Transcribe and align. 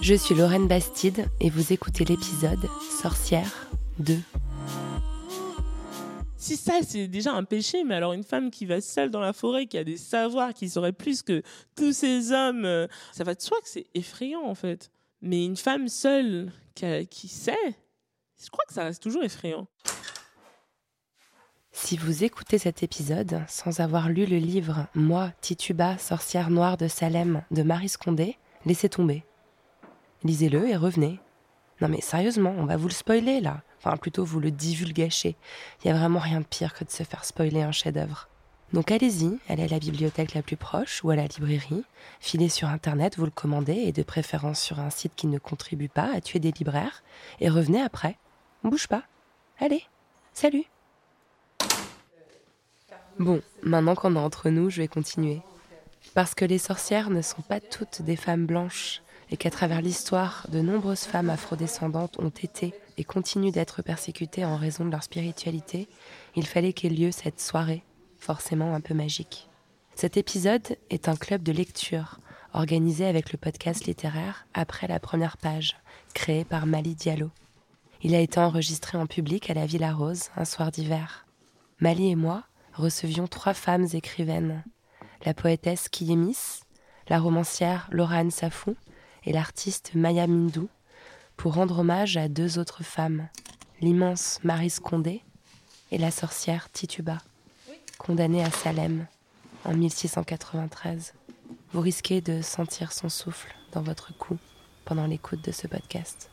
Je 0.00 0.14
suis 0.14 0.34
Lorraine 0.34 0.68
Bastide 0.68 1.26
et 1.40 1.50
vous 1.50 1.72
écoutez 1.72 2.04
l'épisode 2.04 2.68
Sorcière 3.02 3.68
2. 3.98 4.18
Si 6.36 6.56
ça, 6.56 6.74
c'est 6.86 7.08
déjà 7.08 7.32
un 7.34 7.44
péché, 7.44 7.84
mais 7.84 7.94
alors 7.96 8.12
une 8.12 8.22
femme 8.24 8.50
qui 8.50 8.64
va 8.64 8.80
seule 8.80 9.10
dans 9.10 9.20
la 9.20 9.32
forêt, 9.32 9.66
qui 9.66 9.76
a 9.76 9.84
des 9.84 9.96
savoirs, 9.96 10.54
qui 10.54 10.68
saurait 10.68 10.92
plus 10.92 11.22
que 11.22 11.42
tous 11.76 11.92
ces 11.92 12.32
hommes, 12.32 12.64
euh, 12.64 12.86
ça 13.12 13.24
va 13.24 13.34
de 13.34 13.40
soi 13.42 13.58
que 13.60 13.68
c'est 13.68 13.86
effrayant 13.94 14.44
en 14.44 14.54
fait. 14.54 14.90
Mais 15.20 15.44
une 15.44 15.56
femme 15.56 15.88
seule 15.88 16.52
qui, 16.74 16.84
a- 16.86 17.04
qui 17.04 17.28
sait, 17.28 17.56
je 18.42 18.48
crois 18.50 18.64
que 18.68 18.74
ça 18.74 18.84
reste 18.84 19.02
toujours 19.02 19.24
effrayant. 19.24 19.66
Si 21.72 21.96
vous 21.96 22.24
écoutez 22.24 22.58
cet 22.58 22.82
épisode 22.82 23.42
sans 23.48 23.80
avoir 23.80 24.08
lu 24.08 24.24
le 24.26 24.38
livre 24.38 24.86
Moi, 24.94 25.30
Tituba, 25.40 25.98
sorcière 25.98 26.50
noire 26.50 26.76
de 26.76 26.88
Salem 26.88 27.42
de 27.50 27.62
Marie 27.62 27.88
Scondé, 27.88 28.36
laissez 28.64 28.88
tomber. 28.88 29.24
Lisez-le 30.24 30.68
et 30.68 30.76
revenez. 30.76 31.20
Non 31.80 31.88
mais 31.88 32.00
sérieusement, 32.00 32.54
on 32.58 32.64
va 32.64 32.76
vous 32.76 32.88
le 32.88 32.94
spoiler 32.94 33.40
là. 33.40 33.62
Enfin 33.78 33.96
plutôt 33.96 34.24
vous 34.24 34.40
le 34.40 34.50
divulgacher. 34.50 35.36
Il 35.82 35.88
y 35.88 35.90
a 35.90 35.96
vraiment 35.96 36.18
rien 36.18 36.40
de 36.40 36.46
pire 36.46 36.74
que 36.74 36.84
de 36.84 36.90
se 36.90 37.04
faire 37.04 37.24
spoiler 37.24 37.62
un 37.62 37.72
chef-d'œuvre. 37.72 38.28
Donc 38.72 38.90
allez-y, 38.90 39.38
allez 39.48 39.62
à 39.62 39.68
la 39.68 39.78
bibliothèque 39.78 40.34
la 40.34 40.42
plus 40.42 40.56
proche 40.56 41.02
ou 41.02 41.10
à 41.10 41.16
la 41.16 41.26
librairie, 41.26 41.84
filez 42.20 42.50
sur 42.50 42.68
internet, 42.68 43.16
vous 43.16 43.24
le 43.24 43.30
commandez 43.30 43.72
et 43.72 43.92
de 43.92 44.02
préférence 44.02 44.60
sur 44.60 44.78
un 44.78 44.90
site 44.90 45.14
qui 45.16 45.26
ne 45.26 45.38
contribue 45.38 45.88
pas 45.88 46.12
à 46.14 46.20
tuer 46.20 46.38
des 46.38 46.52
libraires 46.52 47.02
et 47.40 47.48
revenez 47.48 47.80
après. 47.80 48.18
Bouge 48.64 48.86
pas. 48.86 49.04
Allez, 49.58 49.84
salut 50.34 50.64
Bon, 53.18 53.40
maintenant 53.62 53.94
qu'on 53.94 54.16
est 54.16 54.18
entre 54.18 54.50
nous, 54.50 54.68
je 54.68 54.82
vais 54.82 54.88
continuer. 54.88 55.40
Parce 56.14 56.34
que 56.34 56.44
les 56.44 56.58
sorcières 56.58 57.10
ne 57.10 57.22
sont 57.22 57.42
pas 57.42 57.60
toutes 57.60 58.02
des 58.02 58.16
femmes 58.16 58.46
blanches 58.46 59.02
et 59.30 59.36
qu'à 59.36 59.50
travers 59.50 59.82
l'histoire, 59.82 60.46
de 60.50 60.60
nombreuses 60.60 61.04
femmes 61.04 61.30
afrodescendantes 61.30 62.18
ont 62.18 62.30
été 62.30 62.74
et 62.96 63.04
continuent 63.04 63.52
d'être 63.52 63.82
persécutées 63.82 64.44
en 64.44 64.56
raison 64.56 64.84
de 64.84 64.90
leur 64.90 65.02
spiritualité, 65.02 65.88
il 66.34 66.46
fallait 66.46 66.72
qu'ait 66.72 66.88
lieu 66.88 67.10
cette 67.10 67.40
soirée, 67.40 67.82
forcément 68.18 68.74
un 68.74 68.80
peu 68.80 68.94
magique. 68.94 69.48
Cet 69.94 70.16
épisode 70.16 70.76
est 70.90 71.08
un 71.08 71.16
club 71.16 71.42
de 71.42 71.52
lecture 71.52 72.20
organisé 72.54 73.06
avec 73.06 73.32
le 73.32 73.38
podcast 73.38 73.86
littéraire 73.86 74.46
Après 74.54 74.86
la 74.86 75.00
première 75.00 75.36
page, 75.36 75.76
créé 76.14 76.44
par 76.44 76.66
Mali 76.66 76.94
Diallo. 76.94 77.30
Il 78.02 78.14
a 78.14 78.20
été 78.20 78.40
enregistré 78.40 78.96
en 78.96 79.06
public 79.06 79.50
à 79.50 79.54
la 79.54 79.66
Villa 79.66 79.92
Rose 79.92 80.30
un 80.36 80.44
soir 80.44 80.70
d'hiver. 80.70 81.26
Mali 81.80 82.10
et 82.10 82.16
moi 82.16 82.44
recevions 82.74 83.26
trois 83.26 83.54
femmes 83.54 83.88
écrivaines, 83.92 84.64
la 85.24 85.34
poétesse 85.34 85.88
Kiyemis, 85.88 86.60
la 87.08 87.18
romancière 87.18 87.88
Laurane 87.90 88.30
Safou 88.30 88.76
et 89.28 89.32
l'artiste 89.32 89.90
Maya 89.94 90.26
Mindou, 90.26 90.70
pour 91.36 91.52
rendre 91.52 91.80
hommage 91.80 92.16
à 92.16 92.28
deux 92.28 92.58
autres 92.58 92.82
femmes, 92.82 93.28
l'immense 93.82 94.40
Marie 94.42 94.70
Scondé 94.70 95.22
et 95.90 95.98
la 95.98 96.10
sorcière 96.10 96.72
Tituba, 96.72 97.18
condamnée 97.98 98.42
à 98.42 98.50
Salem 98.50 99.06
en 99.66 99.74
1693. 99.74 101.12
Vous 101.72 101.80
risquez 101.82 102.22
de 102.22 102.40
sentir 102.40 102.90
son 102.90 103.10
souffle 103.10 103.54
dans 103.72 103.82
votre 103.82 104.16
cou 104.16 104.38
pendant 104.86 105.06
l'écoute 105.06 105.44
de 105.44 105.52
ce 105.52 105.66
podcast. 105.66 106.30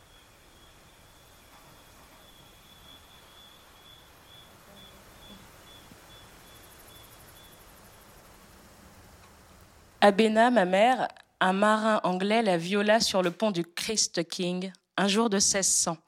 Ma 10.02 10.64
mère, 10.64 11.08
un 11.40 11.52
marin 11.52 12.00
anglais 12.04 12.42
la 12.42 12.56
viola 12.56 13.00
sur 13.00 13.22
le 13.22 13.30
pont 13.30 13.50
du 13.50 13.64
Christ 13.64 14.26
King 14.28 14.72
un 14.96 15.08
jour 15.08 15.28
de 15.28 15.36
1600, 15.36 15.98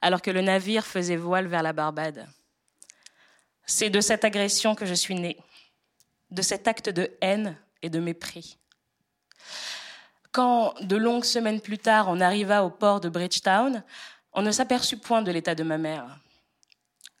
alors 0.00 0.20
que 0.20 0.30
le 0.30 0.42
navire 0.42 0.84
faisait 0.84 1.16
voile 1.16 1.46
vers 1.46 1.62
la 1.62 1.72
Barbade. 1.72 2.28
C'est 3.66 3.90
de 3.90 4.00
cette 4.00 4.24
agression 4.24 4.74
que 4.74 4.84
je 4.84 4.94
suis 4.94 5.14
née, 5.14 5.38
de 6.30 6.42
cet 6.42 6.68
acte 6.68 6.90
de 6.90 7.10
haine 7.22 7.56
et 7.80 7.88
de 7.88 7.98
mépris. 7.98 8.58
Quand, 10.32 10.74
de 10.82 10.96
longues 10.96 11.24
semaines 11.24 11.60
plus 11.60 11.78
tard, 11.78 12.08
on 12.08 12.20
arriva 12.20 12.64
au 12.64 12.70
port 12.70 13.00
de 13.00 13.08
Bridgetown, 13.08 13.82
on 14.32 14.42
ne 14.42 14.50
s'aperçut 14.50 14.98
point 14.98 15.22
de 15.22 15.30
l'état 15.30 15.54
de 15.54 15.62
ma 15.62 15.78
mère. 15.78 16.18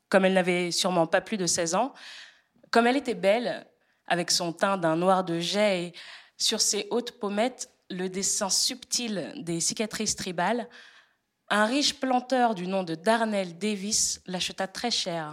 Comme 0.08 0.24
elle 0.24 0.34
n'avait 0.34 0.70
sûrement 0.70 1.06
pas 1.06 1.20
plus 1.20 1.36
de 1.36 1.46
16 1.46 1.74
ans, 1.76 1.94
comme 2.70 2.86
elle 2.86 2.96
était 2.96 3.14
belle, 3.14 3.66
avec 4.06 4.30
son 4.30 4.52
teint 4.52 4.76
d'un 4.76 4.96
noir 4.96 5.24
de 5.24 5.38
jet 5.38 5.84
et 5.84 5.94
sur 6.36 6.60
ses 6.60 6.86
hautes 6.90 7.12
pommettes 7.12 7.70
le 7.90 8.08
dessin 8.08 8.50
subtil 8.50 9.32
des 9.36 9.60
cicatrices 9.60 10.16
tribales, 10.16 10.68
un 11.48 11.66
riche 11.66 11.94
planteur 11.94 12.54
du 12.54 12.66
nom 12.66 12.82
de 12.82 12.94
Darnell 12.94 13.58
Davis 13.58 14.20
l'acheta 14.26 14.66
très 14.66 14.90
cher. 14.90 15.32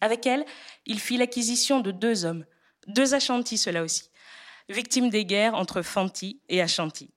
Avec 0.00 0.26
elle, 0.26 0.44
il 0.86 1.00
fit 1.00 1.16
l'acquisition 1.16 1.80
de 1.80 1.90
deux 1.90 2.24
hommes, 2.24 2.44
deux 2.86 3.14
Ashanti 3.14 3.56
ceux-là 3.56 3.82
aussi, 3.82 4.10
victimes 4.68 5.10
des 5.10 5.24
guerres 5.24 5.54
entre 5.54 5.82
Fanti 5.82 6.40
et 6.48 6.60
Ashanti. 6.60 7.10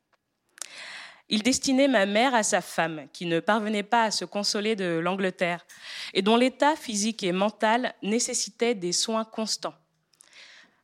Il 1.29 1.43
destinait 1.43 1.89
ma 1.89 2.05
mère 2.05 2.33
à 2.33 2.43
sa 2.43 2.61
femme, 2.61 3.07
qui 3.11 3.25
ne 3.25 3.41
parvenait 3.41 3.83
pas 3.83 4.03
à 4.03 4.11
se 4.11 4.23
consoler 4.23 4.77
de 4.77 4.99
l'Angleterre 4.99 5.65
et 6.13 6.21
dont 6.21 6.37
l'état 6.37 6.77
physique 6.77 7.23
et 7.23 7.33
mental 7.33 7.93
nécessitait 8.01 8.75
des 8.75 8.93
soins 8.93 9.25
constants. 9.25 9.75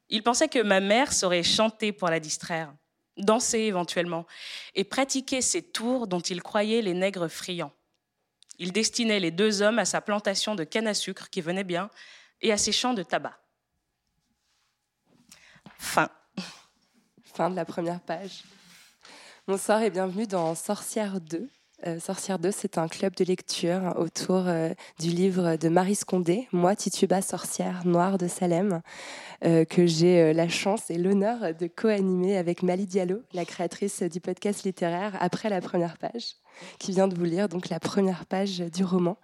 Il 0.09 0.23
pensait 0.23 0.49
que 0.49 0.61
ma 0.61 0.79
mère 0.79 1.13
saurait 1.13 1.43
chanter 1.43 1.91
pour 1.91 2.09
la 2.09 2.19
distraire, 2.19 2.73
danser 3.17 3.59
éventuellement, 3.59 4.25
et 4.75 4.83
pratiquer 4.83 5.41
ces 5.41 5.61
tours 5.61 6.07
dont 6.07 6.19
il 6.19 6.41
croyait 6.41 6.81
les 6.81 6.93
nègres 6.93 7.27
friands. 7.27 7.73
Il 8.59 8.71
destinait 8.71 9.19
les 9.19 9.31
deux 9.31 9.61
hommes 9.61 9.79
à 9.79 9.85
sa 9.85 10.01
plantation 10.01 10.55
de 10.55 10.63
canne 10.63 10.87
à 10.87 10.93
sucre 10.93 11.29
qui 11.29 11.41
venait 11.41 11.63
bien 11.63 11.89
et 12.41 12.51
à 12.51 12.57
ses 12.57 12.71
champs 12.71 12.93
de 12.93 13.03
tabac. 13.03 13.39
Fin. 15.77 16.09
Fin 17.23 17.49
de 17.49 17.55
la 17.55 17.65
première 17.65 17.99
page. 17.99 18.43
Bonsoir 19.47 19.81
et 19.81 19.89
bienvenue 19.89 20.27
dans 20.27 20.53
Sorcière 20.55 21.19
2. 21.19 21.49
Euh, 21.85 21.99
Sorcière 21.99 22.39
2, 22.39 22.51
c'est 22.51 22.77
un 22.77 22.87
club 22.87 23.13
de 23.15 23.25
lecture 23.25 23.93
autour 23.97 24.47
euh, 24.47 24.69
du 24.99 25.09
livre 25.09 25.57
de 25.57 25.67
Marie 25.67 25.95
Scondé, 25.95 26.47
Moi, 26.53 26.75
Tituba, 26.75 27.21
sorcière 27.21 27.85
noire 27.85 28.17
de 28.17 28.27
Salem, 28.27 28.81
euh, 29.43 29.65
que 29.65 29.85
j'ai 29.85 30.33
la 30.33 30.47
chance 30.47 30.89
et 30.89 30.97
l'honneur 30.97 31.53
de 31.53 31.67
co-animer 31.67 32.37
avec 32.37 32.63
Mali 32.63 32.85
Diallo, 32.85 33.19
la 33.33 33.43
créatrice 33.43 34.01
du 34.03 34.21
podcast 34.21 34.63
littéraire 34.63 35.17
Après 35.19 35.49
la 35.49 35.59
première 35.59 35.97
page, 35.97 36.35
qui 36.79 36.93
vient 36.93 37.09
de 37.09 37.15
vous 37.15 37.25
lire 37.25 37.49
donc 37.49 37.67
la 37.67 37.81
première 37.81 38.25
page 38.25 38.59
du 38.59 38.85
roman. 38.85 39.17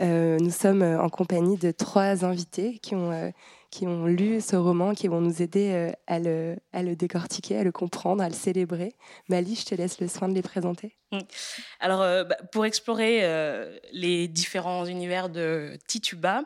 Nous 0.00 0.50
sommes 0.50 0.82
en 0.82 1.08
compagnie 1.08 1.56
de 1.56 1.70
trois 1.70 2.24
invités 2.24 2.78
qui 2.78 2.94
ont, 2.94 3.32
qui 3.74 3.88
ont 3.88 4.06
lu 4.06 4.40
ce 4.40 4.54
roman, 4.54 4.94
qui 4.94 5.08
vont 5.08 5.20
nous 5.20 5.42
aider 5.42 5.72
euh, 5.72 5.90
à, 6.06 6.20
le, 6.20 6.94
décortiquer, 6.94 7.58
à 7.58 7.64
le 7.64 7.72
comprendre, 7.72 8.22
à 8.22 8.28
le 8.28 8.34
célébrer. 8.34 8.94
Mali, 9.28 9.56
je 9.56 9.64
te 9.64 9.74
laisse 9.74 10.00
le 10.00 10.06
soin 10.06 10.28
de 10.28 10.34
les 10.34 10.42
présenter. 10.42 10.96
Alors, 11.80 12.00
euh, 12.00 12.22
bah, 12.22 12.36
pour 12.52 12.66
explorer 12.66 13.24
euh, 13.24 13.76
les 13.90 14.28
différents 14.28 14.84
univers 14.84 15.28
de 15.28 15.76
Tituba, 15.88 16.42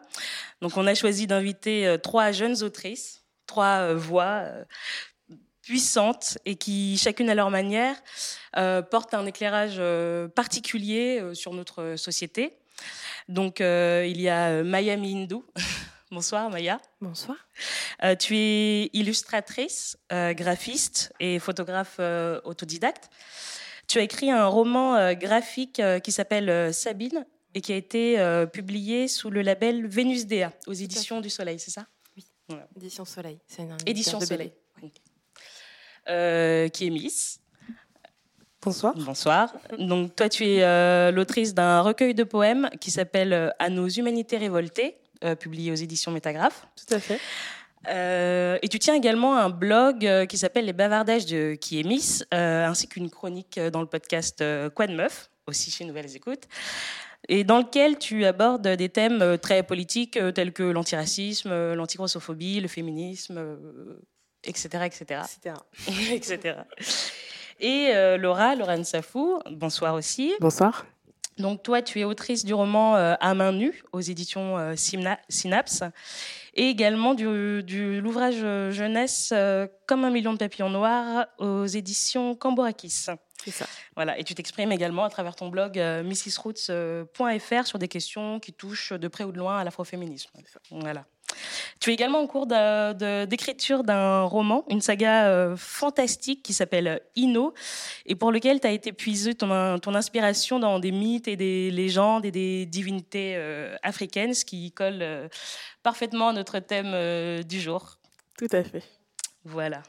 donc 0.63 0.79
on 0.79 0.87
a 0.87 0.95
choisi 0.95 1.27
d'inviter 1.27 1.97
trois 2.03 2.33
jeunes 2.33 2.63
autrices, 2.63 3.25
trois 3.47 3.93
voix 3.93 4.45
puissantes 5.61 6.39
et 6.47 6.57
qui, 6.57 6.97
chacune 6.97 7.29
à 7.29 7.35
leur 7.35 7.51
manière, 7.51 7.97
portent 8.91 9.13
un 9.13 9.27
éclairage 9.27 9.83
particulier 10.35 11.23
sur 11.35 11.53
notre 11.53 11.97
société. 11.97 12.57
Donc, 13.29 13.61
il 13.61 14.21
y 14.21 14.31
a 14.31 14.63
Maya 14.63 14.95
Hindou. 14.95 15.45
Bonsoir 16.11 16.49
Maya. 16.49 16.81
Bonsoir. 17.03 17.37
Euh, 18.03 18.17
tu 18.17 18.35
es 18.35 18.89
illustratrice, 18.95 19.99
euh, 20.11 20.33
graphiste 20.33 21.13
et 21.21 21.39
photographe 21.39 21.97
euh, 22.01 22.41
autodidacte. 22.45 23.11
Tu 23.89 23.99
as 23.99 24.03
écrit 24.03 24.31
un 24.31 24.47
roman 24.47 25.15
graphique 25.15 25.81
qui 26.05 26.13
s'appelle 26.13 26.75
Sabine 26.75 27.27
et 27.55 27.63
qui 27.63 27.73
a 27.73 27.77
été 27.77 28.47
publié 28.53 29.09
sous 29.09 29.31
le 29.31 29.41
label 29.41 29.87
Vénus 29.87 30.27
Dea 30.27 30.51
aux 30.67 30.75
éditions 30.75 31.23
du 31.23 31.31
Soleil, 31.31 31.59
c'est 31.59 31.71
ça? 31.71 31.87
Édition 32.77 33.07
Soleil. 33.07 33.39
C'est 33.47 33.63
une 33.63 33.75
Édition 33.87 34.19
de. 34.19 34.27
Soleil. 34.27 34.53
Euh, 36.11 36.69
qui 36.69 36.89
est 36.89 36.91
Miss. 36.91 37.41
Bonsoir. 38.61 38.95
Bonsoir. 38.95 39.55
Donc 39.79 40.15
toi, 40.17 40.29
tu 40.29 40.45
es 40.45 41.11
l'autrice 41.11 41.55
d'un 41.55 41.81
recueil 41.81 42.15
de 42.15 42.25
poèmes 42.25 42.69
qui 42.83 42.91
s'appelle 42.91 43.55
À 43.59 43.71
nos 43.71 43.89
humanités 43.89 44.37
révoltées, 44.37 44.99
euh, 45.25 45.35
publié 45.35 45.73
aux 45.73 45.77
éditions 45.77 46.11
Métagraphe. 46.11 46.67
Tout 46.77 46.95
à 46.95 47.01
fait. 47.01 47.21
Euh, 47.89 48.59
et 48.63 48.69
tu 48.69 48.79
tiens 48.79 48.95
également 48.95 49.37
un 49.37 49.51
blog 49.51 50.05
euh, 50.05 50.27
qui 50.27 50.37
s'appelle 50.37 50.65
Les 50.65 50.73
Bavardages 50.73 51.27
de 51.27 51.55
qui 51.55 51.81
est 51.81 51.85
Miss, 51.85 52.25
euh, 52.35 52.67
ainsi 52.67 52.89
qu'une 52.89 53.11
chronique 53.11 53.59
dans 53.73 53.81
le 53.81 53.87
podcast 53.87 54.45
Quoi 54.75 54.87
de 54.87 54.95
Meuf, 54.95 55.31
aussi 55.47 55.71
chez 55.71 55.85
Nouvelles 55.85 56.15
Écoutes, 56.17 56.45
et 57.29 57.45
dans 57.45 57.59
lequel 57.59 57.99
tu 57.99 58.25
abordes 58.25 58.67
des 58.67 58.89
thèmes 58.89 59.39
très 59.39 59.63
politiques 59.63 60.19
tels 60.35 60.53
que 60.53 60.63
l'antiracisme, 60.63 61.75
l'antigrossophobie, 61.75 62.61
le 62.61 62.69
féminisme, 62.69 63.59
etc., 64.45 64.87
etc. 64.87 65.23
Etc. 66.13 66.55
Et 67.61 67.91
euh, 67.95 68.17
Laura, 68.17 68.55
Laurent 68.55 68.85
Safou, 68.85 69.41
bonsoir 69.51 69.95
aussi. 69.95 70.33
Bonsoir. 70.41 70.87
Donc 71.39 71.63
toi, 71.63 71.83
tu 71.83 72.01
es 72.01 72.05
autrice 72.05 72.45
du 72.45 72.53
roman 72.55 72.97
euh, 72.97 73.15
À 73.21 73.35
main 73.35 73.53
nue 73.53 73.83
aux 73.93 74.01
éditions 74.01 74.59
euh, 74.59 74.75
Synapse 74.77 75.83
et 76.55 76.69
également 76.69 77.15
du- 77.15 78.01
l'ouvrage 78.01 78.39
euh, 78.43 78.71
jeunesse 78.73 79.31
euh, 79.33 79.67
Comme 79.87 80.05
un 80.05 80.11
million 80.11 80.33
de 80.33 80.39
papillons 80.39 80.71
noirs 80.71 81.27
aux 81.39 81.67
éditions 81.67 82.35
Cambourakis. 82.35 83.07
C'est 83.51 83.65
ça. 83.65 83.67
Voilà, 83.97 84.19
et 84.19 84.25
tu 84.25 84.35
t'exprimes 84.35 84.73
également 84.73 85.05
à 85.05 85.11
travers 85.11 85.35
ton 85.35 85.49
blog 85.49 85.79
euh, 85.79 86.03
mrsroots.fr 86.03 87.67
sur 87.67 87.79
des 87.79 87.89
questions 87.89 88.41
qui 88.41 88.53
touchent 88.53 88.93
de 88.93 89.09
près 89.09 89.25
ou 89.25 89.33
de 89.33 89.39
loin 89.39 89.59
à 89.59 89.65
l'afroféminisme. 89.65 90.31
Voilà. 90.71 91.05
Tu 91.81 91.91
es 91.91 91.95
également 91.95 92.21
en 92.21 92.27
cours 92.27 92.47
d'écriture 92.47 93.85
d'un 93.85 94.23
roman, 94.23 94.65
une 94.69 94.81
saga 94.81 95.29
euh, 95.29 95.57
fantastique 95.57 96.43
qui 96.43 96.53
s'appelle 96.53 97.01
Ino, 97.17 97.55
et 98.07 98.15
pour 98.15 98.33
lequel 98.33 98.61
tu 98.61 98.67
as 98.67 98.71
été 98.71 98.93
puisé 98.93 99.35
ton, 99.35 99.79
ton 99.79 99.95
inspiration 99.95 100.59
dans 100.59 100.79
des 100.79 100.91
mythes 100.91 101.29
et 101.29 101.37
des 101.37 101.71
légendes 101.71 102.25
et 102.25 102.31
des 102.31 102.67
divinités 102.67 103.35
euh, 103.37 103.77
africaines, 103.83 104.35
ce 104.35 104.45
qui 104.45 104.73
colle 104.73 105.03
euh, 105.03 105.29
parfaitement 105.83 106.29
à 106.29 106.33
notre 106.33 106.59
thème 106.59 106.93
euh, 106.95 107.43
du 107.43 107.61
jour. 107.61 107.99
Tout 108.37 108.49
à 108.51 108.65
fait. 108.65 108.83
Voilà. 109.45 109.83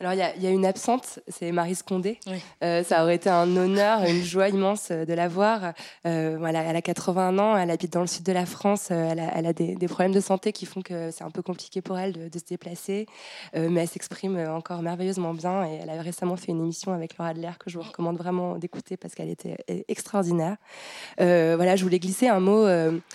Alors, 0.00 0.14
il 0.14 0.18
y, 0.18 0.22
a- 0.22 0.34
il 0.34 0.42
y 0.42 0.46
a 0.46 0.50
une 0.50 0.64
absente, 0.64 1.18
c'est 1.28 1.52
Marie 1.52 1.74
Scondé. 1.74 2.18
Oui. 2.26 2.38
Euh, 2.64 2.82
ça 2.82 3.02
aurait 3.02 3.16
été 3.16 3.28
un 3.28 3.54
honneur, 3.54 4.02
une 4.04 4.22
joie 4.22 4.48
immense 4.48 4.90
de 4.90 5.12
la 5.12 5.28
voir. 5.28 5.74
Euh, 6.06 6.38
elle 6.42 6.56
a 6.76 6.80
81 6.80 7.38
ans, 7.38 7.54
elle 7.54 7.70
habite 7.70 7.92
dans 7.92 8.00
le 8.00 8.06
sud 8.06 8.22
de 8.24 8.32
la 8.32 8.46
France, 8.46 8.88
euh, 8.90 9.08
elle 9.12 9.20
a, 9.20 9.30
elle 9.36 9.44
a 9.46 9.52
des, 9.52 9.74
des 9.74 9.88
problèmes 9.88 10.12
de 10.14 10.20
santé 10.20 10.52
qui 10.52 10.64
font 10.64 10.80
que 10.80 11.10
c'est 11.10 11.22
un 11.22 11.30
peu 11.30 11.42
compliqué 11.42 11.82
pour 11.82 11.98
elle 11.98 12.14
de, 12.14 12.28
de 12.30 12.38
se 12.38 12.44
déplacer, 12.44 13.04
Euh, 13.54 13.68
mais 13.70 13.82
elle 13.82 13.88
s'exprime 13.88 14.38
encore 14.48 14.80
merveilleusement 14.80 15.34
bien 15.34 15.66
et 15.66 15.80
elle 15.82 15.90
a 15.90 16.00
récemment 16.00 16.36
fait 16.36 16.52
une 16.52 16.60
émission 16.60 16.92
avec 16.94 17.18
Laura 17.18 17.30
Adler 17.32 17.50
que 17.58 17.68
je 17.68 17.76
vous 17.78 17.84
recommande 17.84 18.16
vraiment 18.16 18.56
d'écouter 18.56 18.96
parce 18.96 19.14
qu'elle 19.14 19.28
était 19.28 19.58
euh, 19.70 19.82
extraordinaire. 19.88 20.56
Euh, 21.20 21.54
voilà, 21.56 21.76
je 21.76 21.82
voulais 21.84 21.98
glisser 21.98 22.28
un 22.28 22.40
mot 22.40 22.66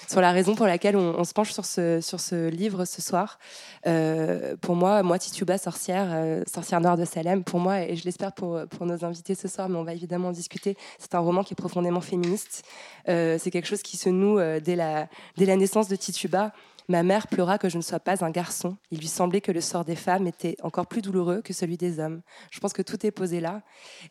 sur 0.07 0.21
la 0.21 0.31
raison 0.31 0.53
pour 0.53 0.67
laquelle 0.67 0.97
on, 0.97 1.15
on 1.17 1.23
se 1.23 1.33
penche 1.33 1.51
sur 1.51 1.65
ce, 1.65 1.99
sur 2.01 2.19
ce 2.19 2.49
livre 2.49 2.85
ce 2.85 3.01
soir. 3.01 3.39
Pour 4.61 4.75
moi, 4.75 5.01
moi, 5.03 5.17
Tituba, 5.17 5.57
sorcière, 5.57 6.07
euh, 6.11 6.43
noire 6.79 6.97
de 6.97 7.05
Salem, 7.05 7.43
pour 7.43 7.59
moi, 7.59 7.81
et 7.81 7.95
je 7.95 8.03
l'espère 8.05 8.33
pour, 8.33 8.59
pour 8.69 8.85
nos 8.85 9.03
invités 9.05 9.35
ce 9.35 9.47
soir, 9.47 9.69
mais 9.69 9.77
on 9.77 9.83
va 9.83 9.93
évidemment 9.93 10.29
en 10.29 10.31
discuter, 10.31 10.77
c'est 10.99 11.15
un 11.15 11.19
roman 11.19 11.43
qui 11.43 11.53
est 11.53 11.55
profondément 11.55 12.01
féministe. 12.01 12.63
Euh, 13.07 13.37
c'est 13.39 13.51
quelque 13.51 13.67
chose 13.67 13.81
qui 13.81 13.97
se 13.97 14.09
noue 14.09 14.39
euh, 14.39 14.59
dès, 14.59 14.75
la, 14.75 15.07
dès 15.37 15.45
la 15.45 15.55
naissance 15.55 15.87
de 15.87 15.95
Tituba. 15.95 16.51
Ma 16.87 17.01
mère 17.01 17.27
pleura 17.27 17.57
que 17.57 17.67
je 17.67 17.77
ne 17.77 17.81
sois 17.81 17.99
pas 17.99 18.23
un 18.23 18.29
garçon. 18.29 18.77
Il 18.91 18.99
lui 18.99 19.07
semblait 19.07 19.41
que 19.41 19.51
le 19.51 19.61
sort 19.61 19.85
des 19.85 19.95
femmes 19.95 20.27
était 20.27 20.55
encore 20.61 20.85
plus 20.85 21.01
douloureux 21.01 21.41
que 21.41 21.51
celui 21.51 21.77
des 21.77 21.99
hommes. 21.99 22.21
Je 22.51 22.59
pense 22.59 22.73
que 22.73 22.83
tout 22.83 23.05
est 23.05 23.11
posé 23.11 23.39
là. 23.39 23.63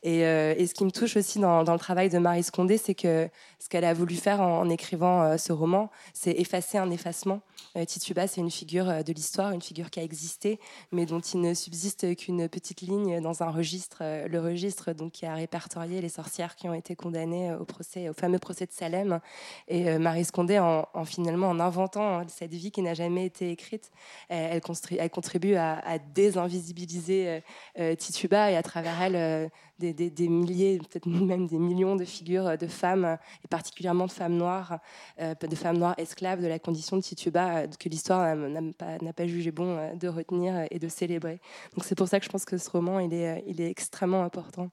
Et, 0.02 0.24
euh, 0.24 0.54
ce 0.66 0.74
qui 0.74 0.84
me 0.84 0.90
touche 0.90 1.16
aussi 1.16 1.38
dans, 1.38 1.62
le 1.62 1.78
travail 1.78 2.08
de 2.08 2.18
Marie 2.18 2.42
Scondé, 2.42 2.76
c'est 2.76 2.94
que 2.94 3.28
ce 3.60 3.68
qu'elle 3.68 3.84
a 3.84 3.94
voulu 3.94 4.16
faire 4.16 4.40
en, 4.40 4.68
écrivant 4.68 5.22
euh, 5.22 5.36
ce 5.36 5.52
roman, 5.52 5.90
c'est 6.14 6.32
effacer 6.32 6.78
un 6.78 6.90
effacement. 6.90 7.42
Euh, 7.76 7.84
Tituba, 7.84 8.26
c'est 8.26 8.40
une 8.40 8.50
figure 8.50 9.04
de 9.04 9.12
l'histoire, 9.12 9.52
une 9.52 9.62
figure 9.62 9.90
qui 9.90 10.00
a 10.00 10.02
existé, 10.02 10.58
mais 10.90 11.06
dont 11.06 11.20
il 11.20 11.40
ne 11.40 11.54
subsiste 11.54 12.16
qu'une 12.16 12.48
petite 12.48 12.80
ligne 12.80 13.20
dans 13.20 13.42
un 13.42 13.50
registre, 13.50 14.02
le 14.26 14.40
registre 14.40 14.92
donc 14.92 15.12
qui 15.12 15.26
a 15.26 15.34
répertorié 15.34 16.00
les 16.00 16.08
sorcières 16.08 16.56
qui 16.56 16.68
ont 16.68 16.74
été 16.74 16.96
condamnées 16.96 17.52
au 17.54 17.64
procès, 17.64 18.08
au 18.08 18.14
fameux 18.14 18.38
procès 18.38 18.66
de 18.66 18.72
Salem. 18.72 19.20
Et 19.68 19.98
Marie 19.98 20.24
Scondé, 20.24 20.58
en, 20.58 20.88
en 20.92 21.04
finalement 21.04 21.48
en 21.48 21.60
inventant 21.60 22.26
cette 22.28 22.52
vie 22.52 22.63
qui 22.70 22.82
n'a 22.82 22.94
jamais 22.94 23.26
été 23.26 23.50
écrite, 23.50 23.90
elle, 24.28 24.60
elle 24.98 25.10
contribue 25.10 25.54
à, 25.54 25.78
à 25.78 25.98
désinvisibiliser 25.98 27.28
euh, 27.28 27.40
euh, 27.78 27.94
Tituba 27.94 28.50
et 28.50 28.56
à 28.56 28.62
travers 28.62 29.00
elle 29.02 29.16
euh, 29.16 29.48
des, 29.78 30.28
milliers, 30.28 30.78
peut-être 30.78 31.06
même 31.08 31.46
des 31.46 31.58
millions 31.58 31.96
de 31.96 32.04
figures 32.04 32.46
euh, 32.46 32.56
de 32.56 32.66
femmes, 32.66 33.04
euh, 33.04 33.16
et 33.44 33.48
particulièrement 33.48 34.06
de 34.06 34.12
femmes 34.12 34.36
noires, 34.36 34.78
euh, 35.20 35.34
de 35.34 35.56
femmes 35.56 35.78
noires 35.78 35.94
esclaves 35.98 36.42
de 36.42 36.46
la 36.46 36.58
condition 36.58 36.96
de 36.96 37.02
Tituba, 37.02 37.58
euh, 37.58 37.66
que 37.78 37.88
l'histoire 37.88 38.36
n'a 38.36 39.12
pas, 39.12 39.26
jugé 39.26 39.50
bon 39.50 39.76
euh, 39.76 39.94
de 39.94 40.08
retenir 40.08 40.66
et 40.70 40.78
de 40.78 40.88
célébrer. 40.88 41.40
Donc 41.74 41.84
c'est 41.84 41.94
pour 41.94 42.08
ça 42.08 42.18
que 42.18 42.26
je 42.26 42.30
pense 42.30 42.44
que 42.44 42.58
ce 42.58 42.70
roman, 42.70 42.98
euh, 42.98 43.40
il 43.46 43.60
est 43.60 43.70
extrêmement 43.70 44.22
important. 44.22 44.70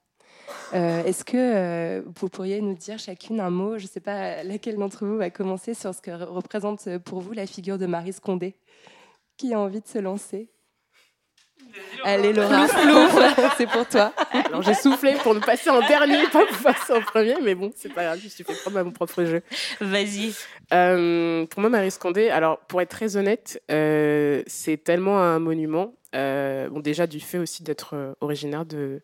Euh, 0.74 1.04
Est-ce 1.04 1.24
que 1.26 1.38
euh, 1.38 2.02
vous 2.16 2.30
pourriez 2.30 2.62
nous 2.62 2.76
dire 2.76 2.98
chacune 3.00 3.40
un 3.40 3.50
mot, 3.50 3.78
je 3.78 3.84
ne 3.84 3.90
sais 3.90 4.00
pas 4.00 4.44
laquelle 4.44 4.78
d'entre 4.78 5.06
vous 5.06 5.18
va 5.18 5.30
commencer, 5.30 5.74
sur 5.74 5.94
ce 5.94 6.02
que 6.02 6.12
re- 6.12 6.26
représente 6.26 6.88
euh, 6.88 7.00
pour 7.00 7.20
vous 7.22 7.34
la 7.34 7.46
figure 7.48 7.78
de 7.78 7.86
Marie 7.86 8.14
Scondé? 8.14 8.56
Qui 9.38 9.54
a 9.54 9.60
envie 9.60 9.82
de 9.82 9.88
se 9.88 9.98
lancer? 9.98 10.50
Allez 12.04 12.34
Laura, 12.34 12.68
c'est 13.58 13.68
pour 13.70 13.88
toi. 13.88 14.12
Alors 14.46 14.62
j'ai 14.62 14.74
soufflé 14.74 15.14
pour 15.24 15.34
me 15.34 15.40
passer 15.40 15.70
en 15.70 15.80
dernier, 15.88 16.24
pas 16.32 16.46
pour 16.46 16.58
passer 16.58 16.92
en 16.94 17.02
premier, 17.02 17.36
mais 17.42 17.56
bon, 17.56 17.72
c'est 17.76 17.94
pas 17.94 18.04
grave, 18.04 18.20
je 18.22 18.28
suis 18.28 18.44
fait 18.44 18.54
prendre 18.62 18.78
à 18.78 18.84
mon 18.84 18.92
propre 18.92 19.24
jeu. 19.24 19.42
Vas-y. 19.80 20.34
Euh, 20.74 21.46
pour 21.46 21.62
moi, 21.62 21.70
Marie 21.70 21.92
Scondé, 21.92 22.30
alors 22.30 22.60
pour 22.62 22.82
être 22.82 22.90
très 22.90 23.16
honnête, 23.16 23.62
euh, 23.72 24.44
c'est 24.48 24.78
tellement 24.84 25.20
un 25.20 25.40
monument. 25.40 25.94
Euh, 26.16 26.68
bon, 26.70 26.80
déjà 26.82 27.08
du 27.08 27.20
fait 27.20 27.38
aussi 27.38 27.64
d'être 27.64 28.16
originaire 28.20 28.66
de, 28.66 29.02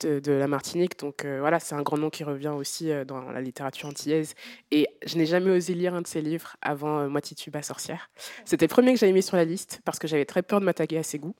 de, 0.00 0.20
de 0.20 0.32
la 0.32 0.46
Martinique, 0.48 0.98
donc 0.98 1.24
euh, 1.24 1.40
voilà, 1.40 1.60
c'est 1.60 1.74
un 1.74 1.82
grand 1.82 1.98
nom 1.98 2.10
qui 2.10 2.24
revient 2.24 2.48
aussi 2.48 2.90
euh, 2.90 3.04
dans 3.04 3.30
la 3.30 3.40
littérature 3.40 3.88
antillaise. 3.88 4.34
Et 4.70 4.88
je 5.04 5.16
n'ai 5.16 5.26
jamais 5.26 5.50
osé 5.50 5.74
lire 5.74 5.94
un 5.94 6.02
de 6.02 6.06
ses 6.06 6.20
livres 6.22 6.56
avant 6.62 7.00
euh, 7.00 7.08
Moi 7.08 7.20
Tituba 7.20 7.62
sorcière. 7.62 8.10
C'était 8.44 8.66
le 8.66 8.70
premier 8.70 8.92
que 8.92 8.98
j'avais 8.98 9.12
mis 9.12 9.22
sur 9.22 9.36
la 9.36 9.44
liste 9.44 9.80
parce 9.84 9.98
que 9.98 10.08
j'avais 10.08 10.24
très 10.24 10.42
peur 10.42 10.60
de 10.60 10.64
m'attaquer 10.64 10.98
à 10.98 11.02
ses 11.02 11.18
goûts 11.18 11.34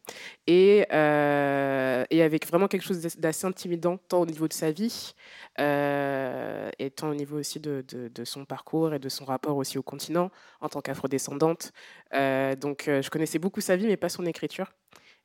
et, 0.47 0.87
euh, 0.93 2.05
et 2.11 2.23
avec 2.23 2.47
vraiment 2.47 2.69
quelque 2.69 2.85
chose 2.85 3.01
d'assez 3.17 3.47
intimidant 3.47 3.97
tant 3.97 4.21
au 4.21 4.27
niveau 4.27 4.49
de 4.49 4.53
sa 4.53 4.71
vie 4.71 5.15
euh, 5.59 6.71
et 6.79 6.91
tant 6.91 7.11
au 7.11 7.15
niveau 7.15 7.39
aussi 7.39 7.61
de, 7.61 7.85
de, 7.89 8.09
de 8.09 8.25
son 8.25 8.45
parcours 8.45 8.95
et 8.95 8.99
de 8.99 9.09
son 9.09 9.25
rapport 9.25 9.57
aussi 9.57 9.79
au 9.79 9.83
continent 9.83 10.31
en 10.61 10.69
tant 10.69 10.81
qu'afrodescendante. 10.81 11.73
Euh, 12.15 12.57
donc 12.57 12.89
euh, 12.89 13.03
je 13.03 13.11
connaissais 13.11 13.39
beaucoup 13.39 13.61
sa 13.61 13.77
vie 13.77 13.87
mais 13.87 13.97
pas 13.97 14.09
son 14.09 14.27
écriture. 14.27 14.73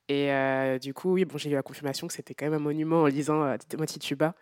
Et 0.08 0.32
euh, 0.32 0.78
du 0.78 0.94
coup, 0.94 1.14
oui, 1.14 1.26
bon, 1.26 1.38
j'ai 1.38 1.50
eu 1.50 1.54
la 1.54 1.64
confirmation 1.64 2.06
que 2.08 2.14
c'était 2.14 2.36
quand 2.36 2.46
même 2.46 2.54
un 2.54 2.60
monument 2.60 3.02
en 3.02 3.06
lisant 3.08 3.44
euh, 3.44 3.58
Moi 3.76 3.88
Tituba. 3.88 4.36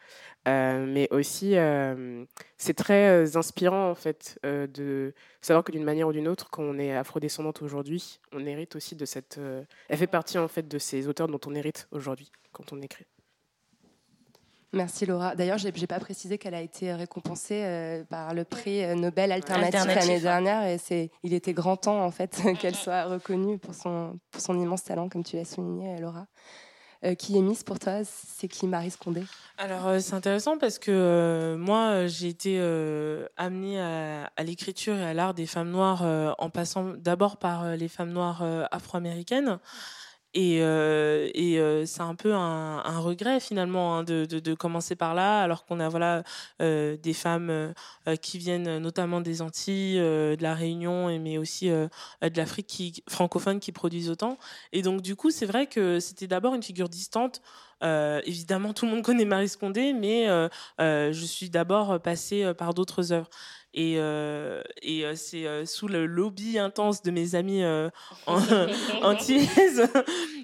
Euh, 0.48 0.86
mais 0.86 1.08
aussi, 1.12 1.56
euh, 1.56 2.26
c'est 2.58 2.74
très 2.74 3.08
euh, 3.08 3.38
inspirant 3.38 3.90
en 3.90 3.96
fait 3.96 4.40
de 4.44 5.14
savoir 5.42 5.64
que 5.64 5.72
d'une 5.72 5.86
manière 5.86 6.08
ou 6.08 6.14
d'une 6.14 6.28
autre, 6.28 6.50
quand 6.50 6.64
on 6.64 6.78
est 6.78 6.94
afrodescendante 6.94 7.62
aujourd'hui, 7.62 8.20
on 8.34 8.46
hérite 8.46 8.76
aussi 8.76 8.96
de 8.96 9.06
cette. 9.06 9.40
elle 9.88 9.98
fait 9.98 10.08
partie 10.08 10.38
en 10.38 10.48
fait 10.48 10.68
de 10.68 10.78
ces 10.78 11.08
auteurs 11.08 11.28
dont 11.28 11.40
on 11.46 11.56
hérite 11.56 11.88
aujourd'hui 11.92 12.32
quand 12.52 12.74
on 12.74 12.82
écrit. 12.82 13.06
Merci 14.74 15.06
Laura. 15.06 15.36
D'ailleurs, 15.36 15.60
je 15.60 15.68
n'ai 15.68 15.88
pas 15.88 16.00
précisé 16.00 16.40
qu'elle 16.40 16.56
a 16.56 16.62
été 16.62 16.94
récompensée 16.94 17.64
euh, 17.64 18.04
par 18.06 18.34
le 18.34 18.44
prix 18.44 18.84
euh, 18.84 18.96
Nobel 18.96 19.32
alternatif, 19.32 19.76
Alternatif, 19.76 20.08
l'année 20.10 20.20
dernière. 20.20 20.68
Et 20.68 20.80
c'est, 20.80 21.12
il 21.22 21.34
était 21.34 21.54
grand 21.54 21.78
temps 21.78 22.04
en 22.04 22.10
fait 22.10 22.42
qu'elle 22.60 22.76
soit 22.76 23.06
reconnue 23.06 23.60
pour 23.60 23.76
son, 23.76 24.20
pour 24.32 24.42
son 24.42 24.60
immense 24.60 24.84
talent, 24.84 25.10
comme 25.10 25.24
tu 25.24 25.36
l'as 25.36 25.46
souligné, 25.46 26.00
Laura. 26.00 26.26
Euh, 27.06 27.16
qui 27.16 27.38
est 27.38 27.42
Miss 27.42 27.64
pour 27.64 27.80
toi 27.80 28.00
C'est 28.06 28.48
qui 28.48 28.66
Marie 28.66 28.90
Scondé? 28.90 29.24
Alors 29.58 29.88
euh, 29.88 30.00
c'est 30.00 30.14
intéressant 30.14 30.58
parce 30.58 30.80
que 30.80 30.90
euh, 30.90 31.58
moi 31.58 31.90
euh, 31.90 32.08
j'ai 32.08 32.30
été 32.30 32.58
euh, 32.60 33.28
amenée 33.36 33.80
à, 33.80 34.32
à 34.38 34.44
l'écriture 34.44 34.96
et 34.96 35.04
à 35.04 35.14
l'art 35.14 35.34
des 35.34 35.46
femmes 35.46 35.70
noires 35.70 36.04
euh, 36.04 36.32
en 36.38 36.50
passant 36.50 36.94
d'abord 36.98 37.38
par 37.38 37.64
euh, 37.64 37.76
les 37.76 37.90
femmes 37.90 38.12
noires 38.12 38.42
euh, 38.42 38.64
afro-américaines 38.72 39.60
Et, 40.36 40.60
euh, 40.62 41.30
euh, 41.36 41.86
c'est 41.86 42.02
un 42.02 42.16
peu 42.16 42.34
un, 42.34 43.00
regret 43.00 43.40
finalement 43.40 43.98
hein, 43.98 44.04
de, 44.04 44.54
commencer 44.56 44.96
par 44.96 45.14
là, 45.14 45.42
alors 45.42 45.66
qu'on 45.66 45.80
a 45.80 45.90
voilà 45.90 46.24
euh, 46.62 46.98
des 46.98 47.14
femmes 47.14 47.74
qui 48.22 48.38
viennent 48.38 48.78
notamment 48.80 49.22
des 49.22 49.42
Antilles, 49.42 49.98
de 49.98 50.42
la 50.42 50.54
Réunion, 50.56 51.08
mais 51.20 51.38
aussi 51.38 51.70
de 51.70 51.90
l'Afrique 52.36 53.04
francophone 53.10 53.60
qui 53.60 53.72
produisent 53.72 54.10
autant. 54.10 54.38
Et 54.72 54.82
donc 54.82 55.02
du 55.02 55.16
coup, 55.16 55.32
c'est 55.32 55.46
vrai 55.46 55.68
que 55.68 56.00
c'était 56.00 56.28
d'abord 56.28 56.56
une 56.56 56.64
figure 56.64 56.90
distante. 56.90 57.42
évidemment, 57.82 58.74
tout 58.74 58.86
le 58.86 58.92
monde 58.92 59.04
connaît 59.04 59.26
Marie 59.26 59.50
Scondé, 59.50 59.94
mais 59.94 60.28
je 60.80 61.26
suis 61.26 61.50
d'abord 61.50 62.02
passée 62.02 62.54
par 62.58 62.74
d'autres 62.74 63.12
œuvres. 63.12 63.30
Et, 63.76 63.96
euh, 63.98 64.62
et 64.84 65.04
euh, 65.04 65.16
c'est 65.16 65.48
euh, 65.48 65.66
sous 65.66 65.88
le 65.88 66.06
lobby 66.06 66.60
intense 66.60 67.02
de 67.02 67.10
mes 67.10 67.34
amis 67.34 67.64
antillaises 69.02 69.88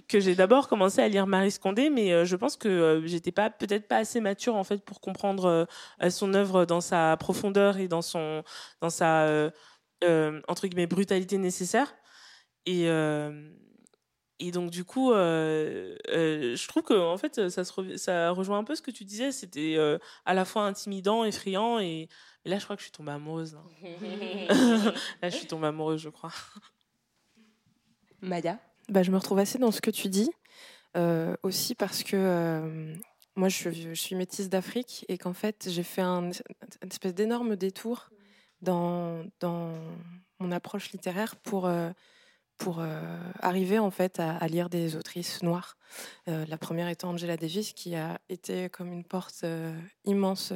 que 0.07 0.19
j'ai 0.19 0.33
d'abord 0.33 0.67
commencé 0.67 1.01
à 1.01 1.07
lire 1.07 1.27
Marie 1.27 1.51
Scondé, 1.51 1.91
mais 1.91 2.25
je 2.25 2.35
pense 2.35 2.57
que 2.57 3.03
j'étais 3.05 3.31
pas 3.31 3.51
peut-être 3.51 3.87
pas 3.87 3.97
assez 3.97 4.19
mature 4.19 4.55
en 4.55 4.63
fait 4.63 4.83
pour 4.83 5.01
comprendre 5.01 5.67
son 6.09 6.33
œuvre 6.33 6.65
dans 6.65 6.81
sa 6.81 7.15
profondeur 7.17 7.77
et 7.77 7.87
dans 7.87 8.01
son 8.01 8.43
dans 8.81 8.89
sa 8.89 9.51
entre 10.03 10.67
guillemets 10.67 10.87
brutalité 10.87 11.37
nécessaire. 11.37 11.93
Et 12.65 12.87
et 14.39 14.51
donc 14.51 14.71
du 14.71 14.85
coup, 14.85 15.11
euh, 15.11 15.95
euh, 16.09 16.55
je 16.55 16.67
trouve 16.67 16.83
que 16.83 16.93
en 16.93 17.17
fait, 17.17 17.49
ça, 17.49 17.63
se 17.63 17.97
ça 17.97 18.31
rejoint 18.31 18.57
un 18.57 18.63
peu 18.63 18.75
ce 18.75 18.81
que 18.81 18.91
tu 18.91 19.03
disais. 19.03 19.31
C'était 19.31 19.75
euh, 19.77 19.97
à 20.25 20.33
la 20.33 20.45
fois 20.45 20.63
intimidant, 20.63 21.25
effrayant, 21.25 21.79
et, 21.79 22.07
et, 22.45 22.49
là, 22.49 22.57
je 22.57 22.63
crois 22.63 22.75
que 22.75 22.81
je 22.81 22.85
suis 22.85 22.91
tombée 22.93 23.11
amoureuse. 23.11 23.57
Là, 23.83 23.97
là 25.21 25.29
je 25.29 25.35
suis 25.35 25.47
tombée 25.47 25.67
amoureuse, 25.67 26.01
je 26.01 26.09
crois. 26.09 26.31
Maya 28.21 28.59
bah, 28.89 29.03
Je 29.03 29.11
me 29.11 29.17
retrouve 29.17 29.39
assez 29.39 29.57
dans 29.57 29.71
ce 29.71 29.81
que 29.81 29.91
tu 29.91 30.07
dis, 30.07 30.29
euh, 30.97 31.35
aussi 31.43 31.75
parce 31.75 32.03
que 32.03 32.15
euh, 32.15 32.95
moi, 33.35 33.49
je, 33.49 33.71
je, 33.71 33.93
suis 33.93 34.15
métisse 34.15 34.49
d'Afrique 34.49 35.05
et 35.07 35.17
qu'en 35.17 35.33
fait, 35.33 35.67
j'ai 35.69 35.83
fait 35.83 36.01
un, 36.01 36.31
une 36.81 36.89
espèce 36.89 37.13
d'énorme 37.13 37.55
détour 37.55 38.09
dans, 38.61 39.23
dans 39.39 39.73
mon 40.39 40.51
approche 40.51 40.91
littéraire 40.91 41.35
pour 41.35 41.67
euh, 41.67 41.91
pour 42.59 42.79
euh, 42.81 43.01
arriver 43.39 43.79
en 43.79 43.89
fait 43.89 44.19
à, 44.19 44.35
à, 44.35 44.47
lire 44.47 44.69
des 44.69 44.95
autrices 44.95 45.41
noires. 45.41 45.77
Euh, 46.27 46.45
la 46.47 46.57
première 46.57 46.89
étant 46.89 47.11
Angela 47.11 47.37
Davis, 47.37 47.73
qui 47.73 47.95
a 47.95 48.19
été 48.27 48.69
comme 48.69 48.91
une 48.91 49.05
porte 49.05 49.41
euh, 49.43 49.73
immense 50.03 50.53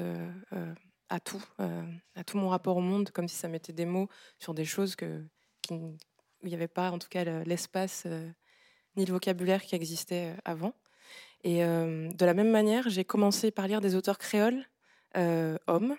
à 1.09 1.19
tout, 1.19 1.43
à 1.59 2.23
tout 2.23 2.37
mon 2.37 2.49
rapport 2.49 2.77
au 2.77 2.81
monde, 2.81 3.09
comme 3.11 3.27
si 3.27 3.35
ça 3.35 3.47
mettait 3.47 3.73
des 3.73 3.85
mots 3.85 4.09
sur 4.39 4.53
des 4.53 4.65
choses 4.65 4.95
que, 4.95 5.23
qui, 5.61 5.73
où 5.73 5.95
il 6.43 6.49
n'y 6.49 6.55
avait 6.55 6.67
pas, 6.67 6.91
en 6.91 6.99
tout 6.99 7.07
cas, 7.07 7.23
l'espace 7.43 8.07
ni 8.95 9.05
le 9.05 9.13
vocabulaire 9.13 9.61
qui 9.61 9.75
existait 9.75 10.35
avant. 10.43 10.73
Et 11.43 11.59
de 11.59 12.25
la 12.25 12.33
même 12.33 12.49
manière, 12.49 12.89
j'ai 12.89 13.05
commencé 13.05 13.51
par 13.51 13.67
lire 13.67 13.79
des 13.79 13.93
auteurs 13.93 14.17
créoles, 14.17 14.65
hommes, 15.67 15.95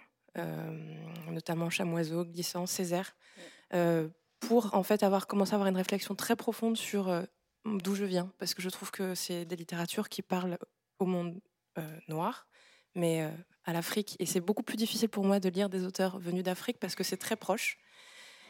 notamment 1.31 1.71
Chamoiseau, 1.71 2.25
Glissant, 2.25 2.67
Césaire 2.67 3.15
pour 4.49 4.75
en 4.75 4.83
fait 4.83 5.03
avoir 5.03 5.27
commencé 5.27 5.53
à 5.53 5.55
avoir 5.57 5.69
une 5.69 5.77
réflexion 5.77 6.15
très 6.15 6.37
profonde 6.37 6.77
sur 6.77 7.09
euh, 7.09 7.23
d'où 7.65 7.95
je 7.95 8.05
viens, 8.05 8.31
parce 8.39 8.55
que 8.55 8.63
je 8.63 8.69
trouve 8.69 8.91
que 8.91 9.15
c'est 9.15 9.45
des 9.45 9.57
littératures 9.57 10.09
qui 10.09 10.23
parlent 10.23 10.59
au 10.99 11.07
monde 11.07 11.41
euh, 11.79 11.99
noir, 12.09 12.47
mais 12.95 13.23
euh, 13.23 13.31
à 13.65 13.73
l'Afrique. 13.73 14.17
Et 14.19 14.27
c'est 14.27 14.41
beaucoup 14.41 14.63
plus 14.63 14.77
difficile 14.77 15.09
pour 15.09 15.25
moi 15.25 15.41
de 15.41 15.49
lire 15.49 15.69
des 15.69 15.85
auteurs 15.85 16.19
venus 16.19 16.43
d'Afrique 16.43 16.79
parce 16.79 16.95
que 16.95 17.05
c'est 17.05 17.17
très 17.17 17.37
proche 17.37 17.79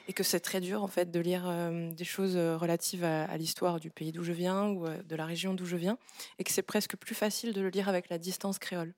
et 0.07 0.13
que 0.13 0.23
c'est 0.23 0.41
très 0.41 0.61
dur 0.61 0.83
en 0.83 0.87
fait 0.87 1.11
de 1.11 1.19
lire 1.19 1.51
des 1.95 2.05
choses 2.05 2.37
relatives 2.37 3.05
à, 3.05 3.25
à 3.25 3.39
l'histoire 3.39 3.81
du 3.81 3.91
pays 3.91 4.13
d'où 4.13 4.23
je 4.23 4.33
viens 4.33 4.69
ou 4.69 4.87
de 4.87 5.17
la 5.17 5.25
région 5.25 5.55
d'où 5.55 5.65
je 5.65 5.77
viens, 5.77 5.97
et 6.39 6.45
que 6.45 6.53
c'est 6.53 6.63
presque 6.63 6.97
plus 6.97 7.15
facile 7.15 7.55
de 7.55 7.63
le 7.63 7.71
lire 7.71 7.89
avec 7.89 8.11
la 8.11 8.19
distance 8.19 8.59
créole. 8.59 8.93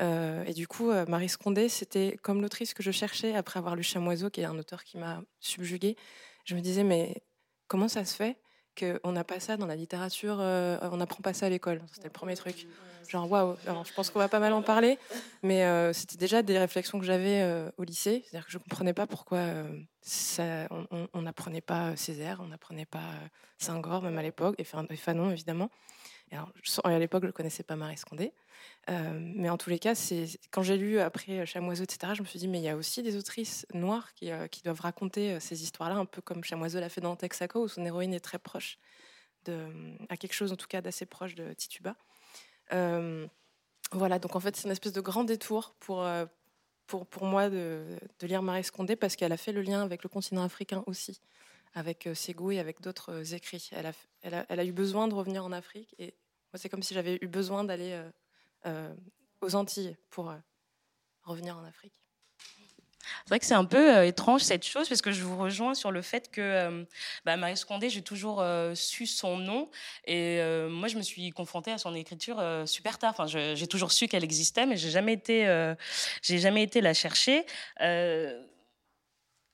Euh, 0.00 0.44
et 0.44 0.52
du 0.54 0.66
coup, 0.66 0.90
euh, 0.90 1.04
Marie 1.06 1.28
Scondé, 1.28 1.68
c'était 1.68 2.18
comme 2.22 2.42
l'autrice 2.42 2.74
que 2.74 2.82
je 2.82 2.90
cherchais 2.90 3.34
après 3.34 3.58
avoir 3.58 3.76
lu 3.76 3.82
Chamoiseau, 3.82 4.30
qui 4.30 4.40
est 4.40 4.44
un 4.44 4.58
auteur 4.58 4.84
qui 4.84 4.98
m'a 4.98 5.22
subjuguée. 5.40 5.96
Je 6.44 6.54
me 6.54 6.60
disais, 6.60 6.84
mais 6.84 7.22
comment 7.68 7.88
ça 7.88 8.04
se 8.04 8.14
fait 8.14 8.38
qu'on 8.78 9.12
n'a 9.12 9.22
pas 9.22 9.38
ça 9.38 9.58
dans 9.58 9.66
la 9.66 9.76
littérature, 9.76 10.38
euh, 10.40 10.78
on 10.82 10.96
n'apprend 10.96 11.20
pas 11.20 11.34
ça 11.34 11.46
à 11.46 11.48
l'école? 11.50 11.82
C'était 11.92 12.08
le 12.08 12.12
premier 12.12 12.34
truc. 12.36 12.66
Genre, 13.08 13.30
waouh, 13.30 13.56
je 13.66 13.92
pense 13.92 14.10
qu'on 14.10 14.20
va 14.20 14.28
pas 14.28 14.38
mal 14.38 14.52
en 14.52 14.62
parler, 14.62 14.98
mais 15.42 15.64
euh, 15.64 15.92
c'était 15.92 16.16
déjà 16.16 16.40
des 16.42 16.56
réflexions 16.58 16.98
que 16.98 17.04
j'avais 17.04 17.44
au 17.76 17.84
lycée. 17.84 18.24
C'est-à-dire 18.24 18.46
que 18.46 18.52
je 18.52 18.58
comprenais 18.58 18.94
pas 18.94 19.06
pourquoi 19.06 19.40
on 21.12 21.22
n'apprenait 21.22 21.60
pas 21.60 21.94
Césaire, 21.96 22.40
on 22.42 22.46
n'apprenait 22.46 22.86
pas 22.86 23.10
Saint-Gore, 23.58 24.02
même 24.02 24.16
à 24.18 24.22
l'époque, 24.22 24.54
et, 24.58 24.62
et 24.62 24.96
Fanon, 24.96 25.30
évidemment. 25.30 25.68
Alors, 26.32 26.50
à 26.84 26.98
l'époque, 26.98 27.22
je 27.22 27.26
ne 27.28 27.32
connaissais 27.32 27.62
pas 27.62 27.76
Marie 27.76 27.98
Scondé. 27.98 28.32
Euh, 28.90 29.18
mais 29.20 29.50
en 29.50 29.58
tous 29.58 29.70
les 29.70 29.78
cas, 29.78 29.94
quand 30.50 30.62
j'ai 30.62 30.76
lu 30.76 30.98
après 30.98 31.44
Chamoiseau, 31.46 31.84
etc., 31.84 32.14
je 32.16 32.22
me 32.22 32.26
suis 32.26 32.38
dit, 32.38 32.48
mais 32.48 32.58
il 32.58 32.64
y 32.64 32.68
a 32.68 32.76
aussi 32.76 33.02
des 33.02 33.16
autrices 33.16 33.66
noires 33.74 34.12
qui, 34.14 34.30
euh, 34.30 34.46
doivent 34.64 34.80
raconter 34.80 35.32
euh, 35.32 35.40
ces 35.40 35.62
histoires-là, 35.62 35.96
un 35.96 36.04
peu 36.04 36.22
comme 36.22 36.42
Chamoiseau 36.42 36.80
l'a 36.80 36.88
fait 36.88 37.00
dans 37.00 37.14
Texaco, 37.14 37.64
où 37.64 37.68
son 37.68 37.84
héroïne 37.84 38.14
est 38.14 38.20
très 38.20 38.38
proche, 38.38 38.78
de, 39.44 39.68
à 40.08 40.16
quelque 40.16 40.32
chose 40.32 40.52
en 40.52 40.56
tout 40.56 40.66
cas 40.66 40.80
d'assez 40.80 41.06
proche 41.06 41.34
de 41.34 41.52
Tituba. 41.52 41.96
Euh, 42.72 43.26
voilà, 43.92 44.18
donc 44.18 44.34
en 44.34 44.40
fait, 44.40 44.56
c'est 44.56 44.64
une 44.64 44.72
espèce 44.72 44.92
de 44.92 45.00
grand 45.00 45.24
détour 45.24 45.74
pour, 45.78 46.08
pour, 46.86 47.24
moi 47.24 47.50
de, 47.50 47.98
lire 48.22 48.42
Marie 48.42 48.64
Scondé, 48.64 48.96
parce 48.96 49.16
qu'elle 49.16 49.32
a 49.32 49.36
fait 49.36 49.52
le 49.52 49.60
lien 49.60 49.82
avec 49.82 50.02
le 50.02 50.08
continent 50.08 50.42
africain 50.42 50.82
aussi, 50.86 51.20
avec 51.74 52.08
ses 52.14 52.32
goûts 52.32 52.52
et 52.52 52.58
avec 52.58 52.80
d'autres 52.80 53.34
écrits. 53.34 53.68
Elle 53.72 53.86
a, 53.86 53.92
elle, 54.22 54.34
a, 54.34 54.46
elle 54.48 54.60
a 54.60 54.64
eu 54.64 54.72
besoin 54.72 55.08
de 55.08 55.14
revenir 55.14 55.44
en 55.44 55.52
Afrique, 55.52 55.94
et 55.98 56.14
c'est 56.54 56.68
comme 56.68 56.82
si 56.82 56.94
j'avais 56.94 57.18
eu 57.20 57.28
besoin 57.28 57.64
d'aller 57.64 58.00
euh, 58.66 58.94
aux 59.40 59.54
Antilles 59.54 59.96
pour 60.10 60.30
euh, 60.30 60.36
revenir 61.24 61.56
en 61.56 61.64
Afrique. 61.64 61.94
C'est 63.24 63.30
vrai 63.30 63.40
que 63.40 63.46
c'est 63.46 63.54
un 63.54 63.64
peu 63.64 63.96
euh, 63.96 64.06
étrange 64.06 64.42
cette 64.42 64.64
chose 64.64 64.88
parce 64.88 65.02
que 65.02 65.10
je 65.10 65.22
vous 65.22 65.36
rejoins 65.36 65.74
sur 65.74 65.90
le 65.90 66.02
fait 66.02 66.30
que 66.30 66.40
euh, 66.40 66.84
bah, 67.24 67.36
Marie 67.36 67.56
Scondé, 67.56 67.90
j'ai 67.90 68.02
toujours 68.02 68.40
euh, 68.40 68.74
su 68.74 69.06
son 69.06 69.36
nom 69.36 69.70
et 70.06 70.40
euh, 70.40 70.68
moi 70.68 70.88
je 70.88 70.96
me 70.96 71.02
suis 71.02 71.30
confrontée 71.30 71.72
à 71.72 71.78
son 71.78 71.94
écriture 71.94 72.42
super 72.66 72.98
tard. 72.98 73.14
Enfin, 73.16 73.26
j'ai 73.26 73.66
toujours 73.66 73.92
su 73.92 74.08
qu'elle 74.08 74.24
existait, 74.24 74.66
mais 74.66 74.76
j'ai 74.76 74.90
jamais 74.90 75.14
été, 75.14 75.74
j'ai 76.22 76.38
jamais 76.38 76.62
été 76.62 76.80
la 76.80 76.94
chercher. 76.94 77.44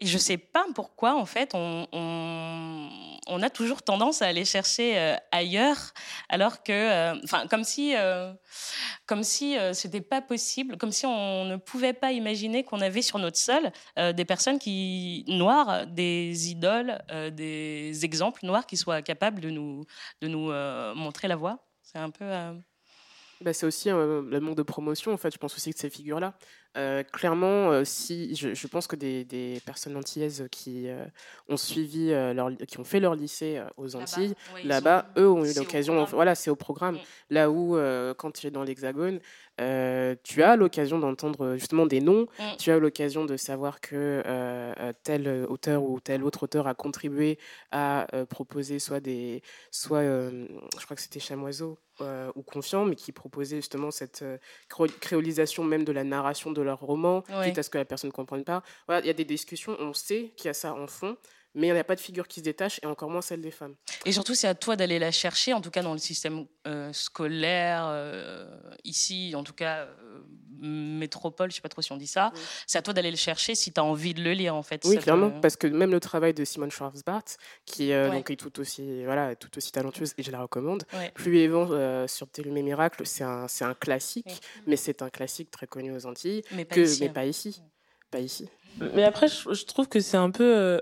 Et 0.00 0.06
je 0.06 0.14
ne 0.14 0.18
sais 0.18 0.38
pas 0.38 0.64
pourquoi, 0.74 1.16
en 1.16 1.26
fait, 1.26 1.54
on, 1.54 1.88
a 3.42 3.50
toujours 3.50 3.82
tendance 3.82 4.22
à 4.22 4.26
aller 4.26 4.44
chercher 4.44 4.98
euh, 4.98 5.16
ailleurs, 5.32 5.92
alors 6.28 6.62
que, 6.62 6.72
euh, 6.72 7.20
enfin, 7.24 7.46
comme 7.48 7.64
si, 7.64 7.96
euh, 7.96 8.32
comme 9.06 9.24
si 9.24 9.58
euh, 9.58 9.72
c'était 9.72 10.00
pas 10.00 10.20
possible, 10.20 10.76
comme 10.76 10.92
si 10.92 11.04
on 11.06 11.44
ne 11.44 11.56
pouvait 11.56 11.92
pas 11.92 12.12
imaginer 12.12 12.62
qu'on 12.62 12.80
avait 12.80 13.02
sur 13.02 13.18
notre 13.18 13.38
sol 13.38 13.72
des 13.96 14.24
personnes 14.24 14.58
qui 14.58 15.24
noires, 15.26 15.86
des 15.86 16.50
idoles, 16.50 16.98
des 17.32 18.04
exemples 18.04 18.46
noirs 18.46 18.66
qui 18.66 18.76
soient 18.76 19.02
capables 19.02 19.40
de 19.40 19.50
nous, 19.50 19.84
de 20.20 20.28
nous 20.28 20.52
montrer 20.94 21.26
la 21.26 21.36
voie. 21.36 21.66
C'est 21.82 21.98
un 21.98 22.10
peu. 22.10 22.24
Bah, 23.40 23.52
c'est 23.52 23.66
aussi 23.66 23.88
le 23.88 24.40
manque 24.40 24.56
de 24.56 24.62
promotion, 24.62 25.12
en 25.12 25.16
fait. 25.16 25.32
Je 25.32 25.38
pense 25.38 25.54
aussi 25.56 25.72
que 25.72 25.78
ces 25.78 25.90
figures-là. 25.90 26.34
Euh, 26.76 27.02
clairement, 27.02 27.70
euh, 27.70 27.84
si 27.84 28.36
je, 28.36 28.54
je, 28.54 28.66
pense 28.66 28.86
que 28.86 28.94
des, 28.94 29.24
des, 29.24 29.60
personnes 29.64 29.96
antillaises 29.96 30.46
qui 30.50 30.88
euh, 30.88 31.04
ont 31.48 31.56
suivi 31.56 32.10
leur, 32.10 32.50
qui 32.68 32.78
ont 32.78 32.84
fait 32.84 33.00
leur 33.00 33.14
lycée 33.14 33.60
aux 33.76 33.96
Antilles, 33.96 34.34
là-bas, 34.64 35.10
eux 35.16 35.28
ont 35.28 35.44
eu 35.44 35.52
l'occasion. 35.54 36.04
Voilà, 36.04 36.34
c'est 36.34 36.50
au 36.50 36.56
programme. 36.56 36.96
Mm. 36.96 37.00
Là 37.30 37.50
où, 37.50 37.76
quand 38.16 38.32
tu 38.32 38.46
es 38.46 38.50
dans 38.50 38.62
l'Hexagone, 38.62 39.20
tu 40.22 40.42
as 40.42 40.56
l'occasion 40.56 40.98
d'entendre 40.98 41.56
justement 41.56 41.86
des 41.86 42.00
noms. 42.00 42.26
Mm. 42.38 42.56
Tu 42.58 42.70
as 42.70 42.78
l'occasion 42.78 43.24
de 43.24 43.36
savoir 43.36 43.80
que 43.80 44.22
tel 45.02 45.46
auteur 45.48 45.82
ou 45.82 46.00
tel 46.00 46.24
autre 46.24 46.44
auteur 46.44 46.66
a 46.66 46.74
contribué 46.74 47.38
à 47.70 48.06
proposer 48.30 48.78
soit 48.78 49.00
des, 49.00 49.42
soit, 49.70 50.02
je 50.02 50.84
crois 50.84 50.96
que 50.96 51.02
c'était 51.02 51.20
Chamoiseau 51.20 51.78
euh, 52.00 52.30
ou 52.36 52.42
confiant, 52.42 52.84
mais 52.84 52.94
qui 52.94 53.10
proposait 53.10 53.56
justement 53.56 53.90
cette 53.90 54.22
euh, 54.22 54.38
créolisation 55.00 55.64
même 55.64 55.84
de 55.84 55.90
la 55.90 56.04
narration 56.04 56.52
de 56.52 56.62
leur 56.62 56.78
roman, 56.78 57.24
oui. 57.28 57.46
quitte 57.46 57.58
à 57.58 57.64
ce 57.64 57.70
que 57.70 57.78
la 57.78 57.84
personne 57.84 58.08
ne 58.08 58.12
comprenne 58.12 58.44
pas. 58.44 58.62
Voilà, 58.86 59.00
il 59.02 59.08
y 59.08 59.10
a 59.10 59.14
des 59.14 59.24
discussions, 59.24 59.76
on 59.80 59.92
sait 59.92 60.32
qu'il 60.36 60.46
y 60.46 60.48
a 60.48 60.54
ça 60.54 60.74
en 60.74 60.86
fond, 60.86 61.16
mais 61.58 61.66
il 61.66 61.72
n'y 61.72 61.78
a 61.78 61.84
pas 61.84 61.96
de 61.96 62.00
figure 62.00 62.28
qui 62.28 62.38
se 62.38 62.44
détache, 62.44 62.78
et 62.82 62.86
encore 62.86 63.10
moins 63.10 63.20
celle 63.20 63.40
des 63.40 63.50
femmes. 63.50 63.74
Et 64.06 64.12
surtout, 64.12 64.36
c'est 64.36 64.46
à 64.46 64.54
toi 64.54 64.76
d'aller 64.76 65.00
la 65.00 65.10
chercher, 65.10 65.52
en 65.52 65.60
tout 65.60 65.70
cas 65.70 65.82
dans 65.82 65.92
le 65.92 65.98
système 65.98 66.46
euh, 66.68 66.92
scolaire, 66.92 67.86
euh, 67.88 68.46
ici, 68.84 69.34
en 69.34 69.42
tout 69.42 69.52
cas, 69.52 69.80
euh, 69.80 70.20
métropole, 70.60 71.50
je 71.50 71.54
ne 71.54 71.56
sais 71.56 71.60
pas 71.60 71.68
trop 71.68 71.82
si 71.82 71.90
on 71.90 71.96
dit 71.96 72.06
ça, 72.06 72.30
oui. 72.32 72.40
c'est 72.68 72.78
à 72.78 72.82
toi 72.82 72.94
d'aller 72.94 73.10
le 73.10 73.16
chercher 73.16 73.56
si 73.56 73.72
tu 73.72 73.80
as 73.80 73.84
envie 73.84 74.14
de 74.14 74.22
le 74.22 74.32
lire, 74.34 74.54
en 74.54 74.62
fait. 74.62 74.82
Oui, 74.84 74.98
clairement, 74.98 75.30
peut... 75.30 75.40
parce 75.40 75.56
que 75.56 75.66
même 75.66 75.90
le 75.90 75.98
travail 75.98 76.32
de 76.32 76.44
Simone 76.44 76.70
Schwarzbart, 76.70 77.24
qui 77.64 77.88
ouais. 77.88 78.08
donc, 78.08 78.30
est 78.30 78.36
tout 78.36 78.60
aussi, 78.60 79.04
voilà, 79.04 79.34
tout 79.34 79.50
aussi 79.56 79.72
talentueuse, 79.72 80.14
et 80.16 80.22
je 80.22 80.30
la 80.30 80.40
recommande, 80.40 80.84
ouais. 80.92 81.10
Plus 81.12 81.38
et 81.38 81.48
Vent 81.48 82.06
sur 82.06 82.28
Télumé 82.28 82.62
Miracle, 82.62 83.04
c'est 83.04 83.24
un, 83.24 83.46
un 83.62 83.74
classique, 83.74 84.26
oui. 84.28 84.62
mais 84.68 84.76
c'est 84.76 85.02
un 85.02 85.10
classique 85.10 85.50
très 85.50 85.66
connu 85.66 85.92
aux 85.92 86.06
Antilles, 86.06 86.44
mais 86.52 86.64
pas 86.64 86.76
que, 86.76 86.82
ici. 86.82 87.02
Mais 87.02 87.08
pas 87.08 87.24
ici. 87.26 87.60
Pas 88.10 88.20
ici. 88.20 88.48
Mais 88.94 89.04
après, 89.04 89.28
je, 89.28 89.64
trouve 89.64 89.88
que 89.88 90.00
c'est 90.00 90.16
un 90.16 90.30
peu, 90.30 90.80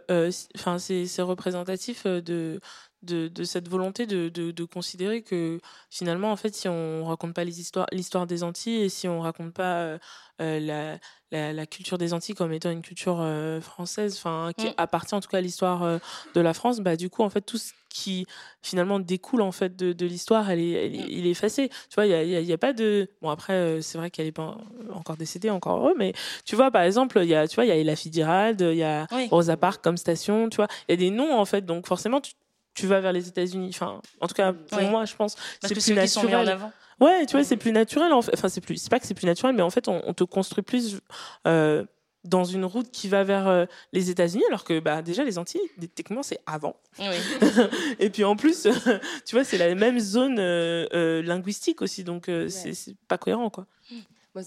enfin, 0.55 0.77
euh, 0.77 1.07
c'est 1.07 1.23
représentatif 1.23 2.07
de 2.07 2.61
de, 3.03 3.29
de 3.29 3.45
cette 3.45 3.69
volonté 3.69 4.07
de, 4.07 4.29
de, 4.29 4.51
de 4.51 4.65
considérer 4.65 5.23
que 5.23 5.61
finalement, 5.91 6.33
en 6.33 6.37
fait, 6.37 6.55
si 6.55 6.69
on 6.69 7.05
raconte 7.07 7.35
pas 7.35 7.45
les 7.45 7.61
histoires, 7.61 7.87
l'histoire 7.93 8.27
des 8.27 8.43
Antilles 8.43 8.83
et 8.83 8.89
si 8.89 9.07
on 9.09 9.21
raconte 9.21 9.53
pas 9.53 9.75
euh, 9.83 9.99
euh, 10.41 10.61
la, 10.61 10.99
la, 11.31 11.53
la 11.53 11.67
culture 11.67 11.99
des 11.99 12.13
Antilles 12.15 12.35
comme 12.35 12.53
étant 12.53 12.71
une 12.71 12.83
culture 12.83 13.19
euh, 13.21 13.61
française, 13.61 14.17
enfin, 14.17 14.51
qui 14.57 14.67
Mm. 14.67 14.75
appartient 14.79 15.15
en 15.15 15.21
tout 15.21 15.29
cas 15.29 15.39
à 15.39 15.41
l'histoire 15.41 15.83
euh, 15.83 15.99
de 16.35 16.41
la 16.41 16.55
France, 16.55 16.81
bah, 16.81 16.97
du 16.97 17.09
coup, 17.11 17.23
en 17.23 17.31
fait, 17.31 17.43
tout 17.43 17.59
ce 17.59 17.73
qui 17.89 18.27
finalement 18.61 18.99
découle 19.01 19.41
en 19.41 19.53
fait 19.53 19.75
de, 19.75 19.95
de 19.95 20.05
l'histoire, 20.05 20.51
elle 20.51 20.61
est, 20.61 20.71
elle 20.73 20.95
est- 20.97 21.07
il 21.09 21.27
est 21.27 21.31
effacé. 21.31 21.69
Tu 21.71 21.95
vois, 21.95 22.05
il 22.07 22.11
y 22.29 22.53
a, 22.53 22.59
pas 22.59 22.75
de. 22.75 23.09
Bon, 23.23 23.31
après, 23.31 23.81
c'est 23.81 23.97
vrai 23.97 24.11
qu'elle 24.11 24.27
est 24.27 24.33
pas 24.33 24.59
encore 24.93 25.17
décédée, 25.17 25.49
encore 25.49 25.79
heureux, 25.79 25.95
mais 25.97 26.13
tu 26.45 26.57
vois, 26.57 26.71
par 26.71 26.83
exemple, 26.83 27.19
il 27.23 27.29
y 27.29 27.35
a, 27.35 27.49
tu 27.49 27.55
vois, 27.55 27.65
il 27.65 27.69
y 27.69 27.71
a 27.71 27.77
Ella 27.77 27.97
Fitzgerald, 27.97 28.61
il 28.61 28.77
y 28.77 28.83
a 28.83 29.07
Oui. 29.13 29.29
Rosa 29.31 29.57
Parks 29.57 29.83
comme 29.83 29.97
station, 29.97 30.51
tu 30.51 30.57
vois, 30.57 30.69
il 30.89 30.93
y 30.93 30.95
a 30.95 30.97
des 30.97 31.11
noms 31.11 31.39
en 31.39 31.45
fait, 31.47 31.65
donc 31.65 31.87
forcément, 31.87 32.21
tu, 32.21 32.33
tu 32.77 32.87
vas 32.87 33.01
vers 33.01 33.13
les 33.13 33.27
États-Unis. 33.27 33.71
Enfin, 33.71 34.01
en 34.21 34.29
tout 34.29 34.35
cas, 34.35 34.53
pour 34.53 34.79
Oui. 34.79 34.89
moi, 34.89 35.05
je 35.05 35.15
pense, 35.17 35.35
c'est 35.63 35.75
plus 35.75 35.85
qui 35.85 36.09
sont 36.09 36.23
mis 36.23 36.35
en 36.35 36.39
naturel. 36.45 36.49
avant. 36.51 36.73
Ouais, 37.01 37.27
tu 37.27 37.33
vois, 37.33 37.45
c'est 37.45 37.57
plus 37.57 37.73
naturel. 37.73 38.13
En 38.13 38.23
fait. 38.23 38.33
Enfin, 38.35 38.49
c'est 38.49 38.61
plus, 38.61 38.77
c'est 38.77 38.91
pas 38.91 39.01
que 39.01 39.07
c'est 39.07 39.15
plus 39.15 39.27
naturel, 39.27 39.55
mais 39.55 39.63
en 39.63 39.71
fait, 39.71 39.89
on, 39.89 40.01
on 40.07 40.15
te 40.15 40.25
construit 40.25 40.63
plus 40.63 40.99
euh, 41.47 41.85
dans 42.25 42.45
une 42.45 42.65
route 42.65 42.91
qui 42.91 43.09
va 43.09 43.23
vers 43.25 43.47
euh, 43.49 43.67
les 43.93 44.11
États-Unis, 44.11 44.43
alors 44.49 44.65
que 44.65 44.81
bah 44.81 45.03
déjà 45.03 45.23
les 45.25 45.39
Antilles, 45.39 45.61
techniquement, 45.95 46.23
c'est 46.23 46.41
avant. 46.47 46.77
Oui. 46.99 47.07
Et 48.01 48.11
puis 48.11 48.25
en 48.25 48.35
plus, 48.37 48.67
tu 49.27 49.35
vois, 49.35 49.45
c'est 49.45 49.59
la 49.59 49.75
même 49.75 49.99
zone 50.01 50.39
euh, 50.39 51.23
linguistique 51.23 51.83
aussi, 51.83 52.05
donc 52.05 52.29
euh, 52.29 52.49
c'est 52.49 52.75
c'est 52.75 52.97
pas 53.09 53.19
cohérent, 53.19 53.51
quoi. 53.51 53.67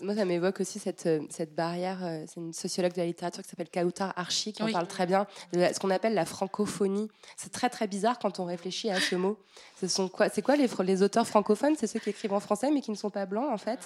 Moi, 0.03 0.15
ça 0.15 0.25
m'évoque 0.25 0.60
aussi 0.62 0.77
cette, 0.79 1.05
euh, 1.05 1.19
cette 1.29 1.55
barrière. 1.55 2.00
euh, 2.03 2.24
C'est 2.27 2.39
une 2.39 2.53
sociologue 2.53 2.93
de 2.93 3.00
la 3.00 3.05
littérature 3.05 3.41
qui 3.43 3.50
s'appelle 3.50 3.69
Kautar 3.69 4.13
Archi 4.15 4.53
qui 4.53 4.62
en 4.62 4.67
Oui. 4.67 4.72
parle 4.74 4.88
très 4.88 5.05
bien. 5.05 5.25
de 5.53 5.60
ce 5.74 5.79
qu'on 5.79 5.89
appelle 5.89 6.13
la 6.13 6.25
francophonie. 6.25 7.10
C'est 7.38 7.51
très 7.51 7.69
très 7.69 7.88
bizarre 7.88 8.19
quand 8.19 8.39
on 8.39 8.46
réfléchit 8.46 8.89
à 8.91 9.00
ce 9.00 9.15
mot. 9.15 9.38
Ce 9.79 9.88
sont 9.88 10.08
quoi 10.08 10.29
C'est 10.29 10.41
quoi 10.41 10.55
les, 10.55 10.67
les 10.84 11.03
auteurs 11.03 11.27
francophones? 11.27 11.75
C'est 11.77 11.88
ceux 11.88 12.00
qui 12.00 12.10
écrivent 12.12 12.34
en 12.34 12.39
français 12.39 12.69
mais 12.72 12.81
qui 12.81 12.91
ne 12.91 12.96
sont 12.96 13.10
pas 13.10 13.25
blancs 13.25 13.50
en 13.51 13.58
fait. 13.58 13.79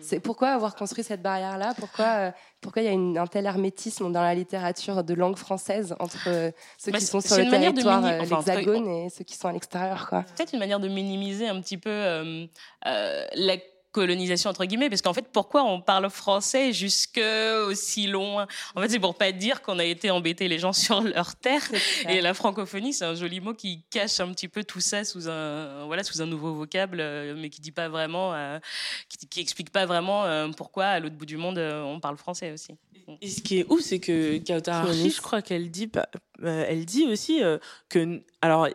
C'est 0.00 0.20
pourquoi 0.20 0.50
avoir 0.50 0.74
construit 0.76 1.02
cette 1.04 1.22
barrière 1.22 1.58
là 1.58 1.74
Pourquoi 1.78 2.06
euh, 2.06 2.30
pourquoi 2.60 2.82
il 2.82 2.86
y 2.86 2.88
a 2.88 2.92
une- 2.92 3.18
un 3.18 3.26
tel 3.26 3.46
hermétisme 3.46 4.10
dans 4.12 4.22
la 4.22 4.34
littérature 4.34 5.02
de 5.04 5.14
langue 5.14 5.36
française 5.36 5.94
entre 6.00 6.52
ceux 6.78 6.92
Bah, 6.92 6.98
qui 6.98 7.04
sont 7.06 7.20
sur 7.20 7.36
le 7.36 7.48
territoire, 7.50 7.98
enfin, 8.04 8.18
l'hexagone 8.36 8.86
et 8.88 9.10
ceux 9.10 9.24
qui 9.24 9.36
sont 9.36 9.48
à 9.48 9.52
l'extérieur 9.52 10.08
quoi. 10.08 10.24
peut-être 10.36 10.52
une 10.52 10.58
manière 10.60 10.80
de 10.80 10.88
minimiser 10.88 11.48
un 11.48 11.60
petit 11.60 11.78
peu 11.78 11.90
euh, 11.90 12.46
euh, 12.86 13.26
la 13.34 13.56
colonisation 13.98 14.50
entre 14.50 14.64
guillemets 14.64 14.88
parce 14.88 15.02
qu'en 15.02 15.14
fait 15.14 15.26
pourquoi 15.32 15.64
on 15.64 15.80
parle 15.80 16.08
français 16.10 16.72
jusque 16.72 17.20
aussi 17.66 18.06
loin? 18.06 18.46
En 18.74 18.80
fait 18.80 18.88
c'est 18.88 18.98
pour 19.00 19.16
pas 19.16 19.32
dire 19.32 19.62
qu'on 19.62 19.78
a 19.78 19.84
été 19.84 20.10
embêter 20.10 20.48
les 20.48 20.58
gens 20.58 20.72
sur 20.84 21.00
leur 21.02 21.34
terre. 21.36 21.62
Et 22.08 22.20
la 22.20 22.34
francophonie 22.34 22.92
c'est 22.92 23.04
un 23.04 23.14
joli 23.14 23.40
mot 23.40 23.54
qui 23.54 23.84
cache 23.90 24.20
un 24.20 24.32
petit 24.32 24.48
peu 24.48 24.64
tout 24.64 24.80
ça 24.80 25.04
sous 25.04 25.28
un 25.28 25.84
voilà 25.86 26.02
sous 26.04 26.22
un 26.22 26.26
nouveau 26.26 26.54
vocable 26.54 26.98
euh, 27.00 27.34
mais 27.36 27.50
qui 27.50 27.60
dit 27.60 27.72
pas 27.72 27.88
vraiment 27.88 28.34
euh, 28.34 28.58
qui, 29.08 29.26
qui 29.26 29.40
explique 29.40 29.70
pas 29.70 29.86
vraiment 29.86 30.24
euh, 30.24 30.48
pourquoi 30.56 30.86
à 30.86 31.00
l'autre 31.00 31.16
bout 31.16 31.26
du 31.26 31.36
monde 31.36 31.58
euh, 31.58 31.82
on 31.82 32.00
parle 32.00 32.16
français 32.16 32.52
aussi. 32.52 32.72
Et 33.22 33.28
ce 33.28 33.40
qui 33.40 33.60
est 33.60 33.66
ouf, 33.70 33.80
c'est 33.80 34.00
que 34.00 34.36
Kautar 34.46 34.92
je 34.92 35.20
crois 35.22 35.40
qu'elle 35.40 35.70
dit, 35.70 35.86
pas- 35.86 36.08
elle 36.44 36.84
dit 36.84 37.06
aussi 37.06 37.42
euh, 37.42 37.56
que, 37.88 38.20
alors, 38.42 38.68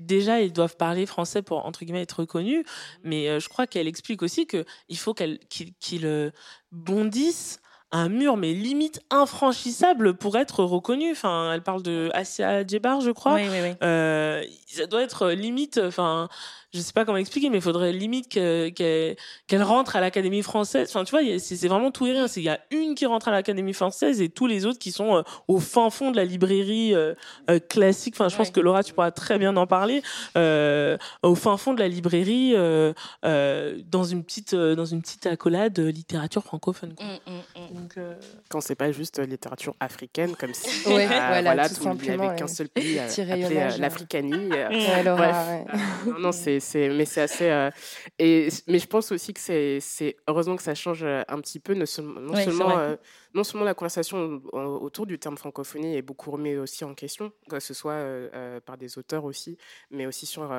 déjà, 0.00 0.40
ils 0.40 0.52
doivent 0.52 0.76
parler 0.76 1.06
français 1.06 1.42
pour, 1.42 1.64
entre 1.66 1.84
guillemets, 1.84 2.02
être 2.02 2.20
reconnus, 2.20 2.64
mais 3.04 3.28
euh, 3.28 3.38
je 3.40 3.48
crois 3.48 3.66
qu'elle 3.66 3.86
explique 3.88 4.22
aussi 4.22 4.46
que 4.46 4.64
il 4.88 4.98
faut 4.98 5.14
qu'elle- 5.14 5.38
qu'ils 5.48 6.06
euh, 6.06 6.30
bondissent 6.72 7.60
un 7.92 8.08
mur, 8.08 8.36
mais 8.36 8.52
limite 8.54 9.00
infranchissable 9.10 10.14
pour 10.14 10.36
être 10.38 10.62
reconnus. 10.62 11.10
Enfin, 11.12 11.52
elle 11.52 11.62
parle 11.62 11.82
de 11.82 12.08
Asia 12.14 12.64
Djebar, 12.66 13.00
je 13.00 13.10
crois. 13.10 13.34
oui 13.34 13.42
oui 13.50 13.58
oui 13.62 13.72
Euh, 13.82 14.44
ça 14.68 14.86
doit 14.86 15.02
être 15.02 15.30
limite, 15.30 15.80
enfin, 15.82 16.28
je 16.72 16.80
sais 16.80 16.92
pas 16.92 17.04
comment 17.04 17.18
expliquer, 17.18 17.50
mais 17.50 17.58
il 17.58 17.62
faudrait 17.62 17.92
limite 17.92 18.28
que- 18.32 18.68
qu'elle 18.70 19.62
rentre 19.62 19.96
à 19.96 20.00
l'Académie 20.00 20.42
française. 20.42 20.88
Enfin, 20.90 21.04
tu 21.04 21.10
vois, 21.10 21.20
c'est 21.38 21.68
vraiment 21.68 21.90
tout 21.90 22.06
et 22.06 22.12
rien. 22.12 22.28
C'est- 22.28 22.40
Il 22.40 22.44
y 22.44 22.48
a 22.48 22.60
une 22.70 22.94
qui 22.94 23.06
rentre 23.06 23.28
à 23.28 23.30
l'Académie 23.32 23.72
française 23.72 24.20
et 24.20 24.28
tous 24.28 24.46
les 24.46 24.66
autres 24.66 24.78
qui 24.78 24.92
sont 24.92 25.16
euh, 25.16 25.22
au 25.48 25.58
fin 25.58 25.90
fond 25.90 26.10
de 26.10 26.16
la 26.16 26.24
librairie 26.24 26.94
euh, 26.94 27.14
euh, 27.50 27.58
classique. 27.58 28.14
Enfin, 28.16 28.28
je 28.28 28.36
pense 28.36 28.48
Ouais. 28.48 28.52
que 28.52 28.60
Laura, 28.60 28.82
tu 28.84 28.92
pourras 28.94 29.10
très 29.10 29.38
bien 29.38 29.56
en 29.56 29.66
parler. 29.66 30.02
Euh, 30.36 30.96
au 31.22 31.34
fin 31.34 31.56
fond 31.56 31.74
de 31.74 31.80
la 31.80 31.88
librairie, 31.88 32.52
euh, 32.54 32.92
euh, 33.24 33.80
dans 33.90 34.04
une 34.04 34.22
petite, 34.24 34.54
euh, 34.54 34.74
dans 34.74 34.84
une 34.86 35.02
petite 35.02 35.26
accolade 35.26 35.78
littérature 35.78 36.42
francophone. 36.44 36.94
quoi. 36.94 37.04
Mm, 37.06 37.10
mm, 37.10 37.62
mm. 37.62 37.74
Donc, 37.80 37.92
euh, 37.98 38.14
Quand 38.48 38.60
c'est 38.60 38.74
pas 38.76 38.92
juste 38.92 39.18
littérature 39.18 39.74
africaine, 39.80 40.34
comme 40.36 40.54
si 40.54 40.68
Ouais, 40.88 41.04
euh, 41.04 41.42
voilà, 41.42 41.68
tout 41.68 41.74
tout- 41.74 41.80
il 41.82 41.88
n'y 41.90 41.98
simplement, 41.98 42.28
avait 42.28 42.36
qu'un 42.38 42.44
ouais. 42.46 42.50
seul 42.52 42.68
pays 42.68 42.98
l'Africanie. 43.78 44.50
euh, 44.52 44.68
Ouais, 44.70 45.04
euh, 45.06 46.10
non, 46.12 46.18
non, 46.18 46.32
c'est, 46.32 46.59
mais 46.90 47.04
c'est 47.04 47.20
assez. 47.22 47.48
euh, 47.50 47.70
et, 48.18 48.48
mais 48.66 48.78
je 48.78 48.86
pense 48.86 49.10
aussi 49.12 49.32
que 49.34 49.40
c'est, 49.40 50.16
heureusement 50.28 50.56
que 50.56 50.62
ça 50.62 50.74
change 50.74 51.02
euh, 51.02 51.22
un 51.28 51.40
petit 51.40 51.60
peu, 51.60 51.74
non 51.74 51.86
seulement, 51.86 52.20
non 52.20 52.34
euh, 52.78 52.96
non 53.34 53.44
seulement 53.44 53.64
la 53.64 53.74
conversation 53.74 54.40
au- 54.52 54.58
autour 54.82 55.06
du 55.06 55.18
terme 55.18 55.36
francophonie 55.36 55.96
est 55.96 56.02
beaucoup 56.02 56.30
remise 56.30 56.58
aussi 56.58 56.84
en 56.84 56.94
question, 56.94 57.32
que 57.48 57.60
ce 57.60 57.74
soit 57.74 57.92
euh, 57.92 58.60
par 58.60 58.76
des 58.78 58.98
auteurs 58.98 59.24
aussi, 59.24 59.56
mais 59.90 60.06
aussi 60.06 60.26
sur 60.26 60.50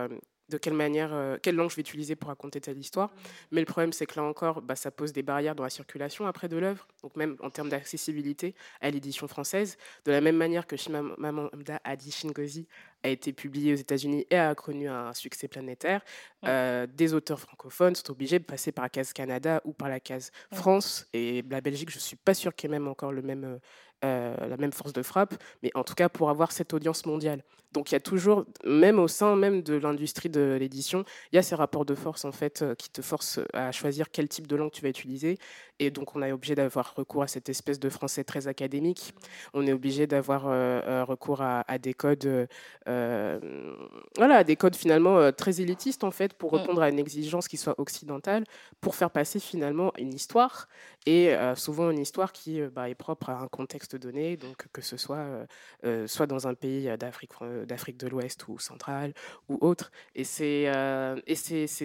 de 0.52 0.58
quelle 0.58 0.74
manière, 0.74 1.14
euh, 1.14 1.38
quelle 1.42 1.56
langue 1.56 1.70
je 1.70 1.78
vais 1.78 1.82
utiliser 1.82 2.16
pour 2.16 2.28
raconter 2.28 2.60
telle 2.62 2.78
histoire. 2.78 3.12
Mais 3.52 3.62
le 3.62 3.66
problème, 3.66 3.94
c'est 3.94 4.06
que 4.06 4.20
là 4.20 4.24
encore, 4.24 4.62
bah, 4.62 4.76
ça 4.76 4.92
pose 4.92 5.14
des 5.14 5.24
barrières 5.24 5.56
dans 5.56 5.64
la 5.64 5.70
circulation 5.70 6.28
après 6.28 6.48
de 6.50 6.58
l'œuvre, 6.58 6.88
donc 7.02 7.16
même 7.16 7.38
en 7.42 7.50
termes 7.50 7.70
d'accessibilité 7.70 8.54
à 8.82 8.90
l'édition 8.92 9.28
française, 9.28 9.78
de 10.06 10.12
la 10.12 10.22
même 10.22 10.36
manière 10.36 10.68
que 10.68 10.76
Chimamanda 10.76 11.80
Adichie 11.84 12.28
Ngozi 12.28 12.68
a 13.04 13.10
été 13.10 13.34
publié 13.34 13.74
aux 13.74 13.78
États-Unis 13.78 14.28
et 14.30 14.38
a 14.38 14.54
connu 14.54 14.88
un 14.88 15.14
succès 15.14 15.48
planétaire, 15.48 16.02
euh, 16.46 16.86
des 16.86 17.14
auteurs 17.14 17.40
francophones 17.40 17.96
sont 17.96 18.12
obligés 18.12 18.38
de 18.38 18.44
passer 18.44 18.72
par 18.72 18.84
la 18.84 18.90
case 18.90 19.14
Canada 19.14 19.62
ou 19.66 19.74
par 19.74 19.90
la 19.90 20.00
case 20.00 20.32
France 20.52 21.08
et 21.14 21.44
la 21.50 21.62
Belgique. 21.62 21.90
Je 21.90 21.98
suis 21.98 22.16
pas 22.16 22.34
sûre 22.34 22.54
qu'il 22.54 22.70
y 22.70 22.74
ait 22.74 22.78
même 22.78 22.88
encore 22.88 23.12
le 23.12 23.22
même, 23.22 23.60
euh, 24.04 24.36
la 24.48 24.58
même 24.58 24.72
force 24.74 24.94
de 24.94 25.02
frappe, 25.04 25.36
mais 25.64 25.72
en 25.76 25.84
tout 25.84 25.94
cas 25.96 26.10
pour 26.10 26.30
avoir 26.30 26.52
cette 26.52 26.74
audience 26.74 27.06
mondiale. 27.06 27.44
Donc 27.72 27.92
il 27.92 27.96
y 27.96 27.98
a 27.98 28.02
toujours, 28.02 28.46
même 28.66 29.00
au 29.00 29.08
sein 29.08 29.36
même 29.38 29.62
de 29.62 29.76
l'industrie 29.76 30.28
de 30.30 30.58
l'édition, 30.60 31.06
il 31.32 31.38
y 31.38 31.40
a 31.40 31.42
ces 31.42 31.56
rapports 31.56 31.86
de 31.86 31.96
force 31.96 32.26
en 32.26 32.34
fait 32.34 32.62
euh, 32.62 32.76
qui 32.76 32.90
te 32.90 33.02
forcent 33.02 33.40
à 33.54 33.72
choisir 33.72 34.12
quel 34.12 34.28
type 34.28 34.46
de 34.46 34.58
langue 34.58 34.72
tu 34.72 34.82
vas 34.82 34.90
utiliser. 34.90 35.38
Et 35.80 35.90
donc 35.90 36.16
on 36.16 36.22
est 36.22 36.34
obligé 36.34 36.54
d'avoir 36.54 36.94
recours 36.96 37.24
à 37.24 37.28
cette 37.28 37.48
espèce 37.48 37.80
de 37.80 37.90
français 37.90 38.24
très 38.26 38.48
académique. 38.48 39.14
On 39.54 39.66
est 39.66 39.74
obligé 39.74 40.06
d'avoir 40.06 40.44
euh, 40.48 41.06
recours 41.06 41.42
à, 41.42 41.64
à 41.72 41.78
des 41.78 41.94
codes, 41.94 42.48
euh, 42.88 43.76
voilà, 44.18 44.38
à 44.38 44.44
des 44.44 44.58
codes 44.58 44.76
finalement 44.76 45.32
très 45.32 45.62
élitistes 45.62 46.04
en 46.04 46.12
fait 46.12 46.34
pour 46.34 46.52
Mm. 46.52 46.58
répondre 46.58 46.82
à 46.82 46.90
une 46.90 47.00
exigence 47.00 47.48
qui 47.48 47.58
soit 47.58 47.80
occidentale, 47.80 48.44
pour 48.82 48.96
faire 48.96 49.12
passer 49.12 49.40
finalement 49.40 49.92
une 49.98 50.14
histoire 50.14 50.68
et 51.06 51.34
souvent 51.56 51.90
une 51.90 52.00
histoire 52.00 52.32
qui 52.32 52.62
bah, 52.62 52.90
est 52.90 52.96
propre 52.96 53.30
à 53.30 53.40
un 53.40 53.48
contexte 53.48 53.91
donné, 53.98 54.38
donc 54.38 54.68
que 54.72 54.82
ce 54.82 54.98
soit 54.98 55.18
euh, 55.18 55.46
euh, 55.86 56.08
soit 56.08 56.28
dans 56.28 56.48
un 56.48 56.54
pays 56.54 56.90
euh, 56.90 56.98
d'Afrique 56.98 57.98
de 57.98 58.08
l'Ouest 58.08 58.48
ou 58.48 58.60
centrale 58.60 59.14
ou 59.50 59.58
autre. 59.62 59.92
Et 60.16 60.24
c'est 60.24 60.72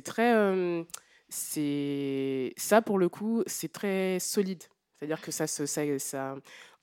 très 0.04 0.84
c'est 1.28 2.54
ça 2.56 2.82
pour 2.82 2.98
le 2.98 3.08
coup 3.08 3.42
c'est 3.46 3.72
très 3.72 4.18
solide. 4.20 4.62
C'est-à-dire 4.98 5.20
que 5.20 5.30
ça 5.30 5.46
ça, 5.46 5.66
ça 5.66 6.36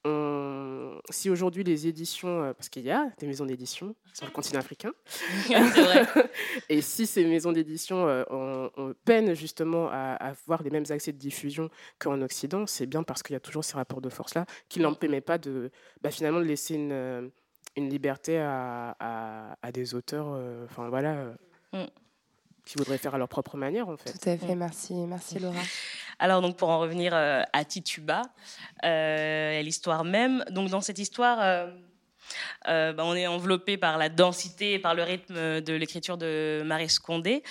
on- 0.04 1.00
si 1.10 1.30
aujourd'hui 1.30 1.64
les 1.64 1.86
éditions, 1.86 2.42
euh, 2.42 2.52
parce 2.52 2.68
qu'il 2.68 2.82
y 2.84 2.90
a 2.90 3.10
des 3.18 3.26
maisons 3.26 3.46
d'édition 3.46 3.94
sur 4.12 4.26
le 4.26 4.30
continent 4.32 4.60
africain, 4.60 4.92
vrai. 5.48 6.06
Et 6.68 6.80
si 6.82 7.06
ces 7.06 7.24
maisons 7.24 7.52
d'édition 7.52 8.06
euh, 8.08 8.22
ont, 8.30 8.70
ont 8.76 8.94
peine 9.04 9.34
justement 9.34 9.88
à, 9.88 10.14
à 10.14 10.28
avoir 10.30 10.62
les 10.62 10.70
mêmes 10.70 10.84
accès 10.90 11.12
de 11.12 11.18
diffusion 11.18 11.68
qu'en 11.98 12.20
Occident, 12.22 12.66
c'est 12.66 12.86
bien 12.86 13.02
parce 13.02 13.22
qu'il 13.22 13.34
y 13.34 13.36
a 13.36 13.40
toujours 13.40 13.64
ces 13.64 13.74
rapports 13.74 14.00
de 14.00 14.08
force-là 14.10 14.46
qui 14.68 14.78
ne 14.78 14.84
leur 14.84 14.98
permettent 14.98 15.24
pas 15.26 15.38
de 15.38 15.70
bah, 16.02 16.10
finalement 16.10 16.40
de 16.40 16.44
laisser 16.44 16.74
une, 16.74 16.92
euh, 16.92 17.28
une 17.76 17.88
liberté 17.90 18.38
à, 18.38 18.96
à- 19.00 19.56
à 19.62 19.72
des 19.72 19.94
auteurs 19.94 20.28
euh, 20.34 20.64
enfin 20.64 20.88
voilà, 20.88 21.14
euh, 21.16 21.34
Mm. 21.72 21.86
Qui 22.64 22.76
voudraient 22.78 22.98
faire 22.98 23.14
à 23.14 23.18
leur 23.18 23.28
propre 23.28 23.56
manière 23.56 23.88
en 23.88 23.96
fait. 23.96 24.12
Tout 24.12 24.28
à 24.28 24.36
fait, 24.38 24.54
merci, 24.54 24.94
merci 24.94 25.38
Laura. 25.38 25.60
Alors 26.18 26.40
donc 26.40 26.56
pour 26.56 26.68
en 26.70 26.78
revenir 26.78 27.12
euh, 27.14 27.42
à 27.52 27.64
Tituba, 27.64 28.22
euh, 28.84 29.58
et 29.58 29.62
l'histoire 29.62 30.04
même. 30.04 30.44
Donc 30.50 30.70
dans 30.70 30.80
cette 30.80 30.98
histoire, 30.98 31.38
euh, 31.42 31.66
euh, 32.68 32.92
bah, 32.94 33.02
on 33.04 33.14
est 33.14 33.26
enveloppé 33.26 33.76
par 33.76 33.98
la 33.98 34.08
densité 34.08 34.74
et 34.74 34.78
par 34.78 34.94
le 34.94 35.02
rythme 35.02 35.60
de 35.60 35.72
l'écriture 35.74 36.16
de 36.16 36.62
Marie 36.64 36.88
Scondé. 36.88 37.42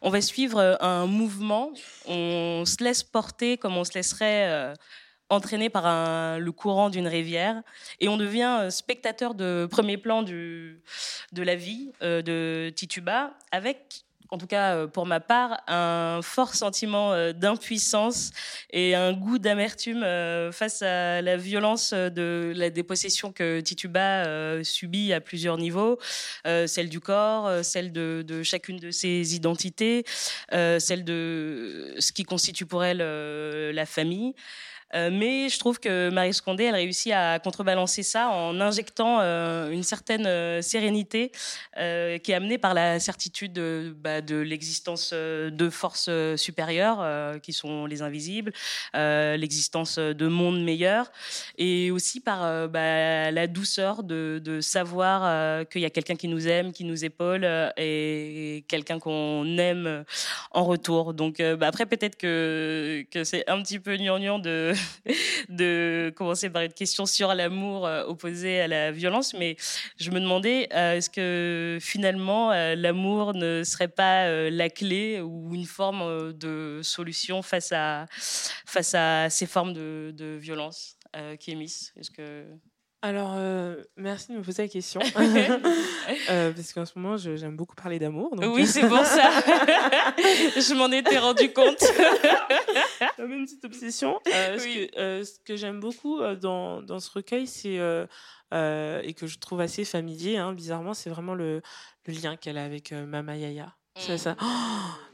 On 0.00 0.08
va 0.08 0.20
suivre 0.22 0.78
un 0.80 1.06
mouvement. 1.06 1.72
On 2.06 2.64
se 2.64 2.82
laisse 2.82 3.02
porter 3.02 3.58
comme 3.58 3.76
on 3.76 3.84
se 3.84 3.92
laisserait 3.92 4.48
euh, 4.48 4.74
entraîner 5.28 5.68
par 5.68 5.84
un- 5.86 6.38
le 6.38 6.52
courant 6.52 6.88
d'une 6.90 7.08
rivière 7.08 7.62
et 8.00 8.08
on 8.08 8.16
devient 8.16 8.68
spectateur 8.70 9.34
de 9.34 9.66
premier 9.70 9.96
plan 9.98 10.22
du, 10.22 10.80
de 11.32 11.42
la 11.42 11.54
vie 11.56 11.90
euh, 12.02 12.22
de 12.22 12.70
Tituba 12.74 13.34
avec 13.50 14.02
en 14.32 14.38
tout 14.38 14.46
cas 14.46 14.74
euh, 14.74 14.86
pour 14.86 15.06
ma 15.06 15.20
part, 15.20 15.62
un 15.68 16.20
fort 16.22 16.54
sentiment 16.54 17.12
euh, 17.12 17.32
d'impuissance 17.32 18.30
et 18.70 18.94
un 18.94 19.12
goût 19.12 19.38
d'amertume 19.38 20.02
euh, 20.02 20.50
face 20.52 20.80
à 20.80 21.20
la 21.20 21.36
violence 21.36 21.92
de 21.92 22.52
la 22.56 22.70
dépossession 22.70 23.30
que 23.30 23.60
Tituba 23.60 24.24
subit 24.64 25.12
à 25.12 25.20
plusieurs 25.20 25.58
niveaux, 25.58 25.98
celle 26.44 26.88
du 26.88 27.00
corps, 27.00 27.62
celle 27.62 27.92
de, 27.92 28.24
de, 28.26 28.42
chacune 28.42 28.78
de 28.78 28.90
ses 28.90 29.34
identités, 29.34 30.04
celle 30.50 31.04
de 31.04 31.94
ce 31.98 32.12
qui 32.12 32.22
constitue 32.24 32.64
pour 32.64 32.84
elle 32.84 32.98
la 33.74 33.86
famille. 33.86 34.34
Euh, 34.94 35.10
mais 35.12 35.48
je 35.48 35.58
trouve 35.58 35.80
que 35.80 36.10
Marie 36.10 36.34
Scondé, 36.34 36.64
elle 36.64 36.74
réussit 36.74 37.12
à 37.12 37.38
contrebalancer 37.38 38.02
ça 38.02 38.28
en 38.28 38.60
injectant 38.60 39.18
euh, 39.20 39.70
une 39.70 39.82
certaine 39.82 40.26
euh, 40.26 40.62
sérénité 40.62 41.32
qui 41.74 42.32
est 42.32 42.34
amenée 42.34 42.58
par 42.58 42.74
la 42.74 43.00
certitude 43.00 43.52
de, 43.52 43.94
bah, 43.98 44.20
l'existence 44.20 45.12
de 45.12 45.70
forces 45.70 46.10
supérieures 46.36 47.40
qui 47.40 47.52
sont 47.52 47.86
les 47.86 48.02
invisibles, 48.02 48.52
l'existence 48.94 49.98
de 49.98 50.26
mondes 50.28 50.62
meilleurs, 50.62 51.10
et 51.56 51.90
aussi 51.90 52.20
par 52.20 52.68
bah, 52.68 53.30
la 53.30 53.46
douceur 53.46 54.02
de, 54.02 54.40
de 54.44 54.60
savoir 54.60 55.66
qu'il 55.68 55.80
y 55.80 55.86
a 55.86 55.90
quelqu'un 55.90 56.16
qui 56.16 56.28
nous 56.28 56.46
aime, 56.46 56.72
qui 56.72 56.84
nous 56.84 57.04
épaule, 57.04 57.44
et 57.76 58.64
quelqu'un 58.68 58.98
qu'on 58.98 59.58
aime 59.58 60.04
en 60.50 60.64
retour. 60.64 61.14
Donc 61.14 61.40
bah, 61.40 61.66
après, 61.66 61.86
peut-être 61.86 62.16
que, 62.16 63.04
que 63.10 63.24
c'est 63.24 63.48
un 63.48 63.62
petit 63.62 63.78
peu 63.78 63.96
gnangnan 63.96 64.38
de 64.38 64.74
de 65.48 66.12
commencer 66.16 66.50
par 66.50 66.62
une 66.62 66.72
question 66.72 67.06
sur 67.06 67.34
l'amour 67.34 67.86
euh, 67.86 68.04
opposé 68.04 68.60
à 68.60 68.68
la 68.68 68.92
violence, 68.92 69.34
mais 69.34 69.56
je 69.98 70.10
me 70.10 70.20
demandais, 70.20 70.68
euh, 70.72 70.94
est-ce 70.94 71.10
que 71.10 71.78
finalement 71.80 72.52
euh, 72.52 72.74
l'amour 72.74 73.34
ne 73.34 73.64
serait 73.64 73.88
pas 73.88 74.50
la 74.50 74.70
clé 74.70 75.20
ou 75.20 75.54
une 75.54 75.66
forme 75.66 76.32
de 76.32 76.80
solution 76.82 77.42
face 77.42 77.72
à, 77.72 78.06
face 78.10 78.94
à 78.94 79.28
ces 79.30 79.46
formes 79.46 79.72
de, 79.72 80.38
violence 80.40 80.96
qui 81.40 81.50
émissent 81.50 81.92
Est-ce 81.98 82.10
que 82.10 82.46
alors, 83.04 83.32
euh, 83.34 83.82
merci 83.96 84.30
de 84.30 84.38
me 84.38 84.42
poser 84.44 84.62
la 84.62 84.68
question. 84.68 85.00
euh, 86.30 86.52
parce 86.54 86.72
qu'en 86.72 86.86
ce 86.86 86.96
moment, 86.96 87.16
j'aime 87.16 87.56
beaucoup 87.56 87.74
parler 87.74 87.98
d'amour. 87.98 88.32
Oui, 88.38 88.64
c'est 88.64 88.86
pour 88.86 89.04
ça. 89.04 89.28
je 90.16 90.74
m'en 90.74 90.90
étais 90.92 91.18
rendu 91.18 91.52
compte. 91.52 91.82
J'avais 93.18 93.34
une 93.34 93.44
petite 93.44 93.64
obsession. 93.64 94.20
Euh, 94.32 94.56
ce 94.56 95.38
que, 95.38 95.44
que 95.44 95.56
j'aime 95.56 95.80
beaucoup 95.80 96.20
dans, 96.40 96.80
dans, 96.80 97.00
ce 97.00 97.10
recueil, 97.10 97.48
c'est 97.48 97.74
et 97.74 99.14
que 99.14 99.26
je 99.26 99.38
trouve 99.40 99.60
assez 99.60 99.84
familier, 99.84 100.36
hein, 100.36 100.52
bizarrement, 100.52 100.94
c'est 100.94 101.10
vraiment 101.10 101.34
le, 101.34 101.60
le 102.06 102.12
lien 102.14 102.36
qu'elle 102.36 102.56
a 102.56 102.64
avec 102.64 102.92
Mama 102.92 103.36
Yaya. 103.36 103.74
C'est 103.96 104.18
ça. 104.18 104.36
Oh, 104.40 104.46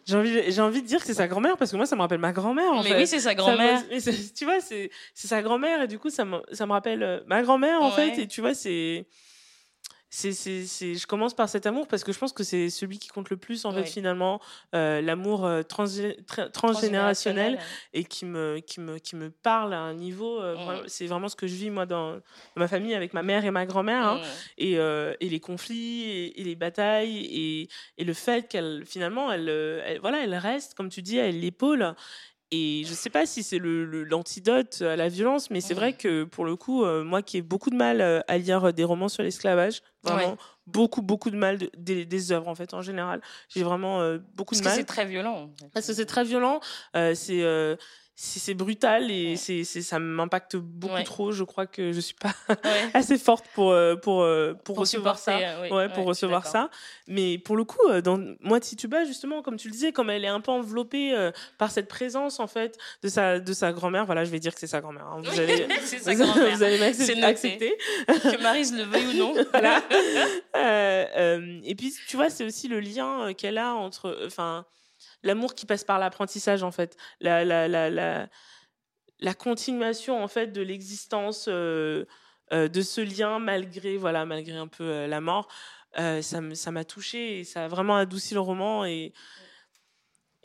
j'ai 0.06 0.16
envie, 0.16 0.50
j'ai 0.50 0.62
envie 0.62 0.82
de 0.82 0.86
dire 0.86 1.00
que 1.00 1.06
c'est 1.06 1.14
sa 1.14 1.28
grand-mère 1.28 1.56
parce 1.56 1.70
que 1.70 1.76
moi, 1.76 1.84
ça 1.84 1.94
me 1.96 2.00
rappelle 2.00 2.20
ma 2.20 2.32
grand-mère. 2.32 2.72
En 2.72 2.82
mais 2.82 2.94
oui, 2.94 3.06
c'est 3.06 3.20
sa 3.20 3.34
grand-mère. 3.34 3.82
tu 4.36 4.44
vois, 4.44 4.60
c'est, 4.60 4.90
c'est 5.14 5.28
sa 5.28 5.42
grand-mère 5.42 5.82
et 5.82 5.88
du 5.88 5.98
coup, 5.98 6.10
ça 6.10 6.24
me, 6.24 6.40
ça 6.52 6.66
me 6.66 6.72
rappelle 6.72 7.02
euh, 7.02 7.20
ma 7.26 7.42
grand-mère 7.42 7.82
en 7.82 7.90
fait. 7.90 8.18
Et 8.18 8.26
tu 8.26 8.40
vois, 8.40 8.54
c'est, 8.54 9.06
c'est, 10.10 10.32
c'est, 10.32 10.64
c'est, 10.64 10.94
je 10.94 11.06
commence 11.06 11.34
par 11.34 11.48
cet 11.48 11.66
amour 11.66 11.86
parce 11.86 12.02
que 12.02 12.12
je 12.12 12.18
pense 12.18 12.32
que 12.32 12.42
c'est 12.42 12.70
celui 12.70 12.98
qui 12.98 13.08
compte 13.08 13.28
le 13.28 13.36
plus 13.36 13.64
en 13.66 13.72
fait 13.72 13.84
finalement 13.84 14.40
euh, 14.74 15.02
l'amour 15.02 15.44
euh, 15.44 15.62
trans, 15.62 15.86
transgénérationnel 16.52 17.58
et 17.92 18.04
qui 18.04 18.24
me, 18.24 18.60
qui 18.60 18.80
me, 18.80 18.98
qui 18.98 19.16
me 19.16 19.30
parle 19.30 19.74
à 19.74 19.80
un 19.80 19.94
niveau. 19.94 20.40
Euh, 20.40 20.82
c'est 20.86 21.06
vraiment 21.06 21.28
ce 21.28 21.36
que 21.36 21.46
je 21.46 21.54
vis 21.54 21.70
moi 21.70 21.84
dans, 21.84 22.18
ma 22.56 22.68
famille 22.68 22.94
avec 22.94 23.12
ma 23.12 23.22
mère 23.22 23.44
et 23.44 23.50
ma 23.50 23.66
grand-mère 23.66 24.06
hein, 24.06 24.20
et, 24.56 24.72
et, 24.74 25.28
les 25.28 25.40
conflits 25.40 26.32
et, 26.34 26.42
les 26.42 26.54
batailles 26.54 27.26
et, 27.26 27.68
et 27.98 28.04
le 28.04 28.14
fait 28.14 28.48
qu'elle 28.48 28.84
finalement 28.86 29.30
elle, 29.30 29.48
elle, 29.48 30.00
voilà 30.00 30.22
elle 30.24 30.34
reste 30.34 30.74
comme 30.74 30.88
tu 30.88 31.02
dis 31.02 31.18
elle 31.18 31.40
l'épaule 31.40 31.94
et 32.50 32.82
je 32.84 32.90
ne 32.90 32.96
sais 32.96 33.10
pas 33.10 33.26
si 33.26 33.42
c'est 33.42 33.58
l'antidote 33.58 34.80
à 34.80 34.96
la 34.96 35.08
violence, 35.08 35.50
mais 35.50 35.60
c'est 35.60 35.74
vrai 35.74 35.92
que 35.92 36.24
pour 36.24 36.46
le 36.46 36.56
coup, 36.56 36.82
euh, 36.82 37.04
moi 37.04 37.20
qui 37.22 37.36
ai 37.36 37.42
beaucoup 37.42 37.68
de 37.68 37.76
mal 37.76 38.00
euh, 38.00 38.20
à 38.26 38.38
lire 38.38 38.72
des 38.72 38.84
romans 38.84 39.10
sur 39.10 39.22
l'esclavage, 39.22 39.82
vraiment 40.02 40.38
beaucoup, 40.66 41.02
beaucoup 41.02 41.30
de 41.30 41.36
mal 41.36 41.58
des, 41.76 42.32
œuvres 42.32 42.48
en 42.48 42.54
fait 42.54 42.72
en 42.72 42.80
général. 42.80 43.20
J'ai 43.50 43.62
vraiment 43.62 44.00
euh, 44.00 44.18
beaucoup 44.34 44.54
de 44.54 44.60
mal. 44.60 44.64
Parce 44.64 44.76
que 44.76 44.80
c'est 44.80 44.86
très 44.86 45.04
violent. 45.04 45.50
Parce 45.74 45.86
que 45.86 45.92
c'est 45.92 46.06
très 46.06 46.24
violent. 46.24 46.60
c'est 46.94 47.44
c'est 48.20 48.54
brutal 48.54 49.12
et 49.12 49.36
c'est 49.36 49.62
ça 49.62 50.00
m'impacte 50.00 50.56
beaucoup 50.56 51.00
trop. 51.04 51.30
Je 51.30 51.44
crois 51.44 51.68
que 51.68 51.92
je 51.92 52.00
suis 52.00 52.16
pas 52.16 52.34
assez 52.94 53.16
forte 53.16 53.44
pour 53.54 53.70
euh, 53.70 53.94
pour 53.94 54.22
euh, 54.22 54.54
pour, 54.64 54.76
recevoir 54.76 55.20
ça. 55.20 55.38
Euh, 55.38 55.70
ouais, 55.70 55.88
pour 55.88 56.04
recevoir 56.04 56.44
ça. 56.44 56.68
Mais 57.06 57.38
pour 57.38 57.56
le 57.56 57.62
coup, 57.62 57.78
dans 58.02 58.18
moi 58.40 58.58
Tituba 58.58 59.04
justement, 59.04 59.40
comme 59.40 59.56
tu 59.56 59.68
le 59.68 59.72
disais, 59.72 59.92
comme 59.92 60.10
elle 60.10 60.24
est 60.24 60.28
un 60.28 60.40
peu 60.40 60.50
enveloppée 60.50 61.30
par 61.58 61.70
cette 61.70 61.86
présence 61.86 62.40
en 62.40 62.48
fait 62.48 62.76
de 63.04 63.08
sa 63.08 63.38
de 63.38 63.52
sa 63.52 63.72
grand-mère. 63.72 64.04
Voilà, 64.04 64.24
je 64.24 64.30
vais 64.30 64.40
dire 64.40 64.52
que 64.52 64.58
c'est 64.58 64.66
sa 64.66 64.80
grand-mère. 64.80 65.06
Hein. 65.06 65.22
Vous 65.22 65.38
allez 65.38 65.68
vous, 66.56 66.62
allez 66.64 66.78
m'accepter. 67.20 67.78
que 68.08 68.42
Marise 68.42 68.74
le 68.74 68.82
veuille 68.82 69.14
ou 69.14 69.16
non. 69.16 69.34
voilà. 69.52 69.80
et 70.56 71.74
puis 71.76 71.94
tu 72.08 72.16
vois, 72.16 72.30
c'est 72.30 72.44
aussi 72.44 72.66
le 72.66 72.80
lien 72.80 73.32
qu'elle 73.34 73.58
a 73.58 73.74
entre 73.74 74.24
enfin 74.26 74.66
l'amour 75.22 75.54
qui 75.54 75.66
passe 75.66 75.84
par 75.84 75.98
l'apprentissage 75.98 76.62
en 76.62 76.70
fait, 76.70 76.96
la, 77.20 77.44
la, 77.44 77.68
la, 77.68 77.90
la, 77.90 78.28
la 79.20 79.34
continuation 79.34 80.22
en 80.22 80.28
fait 80.28 80.48
de 80.48 80.62
l'existence 80.62 81.46
euh, 81.48 82.04
euh, 82.52 82.68
de 82.68 82.82
ce 82.82 83.00
lien 83.00 83.38
malgré 83.38 83.96
voilà 83.96 84.24
malgré 84.24 84.56
un 84.56 84.68
peu 84.68 84.84
euh, 84.84 85.06
la 85.06 85.20
mort. 85.20 85.48
ça 85.94 86.70
m'a 86.70 86.84
touché 86.84 87.40
et 87.40 87.44
ça 87.44 87.64
a 87.64 87.68
vraiment 87.68 87.96
adouci 87.96 88.34
le 88.34 88.40
roman 88.40 88.84
et 88.84 89.12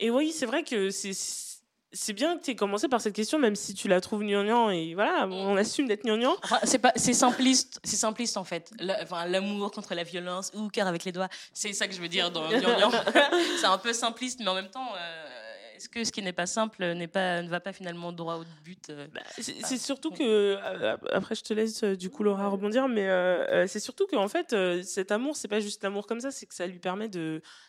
et 0.00 0.10
oui 0.10 0.32
c'est 0.32 0.46
vrai 0.46 0.64
que 0.64 0.90
c'est 0.90 1.12
c'est 1.94 2.12
bien 2.12 2.36
que 2.36 2.44
tu 2.44 2.50
aies 2.50 2.56
commencé 2.56 2.88
par 2.88 3.00
cette 3.00 3.14
question, 3.14 3.38
même 3.38 3.54
si 3.54 3.72
tu 3.72 3.88
la 3.88 4.00
trouves 4.00 4.22
gnangnan 4.22 4.70
et 4.70 4.94
voilà, 4.94 5.26
on 5.30 5.56
assume 5.56 5.86
d'être 5.86 6.04
gnangnan. 6.04 6.36
Enfin, 6.42 6.58
c'est 6.64 6.78
pas, 6.78 6.92
c'est 6.96 7.12
simpliste, 7.12 7.80
c'est 7.84 7.96
simpliste 7.96 8.36
en 8.36 8.44
fait. 8.44 8.72
enfin, 9.02 9.26
l'amour 9.26 9.70
contre 9.70 9.94
la 9.94 10.02
violence 10.02 10.50
ou 10.54 10.68
cœur 10.68 10.88
avec 10.88 11.04
les 11.04 11.12
doigts, 11.12 11.28
c'est 11.52 11.72
ça 11.72 11.86
que 11.86 11.94
je 11.94 12.00
veux 12.00 12.08
dire 12.08 12.30
dans 12.30 12.48
gnangnan. 12.50 12.90
c'est 13.60 13.66
un 13.66 13.78
peu 13.78 13.92
simpliste, 13.92 14.40
mais 14.40 14.48
en 14.48 14.54
même 14.54 14.70
temps, 14.70 14.88
euh, 14.96 15.33
est-ce 15.84 15.90
que 15.90 16.04
ce 16.04 16.12
qui 16.12 16.22
n'est 16.22 16.32
pas 16.32 16.46
simple 16.46 16.82
n'est 16.94 17.08
pas, 17.08 17.42
ne 17.42 17.48
va 17.48 17.60
pas 17.60 17.74
finalement 17.74 18.10
droit 18.10 18.36
au 18.36 18.44
but 18.64 18.88
euh 18.88 19.06
bah, 19.12 19.20
C'est 19.36 19.76
surtout 19.76 20.10
que, 20.10 20.22
euh, 20.22 20.96
après 21.12 21.34
je 21.34 21.42
te 21.42 21.52
laisse 21.52 21.84
euh, 21.84 21.94
du 21.94 22.08
coup 22.08 22.22
Laura 22.22 22.48
rebondir, 22.48 22.88
mais 22.88 23.06
c'est 23.68 23.80
surtout 23.80 24.06
qu'en 24.06 24.28
fait 24.28 24.54
cet 24.82 25.12
amour, 25.12 25.36
c'est 25.36 25.48
pas 25.48 25.60
juste 25.60 25.82
l'amour 25.82 26.06
comme 26.06 26.20
ça, 26.20 26.30
c'est 26.30 26.46
que 26.46 26.54
ça 26.54 26.66
lui 26.66 26.78
permet 26.78 27.08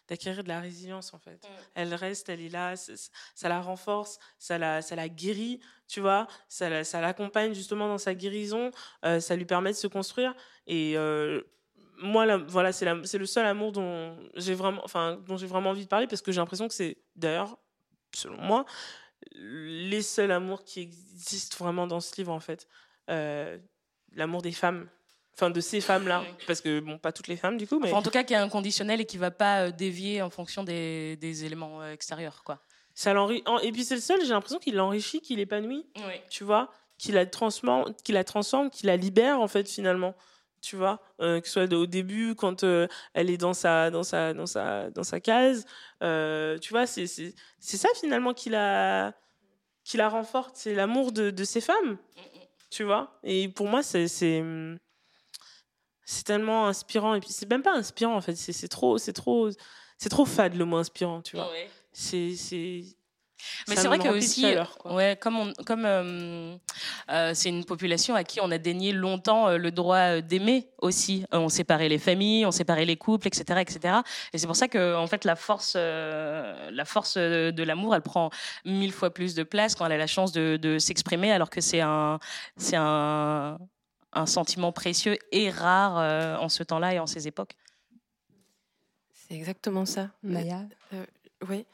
d'acquérir 0.07 0.43
de 0.43 0.47
la 0.47 0.61
résilience 0.61 1.13
en 1.13 1.19
fait. 1.19 1.43
Mm. 1.43 1.63
Elle 1.75 1.93
reste, 1.93 2.29
elle 2.29 2.41
est 2.41 2.49
là, 2.49 2.75
ça, 2.77 3.49
la 3.49 3.59
renforce, 3.59 4.17
ça 4.39 4.57
la, 4.57 4.81
ça 4.81 4.95
la 4.95 5.09
guérit, 5.09 5.59
tu 5.87 5.99
vois, 5.99 6.27
ça, 6.47 6.85
ça 6.85 7.01
l'accompagne 7.01 7.53
justement 7.53 7.89
dans 7.89 7.97
sa 7.97 8.13
guérison, 8.13 8.71
ça 9.03 9.35
lui 9.35 9.45
permet 9.45 9.71
de 9.71 9.77
se 9.77 9.87
construire 9.87 10.33
et 10.67 10.95
moi, 11.97 12.37
voilà, 12.37 12.71
c'est 12.71 13.17
le 13.17 13.25
seul 13.25 13.45
amour 13.45 13.73
dont 13.73 14.15
j'ai 14.35 14.53
vraiment, 14.53 14.81
enfin, 14.85 15.19
dont 15.27 15.35
j'ai 15.35 15.47
vraiment 15.47 15.71
envie 15.71 15.83
de 15.83 15.89
parler 15.89 16.07
parce 16.07 16.21
que 16.21 16.31
j'ai 16.31 16.39
l'impression 16.39 16.67
que 16.67 16.73
c'est 16.73 16.97
d'ailleurs 17.15 17.57
selon 18.15 18.41
moi, 18.41 18.65
les 19.33 20.01
seuls 20.01 20.31
amours 20.31 20.63
qui 20.63 20.81
existent 20.81 21.57
vraiment 21.59 21.87
dans 21.87 21.99
ce 21.99 22.15
livre, 22.17 22.31
en 22.31 22.39
fait. 22.39 22.67
Euh, 23.09 23.57
l'amour 24.13 24.41
des 24.41 24.51
femmes. 24.51 24.87
Enfin, 25.33 25.49
de 25.49 25.59
ces 25.59 25.81
femmes-là. 25.81 26.23
Parce 26.47 26.61
que, 26.61 26.79
bon, 26.79 26.97
pas 26.97 27.11
toutes 27.11 27.27
les 27.27 27.35
femmes, 27.35 27.57
du 27.57 27.67
coup. 27.67 27.79
Mais... 27.79 27.91
en 27.91 28.01
tout 28.01 28.09
cas, 28.09 28.23
qui 28.23 28.33
est 28.33 28.37
inconditionnel 28.37 29.01
et 29.01 29.05
qui 29.05 29.17
va 29.17 29.31
pas 29.31 29.65
euh, 29.65 29.71
dévier 29.71 30.21
en 30.21 30.29
fonction 30.29 30.63
des, 30.63 31.45
éléments 31.45 31.81
euh, 31.81 31.91
extérieurs, 31.91 32.43
quoi. 32.43 32.59
Ça 32.93 33.13
Et 33.61 33.71
puis, 33.73 33.83
c'est 33.83 33.95
le 33.95 34.01
seul, 34.01 34.21
j'ai 34.21 34.29
l'impression 34.29 34.57
qu'il 34.57 34.75
l'enrichit, 34.75 35.19
qu'il 35.19 35.37
l'épanouit. 35.37 35.85
Tu 36.29 36.45
vois 36.45 36.71
Qu'il 36.97 37.15
la 37.15 37.25
transforme, 37.25 37.93
qu'il 38.05 38.15
la 38.15 38.23
transforme, 38.23 38.69
qu'il 38.69 38.87
la 38.87 38.95
libère, 38.95 39.41
en 39.41 39.49
fait, 39.49 39.69
finalement 39.69 40.15
tu 40.65 40.75
vois, 40.75 40.99
euh, 41.21 41.39
que 41.39 41.47
ce 41.47 41.53
soit 41.53 41.73
au 41.73 41.85
début 41.85 42.33
quand 42.33 42.63
euh, 42.63 42.87
elle 43.13 43.29
est 43.29 43.37
dans 43.37 43.53
sa 43.53 43.91
dans 43.91 44.03
sa 44.03 44.33
dans 44.33 44.47
sa 44.47 44.89
dans 44.89 45.03
sa 45.03 45.19
case, 45.19 45.65
euh, 46.01 46.57
tu 46.57 46.71
vois, 46.71 46.87
c'est 46.87 47.05
c'est 47.05 47.35
c'est 47.59 47.77
ça 47.77 47.87
finalement 47.95 48.33
qui 48.33 48.49
la 48.49 49.13
qui 49.83 49.97
la 49.97 50.09
renforce, 50.09 50.53
c'est 50.55 50.73
l'amour 50.73 51.11
de 51.11 51.29
de 51.29 51.43
ces 51.43 51.61
femmes, 51.61 51.97
tu 52.71 52.83
vois. 52.83 53.19
Et 53.23 53.47
pour 53.47 53.67
moi, 53.67 53.83
c'est 53.83 54.07
c'est 54.07 54.43
c'est 56.03 56.23
tellement 56.23 56.67
inspirant 56.67 57.13
et 57.13 57.19
puis 57.19 57.29
c'est 57.29 57.49
même 57.49 57.63
pas 57.63 57.75
inspirant 57.75 58.15
en 58.15 58.21
fait, 58.21 58.35
c'est 58.35 58.53
c'est 58.53 58.67
trop 58.67 58.97
c'est 58.97 59.13
trop 59.13 59.49
c'est 59.99 60.09
trop 60.09 60.25
fade 60.25 60.55
le 60.55 60.65
mot 60.65 60.77
inspirant, 60.77 61.21
tu 61.21 61.35
vois. 61.35 61.51
C'est 61.93 62.35
c'est 62.35 62.83
mais 63.67 63.75
c'est 63.75 63.87
vrai 63.87 63.99
que 63.99 64.07
aussi, 64.09 64.45
ouais, 64.85 65.17
comme 65.19 65.53
comme 65.65 65.85
euh, 65.85 66.55
euh, 67.09 67.31
c'est 67.33 67.49
une 67.49 67.65
population 67.65 68.15
à 68.15 68.23
qui 68.23 68.39
on 68.41 68.51
a 68.51 68.57
dénié 68.57 68.91
longtemps 68.91 69.49
euh, 69.49 69.57
le 69.57 69.71
droit 69.71 70.21
d'aimer 70.21 70.69
aussi. 70.79 71.25
on 71.31 71.49
séparait 71.49 71.89
les 71.89 71.97
familles, 71.97 72.45
on 72.45 72.51
séparait 72.51 72.85
les 72.85 72.97
couples, 72.97 73.27
etc., 73.27 73.59
etc. 73.61 73.95
Et 74.33 74.37
c'est 74.37 74.47
pour 74.47 74.55
ça 74.55 74.67
que 74.67 74.95
en 74.95 75.07
fait 75.07 75.25
la 75.25 75.35
force, 75.35 75.75
la 75.75 76.85
force 76.85 77.17
de 77.17 77.63
l'amour, 77.63 77.95
elle 77.95 78.01
prend 78.01 78.29
mille 78.63 78.93
fois 78.93 79.13
plus 79.13 79.35
de 79.35 79.43
place 79.43 79.75
quand 79.75 79.85
elle 79.85 79.93
a 79.93 79.97
la 79.97 80.07
chance 80.07 80.31
de, 80.31 80.57
de 80.57 80.79
s'exprimer, 80.79 81.31
alors 81.31 81.49
que 81.49 81.61
c'est 81.61 81.81
un 81.81 82.19
c'est 82.57 82.77
un 82.77 83.57
un 84.17 84.25
sentiment 84.25 84.71
précieux 84.71 85.17
et 85.33 85.49
rare 85.49 86.41
en 86.41 86.47
ce 86.47 86.63
temps-là 86.63 86.93
et 86.93 86.99
en 86.99 87.07
ces 87.07 87.27
époques. 87.27 87.55
C'est 89.27 89.35
exactement 89.35 89.85
ça. 89.85 90.09
Maya? 90.23 90.61
Euh, 90.93 91.05
Oui. 91.49 91.65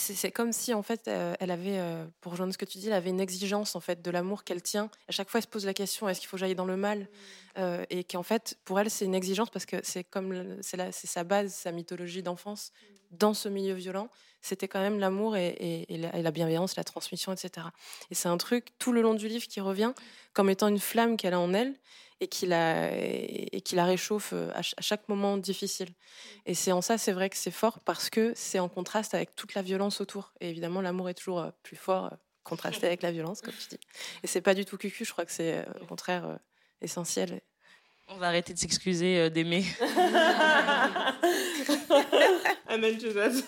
C'est 0.00 0.30
comme 0.30 0.52
si, 0.52 0.72
en 0.72 0.82
fait, 0.82 1.08
euh, 1.08 1.34
elle 1.40 1.50
avait, 1.50 1.78
euh, 1.78 2.06
pour 2.22 2.32
rejoindre 2.32 2.52
ce 2.52 2.58
que 2.58 2.64
tu 2.64 2.78
dis, 2.78 2.86
elle 2.86 2.94
avait 2.94 3.10
une 3.10 3.20
exigence, 3.20 3.76
en 3.76 3.80
fait, 3.80 4.00
de 4.00 4.10
l'amour 4.10 4.44
qu'elle 4.44 4.62
tient. 4.62 4.90
À 5.08 5.12
chaque 5.12 5.28
fois, 5.28 5.38
elle 5.38 5.44
se 5.44 5.48
pose 5.48 5.66
la 5.66 5.74
question, 5.74 6.08
est-ce 6.08 6.20
qu'il 6.20 6.28
faut 6.28 6.36
que 6.36 6.40
j'aille 6.40 6.54
dans 6.54 6.64
le 6.64 6.76
mal? 6.76 7.06
Euh, 7.58 7.84
Et 7.90 8.02
qu'en 8.04 8.22
fait, 8.22 8.56
pour 8.64 8.80
elle, 8.80 8.90
c'est 8.90 9.04
une 9.04 9.14
exigence 9.14 9.50
parce 9.50 9.66
que 9.66 9.76
c'est 9.82 10.04
comme, 10.04 10.56
c'est 10.62 10.90
sa 10.92 11.24
base, 11.24 11.52
sa 11.52 11.70
mythologie 11.70 12.22
d'enfance. 12.22 12.72
Dans 13.10 13.34
ce 13.34 13.48
milieu 13.48 13.74
violent, 13.74 14.08
c'était 14.40 14.68
quand 14.68 14.80
même 14.80 14.98
l'amour 14.98 15.36
et 15.36 15.86
la, 15.90 16.16
et 16.16 16.22
la 16.22 16.30
bienveillance, 16.30 16.76
la 16.76 16.84
transmission, 16.84 17.32
etc. 17.32 17.66
Et 18.10 18.14
c'est 18.14 18.28
un 18.28 18.38
truc, 18.38 18.68
tout 18.78 18.92
le 18.92 19.02
long 19.02 19.14
du 19.14 19.28
livre, 19.28 19.46
qui 19.46 19.60
revient 19.60 19.92
comme 20.32 20.48
étant 20.48 20.68
une 20.68 20.78
flamme 20.78 21.16
qu'elle 21.16 21.34
a 21.34 21.40
en 21.40 21.52
elle 21.52 21.74
et 22.20 22.28
qui 22.28 22.46
la, 22.46 22.92
et, 22.92 23.56
et 23.56 23.60
qui 23.62 23.74
la 23.76 23.84
réchauffe 23.84 24.32
euh, 24.34 24.50
à, 24.50 24.62
ch- 24.62 24.74
à 24.76 24.82
chaque 24.82 25.08
moment 25.08 25.36
difficile. 25.38 25.88
Et 26.46 26.54
c'est 26.54 26.72
en 26.72 26.82
ça, 26.82 26.98
c'est 26.98 27.12
vrai 27.12 27.30
que 27.30 27.36
c'est 27.36 27.50
fort 27.50 27.80
parce 27.80 28.10
que 28.10 28.32
c'est 28.34 28.58
en 28.58 28.68
contraste 28.68 29.14
avec 29.14 29.34
toute 29.34 29.54
la 29.54 29.62
violence 29.62 30.00
autour. 30.00 30.32
Et 30.40 30.50
évidemment, 30.50 30.80
l'amour 30.82 31.08
est 31.08 31.14
toujours 31.14 31.40
euh, 31.40 31.50
plus 31.62 31.76
fort 31.76 32.06
euh, 32.06 32.16
contrasté 32.44 32.86
avec 32.86 33.02
la 33.02 33.10
violence, 33.12 33.40
comme 33.40 33.54
tu 33.54 33.68
dis. 33.70 33.80
Et 34.22 34.26
c'est 34.26 34.40
pas 34.40 34.54
du 34.54 34.64
tout 34.64 34.76
cucu, 34.76 35.04
je 35.04 35.12
crois 35.12 35.24
que 35.24 35.32
c'est 35.32 35.64
au 35.80 35.86
contraire 35.86 36.26
euh, 36.26 36.36
essentiel. 36.82 37.40
On 38.08 38.16
va 38.16 38.26
arrêter 38.28 38.52
de 38.52 38.58
s'excuser 38.58 39.18
euh, 39.18 39.30
d'aimer. 39.30 39.64
Amen, 42.68 42.98
Jesus. 43.00 43.44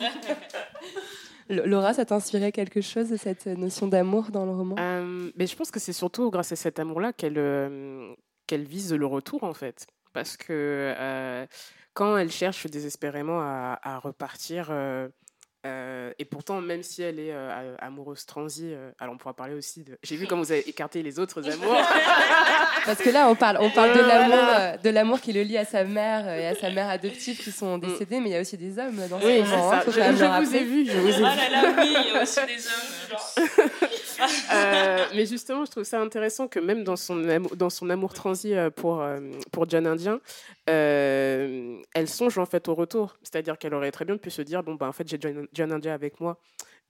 Laura, 1.48 1.92
ça 1.94 2.04
t'inspirait 2.04 2.52
quelque 2.52 2.80
chose 2.80 3.08
de 3.10 3.16
cette 3.16 3.46
notion 3.46 3.88
d'amour 3.88 4.30
dans 4.30 4.46
le 4.46 4.52
roman? 4.52 4.76
Euh, 4.78 5.30
mais 5.36 5.46
je 5.46 5.56
pense 5.56 5.70
que 5.70 5.80
c'est 5.80 5.92
surtout 5.92 6.30
grâce 6.30 6.52
à 6.52 6.56
cet 6.56 6.78
amour-là 6.78 7.12
qu'elle 7.12 7.38
euh, 7.38 8.14
qu'elle 8.52 8.64
vise 8.64 8.92
le 8.92 9.06
retour, 9.06 9.44
en 9.44 9.54
fait. 9.54 9.86
Parce 10.12 10.36
que 10.36 10.44
euh, 10.98 11.46
quand 11.94 12.18
elle 12.18 12.30
cherche 12.30 12.66
désespérément 12.66 13.40
à, 13.40 13.78
à 13.82 13.98
repartir, 13.98 14.68
euh, 14.70 15.08
euh, 15.64 16.12
et 16.18 16.24
pourtant, 16.26 16.60
même 16.60 16.82
si 16.82 17.02
elle 17.02 17.18
est 17.20 17.32
euh, 17.32 17.74
amoureuse 17.78 18.26
transie, 18.26 18.72
euh, 18.74 18.90
alors 18.98 19.14
on 19.14 19.16
pourra 19.16 19.32
parler 19.32 19.54
aussi 19.54 19.84
de. 19.84 19.96
J'ai 20.02 20.16
vu 20.16 20.26
comment 20.26 20.42
vous 20.42 20.52
avez 20.52 20.68
écarté 20.68 21.02
les 21.02 21.18
autres 21.18 21.48
amours. 21.52 21.76
Parce 22.84 22.98
que 22.98 23.10
là, 23.10 23.28
on 23.28 23.36
parle, 23.36 23.58
on 23.60 23.70
parle 23.70 23.94
de 23.96 24.00
l'amour, 24.00 24.36
voilà. 24.36 24.72
euh, 24.72 24.76
de 24.76 24.90
l'amour 24.90 25.20
qui 25.20 25.32
le 25.32 25.42
lie 25.42 25.56
à 25.56 25.64
sa 25.64 25.84
mère 25.84 26.28
et 26.28 26.48
à 26.48 26.54
sa 26.56 26.68
mère 26.70 26.88
adoptive 26.90 27.38
qui 27.42 27.52
sont 27.52 27.78
décédés, 27.78 28.18
mais 28.20 28.30
il 28.30 28.32
y 28.32 28.36
a 28.36 28.40
aussi 28.40 28.58
des 28.58 28.76
hommes 28.78 29.00
dans 29.08 29.20
ce 29.20 29.24
Oui, 29.24 29.40
roman. 29.40 29.72
hein, 29.72 29.82
Je, 29.86 30.44
vous 30.44 30.56
ai 30.56 30.64
vu, 30.64 30.84
je 30.84 30.98
vous 30.98 31.08
ai 31.08 31.12
vu. 31.12 31.24
Ah 31.24 31.36
là 31.36 31.48
là, 31.62 31.74
oui, 31.78 31.94
il 32.08 32.12
y 32.12 32.18
a 32.18 32.22
aussi 32.22 32.40
des 32.44 32.66
hommes. 32.66 33.48
Euh, 34.52 35.06
mais 35.14 35.26
justement, 35.26 35.64
je 35.64 35.70
trouve 35.70 35.84
ça 35.84 36.00
intéressant 36.00 36.48
que 36.48 36.58
même 36.58 36.84
dans 36.84 36.96
son 36.96 37.28
amour, 37.28 37.56
dans 37.56 37.70
son 37.70 37.90
amour 37.90 38.12
transi 38.12 38.54
euh, 38.54 38.70
pour, 38.70 39.00
euh, 39.00 39.20
pour 39.50 39.68
John 39.68 39.86
Indien, 39.86 40.20
elle 40.66 42.08
songe 42.08 42.38
en 42.38 42.46
fait 42.46 42.68
au 42.68 42.74
retour. 42.74 43.16
C'est-à-dire 43.22 43.58
qu'elle 43.58 43.74
aurait 43.74 43.92
très 43.92 44.04
bien 44.04 44.16
pu 44.16 44.30
se 44.30 44.42
dire 44.42 44.62
bon, 44.62 44.74
bah, 44.74 44.88
en 44.88 44.92
fait, 44.92 45.08
j'ai 45.08 45.18
John, 45.20 45.46
John 45.52 45.72
Indien 45.72 45.94
avec 45.94 46.20
moi 46.20 46.38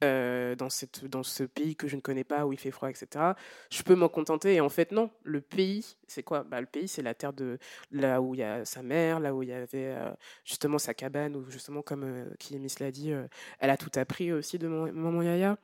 euh, 0.03 0.55
dans, 0.57 0.71
cette, 0.71 1.05
dans 1.05 1.23
ce 1.23 1.45
pays 1.45 1.77
que 1.77 1.89
je 1.89 1.97
ne 1.97 2.01
connais 2.01 2.25
pas, 2.25 2.47
où 2.47 2.53
il 2.53 2.59
fait 2.59 2.71
froid, 2.71 2.91
etc. 2.91 3.33
Je 3.71 3.83
peux 3.83 3.95
m'en 3.95 4.09
contenter. 4.09 4.55
Et 4.55 4.61
en 4.61 4.69
fait, 4.69 4.93
non. 4.93 5.11
Le 5.23 5.41
pays, 5.41 5.97
c'est 6.09 6.23
quoi? 6.23 6.43
Bah, 6.43 6.61
Le 6.61 6.67
pays, 6.67 6.89
c'est 6.89 7.03
la 7.03 7.15
terre 7.15 7.33
de 7.33 7.59
là 7.91 8.21
où 8.21 8.35
il 8.35 8.39
y 8.39 8.43
a 8.43 8.65
sa 8.65 8.83
mère, 8.83 9.21
là 9.21 9.35
où 9.35 9.43
il 9.43 9.51
y 9.51 9.53
avait 9.53 9.69
euh, 9.75 10.11
justement 10.45 10.79
sa 10.79 10.95
cabane, 10.95 11.37
où 11.37 11.49
justement, 11.51 11.83
comme 11.83 12.05
euh, 12.05 12.59
Miss 12.59 12.81
l'a 12.81 12.91
dit, 12.91 13.13
euh, 13.13 13.27
elle 13.61 13.71
a 13.71 13.77
tout 13.77 13.91
appris 13.97 14.33
aussi 14.33 14.59
de 14.59 14.69
maman 14.69 15.23
Yaya. 15.23 15.57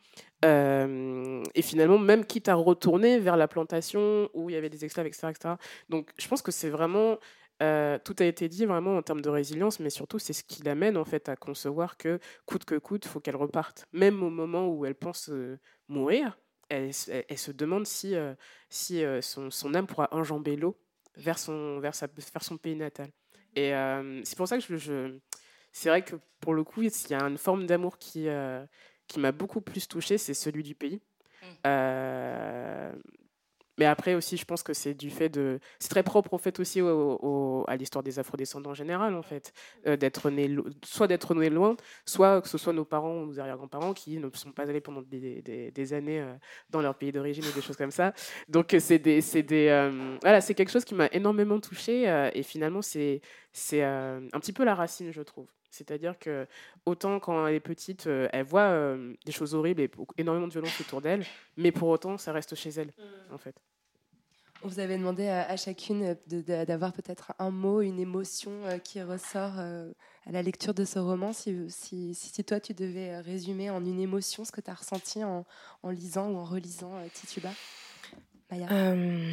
Et 0.44 1.62
finalement, 1.62 1.98
même 1.98 2.24
quitte 2.24 2.48
à 2.48 2.55
retourner 2.55 3.18
vers 3.18 3.37
la 3.37 3.48
plantation 3.48 4.29
où 4.35 4.51
il 4.51 4.55
y 4.55 4.57
avait 4.57 4.70
des 4.70 4.85
esclaves, 4.85 5.07
etc. 5.07 5.29
etc. 5.31 5.55
Donc, 5.88 6.11
je 6.18 6.29
pense 6.29 6.42
que 6.42 6.53
c'est 6.53 6.70
vraiment. 6.70 7.18
Euh, 7.62 7.99
tout 8.05 8.14
a 8.21 8.25
été 8.25 8.49
dit 8.49 8.66
vraiment 8.66 8.97
en 8.97 9.03
termes 9.03 9.21
de 9.21 9.29
résilience, 9.31 9.81
mais 9.81 9.90
surtout, 9.90 10.18
c'est 10.18 10.33
ce 10.33 10.44
qui 10.44 10.62
l'amène 10.62 10.97
en 10.97 11.05
fait 11.05 11.29
à 11.29 11.37
concevoir 11.37 11.97
que 11.97 12.18
coûte 12.47 12.64
que 12.64 12.77
coûte, 12.77 13.07
faut 13.07 13.21
qu'elle 13.21 13.37
reparte. 13.37 13.87
Même 13.92 14.23
au 14.23 14.31
moment 14.31 14.68
où 14.68 14.85
elle 14.87 14.94
pense 14.94 15.29
euh, 15.31 15.59
mourir, 15.88 16.38
elle, 16.68 16.90
elle- 17.09 17.25
elle 17.29 17.38
se 17.38 17.51
demande 17.53 17.87
si, 17.87 18.14
euh, 18.14 18.35
si 18.68 19.03
son, 19.23 19.51
son 19.51 19.75
âme 19.75 19.87
pourra 19.87 20.09
enjamber 20.12 20.57
l'eau 20.57 20.77
vers 21.16 21.38
son, 21.38 21.81
vers, 21.81 21.94
sa, 21.94 22.07
vers 22.07 22.44
son 22.44 22.57
pays 22.59 22.77
natal. 22.77 23.11
Et 23.57 23.73
c'est 24.25 24.37
pour 24.37 24.47
ça 24.47 24.57
que 24.59 24.62
je, 24.62 24.77
je- 24.77 25.18
c'est 25.73 25.88
vrai 25.88 26.03
que 26.05 26.14
pour 26.40 26.55
le 26.55 26.62
coup, 26.62 26.83
il 26.83 26.90
y 27.11 27.14
a 27.14 27.23
une 27.23 27.38
forme 27.38 27.66
d'amour 27.66 27.99
qui, 27.99 28.29
qui 29.09 29.18
m'a 29.18 29.33
beaucoup 29.33 29.61
plus 29.61 29.88
touchée, 29.88 30.16
c'est 30.18 30.35
celui 30.35 30.62
du 30.62 30.75
pays. 30.77 31.01
Euh, 31.66 32.92
mais 33.78 33.84
après 33.86 34.14
aussi, 34.14 34.36
je 34.36 34.44
pense 34.44 34.62
que 34.62 34.74
c'est 34.74 34.94
du 34.94 35.10
fait 35.10 35.28
de... 35.28 35.60
C'est 35.78 35.88
très 35.88 36.02
propre 36.02 36.34
au 36.34 36.38
fait 36.38 36.58
aussi 36.60 36.82
au- 36.82 37.18
au- 37.22 37.64
à 37.68 37.76
l'histoire 37.76 38.02
des 38.02 38.18
afrodescendants 38.18 38.70
en 38.70 38.74
général, 38.74 39.14
en 39.14 39.22
fait. 39.22 39.52
Euh, 39.86 39.96
d'être 39.96 40.30
né, 40.30 40.54
soit 40.84 41.06
d'être 41.06 41.34
né 41.34 41.48
loin, 41.48 41.76
soit 42.04 42.42
que 42.42 42.48
ce 42.48 42.58
soit 42.58 42.72
nos 42.72 42.84
parents 42.84 43.14
ou 43.22 43.26
nos 43.26 43.40
arrière-grands-parents 43.40 43.94
qui 43.94 44.18
ne 44.18 44.28
sont 44.34 44.52
pas 44.52 44.64
allés 44.68 44.80
pendant 44.80 45.02
des, 45.02 45.42
des- 45.42 45.70
des 45.70 45.92
années 45.94 46.20
euh, 46.20 46.34
dans 46.70 46.80
leur 46.82 46.94
pays 46.96 47.12
d'origine 47.12 47.44
ou 47.46 47.52
des 47.52 47.62
choses 47.62 47.76
comme 47.76 47.90
ça. 47.90 48.12
Donc 48.48 48.74
euh, 48.74 48.80
c'est 48.80 48.98
des, 48.98 49.20
c'est 49.20 49.42
des, 49.42 49.68
euh, 49.68 50.16
voilà, 50.22 50.40
c'est 50.40 50.54
quelque 50.54 50.70
chose 50.70 50.84
qui 50.84 50.94
m'a 50.94 51.06
énormément 51.12 51.60
touchée 51.60 52.04
et 52.34 52.42
finalement 52.42 52.82
c'est, 52.82 53.20
c'est 53.52 53.82
un 53.82 54.20
petit 54.40 54.52
peu 54.52 54.64
la 54.64 54.74
racine, 54.74 55.12
je 55.12 55.22
trouve. 55.22 55.48
C'est-à-dire 55.70 56.18
que 56.18 56.46
autant 56.86 57.20
quand 57.20 57.46
elle 57.46 57.54
est 57.56 57.60
petite, 57.60 58.06
euh, 58.06 58.28
elle 58.32 58.44
voit 58.44 58.62
euh, 58.70 59.14
des 59.26 59.32
choses 59.32 59.54
horribles 59.54 59.82
et 59.82 59.90
énormément 60.16 60.46
de 60.48 60.52
violence 60.52 60.80
autour 60.80 61.02
d'elle, 61.02 61.26
mais 61.56 61.72
pour 61.72 61.88
autant 61.88 62.16
ça 62.18 62.32
reste 62.32 62.54
chez 62.54 62.70
elle, 62.70 62.92
en 63.30 63.38
fait. 63.38 63.54
On 64.64 64.68
vous 64.68 64.81
avait 64.81 64.99
demandé 64.99 65.29
à, 65.29 65.49
à 65.49 65.57
chacune 65.57 66.16
de- 66.27 66.64
d'avoir 66.64 66.92
peut-être 66.92 67.33
un 67.38 67.51
mot, 67.51 67.81
une 67.81 68.01
émotion 68.01 68.51
euh, 68.64 68.79
qui 68.79 69.01
ressort 69.01 69.53
euh, 69.59 69.90
à 70.27 70.33
la 70.33 70.42
lecture 70.42 70.75
de 70.75 70.85
ce 70.85 70.99
roman. 70.99 71.33
Si, 71.33 71.57
si, 71.71 72.12
si- 72.14 72.29
si 72.31 72.44
toi, 72.44 72.59
tu 72.59 72.75
devais 72.75 73.11
euh, 73.11 73.21
résumer 73.21 73.71
en 73.71 73.85
une 73.85 74.01
émotion 74.01 74.44
ce 74.44 74.51
que 74.51 74.61
tu 74.61 74.71
as 74.71 74.75
ressenti 74.75 75.23
en, 75.23 75.47
en 75.85 75.90
lisant 75.90 76.29
ou 76.31 76.37
en 76.38 76.44
relisant 76.44 76.92
euh, 76.97 77.07
Tituba. 77.14 77.51
Maya 78.51 78.66
Euh, 78.73 79.31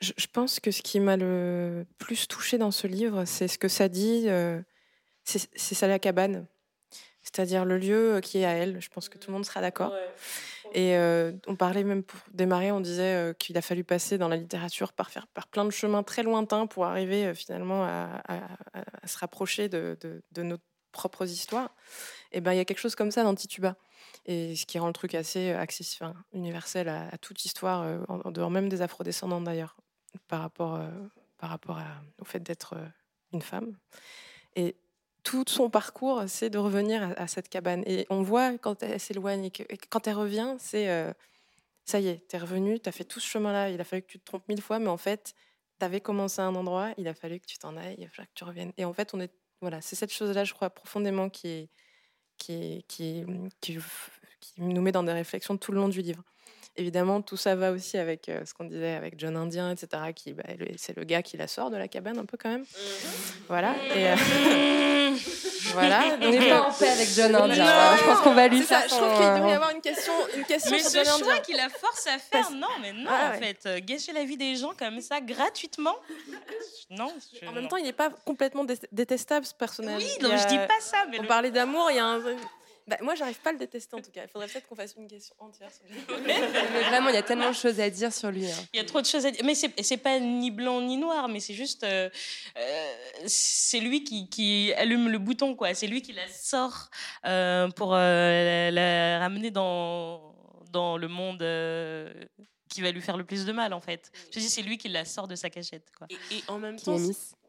je, 0.00 0.12
je 0.16 0.26
pense 0.32 0.60
que 0.60 0.70
ce 0.70 0.80
qui 0.80 0.98
m'a 0.98 1.16
le 1.18 1.84
plus 1.98 2.26
touché 2.26 2.56
dans 2.56 2.70
ce 2.70 2.86
livre, 2.86 3.26
c'est 3.26 3.48
ce 3.48 3.58
que 3.58 3.68
ça 3.68 3.88
dit, 3.90 4.24
euh, 4.28 4.62
c'est 5.24 5.46
c'est 5.56 5.74
ça 5.74 5.88
la 5.88 5.98
cabane. 5.98 6.46
C'est-à-dire 7.22 7.66
le 7.66 7.76
lieu 7.76 8.20
qui 8.22 8.38
est 8.38 8.46
à 8.46 8.52
elle. 8.52 8.80
Je 8.80 8.88
pense 8.88 9.10
que 9.10 9.18
tout 9.18 9.30
le 9.30 9.34
monde 9.34 9.44
sera 9.44 9.60
d'accord. 9.60 9.92
Et 10.72 10.96
euh, 10.96 11.32
on 11.46 11.56
parlait 11.56 11.84
même 11.84 12.02
pour 12.02 12.20
démarrer, 12.32 12.72
on 12.72 12.80
disait 12.80 13.14
euh, 13.14 13.32
qu'il 13.32 13.56
a 13.56 13.62
fallu 13.62 13.84
passer 13.84 14.18
dans 14.18 14.28
la 14.28 14.36
littérature 14.36 14.92
par 14.92 15.10
plein 15.50 15.64
de 15.64 15.70
chemins 15.70 16.02
très 16.02 16.22
lointains 16.22 16.66
pour 16.66 16.84
arriver 16.84 17.26
euh, 17.26 17.34
finalement 17.34 17.84
à, 17.84 18.22
se 19.06 19.18
rapprocher 19.18 19.68
de, 19.68 19.96
nos 20.36 20.58
propres 20.92 21.26
histoires. 21.26 21.70
Et 22.32 22.40
ben 22.40 22.52
il 22.52 22.56
y 22.56 22.60
a 22.60 22.64
quelque 22.64 22.80
chose 22.80 22.94
comme 22.94 23.10
ça 23.10 23.22
dans 23.22 23.34
Tituba. 23.34 23.76
Et 24.26 24.56
ce 24.56 24.66
qui 24.66 24.78
rend 24.78 24.88
le 24.88 24.92
truc 24.92 25.14
assez 25.14 25.52
accessible, 25.52 26.12
universel 26.32 26.88
à, 26.88 27.16
toute 27.18 27.44
histoire, 27.44 27.86
en, 28.08 28.30
dehors 28.30 28.50
même 28.50 28.68
des 28.68 28.82
afrodescendants 28.82 29.40
d'ailleurs, 29.40 29.76
par 30.28 30.40
rapport, 30.40 30.80
au 32.18 32.24
fait 32.24 32.40
d'être 32.40 32.74
une 33.32 33.42
femme. 33.42 33.76
Tout 35.22 35.44
son 35.46 35.70
parcours, 35.70 36.24
c'est 36.26 36.50
de 36.50 36.58
revenir 36.58 37.14
à, 37.16 37.26
cette 37.26 37.48
cabane. 37.48 37.82
Et 37.86 38.06
on 38.10 38.22
voit 38.22 38.56
quand 38.58 38.82
elle 38.82 38.98
s'éloigne 39.00 39.46
et, 39.46 39.78
quand 39.90 40.06
elle 40.06 40.14
revient, 40.14 40.56
c'est 40.58 40.88
euh, 40.90 41.12
ça 41.84 42.00
y 42.00 42.08
est, 42.08 42.28
t'es 42.28 42.38
revenu, 42.38 42.80
t'as 42.80 42.92
fait 42.92 43.04
tout 43.04 43.20
ce 43.20 43.28
chemin-là. 43.28 43.70
Il 43.70 43.80
a 43.80 43.84
fallu 43.84 44.02
que 44.02 44.08
tu 44.08 44.18
te 44.18 44.24
trompes 44.24 44.48
mille 44.48 44.62
fois, 44.62 44.78
mais 44.78 44.88
en 44.88 44.96
fait, 44.96 45.34
t'avais 45.78 46.00
commencé 46.00 46.40
à 46.40 46.44
un 46.46 46.54
endroit, 46.54 46.92
il 46.98 47.08
a 47.08 47.14
fallu 47.14 47.40
que 47.40 47.46
tu 47.46 47.58
t'en 47.58 47.76
ailles, 47.76 47.96
il 47.98 48.04
a 48.04 48.08
fallu 48.08 48.28
que 48.28 48.34
tu 48.34 48.44
reviennes. 48.44 48.72
Et 48.76 48.84
en 48.84 48.92
fait, 48.92 49.14
on 49.14 49.20
est 49.20 49.32
voilà, 49.60 49.80
c'est 49.80 49.96
cette 49.96 50.12
chose-là, 50.12 50.44
je 50.44 50.54
crois 50.54 50.70
profondément 50.70 51.28
qui 51.30 51.68
qui, 52.38 52.84
qui, 52.88 53.24
qui 53.60 53.78
nous 54.58 54.80
met 54.80 54.92
dans 54.92 55.02
des 55.02 55.12
réflexions 55.12 55.56
tout 55.56 55.72
le 55.72 55.78
long 55.80 55.88
du 55.88 56.02
livre. 56.02 56.22
Évidemment, 56.78 57.20
tout 57.22 57.36
ça 57.36 57.56
va 57.56 57.72
aussi 57.72 57.98
avec 57.98 58.28
euh, 58.28 58.44
ce 58.46 58.54
qu'on 58.54 58.64
disait 58.64 58.94
avec 58.94 59.18
John 59.18 59.36
Indien, 59.36 59.70
etc. 59.72 59.88
Qui, 60.14 60.32
bah, 60.32 60.44
le- 60.58 60.66
c'est 60.76 60.96
le 60.96 61.02
gars 61.04 61.22
qui 61.22 61.36
la 61.36 61.48
sort 61.48 61.70
de 61.70 61.76
la 61.76 61.88
cabane 61.88 62.18
un 62.18 62.24
peu 62.24 62.36
quand 62.40 62.48
même. 62.50 62.64
Voilà. 63.48 63.74
Et, 63.96 64.06
euh, 64.08 64.14
voilà. 65.72 66.02
On 66.20 66.30
n'est 66.30 66.38
pas 66.38 66.44
euh, 66.44 66.60
en 66.60 66.72
paix 66.72 66.88
avec 66.88 67.08
John 67.08 67.32
non, 67.32 67.42
Indien. 67.44 67.66
hein. 67.66 67.96
Je 67.98 68.04
pense 68.04 68.20
qu'on 68.20 68.34
va 68.34 68.46
lui 68.48 68.58
c'est 68.60 68.66
ça, 68.66 68.80
faire 68.82 68.88
Je 68.90 68.94
trouve 68.94 69.16
qu'il 69.16 69.26
devrait 69.34 69.50
y 69.50 69.54
avoir 69.54 69.70
une 69.70 69.80
question, 69.80 70.12
une 70.36 70.44
question 70.44 70.70
Mais 70.70 70.78
sur 70.80 70.90
ce 70.90 70.96
John 71.04 71.18
choix 71.18 71.32
Indien. 71.32 71.42
qui 71.42 71.52
la 71.54 71.68
force 71.68 72.06
à 72.06 72.18
faire, 72.18 72.50
non, 72.52 72.68
mais 72.80 72.92
non, 72.92 73.10
Ah 73.10 73.28
en 73.28 73.30
ouais. 73.32 73.38
fait. 73.46 73.66
euh, 73.66 73.80
gâcher 73.82 74.12
la 74.12 74.24
vie 74.24 74.36
des 74.36 74.54
gens 74.56 74.72
comme 74.78 75.00
ça, 75.00 75.20
gratuitement. 75.20 75.96
Non. 76.90 77.12
je- 77.42 77.46
En 77.48 77.52
même 77.52 77.68
temps, 77.68 77.76
il 77.76 77.84
n'est 77.84 77.92
pas 77.92 78.10
complètement 78.24 78.64
dé- 78.64 78.78
détestable 78.92 79.44
ce 79.44 79.54
personnage. 79.54 80.02
Oui, 80.02 80.22
donc 80.22 80.32
y 80.32 80.38
je 80.38 80.42
a- 80.44 80.46
dis 80.46 80.58
pas 80.58 80.80
ça, 80.80 80.98
mais 81.10 81.18
On 81.18 81.22
le- 81.22 81.28
parlait 81.28 81.50
d'amour, 81.50 81.88
il 81.90 81.96
y 81.96 81.98
a 81.98 82.06
un. 82.06 82.20
Bah, 82.88 82.96
moi, 83.02 83.14
j'arrive 83.14 83.38
pas 83.40 83.50
à 83.50 83.52
le 83.52 83.58
détester 83.58 83.94
en 83.96 84.00
tout 84.02 84.10
cas. 84.10 84.22
Il 84.24 84.28
faudrait 84.28 84.48
peut-être 84.48 84.66
qu'on 84.66 84.74
fasse 84.74 84.94
une 84.96 85.06
question 85.08 85.34
entière. 85.38 85.70
sur 85.72 85.84
lui. 85.88 86.00
Mais 86.26 86.40
vraiment, 86.88 87.10
il 87.10 87.14
y 87.14 87.18
a 87.18 87.22
tellement 87.22 87.50
de 87.50 87.54
choses 87.54 87.78
à 87.80 87.90
dire 87.90 88.12
sur 88.12 88.30
lui. 88.30 88.46
hein. 88.50 88.56
Il 88.72 88.78
y 88.78 88.80
a 88.80 88.84
trop 88.84 89.00
de 89.00 89.06
choses 89.06 89.26
à 89.26 89.30
dire. 89.30 89.44
Mais 89.44 89.54
c'est 89.54 89.72
c'est 89.82 89.96
pas 89.98 90.18
ni 90.18 90.50
blanc 90.50 90.80
ni 90.80 90.96
noir, 90.96 91.28
mais 91.28 91.40
c'est 91.40 91.54
juste. 91.54 91.84
euh, 91.84 92.08
euh, 92.56 92.92
c'est 93.26 93.80
lui 93.80 94.04
qui, 94.04 94.28
qui 94.30 94.72
allume 94.74 95.08
le 95.08 95.18
bouton, 95.18 95.54
quoi. 95.54 95.74
C'est 95.74 95.86
lui 95.86 96.02
qui 96.02 96.12
la 96.12 96.26
sort 96.28 96.88
euh, 97.26 97.68
pour 97.70 97.94
euh, 97.94 98.70
la, 98.70 98.70
la 98.70 99.18
ramener 99.20 99.50
dans, 99.50 100.34
dans 100.70 100.96
le 100.96 101.08
monde. 101.08 101.42
euh, 101.42 102.12
qui 102.70 102.82
va 102.82 102.90
lui 102.90 103.00
faire 103.00 103.16
le 103.16 103.24
plus 103.24 103.46
de 103.46 103.52
mal 103.52 103.72
en 103.72 103.80
fait. 103.80 104.12
Je 104.30 104.40
dis 104.40 104.48
c'est 104.50 104.60
lui 104.60 104.76
qui 104.76 104.88
la 104.88 105.06
sort 105.06 105.26
de 105.26 105.34
sa 105.34 105.48
cachette 105.48 105.90
quoi. 105.96 106.06
Et, 106.10 106.36
et 106.36 106.42
en 106.48 106.58
même 106.58 106.78
temps, 106.78 106.98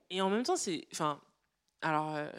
et 0.09 0.21
en 0.21 0.29
même 0.29 0.43
temps, 0.43 0.55
c'est, 0.55 0.87
enfin, 0.93 1.19
alors, 1.81 2.15
euh, 2.15 2.29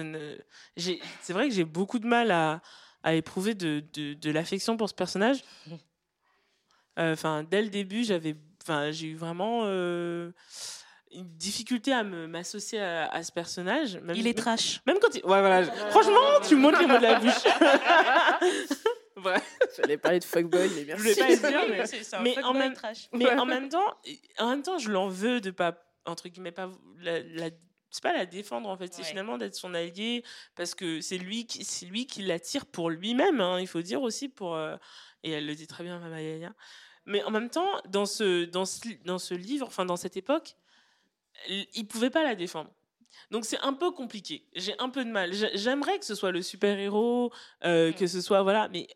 ne, 0.00 0.36
j'ai, 0.76 1.00
c'est 1.20 1.32
vrai 1.32 1.48
que 1.48 1.54
j'ai 1.54 1.64
beaucoup 1.64 1.98
de 1.98 2.06
mal 2.06 2.30
à, 2.30 2.60
à 3.02 3.14
éprouver 3.14 3.54
de, 3.54 3.84
de, 3.92 4.14
de 4.14 4.30
l'affection 4.30 4.76
pour 4.76 4.88
ce 4.88 4.94
personnage. 4.94 5.42
Euh, 6.98 7.12
Enfin, 7.14 7.42
dès 7.42 7.62
le 7.62 7.68
début, 7.68 8.04
j'avais, 8.04 8.36
enfin, 8.62 8.90
j'ai 8.90 9.08
eu 9.08 9.14
vraiment 9.16 9.62
euh, 9.64 10.30
une 11.12 11.28
difficulté 11.36 11.92
à 11.92 12.02
me 12.04 12.26
m'associer 12.26 12.80
à, 12.80 13.06
à 13.10 13.22
ce 13.22 13.32
personnage. 13.32 13.96
Même, 13.98 14.14
Il 14.16 14.26
est 14.26 14.30
même- 14.30 14.34
trash. 14.34 14.80
Même 14.86 14.98
quand 15.00 15.14
il... 15.14 15.22
Ouais, 15.24 15.40
voilà. 15.40 15.64
Franchement, 15.90 16.40
tu 16.46 16.54
me 16.56 16.60
montres 16.60 16.80
les 16.80 16.86
mots 16.86 16.98
de 16.98 17.02
la 17.02 17.18
bouche. 17.18 17.44
ouais. 19.24 19.40
J'allais 19.76 19.96
parler 19.98 20.18
de 20.18 20.24
fuckboy, 20.24 20.68
mais 20.74 20.82
Je 20.82 20.86
merci. 20.86 21.02
voulais 21.02 21.14
pas 21.16 21.28
le 21.28 21.36
dire, 21.36 21.60
mais, 21.70 21.86
C'est- 21.86 22.02
c'est 22.04 22.16
un 22.16 22.22
mais 22.22 22.34
fuckboy 22.34 22.50
en 22.50 22.54
même 22.54 22.74
trash. 22.74 23.08
mais 23.12 23.30
en 23.30 23.46
même 23.46 23.68
temps, 23.68 23.94
en 24.38 24.50
même 24.50 24.62
temps, 24.62 24.78
je 24.78 24.90
l'en 24.90 25.08
veux 25.08 25.40
de 25.40 25.50
pas 25.50 25.74
entre 26.04 26.28
guillemets 26.28 26.52
pas 26.52 26.68
la, 27.00 27.20
la- 27.20 27.50
c'est 27.92 28.02
pas 28.02 28.12
la 28.12 28.26
défendre 28.26 28.68
en 28.68 28.76
fait, 28.76 28.92
c'est 28.92 29.04
finalement 29.04 29.38
d'être 29.38 29.54
son 29.54 29.72
allié 29.74 30.24
parce 30.56 30.74
que 30.74 31.00
c'est 31.00 31.18
lui 31.18 31.46
qui 31.46 31.64
c'est 31.64 31.86
lui 31.86 32.06
qui 32.08 32.22
l'attire 32.22 32.66
pour 32.66 32.90
lui-même. 32.90 33.40
hein, 33.40 33.60
il 33.60 33.68
faut 33.68 33.82
dire 33.82 34.02
aussi 34.02 34.28
pour 34.28 34.56
euh, 34.56 34.76
et 35.22 35.30
elle 35.30 35.46
le 35.46 35.54
dit 35.54 35.68
très 35.68 35.84
bien, 35.84 36.00
Mama 36.00 36.20
Yaya. 36.20 36.52
Mais 37.06 37.22
en 37.24 37.30
même 37.30 37.50
temps, 37.50 37.68
dans 37.88 38.06
ce 38.06 38.44
dans 38.46 38.64
ce 38.64 38.80
dans 39.04 39.18
ce 39.18 39.34
livre, 39.34 39.66
enfin 39.68 39.84
dans 39.84 39.96
cette 39.96 40.16
époque, 40.16 40.56
il 41.48 41.86
pouvait 41.86 42.10
pas 42.10 42.22
la 42.22 42.34
défendre. 42.34 42.70
Donc 43.30 43.44
c'est 43.44 43.58
un 43.60 43.72
peu 43.74 43.90
compliqué. 43.90 44.46
J'ai 44.54 44.74
un 44.78 44.88
peu 44.88 45.04
de 45.04 45.10
mal. 45.10 45.32
J'ai- 45.32 45.56
J'aimerais 45.56 45.98
que 45.98 46.04
ce 46.04 46.14
soit 46.14 46.32
le 46.32 46.42
super 46.42 46.78
héros, 46.78 47.30
Mm. 47.64 47.92
que 47.92 48.06
ce 48.06 48.20
soit 48.20 48.42
voilà, 48.42 48.68
mais 48.68 48.88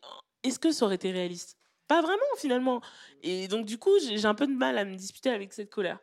est-ce 0.43 0.59
que 0.59 0.71
ça 0.71 0.85
aurait 0.85 0.95
été 0.95 1.11
réaliste? 1.11 1.57
Pas 1.87 2.01
vraiment 2.01 2.35
finalement. 2.37 2.81
Et 3.21 3.47
donc 3.47 3.65
du 3.65 3.77
coup, 3.77 3.93
j'ai 3.99 4.25
un 4.25 4.35
peu 4.35 4.47
de 4.47 4.53
mal 4.53 4.77
à 4.77 4.85
me 4.85 4.95
disputer 4.95 5.29
avec 5.29 5.53
cette 5.53 5.69
colère. 5.69 5.99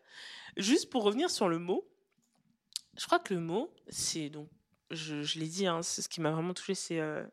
Juste 0.57 0.90
pour 0.90 1.02
revenir 1.02 1.30
sur 1.30 1.48
le 1.48 1.59
mot, 1.59 1.87
je 2.96 3.07
crois 3.07 3.18
que 3.18 3.35
le 3.35 3.40
mot, 3.40 3.74
c'est 3.88 4.28
donc, 4.30 4.48
je, 4.90 5.22
je 5.22 5.38
l'ai 5.38 5.48
dit, 5.48 5.66
hein, 5.66 5.83
c'est 5.83 6.02
ce 6.02 6.09
qui 6.09 6.20
m'a 6.20 6.30
vraiment 6.30 6.54
touché, 6.54 6.74
c'est 6.74 7.00
euh, 7.00 7.24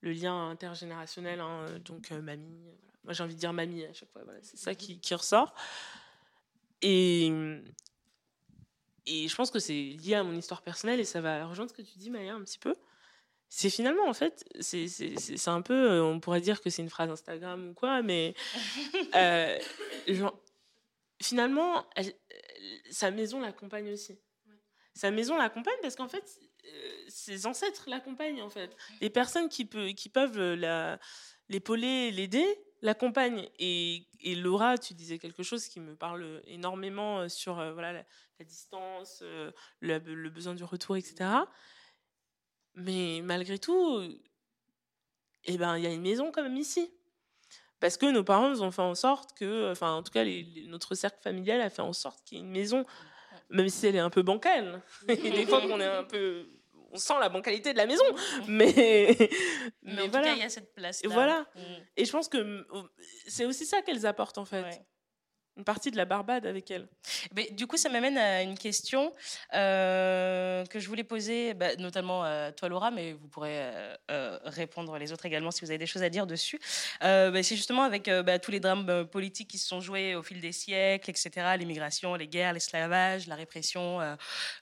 le 0.00 0.12
lien 0.12 0.50
intergénérationnel. 0.50 1.40
hein, 1.40 1.66
donc 1.84 2.12
euh, 2.12 2.20
mamie, 2.20 2.66
euh, 2.68 2.74
voilà. 2.80 2.92
moi 3.04 3.12
j'ai 3.14 3.22
envie 3.22 3.34
de 3.34 3.40
dire 3.40 3.52
mamie 3.52 3.84
à 3.84 3.92
chaque 3.92 4.10
fois. 4.10 4.22
Voilà, 4.24 4.40
c'est 4.42 4.56
ça 4.58 4.74
qui, 4.74 5.00
qui 5.00 5.14
ressort. 5.14 5.54
Et 6.82 7.32
et 9.06 9.28
je 9.28 9.34
pense 9.36 9.50
que 9.50 9.58
c'est 9.58 9.72
lié 9.74 10.14
à 10.14 10.22
mon 10.24 10.34
histoire 10.34 10.62
personnelle 10.62 10.98
et 11.00 11.04
ça 11.04 11.20
va 11.20 11.46
rejoindre 11.46 11.70
ce 11.70 11.76
que 11.76 11.82
tu 11.82 11.98
dis, 11.98 12.10
Maya, 12.10 12.34
un 12.34 12.42
petit 12.42 12.58
peu. 12.58 12.74
C'est 13.50 13.70
finalement, 13.70 14.08
en 14.08 14.14
fait, 14.14 14.44
c'est 14.60 15.48
un 15.48 15.62
peu, 15.62 16.00
on 16.00 16.18
pourrait 16.20 16.40
dire 16.40 16.60
que 16.60 16.70
c'est 16.70 16.82
une 16.82 16.88
phrase 16.88 17.10
Instagram 17.10 17.68
ou 17.70 17.74
quoi, 17.74 18.02
mais 18.02 18.34
euh, 19.14 19.58
genre, 20.08 20.40
finalement, 21.22 21.86
elle- 21.96 22.14
sa 22.90 23.10
maison 23.10 23.40
l'accompagne 23.40 23.92
aussi. 23.92 24.18
Sa 24.94 25.10
maison 25.10 25.36
l'accompagne 25.36 25.74
parce 25.82 25.96
qu'en 25.96 26.08
fait, 26.08 26.40
euh, 26.66 27.04
ses 27.08 27.46
ancêtres 27.46 27.84
l'accompagnent, 27.88 28.42
en 28.42 28.48
fait. 28.48 28.76
Les 29.00 29.10
personnes 29.10 29.48
qui, 29.48 29.64
peuvent 29.64 30.38
euh, 30.38 30.96
l'épauler, 31.48 32.12
l'aider, 32.12 32.46
l'accompagnent. 32.80 33.48
Et, 33.58 34.06
Laura, 34.36 34.78
tu 34.78 34.94
disais 34.94 35.18
quelque 35.18 35.42
chose 35.42 35.66
qui 35.66 35.80
me 35.80 35.96
parle 35.96 36.40
énormément 36.46 37.20
euh, 37.20 37.28
sur 37.28 37.54
voilà, 37.72 37.92
la, 38.38 38.44
distance, 38.44 39.22
le, 39.80 40.28
besoin 40.28 40.54
du 40.54 40.64
retour, 40.64 40.96
etc. 40.96 41.30
Mais 42.74 43.20
malgré 43.22 43.58
tout, 43.58 44.00
eh 45.44 45.58
ben, 45.58 45.76
il 45.76 45.84
y 45.84 45.86
a 45.86 45.92
une 45.92 46.02
maison 46.02 46.30
quand 46.30 46.42
même 46.42 46.56
ici. 46.56 46.92
Parce 47.80 47.96
que 47.96 48.06
nos 48.06 48.24
parents 48.24 48.48
nous 48.48 48.62
ont 48.62 48.70
fait 48.70 48.82
en 48.82 48.94
sorte 48.94 49.36
que, 49.36 49.70
enfin, 49.70 49.92
en 49.92 50.02
tout 50.02 50.12
cas, 50.12 50.24
notre 50.68 50.94
cercle 50.94 51.20
familial 51.20 51.60
a 51.60 51.68
fait 51.68 51.82
en 51.82 51.92
sorte 51.92 52.24
qu'il 52.24 52.38
y 52.38 52.40
ait 52.40 52.44
une 52.44 52.50
maison, 52.50 52.86
même 53.54 53.68
si 53.68 53.86
elle 53.86 53.96
est 53.96 54.00
un 54.00 54.10
peu 54.10 54.22
bancale. 54.22 54.82
Et 55.08 55.16
des 55.30 55.46
fois 55.46 55.60
qu'on 55.62 55.80
est 55.80 55.86
un 55.86 56.04
peu. 56.04 56.46
On 56.90 56.98
sent 56.98 57.14
la 57.18 57.28
bancalité 57.28 57.72
de 57.72 57.78
la 57.78 57.86
maison. 57.86 58.04
Mais. 58.46 58.72
Mais, 58.76 59.30
Mais 59.82 60.02
en 60.02 60.04
tout 60.04 60.10
voilà. 60.12 60.26
cas, 60.28 60.34
il 60.34 60.40
y 60.40 60.44
a 60.44 60.48
cette 60.48 60.74
place. 60.74 61.02
Et 61.02 61.08
voilà. 61.08 61.46
Et 61.96 62.04
je 62.04 62.12
pense 62.12 62.28
que 62.28 62.38
mm, 62.38 62.88
c'est 63.26 63.46
aussi 63.46 63.64
ça 63.64 63.82
qu'elles 63.82 64.06
apportent, 64.06 64.38
en 64.38 64.44
fait. 64.44 64.64
Une 65.56 65.62
partie 65.62 65.92
de 65.92 65.96
la 65.96 66.04
Barbade 66.04 66.46
avec 66.46 66.68
elles. 66.72 66.88
Mais 67.36 67.48
du 67.52 67.68
coup, 67.68 67.76
ça 67.76 67.88
m'amène 67.88 68.18
à 68.18 68.42
une 68.42 68.58
question 68.58 69.12
euh, 69.54 70.64
que 70.66 70.80
je 70.80 70.88
voulais 70.88 71.04
poser, 71.04 71.54
bah, 71.54 71.76
notamment 71.76 72.24
à 72.24 72.50
toi, 72.50 72.68
Laura, 72.68 72.90
mais 72.90 73.12
vous 73.12 73.28
pourrez 73.28 73.58
euh, 73.60 73.96
euh, 74.10 74.38
répondre 74.42 74.98
les 74.98 75.12
autres 75.12 75.26
également 75.26 75.52
si 75.52 75.60
vous 75.60 75.70
avez 75.70 75.78
des 75.78 75.86
choses 75.86 76.02
à 76.02 76.08
dire 76.08 76.26
dessus. 76.26 76.58
Bah, 77.00 77.42
c'est 77.44 77.54
justement 77.54 77.82
avec 77.82 78.10
bah, 78.10 78.40
tous 78.40 78.50
les 78.50 78.58
drames 78.58 79.06
politiques 79.06 79.48
qui 79.48 79.58
se 79.58 79.68
sont 79.68 79.80
joués 79.80 80.16
au 80.16 80.24
fil 80.24 80.40
des 80.40 80.50
siècles, 80.50 81.08
etc., 81.10 81.30
l'immigration, 81.56 82.16
les 82.16 82.26
guerres, 82.26 82.52
l'esclavage, 82.52 83.28
la 83.28 83.36
répression 83.36 84.00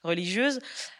religieuse. 0.03 0.59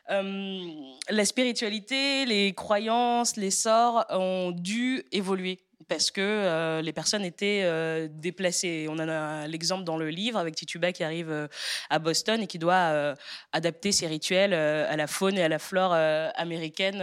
La 0.10 1.26
spiritualité, 1.26 2.26
les 2.26 2.54
croyances, 2.54 3.36
les 3.38 3.52
sorts 3.52 4.06
ont 4.10 4.52
dû 4.52 5.04
évoluer 5.12 5.60
parce 5.88 6.12
que 6.12 6.22
euh, 6.22 6.82
les 6.82 6.94
personnes 6.94 7.24
étaient 7.24 7.62
euh, 7.64 8.08
déplacées. 8.10 8.88
On 8.90 9.00
a 9.00 9.48
l'exemple 9.48 9.84
dans 9.84 9.98
le 9.98 10.10
livre 10.10 10.38
avec 10.38 10.56
Tituba 10.56 10.92
qui 10.92 11.04
arrive 11.04 11.32
euh, 11.32 11.48
à 11.90 12.00
Boston 12.00 12.42
et 12.42 12.48
qui 12.48 12.60
doit 12.60 13.16
adapter 13.52 13.92
ses 13.92 14.08
rituels 14.08 14.54
à 14.54 14.96
la 14.96 15.08
faune 15.08 15.38
et 15.38 15.44
à 15.44 15.50
la 15.50 15.60
flore 15.60 15.94
américaine 15.94 17.00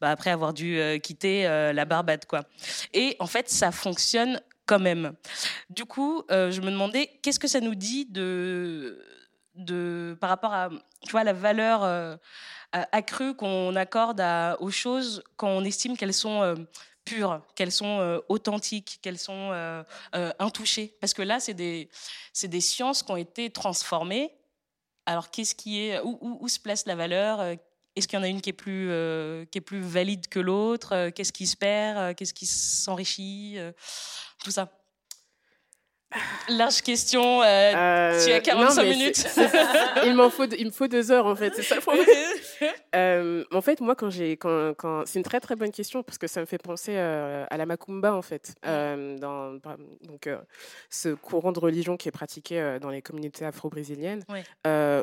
bah, 0.00 0.10
après 0.10 0.30
avoir 0.30 0.52
dû 0.52 0.80
quitter 1.02 1.44
la 1.44 1.84
Barbade. 1.84 2.24
Quoi. 2.26 2.44
Et 2.92 3.16
en 3.18 3.26
fait, 3.26 3.48
ça 3.48 3.70
fonctionne 3.70 4.40
quand 4.66 4.78
même. 4.78 5.12
Du 5.70 5.84
coup, 5.84 6.24
je 6.30 6.60
me 6.60 6.70
demandais 6.70 7.10
qu'est-ce 7.22 7.38
que 7.38 7.48
ça 7.48 7.60
nous 7.60 7.74
dit 7.74 8.06
de, 8.06 9.04
de, 9.54 10.16
par 10.20 10.30
rapport 10.30 10.52
à 10.52 10.70
tu 11.02 11.12
vois, 11.12 11.24
la 11.24 11.32
valeur 11.32 12.18
accrue 12.72 13.34
qu'on 13.34 13.74
accorde 13.76 14.22
aux 14.60 14.70
choses 14.70 15.22
quand 15.36 15.48
on 15.48 15.64
estime 15.64 15.96
qu'elles 15.96 16.14
sont 16.14 16.66
pures, 17.08 17.40
qu'elles 17.54 17.72
sont 17.72 18.00
euh, 18.00 18.20
authentiques, 18.28 18.98
qu'elles 19.02 19.18
sont 19.18 19.50
euh, 19.52 19.82
euh, 20.14 20.32
intouchées. 20.38 20.94
Parce 21.00 21.14
que 21.14 21.22
là, 21.22 21.40
c'est 21.40 21.54
des, 21.54 21.88
des 22.42 22.60
sciences 22.60 23.02
qui 23.02 23.10
ont 23.10 23.16
été 23.16 23.50
transformées. 23.50 24.32
Alors, 25.06 25.30
qu'est-ce 25.30 25.54
qui 25.54 25.80
est, 25.86 26.00
où, 26.00 26.18
où, 26.20 26.38
où 26.40 26.48
se 26.48 26.58
place 26.58 26.84
la 26.86 26.94
valeur 26.94 27.40
Est-ce 27.96 28.06
qu'il 28.06 28.18
y 28.18 28.20
en 28.20 28.24
a 28.24 28.28
une 28.28 28.40
qui 28.40 28.50
est 28.50 28.52
plus, 28.52 28.88
qui 29.50 29.58
est 29.58 29.62
plus 29.62 29.80
valide 29.80 30.28
que 30.28 30.38
l'autre 30.38 31.08
Qu'est-ce 31.10 31.32
qui 31.32 31.46
se 31.46 31.56
perd 31.56 32.14
Qu'est-ce 32.14 32.34
qui 32.34 32.46
s'enrichit 32.46 33.56
Tout 34.44 34.50
ça? 34.50 34.70
Large 36.48 36.82
question. 36.82 37.40
tu 37.40 37.46
as 37.46 38.40
45 38.42 38.82
non, 38.82 38.90
minutes. 38.90 39.26
il 40.04 40.14
m'en 40.14 40.30
faut, 40.30 40.46
il 40.46 40.66
me 40.66 40.70
faut 40.70 40.88
deux 40.88 41.10
heures 41.10 41.26
en 41.26 41.36
fait. 41.36 41.54
C'est 41.56 41.62
ça 41.62 41.76
le 41.76 41.80
problème. 41.80 42.06
Euh, 42.94 43.44
en 43.52 43.60
fait, 43.60 43.80
moi, 43.80 43.94
quand 43.94 44.10
j'ai, 44.10 44.36
quand, 44.36 44.74
quand, 44.74 45.04
c'est 45.06 45.18
une 45.18 45.24
très 45.24 45.40
très 45.40 45.56
bonne 45.56 45.70
question 45.70 46.02
parce 46.02 46.18
que 46.18 46.26
ça 46.26 46.40
me 46.40 46.46
fait 46.46 46.58
penser 46.58 46.96
euh, 46.96 47.44
à 47.50 47.56
la 47.56 47.66
macumba 47.66 48.14
en 48.14 48.22
fait, 48.22 48.54
euh, 48.66 49.16
dans, 49.18 49.54
donc 50.02 50.28
ce 50.90 51.10
courant 51.10 51.52
de 51.52 51.58
religion 51.60 51.96
qui 51.96 52.08
est 52.08 52.12
pratiqué 52.12 52.78
dans 52.80 52.90
les 52.90 53.02
communautés 53.02 53.44
afro-brésiliennes, 53.44 54.24
Ouais. 54.28 54.42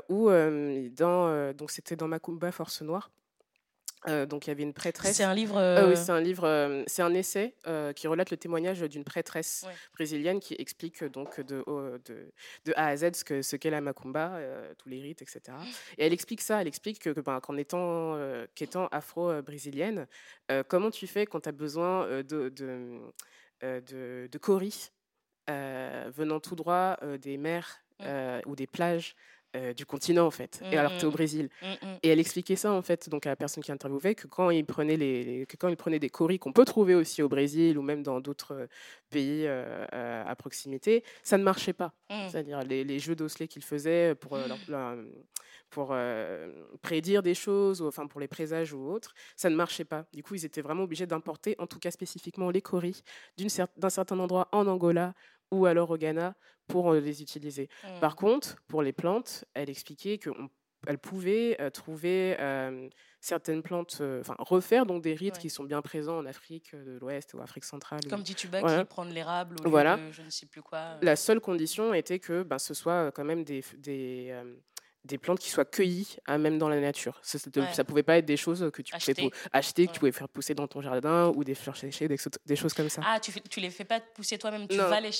où 0.09 0.29
dans, 0.29 1.53
donc 1.53 1.71
c'était 1.71 1.95
dans 1.95 2.07
Macumba 2.07 2.51
Force 2.51 2.81
Noire. 2.81 3.11
Euh, 4.07 4.25
donc 4.25 4.45
il 4.45 4.49
y 4.49 4.51
avait 4.51 4.63
une 4.63 4.73
prêtresse. 4.73 5.15
C'est 5.17 5.23
un 5.23 5.33
livre, 5.33 5.57
Ah 5.57 5.85
oui, 5.85 5.93
euh, 5.93 5.95
c'est 5.95 6.11
un 6.11 6.21
livre, 6.21 6.43
euh, 6.45 6.83
c'est 6.87 7.01
un 7.01 7.13
essai 7.13 7.55
qui 7.95 8.07
relate 8.07 8.31
le 8.31 8.37
témoignage 8.37 8.81
d'une 8.81 9.03
prêtresse 9.03 9.63
Ouais. 9.65 9.73
brésilienne 9.93 10.39
qui 10.39 10.55
explique 10.59 11.03
donc 11.03 11.39
de, 11.39 11.63
au- 11.65 11.97
de, 11.99 12.31
de 12.65 12.73
A 12.75 12.87
à 12.87 12.97
Z 12.97 13.13
ce 13.15 13.23
que 13.23 13.41
ce 13.41 13.55
qu'est 13.55 13.69
la 13.71 13.81
macumba, 13.81 14.39
tous 14.77 14.89
les 14.89 15.01
rites, 15.01 15.21
etc. 15.21 15.57
Et 15.97 16.05
elle 16.05 16.13
explique 16.13 16.41
ça, 16.41 16.61
elle 16.61 16.67
explique 16.67 16.99
que, 16.99 17.19
ben, 17.19 17.39
qu'en 17.39 17.57
étant 17.57 18.15
euh, 18.15 18.45
qu'étant 18.55 18.87
afro-brésilienne, 18.91 20.07
comment 20.67 20.91
tu 20.91 21.07
fais 21.07 21.25
quand 21.25 21.41
tu 21.41 21.49
as 21.49 21.51
besoin 21.51 22.07
de 22.23 22.49
de, 22.49 22.99
de, 23.61 24.27
de 24.31 24.37
cori 24.37 24.91
venant 25.47 26.39
tout 26.39 26.55
droit 26.55 26.97
des 27.21 27.37
mers 27.37 27.77
euh, 28.01 28.41
ou 28.45 28.55
des 28.55 28.67
plages 28.67 29.15
euh, 29.55 29.73
du 29.73 29.85
continent 29.85 30.25
en 30.27 30.31
fait, 30.31 30.61
et 30.71 30.75
Mm, 30.75 30.79
alors 30.79 30.91
que 30.93 30.99
tu 30.99 31.05
es 31.05 31.07
au. 31.07 31.11
Brésil. 31.11 31.49
Mm, 31.61 31.65
mm. 31.87 31.97
Et 32.03 32.09
elle 32.09 32.19
expliquait 32.19 32.55
ça 32.57 32.71
en 32.71 32.81
fait 32.81 33.09
donc 33.09 33.25
à 33.25 33.29
la 33.29 33.35
personne 33.35 33.63
qui 33.63 33.71
interviewait 33.71 34.13
que 34.13 34.27
quand 34.27 34.49
il 34.49 34.65
prenait 34.65 34.97
les, 34.97 35.45
que 35.47 35.55
quand 35.57 35.69
il 35.69 35.77
prenait 35.77 35.99
des 35.99 36.09
coris 36.09 36.39
qu'on 36.39 36.51
peut 36.53 36.65
trouver 36.65 36.93
aussi 36.93 37.21
au 37.23 37.29
Brésil 37.29 37.77
ou 37.77 37.81
même 37.81 38.03
dans 38.03 38.19
d'autres 38.19 38.53
euh, 38.53 38.67
pays 39.09 39.45
euh, 39.47 40.23
à 40.25 40.35
proximité, 40.35 41.03
ça 41.23 41.37
ne 41.37 41.43
marchait 41.43 41.73
pas. 41.73 41.93
Mm. 42.09 42.27
C'est-à-dire 42.29 42.59
les, 42.63 42.83
les 42.83 42.99
jeux 42.99 43.15
d'osselets 43.15 43.47
qu'ils 43.47 43.63
faisaient 43.63 44.13
pour 44.15 44.35
leur- 44.37 44.57
leur- 44.67 44.97
pour 45.69 45.89
euh, 45.91 46.51
prédire 46.81 47.23
des 47.23 47.33
choses 47.33 47.81
ou 47.81 47.87
enfin 47.87 48.07
pour 48.07 48.19
les 48.21 48.27
présages 48.27 48.71
ou 48.73 48.87
autres, 48.89 49.13
ça 49.35 49.49
ne 49.49 49.55
marchait 49.55 49.83
pas. 49.83 50.05
Du 50.13 50.21
coup, 50.23 50.35
ils 50.35 50.45
étaient 50.45 50.61
vraiment 50.61 50.83
obligés 50.83 51.05
d'importer 51.07 51.55
en 51.59 51.67
tout 51.67 51.79
cas 51.79 51.91
spécifiquement 51.91 52.49
les 52.49 52.61
coris 52.61 53.03
d'un 53.37 53.89
certain 53.89 54.19
endroit 54.19 54.47
en 54.51 54.67
Angola 54.67 55.13
ou 55.51 55.65
alors 55.65 55.89
au 55.91 55.97
Ghana 55.97 56.35
pour 56.67 56.91
euh, 56.93 56.99
les 56.99 57.21
utiliser. 57.21 57.69
Mm. 57.83 57.99
Par 57.99 58.15
contre, 58.15 58.55
pour 58.67 58.81
les 58.81 58.93
plantes, 58.93 59.45
elle 59.53 59.69
expliquait 59.69 60.17
qu'elle 60.17 60.97
pouvait 60.97 61.55
euh, 61.61 61.69
trouver 61.69 62.35
euh, 62.39 62.89
certaines 63.21 63.61
plantes, 63.63 63.97
euh, 64.01 64.21
enfin 64.21 64.35
refaire 64.39 64.85
donc 64.85 65.01
des 65.03 65.13
rites 65.13 65.35
Ouais. 65.35 65.41
qui 65.41 65.49
sont 65.49 65.63
bien 65.63 65.81
présents 65.81 66.17
en 66.17 66.25
Afrique 66.25 66.75
de 66.75 66.97
l'Ouest 66.99 67.33
ou 67.33 67.41
Afrique 67.41 67.63
centrale. 67.65 67.99
ou- 68.05 68.09
Comme 68.09 68.23
Tituba 68.23 68.59
Voilà. 68.61 68.79
qui 68.83 68.85
prend 68.89 69.05
de 69.05 69.11
l'érable 69.11 69.55
lieu 69.63 69.69
Voilà. 69.69 69.99
je 70.11 70.21
ne 70.21 70.29
sais 70.29 70.45
plus 70.45 70.61
quoi. 70.61 70.97
La 71.01 71.15
seule 71.15 71.39
condition 71.39 71.93
était 71.93 72.19
que 72.19 72.43
ben, 72.43 72.57
ce 72.59 72.73
soit 72.73 73.11
quand 73.11 73.23
même 73.25 73.43
des, 73.43 73.63
des 75.05 75.17
plantes 75.17 75.39
qui 75.39 75.49
soient 75.49 75.65
cueillies 75.65 76.17
hein, 76.27 76.37
même 76.37 76.57
dans 76.57 76.67
la 76.67 76.79
nature. 76.81 77.19
Ça, 77.21 77.37
Ouais. 77.55 77.73
ça 77.73 77.83
pouvait 77.83 78.03
pas 78.03 78.17
être 78.17 78.25
des 78.25 78.37
choses 78.37 78.69
que 78.73 78.81
tu 78.81 78.93
Acheter. 78.95 79.13
pouvais 79.13 79.29
pou- 79.29 79.37
acheter, 79.53 79.87
que 79.87 79.91
tu 79.93 79.99
pouvais 79.99 80.11
faire 80.11 80.27
pousser 80.27 80.53
dans 80.55 80.67
ton 80.67 80.81
jardin 80.81 81.31
ou 81.35 81.43
des 81.43 81.55
fleurs 81.55 81.77
séchées, 81.77 82.07
des, 82.07 82.17
des 82.45 82.55
choses 82.55 82.73
comme 82.73 82.89
ça. 82.89 83.01
Ah, 83.05 83.19
tu, 83.19 83.31
tu 83.49 83.59
les 83.59 83.69
fais 83.69 83.83
pas 83.85 83.99
pousser 83.99 84.37
toi-même, 84.37 84.67
tu 84.67 84.75
vas 84.77 84.99
les 84.99 85.11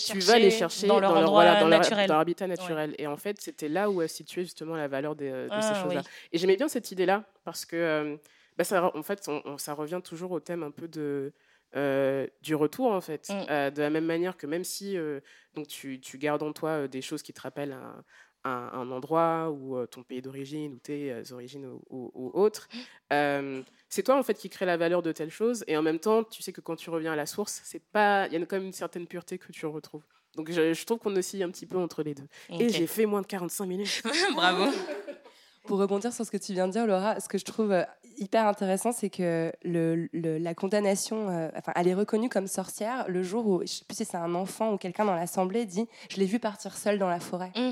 chercher, 0.52 0.88
dans 0.88 1.00
leur 1.00 1.12
endroit 1.12 1.44
voilà, 1.44 1.60
dans 1.62 1.68
leur- 1.68 1.80
naturel. 1.80 2.08
dans 2.08 2.14
leur 2.16 2.22
habitat 2.22 2.48
naturel. 2.48 2.96
Et 2.98 3.08
en 3.08 3.18
fait, 3.18 3.40
c'était 3.40 3.70
là 3.70 3.90
où 3.90 4.02
est 4.02 4.08
située 4.08 4.44
justement 4.44 4.76
la 4.76 4.88
valeur 4.88 5.16
de 5.16 5.48
ces 5.62 5.82
choses-là. 5.82 6.02
oui. 6.04 6.10
Et 6.34 6.38
j'aimais 6.38 6.58
bien 6.58 6.68
cette 6.68 6.92
idée-là 6.92 7.24
parce 7.44 7.66
que 7.66 7.76
euh, 7.76 8.18
bah, 8.58 8.64
ça, 8.64 8.92
en 8.96 9.04
fait, 9.04 9.24
on- 9.28 9.42
on- 9.46 9.58
ça 9.58 9.74
revient 9.74 10.02
toujours 10.04 10.32
au 10.32 10.40
thème 10.40 10.64
un 10.64 10.72
peu 10.72 10.88
de 10.88 11.32
euh, 11.76 12.26
du 12.42 12.56
retour 12.56 12.92
en 12.92 13.02
fait, 13.02 13.28
Mm. 13.30 13.46
Euh, 13.50 13.70
de 13.70 13.82
la 13.82 13.90
même 13.90 14.06
manière 14.06 14.38
que 14.38 14.48
même 14.48 14.64
si 14.64 14.98
euh, 14.98 15.20
donc 15.56 15.68
tu, 15.68 16.00
tu 16.00 16.18
gardes 16.18 16.42
en 16.44 16.54
toi 16.54 16.88
des 16.88 17.02
choses 17.02 17.22
qui 17.22 17.34
te 17.34 17.42
rappellent 17.42 17.74
un, 17.74 18.02
un- 18.46 18.70
un 18.74 18.92
endroit 18.92 19.50
ou 19.52 19.76
euh, 19.76 19.86
ton 19.88 20.04
pays 20.04 20.22
d'origine 20.22 20.74
ou 20.74 20.78
tes 20.78 21.12
euh, 21.12 21.24
origines 21.32 21.66
ou, 21.66 21.82
ou- 21.90 22.12
ou 22.14 22.32
autres, 22.40 22.68
Mm. 22.74 22.78
euh, 23.14 23.62
c'est 23.90 24.04
toi 24.04 24.18
en 24.18 24.24
fait 24.24 24.36
qui 24.36 24.50
crée 24.50 24.66
la 24.66 24.78
valeur 24.78 25.02
de 25.02 25.12
telle 25.12 25.30
chose 25.32 25.64
et 25.68 25.76
en 25.78 25.82
même 25.82 26.00
temps 26.00 26.24
tu 26.24 26.42
sais 26.44 26.54
que 26.54 26.62
quand 26.62 26.76
tu 26.76 26.90
reviens 26.90 27.14
à 27.14 27.16
la 27.18 27.26
source, 27.26 27.62
c'est 27.66 27.84
pas, 27.84 28.28
il 28.28 28.34
y 28.34 28.36
a 28.38 28.46
quand 28.46 28.56
même 28.58 28.66
une 28.68 28.74
certaine 28.74 29.08
pureté 29.08 29.38
que 29.38 29.52
tu 29.52 29.66
retrouves. 29.66 30.04
Donc 30.36 30.52
je, 30.52 30.74
je 30.74 30.86
trouve 30.86 31.00
qu'on 31.00 31.16
oscille 31.16 31.44
un 31.44 31.50
petit 31.50 31.66
peu 31.66 31.78
entre 31.78 32.04
les 32.04 32.14
deux. 32.14 32.28
Et 32.60 32.70
j'ai 32.70 32.88
fait 32.88 33.06
moins 33.06 33.22
de 33.22 33.28
45 33.28 33.66
minutes. 33.66 34.04
Bravo. 34.36 34.66
Pour 35.66 35.80
rebondir 35.80 36.14
sur 36.14 36.24
ce 36.26 36.30
que 36.30 36.38
tu 36.38 36.54
viens 36.54 36.68
de 36.68 36.74
dire, 36.74 36.86
Laura, 36.86 37.20
ce 37.20 37.28
que 37.28 37.40
je 37.40 37.46
trouve 37.46 37.72
euh, 37.72 37.84
hyper 38.18 38.46
intéressant, 38.46 38.92
c'est 38.92 39.10
que 39.10 39.52
le, 39.64 40.08
le- 40.14 40.38
la 40.38 40.54
condamnation, 40.54 41.28
euh, 41.30 41.50
enfin, 41.58 41.72
elle 41.76 41.88
est 41.88 41.96
reconnue 41.96 42.30
comme 42.30 42.46
sorcière 42.46 43.06
le 43.08 43.24
jour 43.24 43.48
où, 43.48 43.62
je 43.62 43.66
sais 43.68 43.86
plus 43.86 43.96
si 43.96 44.06
c'est 44.06 44.18
un 44.18 44.36
enfant 44.36 44.74
ou 44.74 44.78
quelqu'un 44.78 45.06
dans 45.06 45.16
l'assemblée 45.16 45.66
dit, 45.66 45.88
je 46.12 46.18
l'ai 46.18 46.26
vue 46.28 46.38
partir 46.38 46.78
seule 46.78 47.00
dans 47.00 47.10
la 47.10 47.20
forêt. 47.20 47.52
Mm. 47.56 47.72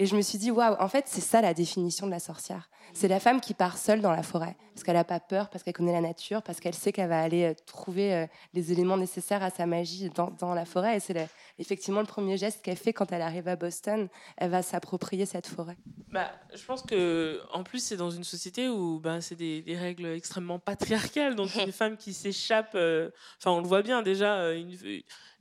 Et 0.00 0.06
je 0.06 0.16
me 0.16 0.22
suis 0.22 0.38
dit, 0.38 0.50
waouh, 0.50 0.76
en 0.80 0.88
fait, 0.88 1.04
c'est 1.08 1.20
ça 1.20 1.42
la 1.42 1.52
définition 1.52 2.06
de 2.06 2.10
la 2.10 2.20
sorcière. 2.20 2.70
C'est 2.94 3.06
la 3.06 3.20
femme 3.20 3.38
qui 3.38 3.52
part 3.52 3.76
seule 3.76 4.00
dans 4.00 4.12
la 4.12 4.22
forêt, 4.22 4.56
parce 4.72 4.82
qu'elle 4.82 4.94
n'a 4.94 5.04
pas 5.04 5.20
peur, 5.20 5.50
parce 5.50 5.62
qu'elle 5.62 5.74
connaît 5.74 5.92
la 5.92 6.00
nature, 6.00 6.42
parce 6.42 6.58
qu'elle 6.58 6.74
sait 6.74 6.90
qu'elle 6.90 7.10
va 7.10 7.20
aller 7.20 7.44
euh, 7.44 7.54
trouver 7.66 8.14
euh, 8.14 8.26
les 8.54 8.72
éléments 8.72 8.96
nécessaires 8.96 9.42
à 9.42 9.50
sa 9.50 9.66
magie 9.66 10.08
dans, 10.08 10.54
la 10.54 10.64
forêt. 10.64 10.96
Et 10.96 11.00
c'est 11.00 11.28
effectivement 11.60 12.00
le 12.00 12.06
premier 12.06 12.36
geste 12.36 12.62
qu'elle 12.62 12.76
fait 12.76 12.92
quand 12.92 13.12
elle 13.12 13.22
arrive 13.22 13.46
à 13.46 13.54
Boston. 13.54 14.08
Elle 14.36 14.50
va 14.50 14.62
s'approprier 14.62 15.26
cette 15.26 15.46
forêt. 15.46 15.76
Bah, 16.08 16.32
je 16.54 16.64
pense 16.64 16.82
que 16.82 17.40
en 17.52 17.62
plus 17.62 17.82
c'est 17.84 17.96
dans 17.96 18.10
une 18.10 18.24
société 18.24 18.68
où 18.68 18.98
bah, 18.98 19.20
c'est 19.20 19.36
des, 19.36 19.62
des 19.62 19.76
règles 19.76 20.06
extrêmement 20.06 20.58
patriarcales. 20.58 21.34
Donc 21.36 21.54
une 21.64 21.70
femme 21.72 21.96
qui 21.96 22.12
s'échappe, 22.14 22.72
euh, 22.74 23.10
enfin 23.38 23.52
on 23.52 23.60
le 23.60 23.68
voit 23.68 23.82
bien 23.82 24.02
déjà, 24.02 24.36
euh, 24.38 24.56
une- 24.58 24.76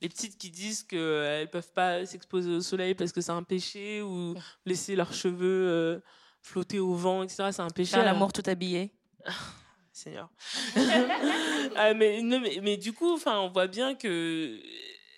les 0.02 0.08
petites 0.10 0.38
qui 0.38 0.50
disent 0.52 0.84
qu'elles 0.84 1.42
ne 1.42 1.46
peuvent 1.52 1.74
pas 1.74 2.06
s'exposer 2.06 2.50
au 2.52 2.62
soleil 2.62 2.94
parce 2.94 3.12
que 3.12 3.22
c'est 3.22 3.32
un 3.32 3.44
péché 3.44 4.02
ou 4.02 4.36
laisser 4.66 4.96
leurs 4.96 5.14
cheveux 5.14 5.68
euh, 5.70 6.00
flotter 6.42 6.80
au 6.80 6.94
vent, 6.94 7.24
etc. 7.24 7.50
C'est 7.52 7.62
un 7.62 7.70
péché. 7.70 7.96
Faire 7.96 8.06
l'amour 8.06 8.32
tout 8.32 8.44
habillé. 8.46 8.94
Seigneur. 9.92 10.30
Ah, 11.76 11.94
mais, 11.94 12.22
non, 12.22 12.40
mais, 12.42 12.60
mais 12.62 12.78
du 12.78 12.94
coup, 12.94 13.14
enfin, 13.14 13.40
on 13.40 13.50
voit 13.50 13.68
bien 13.68 13.96
que 13.96 14.60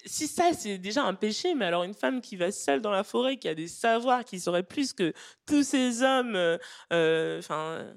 si 0.05 0.27
ça, 0.27 0.53
c'est 0.53 0.77
déjà 0.77 1.03
un 1.03 1.13
péché, 1.13 1.55
mais 1.55 1.65
alors 1.65 1.83
une 1.83 1.93
femme 1.93 2.21
qui 2.21 2.35
va 2.35 2.51
seule 2.51 2.81
dans 2.81 2.91
la 2.91 3.03
forêt, 3.03 3.37
qui 3.37 3.47
a 3.47 3.55
des 3.55 3.67
savoirs, 3.67 4.25
qui 4.25 4.39
saurait 4.39 4.63
plus 4.63 4.93
que 4.93 5.13
tous 5.45 5.63
ces 5.63 6.03
hommes, 6.03 6.35
euh, 6.35 6.57
euh, 6.93 7.39
enfin, 7.39 7.93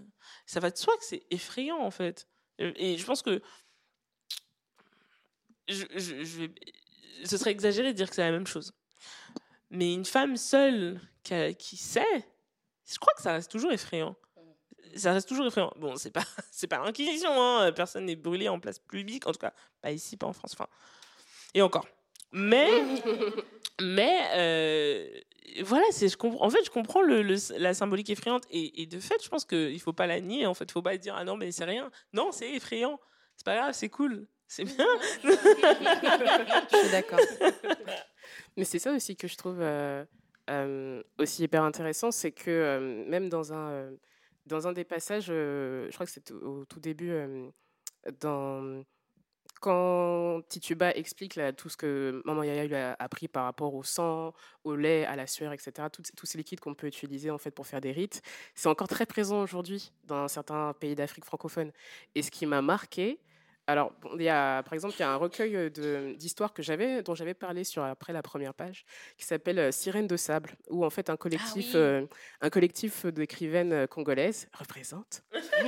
ça 0.47 0.61
va 0.61 0.71
de 0.71 0.77
soi 0.77 0.97
que 0.97 1.05
c'est 1.05 1.25
effrayant, 1.31 1.79
en 1.79 1.91
fait. 1.91 2.29
Et 2.59 2.93
et 2.93 2.99
je 2.99 3.05
pense 3.05 3.23
que 3.23 3.41
je, 5.69 5.85
ce 7.25 7.37
serait 7.37 7.51
exagéré 7.51 7.93
de 7.93 7.97
dire 7.97 8.09
que 8.09 8.15
c'est 8.15 8.23
la 8.23 8.31
même 8.31 8.47
chose. 8.47 8.73
Mais 9.71 9.93
une 9.93 10.05
femme 10.05 10.37
seule 10.37 11.01
qui 11.59 11.77
sait, 11.77 12.27
je 12.87 12.99
crois 12.99 13.15
que 13.15 13.23
ça 13.23 13.33
reste 13.33 13.51
toujours 13.51 13.73
effrayant. 13.73 14.15
Ça 14.95 15.13
reste 15.13 15.29
toujours 15.29 15.47
effrayant. 15.47 15.73
Bon, 15.77 15.97
c'est 15.97 16.11
pas, 16.11 16.25
c'est 16.53 16.67
pas 16.67 16.79
l'inquisition, 16.85 17.31
hein. 17.31 17.73
Personne 17.73 18.05
n'est 18.05 18.17
brûlé 18.17 18.49
en 18.49 18.61
place 18.61 18.79
publique, 18.79 19.27
en 19.27 19.33
tout 19.33 19.39
cas, 19.39 19.55
pas 19.81 19.91
ici, 19.91 20.17
pas 20.17 20.27
en 20.27 20.33
France. 20.33 20.53
Enfin, 20.53 20.69
et 21.55 21.63
encore. 21.63 21.87
Mais, 22.37 22.69
mais 23.81 24.21
euh, 24.35 25.09
voilà, 25.63 25.85
c'est. 25.93 26.09
En 26.21 26.51
fait, 26.51 26.65
je 26.65 26.71
comprends 26.71 27.01
le, 27.01 27.23
la 27.57 27.75
symbolique 27.75 28.11
effrayante 28.11 28.43
et, 28.51 28.87
de 28.87 28.99
fait, 28.99 29.23
je 29.23 29.29
pense 29.29 29.45
qu'il 29.45 29.81
faut 29.81 29.93
pas 29.93 30.09
la 30.09 30.21
nier. 30.21 30.45
En 30.47 30.55
fait, 30.55 30.71
faut 30.71 30.83
pas 30.83 30.97
dire 30.97 31.15
ah 31.17 31.25
non 31.25 31.37
mais 31.37 31.53
c'est 31.53 31.65
rien. 31.65 31.91
Non, 32.13 32.33
c'est 32.33 32.51
effrayant. 32.51 32.99
C'est 33.37 33.47
pas 33.47 33.57
grave, 33.57 33.73
c'est 33.73 33.89
cool, 33.89 34.27
c'est 34.49 34.65
bien. 34.65 34.87
Je 35.23 36.77
suis 36.77 36.91
d'accord. 36.91 37.21
Mais 38.57 38.65
c'est 38.65 38.79
ça 38.81 38.93
aussi 38.93 39.17
que 39.17 39.27
je 39.27 39.37
trouve 39.37 39.61
euh, 39.61 40.05
euh, 40.51 41.03
aussi 41.19 41.45
hyper 41.45 41.63
intéressant, 41.63 42.11
c'est 42.11 42.33
que 42.33 43.05
même 43.09 43.29
dans 43.29 43.53
un, 43.53 43.91
dans 44.47 44.69
un 44.69 44.73
des 44.73 44.85
passages, 44.85 45.27
je 45.27 45.91
crois 45.93 46.07
que 46.07 46.13
c'est 46.13 46.31
au, 46.31 46.65
tout 46.65 46.79
début, 46.79 47.13
dans, 48.21 48.85
quand 49.65 50.43
Tituba 50.51 50.95
explique 50.95 51.41
tout 51.57 51.71
ce 51.71 51.79
que 51.79 52.21
Maman 52.27 52.43
Yaya 52.43 52.67
lui 52.67 52.75
a 52.75 52.95
appris 52.99 53.29
par 53.29 53.45
rapport 53.45 53.75
au 53.75 53.83
sang, 53.83 54.35
au 54.63 54.77
lait, 54.77 55.07
à 55.07 55.17
la 55.17 55.27
sueur, 55.27 55.55
etc., 55.55 55.89
tous 55.91 56.03
tous 56.15 56.27
ces 56.27 56.37
liquides 56.37 56.61
qu'on 56.61 56.75
peut 56.75 56.87
utiliser 56.87 57.31
en 57.31 57.39
fait 57.39 57.51
pour 57.51 57.67
faire 57.67 57.81
des 57.81 57.91
rites, 57.91 58.21
c'est 58.55 58.69
encore 58.69 58.89
très 58.89 59.07
présent 59.07 59.41
aujourd'hui 59.41 59.95
dans 60.05 60.29
certains 60.29 60.75
pays 60.75 60.95
d'Afrique 60.95 61.25
francophone. 61.25 61.73
Et 62.15 62.21
ce 62.21 62.31
qui 62.31 62.45
m'a 62.45 62.61
marqué, 62.61 63.21
alors, 63.67 63.93
il 64.17 64.23
y 64.23 64.29
a, 64.29 64.63
par 64.63 64.75
exemple, 64.75 64.95
il 64.99 65.01
y 65.01 65.05
a 65.05 65.11
un 65.11 65.17
recueil 65.17 65.57
euh, 65.57 66.15
d'histoires 66.15 66.53
que 66.53 66.63
j'avais, 66.63 67.03
dont 67.03 67.15
j'avais 67.15 67.35
parlé 67.35 67.65
sur 67.65 67.83
après 67.83 68.13
la 68.13 68.23
première 68.23 68.53
page, 68.55 68.85
qui 69.17 69.25
s'appelle 69.25 69.59
euh, 69.59 69.73
Sirène 69.73 70.07
de 70.07 70.17
sable, 70.17 70.51
où 70.69 70.85
en 70.85 70.91
fait 70.91 71.09
un 71.11 71.17
collectif, 71.17 71.67
oui. 71.69 71.73
euh, 71.77 72.07
un 72.41 72.51
collectif 72.51 73.07
d'écrivaines 73.07 73.87
congolaises 73.89 74.49
représente 74.53 75.25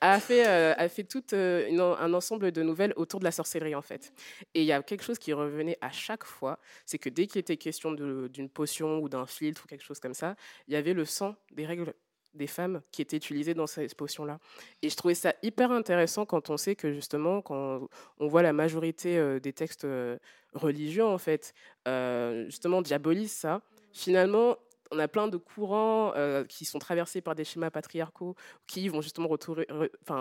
a 0.00 0.20
fait, 0.20 0.46
euh, 0.46 0.74
a 0.76 0.88
fait 0.88 1.04
tout 1.04 1.22
euh, 1.32 1.66
une- 1.68 1.80
un 1.80 2.14
ensemble 2.14 2.52
de 2.52 2.62
nouvelles 2.62 2.92
autour 2.96 3.20
de 3.20 3.24
la 3.24 3.32
sorcellerie 3.32 3.74
en 3.74 3.82
fait. 3.82 4.12
Et 4.54 4.60
il 4.62 4.66
y 4.66 4.72
a 4.72 4.82
quelque 4.82 5.04
chose 5.04 5.18
qui 5.18 5.32
revenait 5.32 5.78
à 5.80 5.90
chaque 5.90 6.24
fois, 6.24 6.58
c'est 6.84 6.98
que 6.98 7.08
dès 7.08 7.26
qu'il 7.26 7.38
était 7.40 7.56
question 7.56 7.92
d'une 7.92 8.48
potion 8.48 8.98
ou 8.98 9.08
d'un 9.08 9.26
filtre 9.26 9.62
ou 9.64 9.68
quelque 9.68 9.84
chose 9.84 10.00
comme 10.00 10.14
ça, 10.14 10.36
il 10.68 10.74
y 10.74 10.76
avait 10.76 10.94
le 10.94 11.04
sang 11.04 11.36
des 11.52 11.66
règles 11.66 11.94
des 12.36 12.46
femmes 12.46 12.80
qui 12.92 13.02
étaient 13.02 13.16
utilisées 13.16 13.54
dans 13.54 13.66
ces 13.66 13.88
potions-là. 13.88 14.38
Et 14.82 14.90
je 14.90 14.96
trouvais 14.96 15.14
ça 15.14 15.34
hyper 15.42 15.70
intéressant 15.72 16.26
quand 16.26 16.50
on 16.50 16.56
sait 16.56 16.76
que 16.76 16.92
justement, 16.92 17.42
quand 17.42 17.88
on 18.18 18.26
voit 18.26 18.42
la 18.42 18.52
majorité 18.52 19.18
euh, 19.18 19.40
des 19.40 19.52
textes 19.52 19.84
euh, 19.84 20.18
religieux, 20.54 21.04
en 21.04 21.18
fait, 21.18 21.54
euh, 21.88 22.44
justement, 22.46 22.82
diabolisent 22.82 23.32
ça, 23.32 23.60
finalement, 23.92 24.56
on 24.92 24.98
a 25.00 25.08
plein 25.08 25.26
de 25.26 25.36
courants 25.36 26.12
qui 26.48 26.64
sont 26.64 26.78
traversés 26.78 27.20
par 27.20 27.34
des 27.34 27.42
schémas 27.42 27.70
patriarcaux 27.70 28.36
qui 28.68 28.88
vont 28.88 29.00
justement 29.00 29.28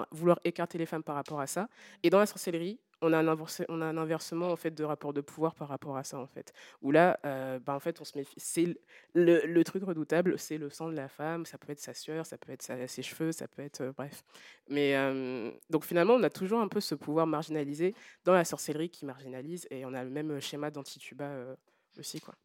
vouloir 0.09 0.39
écarter 0.43 0.79
les 0.79 0.87
femmes 0.87 1.03
par 1.03 1.13
rapport 1.13 1.39
à 1.39 1.45
ça. 1.45 1.69
Et 2.01 2.09
dans 2.09 2.17
la 2.17 2.25
sorcellerie, 2.25 2.79
on 3.01 3.13
a 3.13 3.17
un, 3.19 3.27
inversé- 3.27 3.65
on 3.69 3.81
a 3.81 3.85
un 3.85 3.97
inversement 3.97 4.49
en 4.51 4.55
fait 4.55 4.71
de 4.71 4.83
rapport 4.83 5.13
de 5.13 5.21
pouvoir 5.21 5.53
par 5.55 5.67
rapport 5.67 5.97
à 5.97 6.03
ça 6.03 6.17
en 6.17 6.27
fait. 6.27 6.53
Où 6.81 6.91
là, 6.91 7.19
euh, 7.25 7.59
bah, 7.59 7.73
en 7.73 7.79
fait, 7.79 8.01
on 8.01 8.03
se 8.05 8.17
méfie. 8.17 8.35
C'est 8.37 8.77
le, 9.13 9.45
le 9.45 9.63
truc 9.63 9.83
redoutable, 9.83 10.39
c'est 10.39 10.57
le 10.57 10.69
sang 10.69 10.89
de 10.89 10.95
la 10.95 11.07
femme. 11.07 11.45
Ça 11.45 11.57
peut 11.57 11.71
être 11.71 11.79
sa 11.79 11.93
sueur, 11.93 12.25
ça 12.25 12.37
peut 12.37 12.51
être 12.51 12.61
sa- 12.61 12.87
ses 12.87 13.03
cheveux, 13.03 13.31
ça 13.31 13.47
peut 13.47 13.61
être 13.61 13.81
euh, 13.81 13.91
bref. 13.91 14.23
Mais 14.69 14.95
euh, 14.95 15.51
donc 15.69 15.83
finalement, 15.85 16.13
on 16.15 16.23
a 16.23 16.29
toujours 16.29 16.61
un 16.61 16.67
peu 16.67 16.79
ce 16.79 16.95
pouvoir 16.95 17.27
marginalisé 17.27 17.93
dans 18.23 18.33
la 18.33 18.45
sorcellerie 18.45 18.89
qui 18.89 19.05
marginalise, 19.05 19.67
et 19.69 19.85
on 19.85 19.93
a 19.93 20.03
le 20.03 20.09
même 20.09 20.39
schéma 20.39 20.71
d'antituba 20.71 21.25
euh, 21.25 21.55
aussi 21.99 22.19
quoi. 22.21 22.35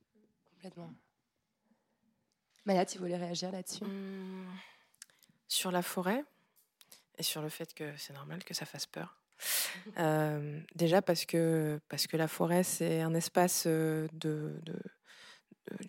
Complètement. 0.55 0.93
Maya, 2.67 2.85
tu 2.85 2.99
voulais 2.99 3.17
réagir 3.17 3.51
là-dessus? 3.53 3.85
Hum, 3.85 4.47
Sur 5.49 5.71
la 5.71 5.83
forêt 5.83 6.25
et 7.19 7.23
sur 7.23 7.41
le 7.43 7.49
fait 7.49 7.73
que 7.75 7.97
c'est 7.97 8.13
normal 8.13 8.45
que 8.45 8.55
ça 8.55 8.67
fasse 8.67 8.87
peur. 8.87 9.20
Euh, 9.99 10.61
déjà 10.75 11.03
parce 11.03 11.25
que, 11.25 11.81
parce 11.89 12.07
que 12.07 12.17
la 12.17 12.29
forêt, 12.29 12.63
c'est 12.63 13.01
un 13.01 13.15
espace 13.15 13.65
euh, 13.67 14.07
de, 14.13 14.61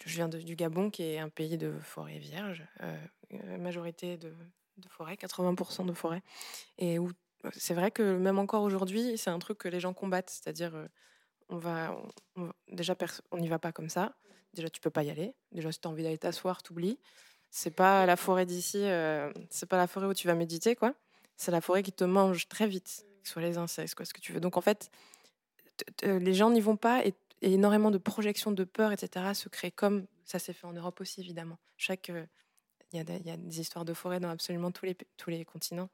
Je 0.06 0.16
viens 0.16 0.28
du 0.28 0.56
Gabon, 0.56 0.89
qui 0.89 1.04
est 1.04 1.20
un 1.20 1.30
pays 1.30 1.58
de 1.58 1.74
forêt 1.82 2.18
vierge, 2.18 2.66
euh, 2.82 3.58
majorité 3.58 4.18
de, 4.18 4.34
de 4.78 4.89
forêt, 4.89 5.16
80% 5.16 5.86
de 5.86 5.93
forêt. 5.93 6.24
Et 6.78 6.99
où 6.99 7.12
c'est 7.54 7.74
vrai 7.74 7.91
que 7.91 8.18
même 8.18 8.39
encore 8.39 8.64
aujourd'hui, 8.64 9.18
c'est 9.18 9.30
un 9.30 9.39
truc 9.39 9.58
que 9.58 9.68
les 9.68 9.80
gens 9.80 9.93
combattent. 9.93 10.30
C'est-à-dire, 10.30 10.74
on 11.49 11.58
va, 11.58 11.95
déjà, 12.70 12.95
on 13.32 13.38
n'y 13.38 13.49
va 13.49 13.60
pas 13.60 13.72
comme 13.72 13.89
ça. 13.89 14.16
Déjà, 14.54 14.70
tu 14.70 14.82
peux 14.82 14.89
pas 14.89 15.04
y 15.04 15.10
aller. 15.10 15.34
Déjà, 15.52 15.72
si 15.72 15.80
tu 15.80 15.88
as 15.88 15.91
envie 15.91 16.04
d'aller 16.04 16.18
t'asseoir, 16.18 16.64
t'oublies. 16.64 16.99
C'est 17.52 17.72
pas 17.72 18.06
la 18.06 18.16
forêt 18.16 18.45
d'ici, 18.45 18.82
euh, 18.82 19.32
c'est 19.49 19.68
pas 19.68 19.78
la 19.78 19.88
forêt 19.88 20.08
où 20.08 20.14
tu 20.14 20.28
vas 20.28 20.36
méditer, 20.36 20.76
quoi. 20.76 20.93
C'est 21.36 21.52
la 21.52 21.60
forêt 21.60 21.84
qui 21.84 21.91
te 21.91 22.06
mange 22.06 22.47
très 22.47 22.66
vite, 22.66 23.06
soit 23.24 23.41
les 23.41 23.57
insectes, 23.57 23.95
quoi, 23.95 24.05
ce 24.05 24.13
que 24.13 24.22
tu 24.22 24.34
veux. 24.34 24.39
Donc, 24.39 24.57
en 24.57 24.61
fait, 24.61 24.91
t- 25.97 26.19
les 26.19 26.34
gens 26.34 26.49
n'y 26.49 26.61
vont 26.61 26.78
pas 26.78 27.05
et, 27.05 27.13
énormément 27.41 27.91
de 27.91 27.97
projections 27.97 28.51
de 28.51 28.63
peur, 28.63 28.91
etc., 28.91 29.34
se 29.34 29.49
créent 29.49 29.72
comme 29.72 30.05
ça 30.26 30.39
s'est 30.39 30.53
fait 30.53 30.67
en 30.67 30.74
Europe 30.74 31.01
aussi, 31.01 31.22
évidemment. 31.22 31.57
Chaque, 31.78 32.09
euh, 32.09 32.26
il 32.93 32.97
y, 32.97 32.99
a 32.99 33.38
des- 33.38 33.59
histoires 33.59 33.86
de 33.86 33.93
forêt 33.93 34.19
dans 34.19 34.30
absolument 34.30 34.72
tous 34.72 34.86
les, 34.86 34.95
tous 35.17 35.30
les 35.30 35.43
continents. 35.45 35.89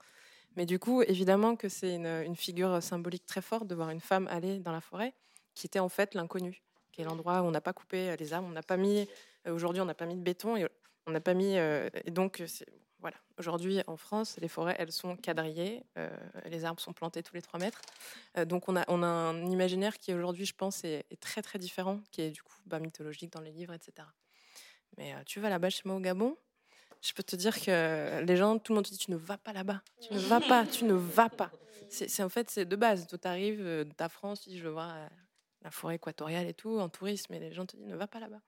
Mais 0.55 0.65
du 0.65 0.79
coup, 0.79 1.03
évidemment 1.03 1.55
que 1.55 1.69
c'est 1.69 1.95
une, 1.95 2.35
figure 2.35 2.81
symbolique 2.81 3.25
très 3.25 3.41
forte 3.41 3.67
de 3.67 3.75
voir 3.75 3.91
une 3.91 3.99
femme 3.99 4.27
aller 4.27 4.59
dans 4.59 4.71
la 4.71 4.81
forêt, 4.81 5.13
qui 5.53 5.67
était 5.67 5.79
en 5.79 5.89
fait 5.89 6.15
l'inconnu, 6.15 6.61
qui 6.91 7.01
est 7.01 7.03
l'endroit 7.05 7.41
où 7.41 7.45
on 7.45 7.51
n'a 7.51 7.61
pas 7.61 7.73
coupé 7.73 8.09
euh, 8.09 8.15
les 8.15 8.33
arbres, 8.33 8.47
on 8.47 8.51
n'a 8.51 8.63
pas 8.63 8.77
mis, 8.77 9.07
euh, 9.47 9.53
aujourd'hui, 9.53 9.81
on 9.81 9.85
n'a 9.85 9.93
pas 9.93 10.05
mis 10.05 10.15
de 10.15 10.21
béton. 10.21 10.57
Et 10.57 10.67
On 11.05 11.11
n'a 11.11 11.21
pas 11.21 11.33
mis. 11.33 11.57
euh, 11.57 11.89
et 12.05 12.11
donc, 12.11 12.43
voilà. 12.99 13.17
Aujourd'hui, 13.37 13.81
en 13.85 13.95
France, 13.95 14.37
les 14.41 14.47
forêts, 14.47 14.75
elles 14.79 14.91
sont 14.91 15.15
quadrillées. 15.15 15.83
euh, 15.97 16.09
les 16.45 16.65
arbres 16.65 16.81
sont 16.81 16.93
plantés 16.93 17.21
tous 17.21 17.35
les 17.35 17.41
3 17.41 17.59
mètres. 17.59 17.81
Euh, 18.37 18.45
donc, 18.45 18.67
on 18.67 18.75
a, 18.75 18.91
un 18.91 19.45
imaginaire 19.45 19.99
qui, 19.99 20.13
aujourd'hui, 20.13 20.45
je 20.45 20.55
pense, 20.55 20.83
est, 20.83 21.05
très, 21.19 21.41
très 21.41 21.59
différent, 21.59 21.99
qui 22.11 22.21
est 22.21 22.31
du 22.31 22.41
coup 22.41 22.55
bah, 22.65 22.79
mythologique 22.79 23.31
dans 23.31 23.41
les 23.41 23.51
livres, 23.51 23.73
etc. 23.73 24.07
Mais 24.97 25.13
euh, 25.13 25.23
tu 25.25 25.39
vas 25.39 25.49
là-bas 25.49 25.69
chez 25.69 25.83
moi 25.85 25.95
au 25.95 25.99
Gabon, 25.99 26.35
je 27.01 27.13
peux 27.13 27.21
te 27.21 27.35
dire 27.35 27.59
que 27.61 28.23
les 28.23 28.35
gens, 28.35 28.57
tout 28.57 28.73
le 28.73 28.77
monde 28.77 28.85
te 28.85 28.89
dit 28.89 28.97
tu 28.97 29.11
ne 29.11 29.17
vas 29.17 29.37
pas 29.37 29.53
là-bas, 29.53 29.83
tu 30.01 30.13
ne 30.13 30.19
vas 30.19 30.41
pas, 30.41 30.65
tu 30.65 30.83
ne 30.85 30.93
vas 30.93 31.29
pas. 31.29 31.51
C'est 31.89 32.23
en 32.23 32.29
fait 32.29 32.49
c'est 32.49 32.65
de 32.65 32.75
base. 32.75 33.05
Tu 33.07 33.15
arrives 33.27 33.63
de 33.63 33.91
ta 33.95 34.09
France, 34.09 34.41
tu 34.41 34.49
dis 34.49 34.57
je 34.57 34.63
veux 34.63 34.71
voir 34.71 34.97
la 35.61 35.69
forêt 35.69 35.95
équatoriale 35.95 36.47
et 36.47 36.55
tout 36.55 36.79
en 36.79 36.89
tourisme, 36.89 37.35
et 37.35 37.39
les 37.39 37.53
gens 37.53 37.67
te 37.67 37.77
disent 37.77 37.85
ne 37.85 37.95
va 37.95 38.07
pas 38.07 38.19
là-bas. 38.19 38.41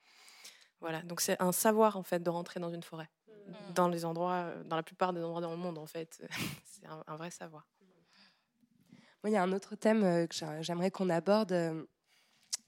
Voilà, 0.82 1.02
donc 1.04 1.22
c'est 1.22 1.40
un 1.42 1.52
savoir 1.52 1.96
en 1.98 2.04
fait 2.04 2.24
de 2.24 2.30
rentrer 2.30 2.60
dans 2.60 2.72
une 2.72 2.84
forêt, 2.84 3.10
dans 3.74 3.88
les 3.88 4.06
endroits, 4.06 4.34
euh, 4.48 4.64
dans 4.64 4.76
la 4.76 4.84
plupart 4.84 5.14
des 5.14 5.22
endroits 5.24 5.42
dans 5.42 5.52
le 5.52 5.58
monde 5.58 5.78
en 5.78 5.86
fait. 5.86 6.22
c'est 6.66 6.86
un, 6.88 7.04
un 7.08 7.16
vrai 7.18 7.32
savoir. 7.32 7.66
Moi, 9.24 9.32
il 9.32 9.34
y 9.34 9.38
a 9.38 9.44
un 9.44 9.52
autre 9.52 9.76
thème 9.76 10.04
euh, 10.04 10.28
que 10.28 10.36
j'a- 10.36 10.62
j'aimerais 10.62 10.92
qu'on 10.92 11.10
aborde, 11.10 11.52
euh, 11.52 11.84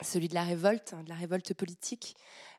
celui 0.01 0.27
de 0.27 0.33
la 0.33 0.43
révolte, 0.43 0.93
hein, 0.93 1.03
de 1.03 1.09
la 1.09 1.15
révolte 1.15 1.53
politique. 1.53 2.15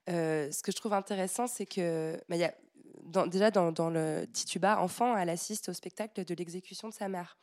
Euh, 0.09 0.51
ce 0.51 0.63
que 0.63 0.73
je 0.73 0.77
trouve 0.77 0.95
intéressant, 0.95 1.47
c'est 1.47 1.67
que 1.67 2.17
bah, 2.29 2.37
il 2.37 2.41
y 2.41 2.45
a, 2.45 2.55
dans- 3.03 3.27
déjà 3.27 3.51
dans, 3.51 3.73
dans 3.73 3.91
le 3.91 4.27
Tituba, 4.33 4.81
enfant, 4.81 5.17
elle 5.17 5.29
assiste 5.29 5.69
au 5.69 5.73
spectacle 5.73 6.25
de 6.25 6.35
l'exécution 6.35 6.89
de 6.89 6.95
sa 6.95 7.09
mère. 7.09 7.37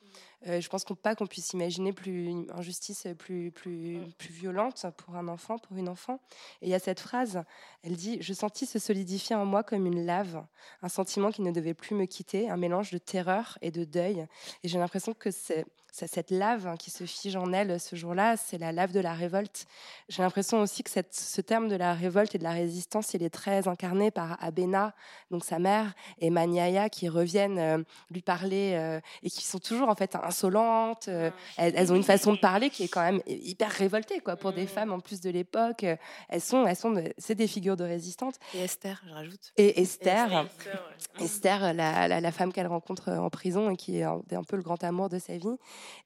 Euh, 0.48 0.62
je 0.62 0.70
pense 0.70 0.84
qu'on 0.86 0.96
pas 0.96 1.16
qu'on 1.16 1.28
puisse 1.28 1.52
imaginer 1.54 1.92
plus 1.94 2.26
une 2.28 2.50
injustice 2.52 3.08
plus 3.18 3.52
plus 3.52 4.00
plus 4.18 4.32
violente 4.34 4.86
pour 4.98 5.16
un 5.16 5.28
enfant, 5.28 5.58
pour 5.58 5.76
une 5.78 5.90
enfant. 5.90 6.20
Et 6.62 6.68
il 6.68 6.70
y 6.70 6.74
a 6.74 6.80
cette 6.80 7.00
phrase, 7.00 7.44
elle 7.84 7.96
dit 7.96 8.18
"Je 8.22 8.34
sentis 8.34 8.66
se 8.66 8.80
solidifier 8.80 9.36
en 9.36 9.46
moi 9.46 9.64
comme 9.64 9.86
une 9.86 10.06
lave, 10.06 10.46
un 10.82 10.90
sentiment 10.90 11.32
qui 11.32 11.42
ne 11.42 11.52
devait 11.52 11.74
plus 11.74 11.96
me 11.96 12.06
quitter, 12.06 12.50
un 12.50 12.58
mélange 12.58 12.92
de 12.92 12.98
terreur 12.98 13.58
et 13.62 13.72
de 13.72 13.84
deuil." 13.84 14.26
Et 14.64 14.68
j'ai 14.70 14.80
l'impression 14.80 15.14
que 15.14 15.30
c'est 15.32 15.66
c'est 15.89 15.89
cette 15.92 16.32
lave 16.32 16.68
hein, 16.68 16.76
qui 16.78 16.90
se 16.92 17.04
fige 17.06 17.36
en 17.36 17.52
elle 17.54 17.80
ce 17.80 17.96
jour-là, 17.96 18.38
c'est 18.38 18.58
la 18.58 18.72
lave 18.72 18.92
de 18.92 19.00
la 19.00 19.14
révolte. 19.14 19.66
J'ai 20.08 20.22
l'impression 20.22 20.62
aussi 20.62 20.84
que 20.84 20.90
cette, 20.90 21.14
ce 21.14 21.42
terme 21.42 21.68
de 21.68 21.76
la 21.76 21.94
révolte 21.94 22.36
et 22.36 22.38
de 22.38 22.44
la 22.44 22.52
résistance, 22.52 23.14
il 23.14 23.24
est 23.24 23.30
très 23.30 23.68
incarné 23.68 24.12
par 24.12 24.38
Abena, 24.44 24.94
donc 25.32 25.44
sa 25.46 25.60
mère, 25.60 25.94
et 26.20 26.30
Maniaya, 26.30 26.90
qui 26.90 27.10
reviennent 27.10 27.60
euh, 27.60 27.84
lui 28.12 28.22
parler 28.22 28.74
euh, 28.76 29.00
et 29.24 29.30
qui 29.30 29.44
sont 29.46 29.60
toujours 29.60 29.90
en 29.90 29.96
fait 29.96 30.16
insolentes. 30.16 31.08
euh, 31.08 31.32
elles, 31.58 31.74
elles 31.76 31.92
ont 31.92 31.96
une 31.96 32.04
façon 32.04 32.34
de 32.34 32.40
parler 32.40 32.70
qui 32.70 32.84
est 32.84 32.88
quand 32.88 33.02
même 33.04 33.22
hyper 33.28 33.72
révoltée, 33.72 34.20
quoi, 34.20 34.36
pour 34.36 34.54
des 34.54 34.68
femmes 34.68 34.92
en 34.92 35.00
plus 35.00 35.22
de 35.22 35.30
l'époque. 35.30 35.86
Elles 36.30 36.42
sont, 36.42 36.66
elles 36.66 36.76
sont, 36.76 37.04
c'est 37.18 37.36
des 37.36 37.48
figures 37.48 37.78
de 37.78 37.84
résistante. 37.84 38.36
Et 38.54 38.60
Esther, 38.60 39.02
je 39.08 39.14
rajoute. 39.14 39.54
Et 39.58 39.82
Esther, 39.82 40.26
Esther, 40.46 40.90
Esther, 41.20 41.74
la, 41.74 42.08
la- 42.08 42.22
la 42.22 42.32
femme 42.32 42.52
qu'elle 42.54 42.68
rencontre 42.68 43.12
en 43.12 43.30
prison 43.30 43.70
et 43.72 43.76
qui 43.76 43.98
est 44.00 44.04
un, 44.04 44.22
un 44.32 44.44
peu 44.44 44.56
le 44.56 44.62
grand 44.64 44.84
amour 44.84 45.10
de 45.10 45.20
sa 45.20 45.38
vie. 45.38 45.48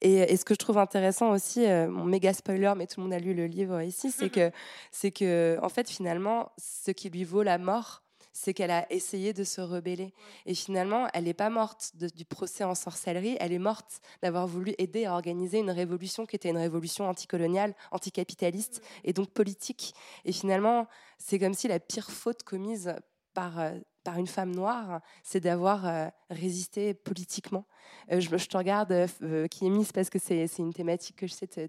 Et, 0.00 0.16
et 0.32 0.36
ce 0.36 0.44
que 0.44 0.54
je 0.54 0.58
trouve 0.58 0.78
intéressant 0.78 1.30
aussi, 1.32 1.64
euh, 1.66 1.88
mon 1.88 2.04
méga 2.04 2.32
spoiler, 2.32 2.72
mais 2.76 2.86
tout 2.86 3.00
le 3.00 3.04
monde 3.04 3.12
a 3.14 3.18
lu 3.18 3.34
le 3.34 3.46
livre 3.46 3.80
ici, 3.82 4.10
c'est 4.10 4.30
que, 4.30 4.50
c'est 4.90 5.10
que, 5.10 5.58
en 5.62 5.68
fait, 5.68 5.88
finalement, 5.88 6.52
ce 6.58 6.90
qui 6.90 7.10
lui 7.10 7.24
vaut 7.24 7.42
la 7.42 7.58
mort, 7.58 8.02
c'est 8.36 8.52
qu'elle 8.52 8.72
a 8.72 8.84
essayé 8.92 9.32
de 9.32 9.44
se 9.44 9.60
rebeller. 9.60 10.12
Et 10.44 10.54
finalement, 10.54 11.06
elle 11.14 11.24
n'est 11.24 11.34
pas 11.34 11.50
morte 11.50 11.92
de- 11.94 12.08
du 12.08 12.24
procès 12.24 12.64
en 12.64 12.74
sorcellerie, 12.74 13.36
elle 13.38 13.52
est 13.52 13.60
morte 13.60 14.00
d'avoir 14.22 14.48
voulu 14.48 14.74
aider 14.78 15.04
à 15.04 15.12
organiser 15.14 15.60
une 15.60 15.70
révolution 15.70 16.26
qui 16.26 16.34
était 16.34 16.50
une 16.50 16.58
révolution 16.58 17.08
anticoloniale, 17.08 17.74
anticapitaliste 17.92 18.82
et 19.04 19.12
donc 19.12 19.30
politique. 19.30 19.94
Et 20.24 20.32
finalement, 20.32 20.88
c'est 21.16 21.38
comme 21.38 21.54
si 21.54 21.68
la 21.68 21.78
pire 21.78 22.10
faute 22.10 22.42
commise 22.42 22.96
par, 23.34 23.60
euh, 23.60 23.78
par 24.04 24.18
une 24.18 24.26
femme 24.26 24.54
noire, 24.54 25.00
c'est 25.22 25.40
d'avoir 25.40 25.86
euh, 25.86 26.08
résisté 26.30 26.94
politiquement. 26.94 27.66
Euh, 28.12 28.20
je, 28.20 28.36
je 28.36 28.46
te 28.46 28.56
regarde, 28.56 28.92
euh, 28.92 29.06
euh, 29.22 29.46
Kiemi, 29.48 29.84
c'est 29.84 29.94
parce 29.94 30.10
que 30.10 30.18
c'est 30.18 30.46
une 30.58 30.72
thématique 30.72 31.16
que 31.16 31.26
je 31.26 31.32
sais 31.32 31.46
que 31.48 31.66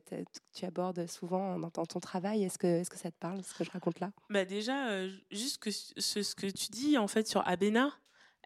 tu- 0.53 0.65
abordes 0.65 1.07
souvent 1.07 1.57
dans, 1.59 1.69
ton 1.69 1.99
travail. 1.99 2.43
Est-ce 2.43 2.57
que, 2.57 2.67
est 2.67 2.89
que 2.89 2.97
ça 2.97 3.11
te 3.11 3.17
parle, 3.19 3.43
ce 3.43 3.53
que 3.53 3.63
je 3.63 3.71
raconte 3.71 3.99
là? 3.99 4.11
Bah 4.29 4.45
déjà, 4.45 4.89
euh, 4.89 5.09
juste 5.31 5.69
ce, 5.69 6.23
ce 6.23 6.35
que 6.35 6.47
tu 6.47 6.67
dis 6.71 6.97
en 6.97 7.07
fait 7.07 7.27
sur 7.27 7.47
Abena, 7.47 7.91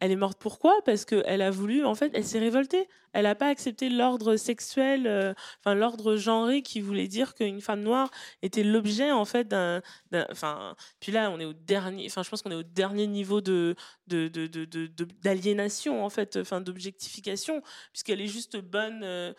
elle 0.01 0.11
est 0.11 0.15
morte 0.15 0.37
pourquoi? 0.39 0.73
Parce 0.85 1.05
qu'elle 1.05 1.41
a 1.41 1.51
voulu, 1.51 1.85
en 1.85 1.95
fait, 1.95 2.11
elle 2.13 2.25
s'est 2.25 2.39
révoltée. 2.39 2.87
Elle 3.13 3.23
n'a 3.23 3.33
pas 3.35 3.47
accepté 3.47 3.89
l'ordre 3.89 4.35
sexuel, 4.35 5.07
euh, 5.07 5.33
enfin 5.59 5.73
l'ordre 5.73 6.15
genré 6.15 6.61
qui 6.61 6.79
voulait 6.79 7.07
dire 7.07 7.33
qu'une 7.33 7.59
femme 7.59 7.81
noire 7.81 8.11
était 8.43 8.63
l'objet 8.63 9.11
en 9.11 9.25
fait 9.25 9.47
d'un, 9.47 9.81
enfin. 10.29 10.75
Puis 10.99 11.11
là, 11.11 11.31
on 11.31 11.39
est 11.39 11.45
au 11.45 11.53
dernier, 11.53 12.05
enfin 12.05 12.21
je 12.21 12.29
pense 12.29 12.43
qu'on 12.43 12.51
est 12.51 12.55
au 12.55 12.61
dernier 12.63 13.07
niveau 13.07 13.41
de 13.41 13.75
de, 14.07 14.27
de, 14.27 14.45
de, 14.47 14.87
d'aliénation 15.23 16.05
en 16.05 16.09
fait, 16.09 16.37
enfin 16.37 16.61
d'objectification, 16.61 17.61
puisqu'elle 17.91 18.21
est 18.21 18.27
juste 18.27 18.57
bonne. 18.57 19.01
euh, 19.03 19.33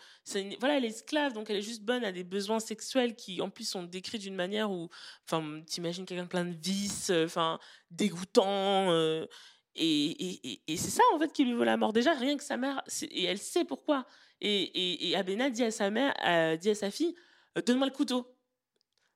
voilà, 0.59 0.77
elle 0.77 0.85
est 0.85 0.89
esclave, 0.89 1.33
donc 1.33 1.49
elle 1.49 1.57
est 1.57 1.61
juste 1.61 1.83
bonne 1.83 2.03
à 2.03 2.11
des 2.11 2.23
besoins 2.23 2.59
sexuels 2.59 3.15
qui 3.15 3.41
en 3.41 3.49
plus 3.49 3.65
sont 3.69 3.83
décrits 3.83 4.19
d'une 4.19 4.35
manière 4.35 4.71
où, 4.71 4.89
enfin, 5.25 5.61
t'imagines 5.65 6.05
quelqu'un 6.05 6.25
plein 6.27 6.45
de 6.45 6.55
vices, 6.61 7.09
euh, 7.09 7.25
enfin 7.25 7.59
dégoûtant. 7.89 8.91
Et, 9.75 10.61
c'est 10.67 10.89
ça 10.89 11.03
en 11.13 11.19
fait 11.19 11.31
qui 11.31 11.45
lui 11.45 11.53
vaut 11.53 11.63
la 11.63 11.77
mort. 11.77 11.93
Déjà 11.93 12.13
rien 12.13 12.37
que 12.37 12.43
sa 12.43 12.57
mère 12.57 12.83
et 13.03 13.23
elle 13.23 13.37
sait 13.37 13.65
pourquoi. 13.65 14.05
Et, 14.41 15.09
et, 15.09 15.15
Abena 15.15 15.49
dit 15.49 15.63
à 15.63 15.71
sa 15.71 15.89
mère 15.89 16.13
dit 16.59 16.69
à 16.69 16.75
sa 16.75 16.91
fille 16.91 17.15
euh, 17.57 17.61
donne-moi 17.61 17.87
le 17.87 17.93
couteau. 17.93 18.35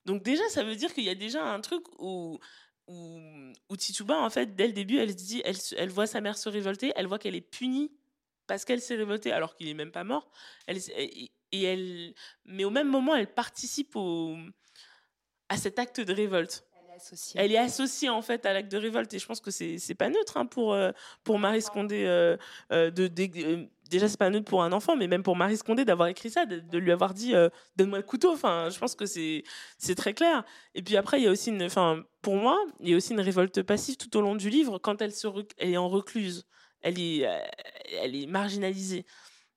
Donc 0.05 0.23
déjà 0.23 0.47
ça 0.49 0.63
veut 0.63 0.75
dire 0.75 0.93
qu'il 0.93 1.03
y 1.03 1.09
a 1.09 1.15
déjà 1.15 1.43
un 1.43 1.61
truc 1.61 1.83
où 1.99 2.39
où, 2.87 3.19
où 3.69 3.77
Tituba 3.77 4.19
en 4.19 4.29
fait 4.29 4.55
dès 4.55 4.67
le 4.67 4.73
début 4.73 4.97
elle 4.97 5.15
dit 5.15 5.41
elle, 5.43 5.57
elle 5.77 5.89
voit 5.89 6.05
sa 6.05 6.21
mère 6.21 6.37
se 6.37 6.49
révolter 6.49 6.93
elle 6.95 7.07
voit 7.07 7.17
qu'elle 7.17 7.33
est 7.33 7.41
punie 7.41 7.91
parce 8.45 8.63
qu'elle 8.63 8.79
s'est 8.79 8.95
révoltée 8.95 9.31
alors 9.31 9.55
qu'il 9.55 9.67
est 9.67 9.73
même 9.73 9.91
pas 9.91 10.03
mort. 10.03 10.31
Et, 10.67 11.31
elle 11.63 12.13
mais 12.45 12.63
au 12.63 12.69
même 12.69 12.89
moment 12.89 13.15
elle 13.15 13.33
participe 13.33 13.95
au 13.95 14.37
à 15.49 15.57
cet 15.57 15.79
acte 15.79 15.99
de 15.99 16.13
révolte 16.13 16.65
elle 17.35 17.51
est 17.51 17.57
associée 17.57 18.09
en 18.09 18.21
fait 18.21 18.45
à 18.45 18.53
l'acte 18.53 18.71
de 18.71 18.77
révolte 18.77 19.13
et 19.13 19.19
je 19.19 19.25
pense 19.25 19.39
que 19.39 19.51
c'est 19.51 19.77
c'est 19.77 19.95
pas 19.95 20.09
neutre 20.09 20.37
hein, 20.37 20.45
pour 20.45 20.73
euh, 20.73 20.91
pour 21.23 21.39
Marie 21.39 21.61
Scondé 21.61 22.05
euh, 22.05 22.37
euh, 22.71 22.91
de, 22.91 23.09
euh, 23.43 23.65
déjà 23.89 24.07
c'est 24.07 24.17
pas 24.17 24.29
neutre 24.29 24.45
pour 24.45 24.63
un 24.63 24.71
enfant 24.71 24.95
mais 24.95 25.07
même 25.07 25.23
pour 25.23 25.35
Marie 25.35 25.57
Scondé 25.57 25.85
d'avoir 25.85 26.07
écrit 26.07 26.29
ça 26.29 26.45
de, 26.45 26.77
lui 26.77 26.91
avoir 26.91 27.13
dit 27.13 27.35
euh, 27.35 27.49
donne-moi 27.75 27.99
le 27.99 28.03
couteau 28.03 28.31
enfin 28.31 28.69
je 28.69 28.79
pense 28.79 28.95
que 28.95 29.05
c'est 29.05 29.43
c'est 29.77 29.95
très 29.95 30.13
clair. 30.13 30.43
Et 30.73 30.81
puis 30.81 30.97
après 30.97 31.19
il 31.19 31.23
y 31.23 31.27
a 31.27 31.31
aussi 31.31 31.49
une 31.49 31.63
enfin 31.63 32.03
pour 32.21 32.35
moi 32.35 32.57
il 32.79 32.89
y 32.89 32.93
a 32.93 32.97
aussi 32.97 33.13
une 33.13 33.21
révolte 33.21 33.61
passive 33.61 33.97
tout 33.97 34.15
au 34.17 34.21
long 34.21 34.35
du 34.35 34.49
livre 34.49 34.77
quand 34.77 35.01
elle 35.01 35.13
se 35.13 35.27
elle 35.57 35.71
est 35.71 35.77
en 35.77 35.89
recluse. 35.89 36.45
Elle 36.81 36.99
est 36.99 37.27
elle 38.01 38.15
est 38.15 38.27
marginalisée 38.27 39.05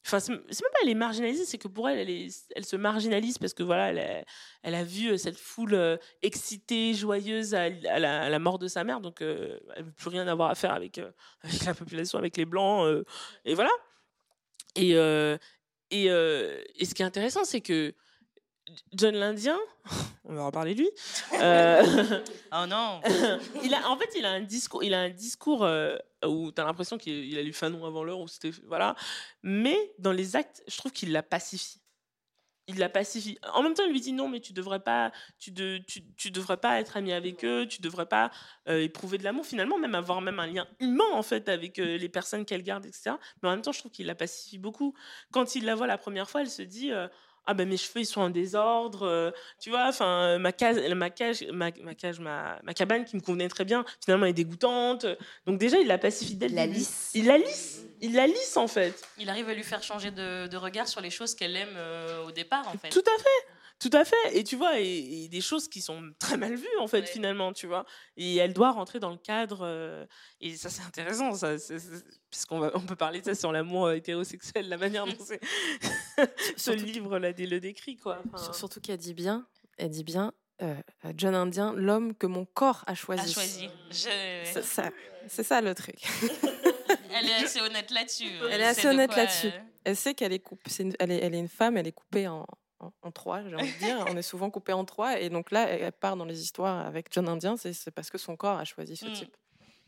Enfin, 0.07 0.21
c'est 0.21 0.33
même 0.33 0.41
pas 0.73 0.79
elle 0.83 0.89
est 0.89 0.95
marginalisée, 0.95 1.45
c'est 1.45 1.59
que 1.59 1.69
pour 1.69 1.89
elle, 1.89 2.09
elle, 2.09 2.65
se 2.65 2.77
marginalise 2.77 3.37
parce 3.37 3.53
que 3.53 3.63
voilà, 3.63 4.25
elle 4.63 4.75
a, 4.75 4.85
vu 4.85 5.11
euh, 5.11 5.17
cette 5.19 5.37
foule 5.37 5.75
euh, 5.75 5.97
excitée, 6.23 6.95
joyeuse 6.95 7.55
à, 7.55 7.69
la, 7.69 8.39
mort 8.39 8.59
de 8.59 8.69
sa 8.69 8.85
mère, 8.85 9.01
donc 9.01 9.21
euh, 9.21 9.59
elle 9.77 9.85
veut 9.85 9.93
plus 9.93 10.09
rien 10.09 10.27
avoir 10.27 10.51
à 10.51 10.55
faire 10.55 10.73
avec, 10.73 10.99
euh, 10.99 11.11
la 11.67 11.75
population, 11.75 12.19
avec 12.19 12.37
les 12.37 12.47
blancs, 12.47 13.05
et 13.45 13.55
voilà. 13.55 13.71
Et 14.77 14.93
ce 14.93 15.39
qui 16.95 17.03
est 17.03 17.07
intéressant, 17.07 17.45
c'est 17.45 17.61
que 17.61 17.95
John 18.93 19.15
l'Indien, 19.15 19.59
on 20.25 20.35
va 20.35 20.43
en 20.43 20.51
parler 20.51 20.75
de 20.75 20.81
lui. 20.81 20.91
euh, 21.41 22.23
Oh 22.53 22.67
non 22.67 23.01
il 23.65 23.75
a, 23.75 23.89
en 23.89 23.97
fait, 23.97 24.11
il 24.17 24.25
a 24.25 24.31
un 24.31 24.41
discours, 24.41 24.83
il 24.83 24.95
a 24.95 25.01
un 25.01 25.11
discours 25.11 25.65
euh, 25.65 25.97
où 26.27 26.53
tu 26.53 26.61
as 26.61 26.65
l'impression 26.65 26.99
qu'il 26.99 27.25
il 27.25 27.39
a 27.39 27.43
lu 27.43 27.53
Fanon 27.53 27.85
avant 27.85 28.05
l'heure, 28.05 28.29
c'était 28.29 28.51
voilà. 28.67 28.95
Mais 29.43 29.95
dans 29.99 30.13
les 30.13 30.37
actes, 30.37 30.63
je 30.69 30.77
trouve 30.77 30.93
qu'il 30.93 31.13
la 31.13 31.23
pacifie. 31.23 31.81
Il 32.71 32.79
la 32.79 32.91
pacifie. 32.91 33.39
En 33.55 33.63
même 33.63 33.73
temps, 33.73 33.85
il 33.87 33.93
lui 33.93 34.01
dit 34.01 34.13
non, 34.13 34.29
mais 34.29 34.41
tu 34.41 34.53
devrais 34.53 34.81
pas, 34.81 35.11
tu, 35.39 35.51
de, 35.51 35.79
tu, 35.89 36.03
tu 36.17 36.31
devrais 36.31 36.59
pas 36.59 36.79
être 36.79 36.99
ami 36.99 37.15
avec 37.15 37.43
eux, 37.43 37.67
tu 37.67 37.81
devrais 37.81 38.05
pas 38.05 38.31
euh, 38.69 38.83
éprouver 38.83 39.17
de 39.17 39.25
l'amour. 39.25 39.47
Finalement, 39.47 39.79
même 39.79 39.95
avoir 39.95 40.21
même 40.21 40.39
un 40.39 40.47
lien 40.47 40.67
humain 40.79 41.11
en 41.15 41.23
fait 41.23 41.49
avec 41.49 41.79
euh, 41.79 41.97
les 41.97 42.11
personnes 42.11 42.45
qu'elle 42.45 42.63
garde, 42.63 42.85
etc. 42.85 43.13
Mais 43.43 43.49
en 43.49 43.53
même 43.53 43.63
temps, 43.63 43.73
je 43.73 43.79
trouve 43.79 43.91
qu'il 43.91 44.05
la 44.05 44.15
pacifie 44.15 44.59
beaucoup. 44.59 44.93
Quand 45.33 45.55
il 45.55 45.65
la 45.65 45.75
voit 45.75 45.87
la 45.87 45.97
première 45.97 46.29
fois, 46.29 46.43
elle 46.43 46.51
se 46.51 46.63
dit. 46.63 46.93
Euh, 47.49 47.51
ah 47.51 47.55
ben 47.55 47.69
mes 47.69 47.77
cheveux 47.77 48.01
ils 48.01 48.07
sont 48.07 48.21
en 48.21 48.31
désordre 48.31 49.07
euh, 49.07 49.31
tu 49.61 49.71
vois 49.71 49.87
enfin 49.89 50.39
ma 50.39 50.53
cage 50.53 50.77
ma 50.95 51.11
cage 51.11 51.45
ma, 51.51 51.71
ma 51.83 51.95
cage 51.95 52.21
ma, 52.21 52.59
ma 52.63 52.75
cabane 52.75 53.05
qui 53.05 53.17
me 53.17 53.21
convenait 53.23 53.49
très 53.49 53.65
bien 53.65 53.85
finalement 54.05 54.27
elle 54.27 54.31
est 54.31 54.35
dégoûtante 54.35 55.07
donc 55.47 55.59
déjà 55.59 55.79
il 55.79 55.87
la 55.87 55.99
pacifie 55.99 56.35
dès 56.37 56.49
le 56.49 56.55
La 56.57 56.67
début. 56.67 56.79
lisse. 56.79 57.11
il 57.15 57.27
la 57.27 57.39
lisse 57.39 57.81
il 58.01 58.15
la 58.15 58.27
lisse 58.27 58.57
en 58.57 58.69
fait 58.69 58.95
Il 59.19 59.29
arrive 59.29 59.49
à 59.49 59.55
lui 59.55 59.63
faire 59.65 59.83
changer 59.83 60.11
de, 60.11 60.47
de 60.47 60.57
regard 60.57 60.87
sur 60.87 61.01
les 61.01 61.11
choses 61.11 61.35
qu'elle 61.35 61.57
aime 61.57 61.75
euh, 61.77 62.25
au 62.27 62.31
départ, 62.31 62.69
en 62.69 62.79
fait. 62.79 62.91
tout 62.91 63.01
à 63.01 63.19
fait 63.19 63.49
tout 63.81 63.91
à 63.93 64.05
fait 64.05 64.17
et 64.33 64.43
tu 64.45 64.57
vois 64.57 64.81
et, 64.81 65.25
et 65.25 65.29
des 65.29 65.41
choses 65.41 65.69
qui 65.69 65.81
sont 65.81 66.03
très 66.19 66.37
mal 66.37 66.55
vues 66.55 66.67
en 66.81 66.87
fait 66.89 67.01
Ouais. 67.01 67.07
finalement 67.07 67.53
tu 67.53 67.67
vois 67.69 67.85
et 68.17 68.37
elle 68.37 68.53
doit 68.53 68.73
rentrer 68.73 68.99
dans 68.99 69.11
le 69.11 69.17
cadre 69.19 69.61
euh, 69.63 70.05
et 70.41 70.57
ça 70.57 70.69
c'est 70.69 70.83
intéressant 70.83 71.33
ça 71.35 71.59
c'est- 71.59 71.79
c'est- 71.79 72.05
puisqu'on 72.31 72.59
va 72.59 72.71
on 72.75 72.81
peut 72.81 72.97
parler 72.97 73.21
de 73.21 73.27
ça 73.27 73.35
sur 73.37 73.53
l'amour 73.53 73.87
euh, 73.87 73.95
hétérosexuel 73.95 74.69
la 74.69 74.77
manière 74.79 75.07
dont 75.07 75.17
c'est 75.25 75.41
ce 76.57 76.73
Surtout- 76.73 76.85
livre 76.85 77.19
là 77.19 77.31
le 77.37 77.59
décrit 77.61 77.97
quoi 77.97 78.21
Enfin, 78.35 78.53
Surtout 78.53 78.81
qu'elle 78.81 78.99
dit 78.99 79.15
bien, 79.15 79.47
elle 79.77 79.91
dit 79.91 80.03
bien, 80.05 80.33
euh, 80.63 80.75
John 81.17 81.35
Indien, 81.37 81.73
l'homme 81.75 82.15
que 82.17 82.27
mon 82.27 82.45
corps 82.45 82.83
a 82.89 82.95
choisi. 82.97 83.31
A 83.31 83.33
choisi. 83.33 83.69
Je- 83.91 84.51
C'est 84.53 84.65
ça, 84.65 84.91
c'est 85.29 85.45
ça 85.45 85.61
le 85.61 85.73
truc. 85.75 85.97
Elle 87.11 87.27
est 87.27 87.35
assez 87.45 87.61
honnête 87.61 87.91
là-dessus. 87.91 88.29
Elle 88.51 88.61
est 88.61 88.65
assez 88.65 88.81
C'est 88.83 88.89
de 88.89 88.93
honnête 88.93 89.09
quoi, 89.11 89.19
là-dessus. 89.25 89.47
euh, 89.49 89.61
Elle 89.85 89.97
sait 89.97 90.15
qu'elle 90.15 90.33
est, 90.33 90.39
coupe- 90.41 90.61
c'est 90.67 90.83
une- 90.83 90.95
elle 90.99 91.11
est, 91.13 91.19
elle 91.23 91.35
est 91.35 91.39
une 91.39 91.49
femme, 91.49 91.77
elle 91.77 91.87
est 91.87 91.93
coupée 91.93 92.29
en, 92.29 92.45
en, 92.81 92.93
en 93.03 93.11
trois, 93.11 93.43
j'ai 93.49 93.55
envie 93.57 93.73
de 93.73 93.79
dire. 93.79 94.05
On 94.09 94.17
est 94.17 94.23
souvent 94.23 94.51
coupé 94.51 94.73
en 94.73 94.85
trois. 94.85 95.19
Et 95.21 95.31
donc 95.31 95.51
là, 95.51 95.69
elle 95.69 95.93
part 95.93 96.17
dans 96.17 96.25
les 96.25 96.41
histoires 96.43 96.87
avec 96.87 97.09
John 97.13 97.29
Indien, 97.29 97.57
c'est 97.57 97.91
parce 97.91 98.11
que 98.11 98.19
son 98.19 98.37
corps 98.37 98.59
a 98.59 98.65
choisi 98.65 98.97
ce 98.97 99.07
Mm. 99.07 99.13
type. 99.13 99.37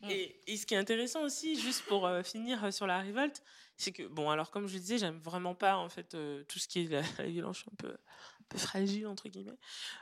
Et, 0.09 0.41
et 0.47 0.57
ce 0.57 0.65
qui 0.65 0.73
est 0.73 0.77
intéressant 0.77 1.21
aussi, 1.21 1.59
juste 1.61 1.83
pour 1.85 2.07
euh, 2.07 2.23
finir 2.23 2.63
euh, 2.65 2.71
sur 2.71 2.87
la 2.87 2.97
révolte, 3.01 3.43
c'est 3.77 3.91
que, 3.91 4.01
bon, 4.07 4.31
alors 4.31 4.49
comme 4.49 4.65
je 4.67 4.73
le 4.73 4.79
disais, 4.79 4.97
j'aime 4.97 5.19
vraiment 5.19 5.53
pas 5.53 5.77
en 5.77 5.89
fait 5.89 6.15
euh, 6.15 6.43
tout 6.45 6.57
ce 6.57 6.67
qui 6.67 6.79
est 6.81 6.87
la, 6.89 7.03
la 7.19 7.25
violence 7.29 7.63
un 7.71 7.75
peu, 7.75 7.89
un 7.91 8.43
peu 8.49 8.57
fragile, 8.57 9.05
entre 9.05 9.29
guillemets. 9.29 9.59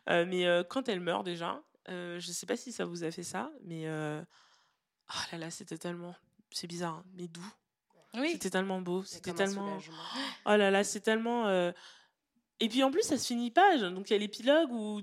Euh, 0.10 0.26
mais 0.26 0.46
euh, 0.48 0.64
quand 0.64 0.88
elle 0.88 1.02
meurt 1.02 1.26
déjà, 1.26 1.62
euh, 1.90 2.18
je 2.18 2.32
sais 2.32 2.46
pas 2.46 2.56
si 2.56 2.72
ça 2.72 2.86
vous 2.86 3.04
a 3.04 3.12
fait 3.12 3.24
ça, 3.24 3.52
mais 3.66 3.88
euh, 3.88 4.22
oh 5.10 5.20
là 5.34 5.38
là, 5.38 5.52
c'était 5.52 5.78
tellement, 5.78 6.16
c'est 6.50 6.68
bizarre, 6.68 6.94
hein, 6.94 7.06
mais 7.16 7.28
doux. 7.28 7.54
Oui. 8.14 8.30
C'était 8.32 8.52
tellement 8.52 8.80
beau, 8.80 9.04
c'était 9.04 9.34
tellement. 9.34 9.80
Oh 10.46 10.56
là 10.56 10.72
là, 10.72 10.84
c'est 10.86 11.02
tellement. 11.02 11.72
Et 12.60 12.70
puis 12.70 12.84
en 12.84 12.92
plus, 12.92 13.04
ça 13.04 13.18
se 13.18 13.26
finit 13.28 13.52
pas. 13.52 13.78
Donc 13.78 14.10
il 14.10 14.14
y 14.14 14.16
a 14.16 14.20
l'épilogue 14.20 14.72
où, 14.72 15.02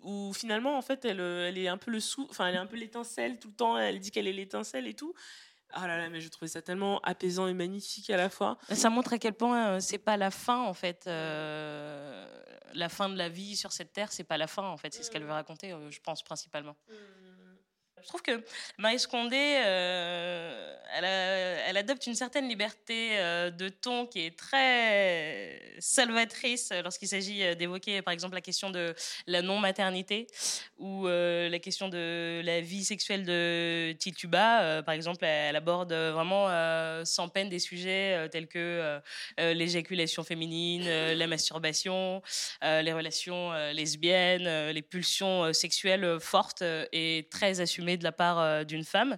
où 0.00 0.32
finalement, 0.32 0.76
en 0.76 0.82
fait, 0.82 1.04
elle, 1.04 1.20
euh, 1.20 1.48
elle 1.48 1.58
est 1.58 1.68
un 1.68 1.76
peu 1.78 1.90
le 1.90 2.00
sou... 2.00 2.26
enfin, 2.30 2.46
elle 2.48 2.54
est 2.54 2.58
un 2.58 2.66
peu 2.66 2.76
l'étincelle 2.76 3.38
tout 3.38 3.48
le 3.48 3.54
temps. 3.54 3.78
Elle 3.78 4.00
dit 4.00 4.10
qu'elle 4.10 4.26
est 4.26 4.32
l'étincelle 4.32 4.86
et 4.86 4.94
tout. 4.94 5.14
Ah 5.76 5.88
là 5.88 5.98
là, 5.98 6.08
mais 6.08 6.20
je 6.20 6.28
trouvais 6.28 6.48
ça 6.48 6.62
tellement 6.62 7.00
apaisant 7.00 7.48
et 7.48 7.54
magnifique 7.54 8.08
à 8.10 8.16
la 8.16 8.30
fois. 8.30 8.58
Ça 8.70 8.90
montre 8.90 9.14
à 9.14 9.18
quel 9.18 9.34
point 9.34 9.70
euh, 9.70 9.80
c'est 9.80 9.98
pas 9.98 10.16
la 10.16 10.30
fin 10.30 10.60
en 10.62 10.74
fait. 10.74 11.04
euh, 11.08 12.26
la 12.74 12.88
fin 12.88 13.08
de 13.08 13.16
la 13.16 13.28
vie 13.28 13.56
sur 13.56 13.72
cette 13.72 13.92
terre, 13.92 14.12
c'est 14.12 14.24
pas 14.24 14.36
la 14.36 14.46
fin 14.46 14.62
en 14.62 14.76
fait. 14.76 14.92
C'est 14.94 15.02
ce 15.02 15.10
qu'elle 15.10 15.24
veut 15.24 15.32
raconter, 15.32 15.74
je 15.90 16.00
pense 16.00 16.22
principalement. 16.22 16.76
Je 18.04 18.08
trouve 18.08 18.20
que 18.20 18.44
Marie 18.76 18.98
Scondé, 18.98 19.62
euh, 19.64 20.74
elle, 20.96 21.76
adopte 21.76 22.06
une 22.06 22.14
certaine 22.14 22.48
liberté 22.48 23.18
euh, 23.18 23.50
de 23.50 23.68
ton 23.68 24.06
qui 24.06 24.20
est 24.20 24.36
très 24.36 25.60
salvatrice 25.78 26.70
lorsqu'il 26.82 27.08
s'agit 27.08 27.42
euh, 27.42 27.54
d'évoquer, 27.54 28.02
par 28.02 28.12
exemple, 28.12 28.34
la 28.34 28.40
question 28.40 28.70
de 28.70 28.94
la 29.26 29.42
non-maternité 29.42 30.26
ou 30.78 31.06
euh, 31.06 31.48
la 31.48 31.58
question 31.58 31.88
de 31.88 32.42
la 32.44 32.60
vie 32.60 32.84
sexuelle 32.84 33.24
de 33.24 33.94
Tituba. 33.98 34.82
Par 34.82 34.94
exemple, 34.94 35.24
elle 35.24 35.56
aborde 35.56 35.92
vraiment 35.92 36.48
sans 37.04 37.28
peine 37.28 37.48
des 37.48 37.58
sujets 37.58 38.28
tels 38.30 38.46
que 38.46 39.00
l'éjaculation 39.38 40.24
féminine, 40.24 40.84
la 40.88 41.26
masturbation, 41.26 42.22
les 42.62 42.92
relations 42.92 43.52
lesbiennes, 43.72 44.70
les 44.70 44.82
pulsions 44.82 45.52
sexuelles 45.52 46.18
fortes 46.20 46.62
et 46.92 47.26
très 47.30 47.60
assumées 47.60 47.93
de 47.96 48.04
la 48.04 48.12
part 48.12 48.38
euh, 48.38 48.64
d'une 48.64 48.84
femme. 48.84 49.16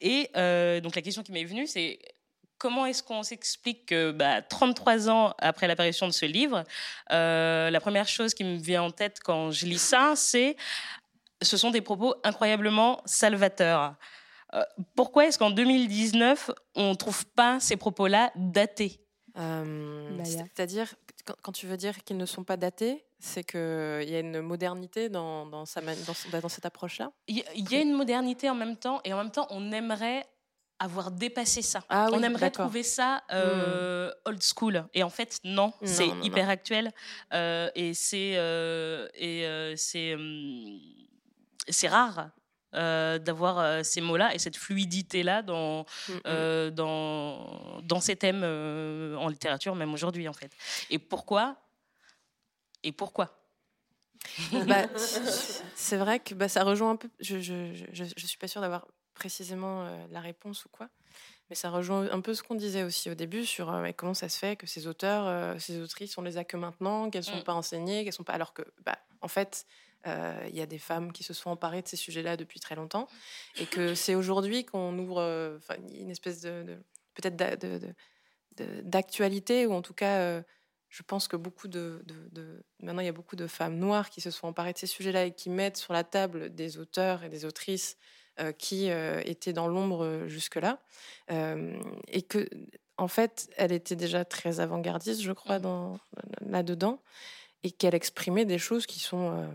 Et 0.00 0.30
euh, 0.36 0.80
donc 0.80 0.94
la 0.94 1.02
question 1.02 1.22
qui 1.22 1.32
m'est 1.32 1.44
venue, 1.44 1.66
c'est 1.66 1.98
comment 2.58 2.86
est-ce 2.86 3.02
qu'on 3.02 3.22
s'explique 3.22 3.86
que 3.86 4.10
bah, 4.10 4.42
33 4.42 5.08
ans 5.08 5.34
après 5.38 5.68
l'apparition 5.68 6.06
de 6.06 6.12
ce 6.12 6.26
livre, 6.26 6.64
euh, 7.12 7.70
la 7.70 7.80
première 7.80 8.08
chose 8.08 8.34
qui 8.34 8.44
me 8.44 8.56
vient 8.56 8.82
en 8.82 8.90
tête 8.90 9.20
quand 9.24 9.50
je 9.50 9.66
lis 9.66 9.80
ça, 9.80 10.14
c'est 10.16 10.56
ce 11.40 11.56
sont 11.56 11.70
des 11.70 11.80
propos 11.80 12.14
incroyablement 12.24 13.00
salvateurs. 13.04 13.94
Euh, 14.54 14.62
pourquoi 14.96 15.26
est-ce 15.26 15.38
qu'en 15.38 15.50
2019, 15.50 16.50
on 16.74 16.90
ne 16.90 16.94
trouve 16.94 17.24
pas 17.26 17.60
ces 17.60 17.76
propos-là 17.76 18.32
datés? 18.34 19.00
Euh, 19.36 20.16
Maya. 20.16 20.44
C'est-à-dire, 20.54 20.94
quand, 21.42 21.52
tu 21.52 21.66
veux 21.66 21.76
dire 21.76 22.02
qu'ils 22.04 22.16
ne 22.16 22.26
sont 22.26 22.44
pas 22.44 22.56
datés, 22.56 23.04
c'est 23.18 23.44
qu'il 23.44 23.58
y 24.08 24.14
a 24.14 24.20
une 24.20 24.40
modernité 24.40 25.08
dans, 25.08 25.46
dans, 25.46 25.64
sa, 25.66 25.80
dans 25.80 26.48
cette 26.48 26.66
approche-là 26.66 27.10
Il 27.26 27.38
y, 27.38 27.74
a 27.76 27.80
une 27.80 27.92
modernité 27.92 28.48
en 28.48 28.54
même 28.54 28.76
temps, 28.76 29.00
et 29.04 29.12
en 29.12 29.18
même 29.18 29.30
temps, 29.30 29.46
on 29.50 29.72
aimerait 29.72 30.26
avoir 30.78 31.10
dépassé 31.10 31.62
ça. 31.62 31.82
Ah 31.88 32.06
oui, 32.10 32.18
on 32.18 32.22
aimerait 32.22 32.50
trouver 32.50 32.82
ça 32.84 33.22
euh, 33.32 34.12
old 34.24 34.42
school. 34.42 34.86
Et 34.94 35.02
en 35.02 35.10
fait, 35.10 35.38
non, 35.44 35.66
Non, 35.66 35.72
c'est 35.82 36.06
hyper 36.22 36.46
non. 36.46 36.52
actuel. 36.52 36.92
euh, 37.34 37.68
et 37.74 37.94
c'est 37.94 38.34
euh, 38.36 39.08
et 39.14 39.44
euh, 39.46 39.74
c'est 39.76 40.14
hum, 40.14 40.78
c'est 41.68 41.88
rare. 41.88 42.30
Euh, 42.74 43.18
d'avoir 43.18 43.58
euh, 43.58 43.82
ces 43.82 44.00
mots-là 44.00 44.34
et 44.34 44.38
cette 44.38 44.56
fluidité-là 44.56 45.42
dans, 45.42 45.86
Mm, 46.08 46.12
mm. 46.12 46.20
euh, 46.26 46.70
dans, 46.70 47.80
dans 47.82 48.00
ces 48.00 48.16
thèmes 48.16 48.42
euh, 48.44 49.16
en 49.16 49.28
littérature, 49.28 49.74
même 49.74 49.92
aujourd'hui, 49.94 50.28
en 50.28 50.32
fait. 50.32 50.52
Et 50.90 50.98
pourquoi? 50.98 51.56
Et 52.82 52.92
pourquoi? 52.92 53.34
Bah, 54.66 54.86
c'est 55.74 55.96
vrai 55.96 56.18
que 56.20 56.34
bah, 56.34 56.48
ça 56.48 56.64
rejoint 56.64 56.90
un 56.90 56.96
peu. 56.96 57.08
Je, 57.20 57.38
je, 57.40 57.72
je, 57.92 58.04
je 58.16 58.26
suis 58.26 58.38
pas 58.38 58.48
sûre 58.48 58.60
d'avoir 58.60 58.86
précisément 59.14 59.84
euh, 59.84 60.06
la 60.10 60.20
réponse 60.20 60.64
ou 60.64 60.68
quoi, 60.68 60.88
mais 61.50 61.56
ça 61.56 61.70
rejoint 61.70 62.08
un 62.10 62.20
peu 62.20 62.34
ce 62.34 62.42
qu'on 62.42 62.54
disait 62.54 62.82
aussi 62.84 63.10
au 63.10 63.14
début 63.14 63.44
sur 63.46 63.72
euh, 63.72 63.90
comment 63.96 64.14
ça 64.14 64.28
se 64.28 64.38
fait 64.38 64.56
que 64.56 64.66
ces 64.66 64.86
auteurs, 64.86 65.26
euh, 65.26 65.58
ces 65.58 65.80
autrices, 65.80 66.18
on 66.18 66.22
les 66.22 66.36
a 66.36 66.44
que 66.44 66.56
maintenant, 66.56 67.10
qu'elles 67.10 67.24
sont 67.24 67.38
Mm. 67.38 67.44
pas 67.44 67.54
enseignées, 67.54 68.04
qu'elles 68.04 68.12
sont 68.12 68.24
pas. 68.24 68.32
Alors 68.34 68.52
que, 68.54 68.62
bah, 68.84 68.98
en 69.20 69.28
fait, 69.28 69.66
euh, 69.68 69.87
il 70.06 70.56
y 70.56 70.60
a 70.60 70.66
des 70.66 70.78
femmes 70.78 71.12
qui 71.12 71.22
se 71.22 71.34
sont 71.34 71.50
emparées 71.50 71.82
de 71.82 71.88
ces 71.88 71.96
sujets-là 71.96 72.36
depuis 72.36 72.60
très 72.60 72.74
longtemps, 72.74 73.08
et 73.60 73.66
que 73.66 73.94
c'est 73.94 74.14
aujourd'hui 74.14 74.64
qu'on 74.64 74.98
ouvre 74.98 75.20
euh, 75.20 75.58
une 75.92 76.10
espèce 76.10 76.40
de, 76.40 76.62
de- 76.62 76.78
peut-être 77.14 77.36
d'actualité 78.84 79.66
ou 79.66 79.72
en 79.72 79.82
tout 79.82 79.94
cas. 79.94 80.18
euh, 80.20 80.42
je 80.90 81.02
pense 81.02 81.28
que 81.28 81.36
beaucoup 81.36 81.68
de, 81.68 82.02
de- 82.06 82.28
de- 82.32 82.64
Maintenant, 82.80 83.02
il 83.02 83.04
y 83.04 83.10
a 83.10 83.12
beaucoup 83.12 83.36
de 83.36 83.46
femmes 83.46 83.76
noires 83.76 84.08
qui 84.08 84.22
se 84.22 84.30
sont 84.30 84.46
emparées 84.46 84.72
de 84.72 84.78
ces 84.78 84.86
sujets-là 84.86 85.26
et 85.26 85.34
qui 85.34 85.50
mettent 85.50 85.76
sur 85.76 85.92
la 85.92 86.02
table 86.02 86.54
des 86.54 86.78
auteurs 86.78 87.24
et 87.24 87.28
des 87.28 87.44
autrices 87.44 87.98
euh, 88.40 88.52
qui 88.52 88.90
euh, 88.90 89.20
étaient 89.26 89.52
dans 89.52 89.68
l'ombre 89.68 90.02
euh, 90.02 90.28
jusque-là. 90.28 90.80
Euh, 91.30 91.78
et 92.06 92.22
que, 92.22 92.48
en 92.96 93.06
fait, 93.06 93.50
elle 93.58 93.72
était 93.72 93.96
déjà 93.96 94.24
très 94.24 94.60
avant-gardiste, 94.60 95.20
je 95.20 95.32
crois, 95.32 95.58
dans, 95.58 96.00
là-dedans. 96.40 97.02
Et 97.64 97.70
qu'elle 97.70 97.94
exprimait 97.94 98.46
des 98.46 98.58
choses 98.58 98.86
qui 98.86 98.98
sont. 98.98 99.52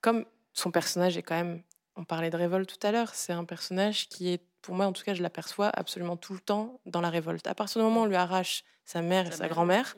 Comme 0.00 0.24
son 0.52 0.70
personnage 0.70 1.16
est 1.16 1.22
quand 1.22 1.34
même. 1.36 1.62
On 1.96 2.04
parlait 2.04 2.30
de 2.30 2.36
révolte 2.36 2.68
tout 2.78 2.86
à 2.86 2.92
l'heure. 2.92 3.14
C'est 3.14 3.32
un 3.32 3.44
personnage 3.44 4.08
qui 4.08 4.32
est, 4.32 4.42
pour 4.62 4.74
moi, 4.74 4.86
en 4.86 4.92
tout 4.92 5.02
cas, 5.04 5.12
je 5.14 5.22
l'aperçois 5.22 5.68
absolument 5.68 6.16
tout 6.16 6.32
le 6.32 6.40
temps 6.40 6.80
dans 6.86 7.00
la 7.00 7.10
révolte. 7.10 7.46
À 7.46 7.54
partir 7.54 7.80
du 7.80 7.84
moment 7.86 8.00
où 8.00 8.04
on 8.04 8.06
lui 8.06 8.16
arrache 8.16 8.64
sa 8.84 9.02
mère 9.02 9.26
et 9.26 9.30
Sa 9.30 9.36
sa 9.38 9.42
mère. 9.44 9.50
grand-mère, 9.52 9.96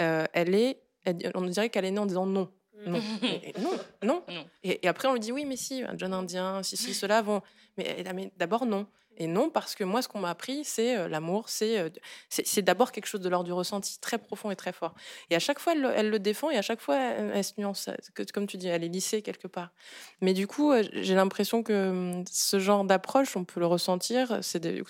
euh, 0.00 0.24
elle 0.32 0.54
est, 0.54 0.80
elle- 1.04 1.30
on 1.34 1.42
dirait 1.42 1.70
qu'elle 1.70 1.84
est 1.84 1.90
née 1.90 2.00
en 2.00 2.06
disant 2.06 2.26
non. 2.26 2.50
Non, 2.86 3.00
Et- 3.22 3.50
et 3.50 3.60
non, 3.60 3.70
non. 4.02 4.22
Non. 4.28 4.46
Et, 4.62 4.84
et 4.84 4.88
après, 4.88 5.08
on 5.08 5.12
lui 5.14 5.20
dit 5.20 5.32
oui, 5.32 5.44
mais 5.46 5.56
si, 5.56 5.82
un 5.82 5.96
John 5.96 6.12
Indien, 6.12 6.62
si, 6.62 6.76
si, 6.76 6.92
ceux-là 6.94 7.22
vont. 7.22 7.40
Mais, 7.78 8.04
mais 8.14 8.32
d'abord, 8.36 8.66
non. 8.66 8.86
Et 9.16 9.26
non, 9.26 9.48
parce 9.50 9.74
que 9.74 9.84
moi, 9.84 10.02
ce 10.02 10.08
qu'on 10.08 10.20
m'a 10.20 10.30
appris, 10.30 10.64
c'est 10.64 10.96
euh, 10.96 11.08
l'amour, 11.08 11.48
c'est 11.48 11.78
euh, 11.78 11.88
c'est 12.28 12.46
c'est 12.46 12.62
d'abord 12.62 12.92
quelque 12.92 13.06
chose 13.06 13.20
de 13.20 13.28
l'ordre 13.28 13.46
du 13.46 13.52
ressenti 13.52 13.98
très 13.98 14.18
profond 14.18 14.50
et 14.50 14.56
très 14.56 14.72
fort. 14.72 14.94
Et 15.30 15.36
à 15.36 15.38
chaque 15.38 15.58
fois, 15.58 15.72
elle, 15.74 16.10
le- 16.10 16.18
défend 16.18 16.50
et 16.50 16.56
à 16.56 16.62
chaque 16.62 16.80
fois, 16.80 16.96
elle, 16.96 17.44
se 17.44 17.52
nuance. 17.58 17.88
Comme 18.34 18.46
tu 18.46 18.56
dis, 18.56 18.68
elle 18.68 18.84
est 18.84 18.88
lissée 18.88 19.22
quelque 19.22 19.48
part. 19.48 19.70
Mais 20.20 20.34
du 20.34 20.46
coup, 20.46 20.72
euh, 20.72 20.82
j'ai 20.92 21.14
l'impression 21.14 21.62
que 21.62 21.88
hum, 21.88 22.24
ce 22.30 22.58
genre 22.58 22.84
d'approche, 22.84 23.36
on 23.36 23.44
peut 23.44 23.60
le 23.60 23.66
ressentir. 23.66 24.38
C'est 24.42 24.60
des, 24.60 24.82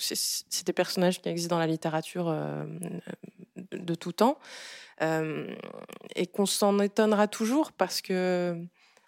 personnages 0.73 1.21
qui 1.21 1.29
existent 1.29 1.55
dans 1.55 1.61
la 1.61 1.67
littérature 1.67 2.35
de 3.73 3.95
tout 3.95 4.13
temps. 4.13 4.39
Et 5.01 6.27
qu'on 6.27 6.47
s'en 6.47 6.79
étonnera 6.81 7.29
toujours 7.29 7.73
parce 7.73 8.01
que 8.01 8.67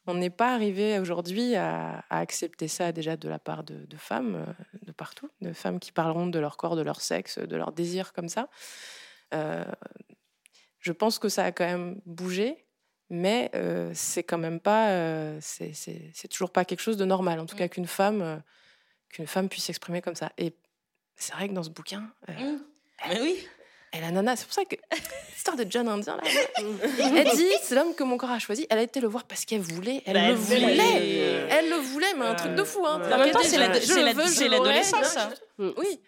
on 0.09 0.15
n'est 0.15 0.31
pas 0.31 0.53
arrivé 0.55 0.99
aujourd'hui 0.99 1.55
à, 1.55 2.05
à 2.11 2.19
accepter 2.19 2.67
ça 2.69 2.93
déjà 2.93 3.17
de 3.17 3.29
la 3.29 3.39
part 3.39 3.63
de, 3.65 3.85
de 3.87 3.97
femmes 3.97 4.35
euh, 4.37 4.53
de 4.87 4.93
partout, 4.93 5.31
de 5.41 5.53
femmes 5.53 5.79
qui 5.79 5.93
parleront 5.93 6.27
de 6.27 6.39
leur 6.39 6.57
corps, 6.57 6.77
de 6.77 6.83
leur 6.83 7.01
sexe, 7.01 7.39
de 7.39 7.57
leur 7.57 7.73
désir 7.73 8.13
comme 8.13 8.29
ça. 8.29 8.49
Euh, 9.35 9.65
je 10.81 10.93
pense 10.93 11.19
que 11.19 11.29
ça 11.29 11.45
a 11.45 11.53
quand 11.53 11.67
même 11.67 12.01
bougé, 12.07 12.65
mais 13.11 13.51
euh, 13.55 13.91
c'est 13.95 14.23
quand 14.23 14.39
même 14.39 14.61
pas, 14.61 14.91
euh, 14.91 15.39
c'est- 15.41 16.29
toujours 16.31 16.51
pas 16.51 16.65
quelque 16.65 16.81
chose 16.81 16.97
de 16.97 17.05
normal. 17.05 17.41
En 17.41 17.47
tout 17.47 17.57
cas, 17.57 17.69
qu'une 17.69 17.87
femme, 17.87 18.43
qu'une 19.11 19.27
femme 19.27 19.49
puisse 19.49 19.65
s'exprimer 19.65 20.01
comme 20.03 20.15
ça. 20.15 20.33
Et 20.39 20.55
c'est 21.17 21.33
vrai 21.35 21.49
que 21.49 21.55
dans 21.55 21.63
ce 21.63 21.71
bouquin, 21.71 22.11
Mmh. 22.29 22.59
Mais 23.09 23.21
oui. 23.21 23.47
Et 23.93 24.01
la 24.01 24.11
nana, 24.11 24.37
c'est 24.37 24.45
pour 24.45 24.55
ça 24.55 24.65
que 24.65 24.77
l'histoire 25.35 25.57
de 25.57 25.65
John 25.69 25.89
Indien, 25.89 26.17
là, 26.17 26.31
elle 27.17 27.31
dit 27.37 27.47
c'est 27.63 27.75
l'homme 27.75 27.95
que 27.95 28.03
mon 28.05 28.17
corps 28.19 28.31
a 28.31 28.39
choisi. 28.39 28.67
Elle 28.71 28.79
a 28.79 28.83
été 28.83 29.01
le 29.01 29.09
voir 29.09 29.25
parce 29.25 29.45
qu'elle 29.45 29.61
voulait. 29.61 30.03
Elle 30.07 30.15
Bah, 30.15 30.29
le 30.29 30.35
voulait. 30.35 31.47
Elle 31.51 31.71
le 31.71 31.77
voulait, 31.77 32.15
mais 32.19 32.27
un 32.27 32.35
truc 32.35 32.55
de 32.55 32.65
fou. 32.65 32.85
Hein. 32.87 33.01
Ouais. 33.01 33.13
En 33.15 33.19
même 33.19 33.31
temps, 33.31 33.41
c'est 33.43 34.49
l'adolescence, 34.49 35.17
hein. 35.17 35.31
Oui, 35.59 36.01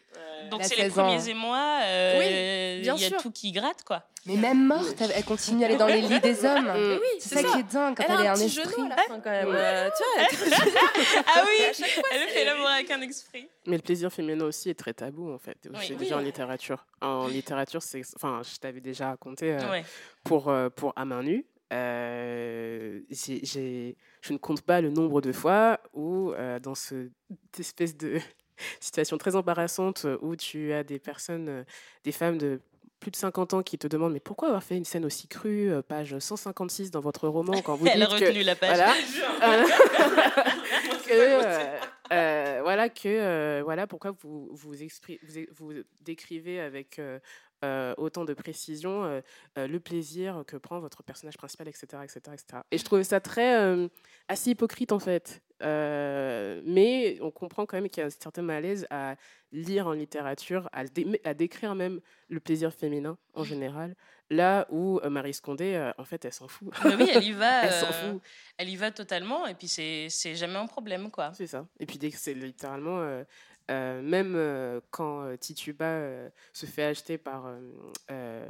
Donc 0.51 0.61
Elle 0.61 0.67
a 0.67 0.69
c'est 0.69 0.77
les 0.77 0.83
16 0.83 0.99
ans. 0.99 1.03
premiers 1.09 1.29
émois. 1.29 1.79
euh, 1.85 2.77
Il 2.81 2.85
y 2.85 2.91
a 2.91 2.97
sûr. 2.97 3.21
tout 3.23 3.31
qui 3.31 3.53
gratte, 3.53 3.83
quoi. 3.85 4.05
Mais 4.27 4.37
même 4.37 4.67
morte, 4.67 5.01
elle, 5.01 5.25
continue 5.25 5.63
à 5.65 5.67
aller 5.67 5.77
dans 5.77 5.87
les 5.87 6.01
lits 6.03 6.21
des 6.21 6.45
hommes. 6.45 6.71
Oui, 7.01 7.07
C'est 7.19 7.37
ça, 7.37 7.43
qui 7.43 7.59
est 7.61 7.73
dingue 7.73 7.97
quand 7.97 8.05
Elle 8.07 8.11
elle, 8.11 8.17
a 8.19 8.25
est 8.25 8.29
un 8.29 8.33
un 8.33 8.35
petit 8.35 8.45
esprit. 8.47 8.75
genou 8.77 8.87
à 8.87 8.89
la 8.91 8.97
fin 9.05 9.21
quand 9.21 9.31
même. 9.31 9.49
Euh, 9.51 9.91
tu 9.97 10.03
vois, 10.03 10.27
elle- 10.49 10.53
Ah 11.27 11.45
oui, 11.47 11.85
fois, 11.85 12.03
elle 12.13 12.29
fait 12.29 12.45
l'amour 12.45 12.67
avec 12.69 12.91
un 12.91 13.01
esprit. 13.03 13.49
Mais 13.67 13.77
le 13.77 13.83
plaisir 13.83 14.13
féminin 14.13 14.45
aussi 14.45 14.69
est 14.71 14.75
très 14.79 14.93
tabou 14.95 15.33
en 15.33 15.39
fait, 15.39 15.57
Oui. 15.73 15.97
déjà 15.97 16.17
en 16.17 16.21
littérature. 16.21 16.85
En 17.01 17.29
littérature, 17.29 17.83
c'est, 17.83 18.03
enfin, 18.17 18.43
je 18.45 18.59
t'avais 18.59 18.81
déjà 18.81 19.09
raconté 19.09 19.53
euh, 19.53 19.71
Ouais. 19.71 19.85
pour 20.25 20.49
euh, 20.49 20.69
pour 20.69 20.93
à 20.97 21.05
main 21.05 21.23
nue, 21.23 21.47
euh, 21.73 23.01
j'ai- 23.11 23.41
j'ai- 23.45 23.97
je 24.23 24.33
ne 24.33 24.39
compte 24.39 24.63
pas 24.63 24.81
le 24.81 24.91
nombre 24.91 25.21
de 25.21 25.33
fois 25.33 25.81
où, 25.95 26.33
euh, 26.33 26.59
dans 26.59 26.75
ce- 26.75 27.11
cette 27.53 27.61
espèce 27.61 27.97
de 27.97 28.19
situation 28.81 29.19
très 29.19 29.37
embarrassante 29.37 30.07
où 30.23 30.37
tu 30.37 30.73
as 30.73 30.85
des 30.85 30.99
personnes, 30.99 31.49
euh, 31.49 31.65
des 32.05 32.13
femmes 32.13 32.39
de 32.39 32.61
plus 33.01 33.11
de 33.11 33.17
50 33.17 33.55
ans 33.55 33.63
qui 33.63 33.79
te 33.79 33.87
demandent 33.87 34.13
mais 34.13 34.21
pourquoi 34.21 34.49
avoir 34.49 34.63
fait 34.63 34.77
une 34.77 34.85
scène 34.85 35.05
aussi 35.07 35.27
crue, 35.27 35.71
euh, 35.71 35.83
page 35.83 36.19
156 36.19 36.91
dans 36.91 37.01
votre 37.01 37.27
roman 37.29 37.61
quand 37.63 37.75
vous 37.75 37.87
Elle 37.93 38.03
a 38.03 38.07
dites 38.07 38.19
que 38.19 38.25
retenu 38.27 38.43
la 38.43 38.55
page. 38.55 38.77
voilà, 39.41 39.65
que, 41.07 41.13
euh, 41.13 41.79
euh, 42.13 42.61
voilà 42.63 42.89
que 42.89 43.09
euh, 43.09 43.63
voilà 43.65 43.87
pourquoi 43.87 44.13
vous 44.21 44.51
vous 44.53 44.75
décrivez 46.03 46.61
avec 46.61 47.01
euh, 47.65 47.95
autant 47.99 48.25
de 48.25 48.33
précision 48.35 49.05
euh, 49.05 49.21
euh, 49.59 49.67
le 49.67 49.81
plaisir 49.81 50.45
que 50.47 50.57
prend 50.57 50.81
votre 50.81 51.03
personnage 51.03 51.37
principal, 51.37 51.69
etc., 51.69 51.87
etc., 52.03 52.21
etc. 52.33 52.63
Et 52.71 52.79
je 52.79 52.85
trouvais 52.85 53.05
ça 53.05 53.21
très 53.21 53.89
assez 54.29 54.51
hypocrite 54.51 54.93
en 54.93 54.99
fait. 54.99 55.43
Mais 56.65 57.19
on 57.21 57.31
comprend 57.31 57.67
quand 57.67 57.77
même 57.77 57.89
qu'il 57.89 58.01
y 58.01 58.05
a 58.05 58.07
un 58.07 58.11
certain 58.11 58.43
malaise 58.43 58.87
à 58.91 59.17
lire 59.53 59.87
en 59.87 59.93
littérature, 59.93 60.69
à, 60.73 60.83
le 60.85 60.89
dé- 60.89 61.21
à 61.25 61.35
décrire 61.35 61.75
même 61.75 62.01
le 62.29 62.41
plaisir 62.41 62.73
féminin 62.73 63.19
en 63.35 63.45
général, 63.45 63.95
là 64.31 64.67
où 64.71 65.01
Marie 65.09 65.35
Scondé, 65.35 65.91
en 65.99 66.05
fait, 66.05 66.25
elle 66.25 66.33
s'en 66.33 66.49
fout. 66.49 66.73
Mais 66.85 66.95
oui, 66.97 67.11
elle 67.13 67.25
y 67.25 67.33
va. 67.33 67.65
Elle 67.65 67.73
s'en 67.73 67.93
fout. 67.93 68.23
elle 68.59 68.69
y 68.69 68.77
va 68.77 68.91
totalement, 68.91 69.47
et 69.47 69.55
puis 69.55 69.69
c'est 69.69 70.09
c'est 70.09 70.35
jamais 70.37 70.57
un 70.57 70.67
problème, 70.67 71.11
quoi. 71.11 71.33
C'est 71.35 71.47
ça. 71.49 71.67
Et 71.79 71.87
puis 71.87 71.99
dès 71.99 72.11
que 72.11 72.17
c'est 72.17 72.35
littéralement, 72.35 73.23
euh, 73.71 74.03
même 74.03 74.35
euh, 74.37 74.81
quand 74.91 75.23
euh, 75.25 75.37
Tituba 75.37 75.85
euh, 75.87 76.29
se 76.53 76.67
fait 76.67 76.85
acheter 76.85 77.17
par. 77.19 77.47
euh, 77.47 77.59
euh, 78.11 78.45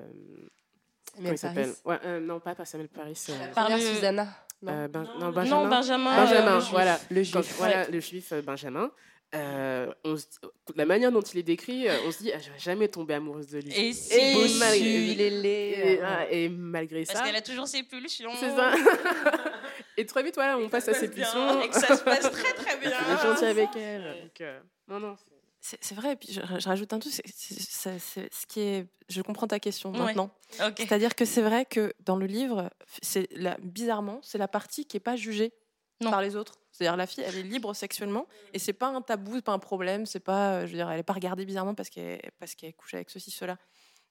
comment 1.17 1.27
Samuel 1.27 1.35
il 1.35 1.39
s'appelle 1.39 1.73
ouais, 1.85 1.99
euh, 2.05 2.21
Non, 2.21 2.41
pas, 2.41 2.55
pas 2.55 2.65
Samuel 2.65 2.89
Paris. 2.89 3.23
euh, 3.29 3.47
Par 3.55 3.69
Par 3.69 3.77
le- 3.77 3.83
Susanna. 3.83 4.29
Non. 4.63 4.73
euh, 4.73 4.89
Ben- 4.89 5.03
non, 5.19 5.27
Non, 5.27 5.31
Benjamin. 5.33 5.69
Benjamin. 5.69 6.17
Benjamin, 6.25 6.51
euh, 6.53 6.55
le 6.55 6.61
juif. 6.61 6.71
voilà. 6.73 6.99
Le 7.11 7.21
Quand- 7.33 7.43
juif. 7.43 7.55
voilà, 7.59 7.89
le 7.89 8.01
juif 8.01 8.33
Benjamin. 8.45 8.91
euh, 9.35 9.93
on 10.05 10.17
se- 10.17 10.27
la 10.75 10.85
manière 10.87 11.13
dont 11.13 11.21
il 11.23 11.39
est 11.39 11.43
décrit, 11.45 11.87
on 12.07 12.11
se 12.11 12.19
dit, 12.19 12.33
ah, 12.35 12.39
je 12.41 12.51
vais 12.51 12.59
jamais 12.59 12.89
tomber 12.89 13.15
amoureuse 13.15 13.47
de 13.49 13.59
lui. 13.61 13.73
Et 13.73 13.93
si. 13.93 14.13
Et 14.13 14.33
Et 14.33 14.59
malgré- 14.59 15.07
il 15.13 15.21
est 15.21 15.31
laid. 15.31 15.71
Et, 15.95 16.01
ah, 16.03 16.27
et 16.31 16.49
malgré 16.49 17.05
Parce 17.05 17.19
ça, 17.19 17.25
qu'elle 17.25 17.37
a 17.37 17.41
toujours 17.41 17.69
ses 17.69 17.83
pulsions. 17.85 18.33
c'est 18.39 18.51
ça. 18.57 18.73
et 20.01 20.07
très 20.07 20.23
vite, 20.23 20.35
voilà, 20.35 20.59
on 20.59 20.69
passe 20.69 20.89
à 20.89 20.95
ses 20.95 21.09
pulsions. 21.11 21.63
Et 21.63 21.69
que 21.69 21.75
ça 21.79 21.97
se 21.97 22.03
passe 22.03 22.21
très 22.31 22.53
très 22.55 22.77
bien. 22.79 22.93
On 23.09 23.15
est 23.15 23.23
gentil 23.23 23.45
avec 23.45 23.69
elle. 23.77 24.23
Donc, 24.23 24.41
euh, 24.41 24.61
non, 24.89 25.01
non. 25.01 25.17
c'est- 25.61 25.95
vrai, 25.95 26.13
et 26.13 26.17
puis 26.17 26.33
je, 26.33 26.41
je 26.41 26.69
rajoute 26.69 26.93
un 26.93 26.99
truc, 26.99 27.13
c'est- 27.13 27.99
ce 28.31 28.47
qui 28.47 28.61
est, 28.61 28.87
je 29.09 29.21
comprends 29.23 29.47
ta 29.47 29.59
question 29.61 29.93
Ouais. 29.93 29.99
maintenant. 29.99 30.31
C'est-à-dire 30.77 31.15
que 31.15 31.25
c'est 31.25 31.43
vrai 31.43 31.65
que 31.67 31.93
dans 32.01 32.17
le 32.17 32.27
livre, 32.27 32.71
c'est 33.03 33.29
la, 33.33 33.57
bizarrement, 33.61 34.21
c'est 34.23 34.39
la 34.39 34.49
partie 34.49 34.87
qui 34.87 34.97
est 34.97 35.01
pas 35.01 35.17
jugée 35.17 35.53
Non. 36.01 36.11
par 36.11 36.23
les 36.23 36.35
autres. 36.37 36.55
C'est-à-dire 36.73 36.97
la 36.97 37.07
fille, 37.07 37.25
elle 37.27 37.37
est 37.37 37.43
libre 37.43 37.75
sexuellement 37.75 38.27
et 38.55 38.59
c'est 38.59 38.73
pas 38.73 38.87
un 38.87 39.03
tabou, 39.03 39.35
c'est 39.35 39.43
pas 39.45 39.53
un 39.53 39.59
problème, 39.59 40.07
c'est 40.07 40.21
pas, 40.21 40.53
euh, 40.55 40.61
je 40.63 40.67
veux 40.71 40.77
dire, 40.77 40.91
elle 40.91 41.01
est 41.01 41.03
pas 41.03 41.13
regardée 41.13 41.45
bizarrement 41.45 41.75
parce 41.75 41.91
qu'elle 41.91 42.21
parce 42.39 42.55
qu'elle 42.55 42.73
couche 42.75 42.95
avec 42.95 43.11
ceci 43.11 43.31
cela. 43.31 43.59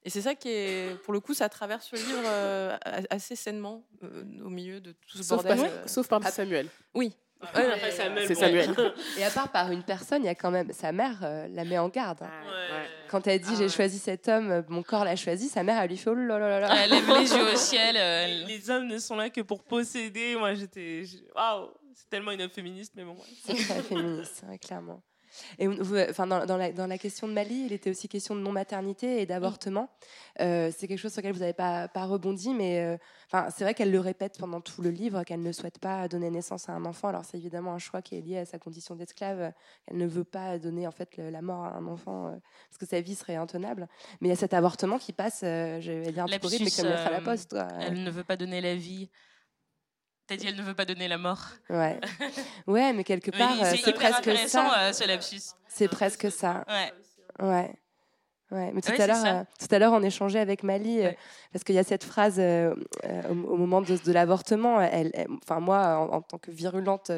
Et 0.04 0.10
c'est 0.10 0.22
ça 0.22 0.34
qui 0.34 0.48
est, 0.48 0.96
pour 1.02 1.12
le 1.12 1.20
coup, 1.20 1.34
ça 1.34 1.48
traverse 1.48 1.90
le 1.92 1.98
livre 1.98 2.22
euh, 2.24 2.76
a- 2.84 3.02
assez 3.14 3.36
sainement 3.36 3.84
euh, 4.02 4.22
au 4.44 4.48
milieu 4.48 4.80
de 4.80 4.92
tout 4.92 5.18
ce 5.18 5.22
Sauf, 5.22 5.42
bordel. 5.44 5.58
par, 5.58 5.66
euh. 5.66 5.86
sauf 5.86 6.08
par 6.08 6.26
Samuel. 6.28 6.68
Oui. 6.94 7.14
Samuel, 7.54 8.26
C'est. 8.26 8.34
Samuel. 8.34 8.74
Et 9.18 9.24
à 9.24 9.30
part 9.30 9.50
par 9.50 9.70
une 9.72 9.82
personne, 9.82 10.22
il 10.22 10.26
y 10.26 10.30
a 10.30 10.34
quand 10.34 10.50
même 10.50 10.72
sa 10.72 10.92
mère 10.92 11.20
euh, 11.22 11.48
la 11.48 11.64
met 11.64 11.78
en 11.78 11.88
garde. 11.88 12.22
hein. 12.22 12.30
Ouais. 12.46 12.86
Quand 13.08 13.26
elle 13.26 13.40
dit 13.40 13.56
j'ai 13.56 13.68
choisi 13.70 13.98
cet 13.98 14.28
homme, 14.28 14.62
mon 14.68 14.82
corps 14.82 15.04
l'a 15.04 15.16
choisi, 15.16 15.48
sa 15.48 15.62
mère 15.62 15.80
elle 15.82 15.88
lui 15.88 15.96
fait 15.96 16.10
oh 16.10 16.14
là 16.14 16.38
là 16.38 16.48
là 16.48 16.60
là. 16.60 16.74
Elle 16.84 16.90
lève 16.90 17.08
les 17.18 17.32
yeux 17.32 17.52
au 17.52 17.56
ciel. 17.56 17.96
euh, 17.98 18.44
Les 18.46 18.68
hommes 18.70 18.86
ne 18.88 18.98
sont 18.98 19.16
là 19.16 19.30
que 19.30 19.40
pour 19.40 19.64
posséder. 19.64 20.36
Moi, 20.36 20.52
j'étais. 20.54 21.02
Waouh! 21.34 21.70
C'est 21.94 22.08
tellement 22.10 22.30
une 22.32 22.40
œuvre 22.42 22.52
féministe, 22.52 22.92
mais 22.94 23.04
bon. 23.04 23.12
ouais. 23.14 23.24
C'est 23.46 23.54
très 23.68 23.82
féministe, 23.82 24.44
ouais, 24.48 24.58
clairement. 24.58 25.02
Et 25.58 25.68
enfin, 25.68 26.26
dans, 26.26 26.44
dans 26.46 26.56
la, 26.56 26.72
dans 26.72 26.86
la 26.86 26.98
question 26.98 27.28
de 27.28 27.32
Mali, 27.32 27.64
il 27.66 27.72
était 27.72 27.90
aussi 27.90 28.08
question 28.08 28.34
de 28.34 28.40
non-maternité 28.40 29.20
et 29.20 29.26
d'avortement. 29.26 29.88
Euh, 30.40 30.70
c'est 30.76 30.88
quelque 30.88 30.98
chose 30.98 31.12
sur 31.12 31.20
lequel 31.20 31.32
vous 31.32 31.40
n'avez 31.40 31.52
pas, 31.52 31.88
pas 31.88 32.04
rebondi, 32.06 32.54
mais 32.54 32.80
euh, 32.80 32.96
c'est 33.50 33.64
vrai 33.64 33.74
qu'elle 33.74 33.90
le 33.90 34.00
répète 34.00 34.38
pendant 34.38 34.60
tout 34.60 34.82
le 34.82 34.90
livre, 34.90 35.22
qu'elle 35.24 35.42
ne 35.42 35.52
souhaite 35.52 35.78
pas 35.78 36.08
donner 36.08 36.30
naissance 36.30 36.68
à 36.68 36.72
un 36.72 36.84
enfant. 36.84 37.08
Alors 37.08 37.24
c'est 37.24 37.36
évidemment 37.36 37.72
un 37.74 37.78
choix 37.78 38.02
qui 38.02 38.16
est 38.16 38.20
lié 38.20 38.38
à 38.38 38.44
sa 38.44 38.58
condition 38.58 38.94
d'esclave. 38.96 39.52
Elle 39.86 39.96
ne 39.96 40.06
veut 40.06 40.24
pas 40.24 40.58
donner 40.58 40.86
en 40.86 40.92
fait 40.92 41.16
le- 41.16 41.30
la 41.30 41.42
mort 41.42 41.64
à 41.64 41.76
un 41.76 41.86
enfant 41.86 42.28
euh, 42.28 42.30
parce 42.68 42.78
que 42.78 42.86
sa 42.86 43.00
vie 43.00 43.14
serait 43.14 43.36
intenable. 43.36 43.88
Mais 44.20 44.28
il 44.28 44.30
y 44.30 44.34
a 44.34 44.36
cet 44.36 44.54
avortement 44.54 44.98
qui 44.98 45.12
passe, 45.12 45.40
je 45.42 45.92
vais 46.04 46.12
dire 46.12 46.24
un 46.24 46.28
horrible, 46.44 46.64
mais 46.64 46.70
comme 46.70 46.86
lettre 46.90 47.06
à 47.06 47.10
la 47.10 47.20
poste. 47.20 47.50
quoi. 47.50 47.68
Elle 47.80 48.02
ne 48.02 48.10
veut 48.10 48.24
pas 48.24 48.36
donner 48.36 48.60
la 48.60 48.74
vie. 48.74 49.10
T'as 50.30 50.36
dit 50.36 50.46
elle 50.46 50.54
ne 50.54 50.62
veut 50.62 50.74
pas 50.74 50.84
donner 50.84 51.08
la 51.08 51.18
mort. 51.18 51.40
Ouais. 51.68 51.98
ouais, 52.68 52.92
mais 52.92 53.02
quelque 53.02 53.32
part, 53.36 53.50
Oui, 53.52 53.62
euh, 53.64 53.70
c'est 53.72 53.80
hyper 53.80 53.94
presque 53.94 54.18
intéressant 54.28 54.70
ça. 54.70 54.80
euh, 54.82 54.92
ce 54.92 55.04
lapsus. 55.08 55.40
C'est 55.66 55.88
presque 55.88 56.30
ça. 56.30 56.64
Ouais. 56.68 56.92
Ouais. 57.44 57.74
Ouais, 58.50 58.72
mais 58.74 58.80
tout 58.80 58.90
Ouais, 58.90 59.00
à 59.00 59.06
l'heure, 59.06 59.24
euh, 59.26 59.44
tout 59.60 59.72
à 59.74 59.78
l'heure, 59.78 59.92
on 59.92 60.02
échangeait 60.02 60.40
avec 60.40 60.62
Mali 60.64 61.02
euh, 61.06 61.12
parce 61.52 61.62
qu'il 61.64 61.74
y 61.76 61.78
a 61.78 61.84
cette 61.84 62.02
phrase 62.02 62.36
euh, 62.38 62.74
au, 63.28 63.32
au 63.32 63.56
moment 63.56 63.80
de, 63.80 63.96
de 63.96 64.12
l'avortement. 64.12 64.80
Elle, 64.80 65.10
elle- 65.14 65.28
enfin 65.42 65.60
moi, 65.60 65.98
en, 65.98 66.14
en 66.16 66.20
tant 66.22 66.38
que 66.38 66.50
virulente 66.50 67.12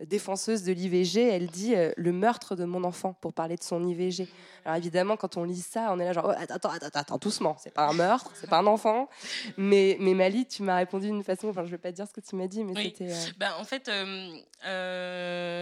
défenseuse 0.00 0.62
de 0.64 0.72
l'IVG, 0.72 1.28
elle 1.28 1.48
dit 1.48 1.74
le 1.96 2.12
meurtre 2.12 2.56
de 2.56 2.64
mon 2.64 2.84
enfant 2.84 3.12
pour 3.20 3.32
parler 3.34 3.56
de 3.56 3.62
son 3.62 3.86
IVG. 3.86 4.28
Alors 4.64 4.76
évidemment, 4.78 5.16
quand 5.16 5.36
on 5.36 5.44
lit 5.44 5.60
ça, 5.60 5.88
on 5.90 5.98
est 6.00 6.04
là 6.04 6.12
genre 6.14 6.26
Oh, 6.28 6.34
attends, 6.36 6.70
attends, 6.70 6.88
attends, 6.94 7.18
doucement. 7.18 7.56
C'est 7.62 7.72
pas 7.74 7.86
un 7.86 7.92
meurtre, 7.92 8.30
c'est 8.34 8.48
pas 8.48 8.58
un 8.58 8.66
enfant. 8.66 9.08
Mais, 9.56 9.96
mais 10.00 10.14
Mali, 10.14 10.46
tu 10.46 10.62
m'as 10.62 10.76
répondu 10.76 11.06
d'une 11.08 11.22
façon. 11.22 11.48
Enfin, 11.48 11.64
je 11.64 11.70
vais 11.70 11.78
pas 11.78 11.92
dire 11.92 12.06
ce 12.08 12.12
que 12.12 12.20
tu 12.26 12.34
m'as 12.36 12.46
dit, 12.46 12.64
mais 12.64 12.72
Oui. 12.76 12.94
c'était. 12.96 13.12
Ben, 13.38 13.50
en 13.58 13.64
fait, 13.64 13.90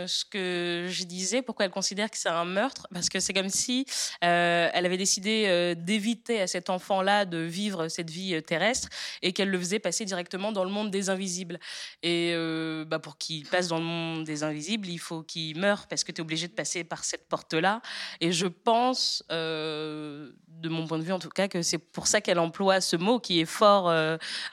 ce 0.06 0.24
que 0.24 0.86
je 0.88 1.04
disais, 1.04 1.42
pourquoi 1.42 1.64
elle 1.64 1.70
considère 1.70 2.10
que 2.10 2.16
c'est 2.16 2.28
un 2.28 2.44
meurtre, 2.44 2.86
parce 2.92 3.08
que 3.08 3.20
c'est 3.20 3.32
comme 3.32 3.48
si 3.48 3.86
elle 4.20 4.86
avait 4.86 4.96
décidé 4.96 5.15
euh, 5.24 5.74
d'éviter 5.74 6.40
à 6.40 6.46
cet 6.46 6.70
enfant-là 6.70 7.24
de 7.24 7.38
vivre 7.38 7.88
cette 7.88 8.10
vie 8.10 8.34
euh, 8.34 8.40
terrestre 8.40 8.88
et 9.22 9.32
qu'elle 9.32 9.50
le 9.50 9.58
faisait 9.58 9.78
passer 9.78 10.04
directement 10.04 10.52
dans 10.52 10.64
le 10.64 10.70
monde 10.70 10.90
des 10.90 11.10
invisibles. 11.10 11.58
Et 12.02 12.32
euh, 12.34 12.84
bah, 12.84 12.98
pour 12.98 13.18
qu'il 13.18 13.46
passe 13.46 13.68
dans 13.68 13.78
le 13.78 13.84
monde 13.84 14.24
des 14.24 14.42
invisibles, 14.42 14.88
il 14.88 14.98
faut 14.98 15.22
qu'il 15.22 15.58
meure 15.58 15.86
parce 15.88 16.04
que 16.04 16.12
tu 16.12 16.20
es 16.20 16.22
obligé 16.22 16.48
de 16.48 16.52
passer 16.52 16.84
par 16.84 17.04
cette 17.04 17.28
porte-là. 17.28 17.80
Et 18.20 18.32
je 18.32 18.46
pense, 18.46 19.24
de 19.30 20.68
mon 20.68 20.86
point 20.86 20.98
de 20.98 21.04
vue 21.04 21.12
en 21.12 21.18
tout 21.18 21.28
cas, 21.28 21.48
que 21.48 21.62
c'est 21.62 21.78
pour 21.78 22.06
ça 22.06 22.20
qu'elle 22.20 22.38
emploie 22.38 22.80
ce 22.80 22.96
mot 22.96 23.20
qui 23.20 23.40
est 23.40 23.46
fort, 23.46 23.92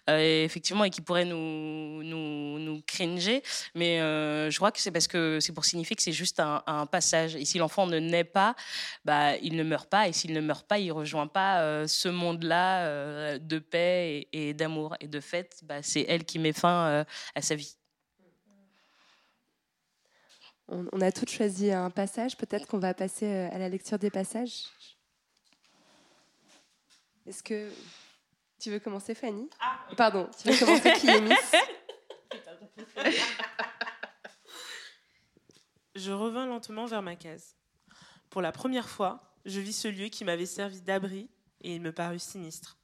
effectivement, 0.08 0.84
et 0.84 0.90
qui 0.90 1.02
pourrait 1.02 1.26
nous, 1.26 2.04
nous, 2.04 2.82
cringer. 2.88 3.44
Mais 3.76 4.00
je 4.00 4.56
crois 4.58 4.72
que 4.72 4.80
c'est 4.80 4.92
parce 4.92 5.08
que 5.08 5.40
c'est 5.40 5.54
pour 5.54 5.66
signifier 5.66 5.96
que 5.96 6.02
c'est 6.02 6.12
juste 6.12 6.40
un, 6.40 6.64
un 6.68 6.86
passage. 6.86 7.36
Et 7.36 7.46
si 7.46 7.58
l'enfant 7.58 7.88
ne 7.88 8.00
naît 8.00 8.24
pas, 8.24 8.56
bah, 9.06 9.36
il 9.38 9.56
ne 9.56 9.64
meurt 9.64 9.90
pas. 9.90 10.08
Et 10.08 10.14
s'il 10.14 10.34
ne 10.34 10.42
meurt 10.42 10.53
pas, 10.62 10.78
il 10.78 10.92
rejoint 10.92 11.26
pas 11.26 11.62
euh, 11.62 11.88
ce 11.88 12.08
monde-là 12.08 12.86
euh, 12.86 13.40
de 13.40 13.58
paix 13.58 14.28
et, 14.32 14.50
et 14.50 14.54
d'amour. 14.54 14.96
Et 15.00 15.08
de 15.08 15.20
fait, 15.20 15.60
bah, 15.64 15.82
c'est 15.82 16.06
elle 16.08 16.24
qui 16.24 16.38
met 16.38 16.54
fin 16.54 16.88
euh, 16.88 17.04
à 17.34 17.42
sa 17.42 17.56
vie. 17.56 17.76
on, 20.68 20.86
on 20.92 21.02
a 21.02 21.12
toutes 21.12 21.32
choisi 21.32 21.72
un 21.72 21.90
passage. 21.90 22.38
Peut-être 22.38 22.68
qu'on 22.68 22.78
va 22.78 22.94
passer 22.94 23.28
à 23.28 23.58
la 23.58 23.70
lecture 23.70 23.98
des 23.98 24.12
passages. 24.12 24.66
Est-ce 27.26 27.42
que 27.42 27.72
tu 28.60 28.70
veux 28.70 28.80
commencer, 28.80 29.16
Fanny? 29.16 29.50
Pardon, 29.98 30.30
tu 30.42 30.52
veux 30.52 30.58
commencer, 30.60 30.92
Clémis 31.00 31.34
Je 35.96 36.12
revins 36.12 36.46
lentement 36.46 36.86
vers 36.86 37.02
ma 37.02 37.16
case. 37.16 37.56
Pour 38.30 38.42
la 38.42 38.52
première 38.52 38.90
fois, 38.90 39.33
je 39.46 39.60
vis 39.60 39.74
ce 39.74 39.88
lieu 39.88 40.08
qui 40.08 40.24
m'avait 40.24 40.46
servi 40.46 40.82
d'abri 40.82 41.30
et 41.62 41.76
il 41.76 41.82
me 41.82 41.92
parut 41.92 42.20
sinistre. 42.20 42.78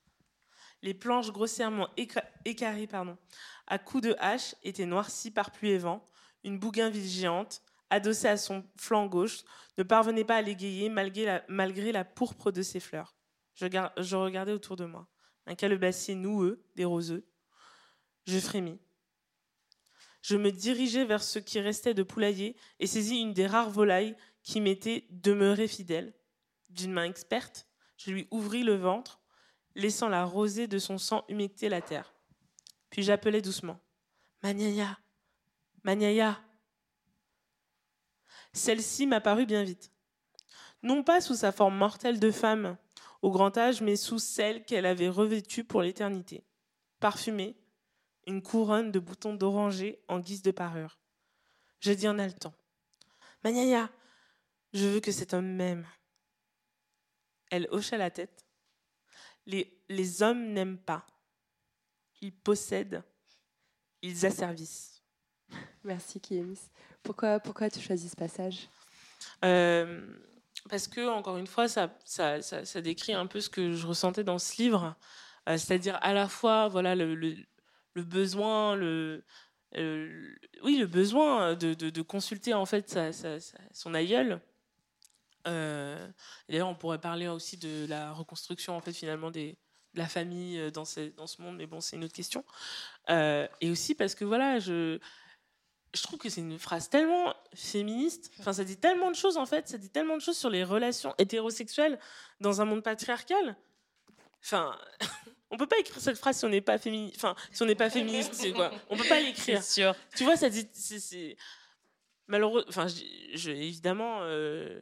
Les 0.81 0.93
planches 0.93 1.31
grossièrement 1.31 1.89
éca- 1.97 2.25
écarrées 2.45 2.87
pardon, 2.87 3.17
à 3.67 3.77
coups 3.77 4.03
de 4.03 4.15
hache 4.19 4.55
étaient 4.63 4.85
noircies 4.85 5.31
par 5.31 5.51
pluie 5.51 5.71
et 5.71 5.77
vent. 5.77 6.05
Une 6.43 6.57
bougainville 6.57 7.07
géante, 7.07 7.61
adossée 7.89 8.27
à 8.27 8.37
son 8.37 8.63
flanc 8.77 9.07
gauche, 9.07 9.43
ne 9.77 9.83
parvenait 9.83 10.23
pas 10.23 10.37
à 10.37 10.41
l'égayer 10.41 10.89
malgré 10.89 11.91
la, 11.91 12.05
pourpre 12.05 12.51
de 12.51 12.61
ses 12.61 12.79
fleurs. 12.79 13.15
Je, 13.55 13.65
je 13.97 14.15
regardais 14.15 14.53
autour 14.53 14.77
de 14.77 14.85
moi. 14.85 15.07
Un 15.47 15.55
calebassier 15.55 16.15
noueux, 16.15 16.63
des 16.75 16.85
roseux. 16.85 17.27
Je 18.25 18.39
frémis. 18.39 18.79
Je 20.21 20.37
me 20.37 20.51
dirigeai 20.51 21.05
vers 21.05 21.23
ce 21.23 21.39
qui 21.39 21.59
restait 21.59 21.93
de 21.93 22.03
poulailler 22.03 22.55
et 22.79 22.87
saisis 22.87 23.19
une 23.19 23.33
des 23.33 23.47
rares 23.47 23.69
volailles 23.69 24.15
qui 24.43 24.61
m'était 24.61 25.07
demeurée 25.09 25.67
fidèle. 25.67 26.13
D'une 26.69 26.93
main 26.93 27.05
experte, 27.05 27.67
je 27.97 28.11
lui 28.11 28.27
ouvris 28.31 28.63
le 28.63 28.75
ventre, 28.75 29.19
laissant 29.75 30.09
la 30.09 30.25
rosée 30.25 30.67
de 30.67 30.79
son 30.79 30.97
sang 30.97 31.25
humecter 31.27 31.69
la 31.69 31.81
terre. 31.81 32.13
Puis 32.89 33.03
j'appelai 33.03 33.41
doucement 33.41 33.79
Maniaya 34.41 34.97
Maniaya 35.83 36.39
Celle-ci 38.53 39.05
m'apparut 39.07 39.45
bien 39.45 39.63
vite. 39.63 39.91
Non 40.81 41.03
pas 41.03 41.21
sous 41.21 41.35
sa 41.35 41.51
forme 41.51 41.75
mortelle 41.75 42.19
de 42.19 42.31
femme, 42.31 42.77
au 43.21 43.31
grand 43.31 43.57
âge, 43.57 43.81
mais 43.81 43.95
sous 43.95 44.19
celle 44.19 44.63
qu'elle 44.63 44.85
avait 44.85 45.09
revêtue 45.09 45.63
pour 45.63 45.81
l'éternité. 45.81 46.45
Parfumée, 46.99 47.57
une 48.27 48.41
couronne 48.41 48.91
de 48.91 48.99
boutons 48.99 49.33
d'oranger 49.33 50.01
en 50.07 50.19
guise 50.19 50.41
de 50.41 50.51
parure. 50.51 50.99
Je 51.79 51.91
dis 51.91 52.07
en 52.07 52.19
haletant 52.19 52.53
Magnaya, 53.43 53.89
je 54.73 54.85
veux 54.85 54.99
que 54.99 55.11
cet 55.11 55.33
homme 55.33 55.55
m'aime. 55.55 55.85
Elle 57.49 57.67
hocha 57.71 57.97
la 57.97 58.11
tête. 58.11 58.45
Les, 59.45 59.81
les 59.89 60.21
hommes 60.21 60.53
n'aiment 60.53 60.77
pas. 60.77 61.05
Ils 62.21 62.33
possèdent. 62.33 63.03
Ils 64.01 64.25
asservissent. 64.25 65.01
Merci 65.83 66.19
Kiemis. 66.19 66.59
Pourquoi, 67.03 67.39
pourquoi 67.39 67.69
tu 67.69 67.79
choisis 67.79 68.11
ce 68.11 68.15
passage? 68.15 68.67
Euh, 69.43 70.05
parce 70.69 70.87
que, 70.87 71.07
encore 71.07 71.37
une 71.37 71.47
fois, 71.47 71.67
ça, 71.67 71.97
ça, 72.05 72.41
ça, 72.41 72.65
ça 72.65 72.81
décrit 72.81 73.13
un 73.13 73.25
peu 73.25 73.39
ce 73.41 73.49
que 73.49 73.71
je 73.73 73.87
ressentais 73.87 74.23
dans 74.23 74.39
ce 74.39 74.61
livre. 74.61 74.95
Euh, 75.47 75.57
C'est-à-dire 75.57 75.97
à 76.01 76.13
la 76.13 76.27
fois 76.27 76.67
voilà, 76.67 76.95
le, 76.95 77.15
le, 77.15 77.35
le 77.93 78.03
besoin, 78.03 78.75
le, 78.75 79.23
euh, 79.77 80.35
oui, 80.63 80.77
le 80.77 80.85
besoin 80.87 81.55
de, 81.55 81.73
de, 81.73 81.89
de 81.89 82.01
consulter 82.01 82.53
en 82.53 82.65
fait 82.65 82.89
sa, 82.89 83.11
sa- 83.13 83.39
sa- 83.39 83.57
son 83.73 83.93
aïeul. 83.93 84.41
Euh, 85.49 86.07
D'ailleurs, 86.47 86.69
on 86.69 86.75
pourrait 86.75 86.99
parler 87.01 87.27
aussi 87.27 87.57
de 87.57 87.85
la 87.89 88.11
reconstruction 88.13 88.75
en 88.75 88.81
fait 88.81 88.93
finalement 88.93 89.31
des, 89.31 89.57
de 89.93 89.99
la 89.99 90.07
famille 90.07 90.57
euh, 90.59 90.71
dans 90.71 90.85
ce, 90.85 91.09
dans 91.15 91.27
ce 91.27 91.41
monde, 91.41 91.57
mais 91.57 91.65
bon, 91.65 91.81
c'est 91.81 91.95
une 91.95 92.03
autre 92.03 92.13
question. 92.13 92.45
Euh, 93.09 93.47
et 93.61 93.69
aussi 93.71 93.95
parce 93.95 94.15
que 94.15 94.23
voilà, 94.25 94.59
je, 94.59 94.99
je 95.95 96.03
trouve 96.03 96.19
que 96.19 96.29
c'est 96.29 96.41
une 96.41 96.59
phrase 96.59 96.89
tellement 96.89 97.33
féministe. 97.55 98.31
Enfin, 98.39 98.53
ça 98.53 98.63
dit 98.63 98.77
tellement 98.77 99.09
de 99.11 99.15
choses 99.15 99.37
en 99.37 99.45
fait. 99.45 99.67
Ça 99.67 99.77
dit 99.77 99.89
tellement 99.89 100.15
de 100.17 100.21
choses 100.21 100.37
sur 100.37 100.49
les 100.49 100.63
relations 100.63 101.15
hétérosexuelles 101.17 101.99
dans 102.39 102.61
un 102.61 102.65
monde 102.65 102.83
patriarcal. 102.83 103.55
Enfin, 104.43 104.77
on 105.51 105.57
peut 105.57 105.67
pas 105.67 105.79
écrire 105.79 105.99
cette 105.99 106.17
phrase 106.17 106.37
si 106.37 106.45
on 106.45 106.49
n'est 106.49 106.61
pas 106.61 106.77
féministe. 106.77 107.15
Enfin, 107.17 107.35
si 107.51 107.61
on 107.63 107.65
n'est 107.65 107.75
pas 107.75 107.89
féministe, 107.89 108.33
c'est 108.35 108.51
quoi? 108.53 108.71
On 108.89 108.95
peut 108.97 109.07
pas 109.07 109.19
l'écrire. 109.19 109.63
Sûr. 109.63 109.95
Tu 110.15 110.23
vois, 110.23 110.37
ça 110.37 110.49
dit. 110.49 110.67
c'est 110.73 111.35
malheureux. 112.27 112.63
Enfin, 112.69 112.87
je, 112.87 113.01
je- 113.33 113.49
évidemment. 113.51 114.19
euh, 114.21 114.79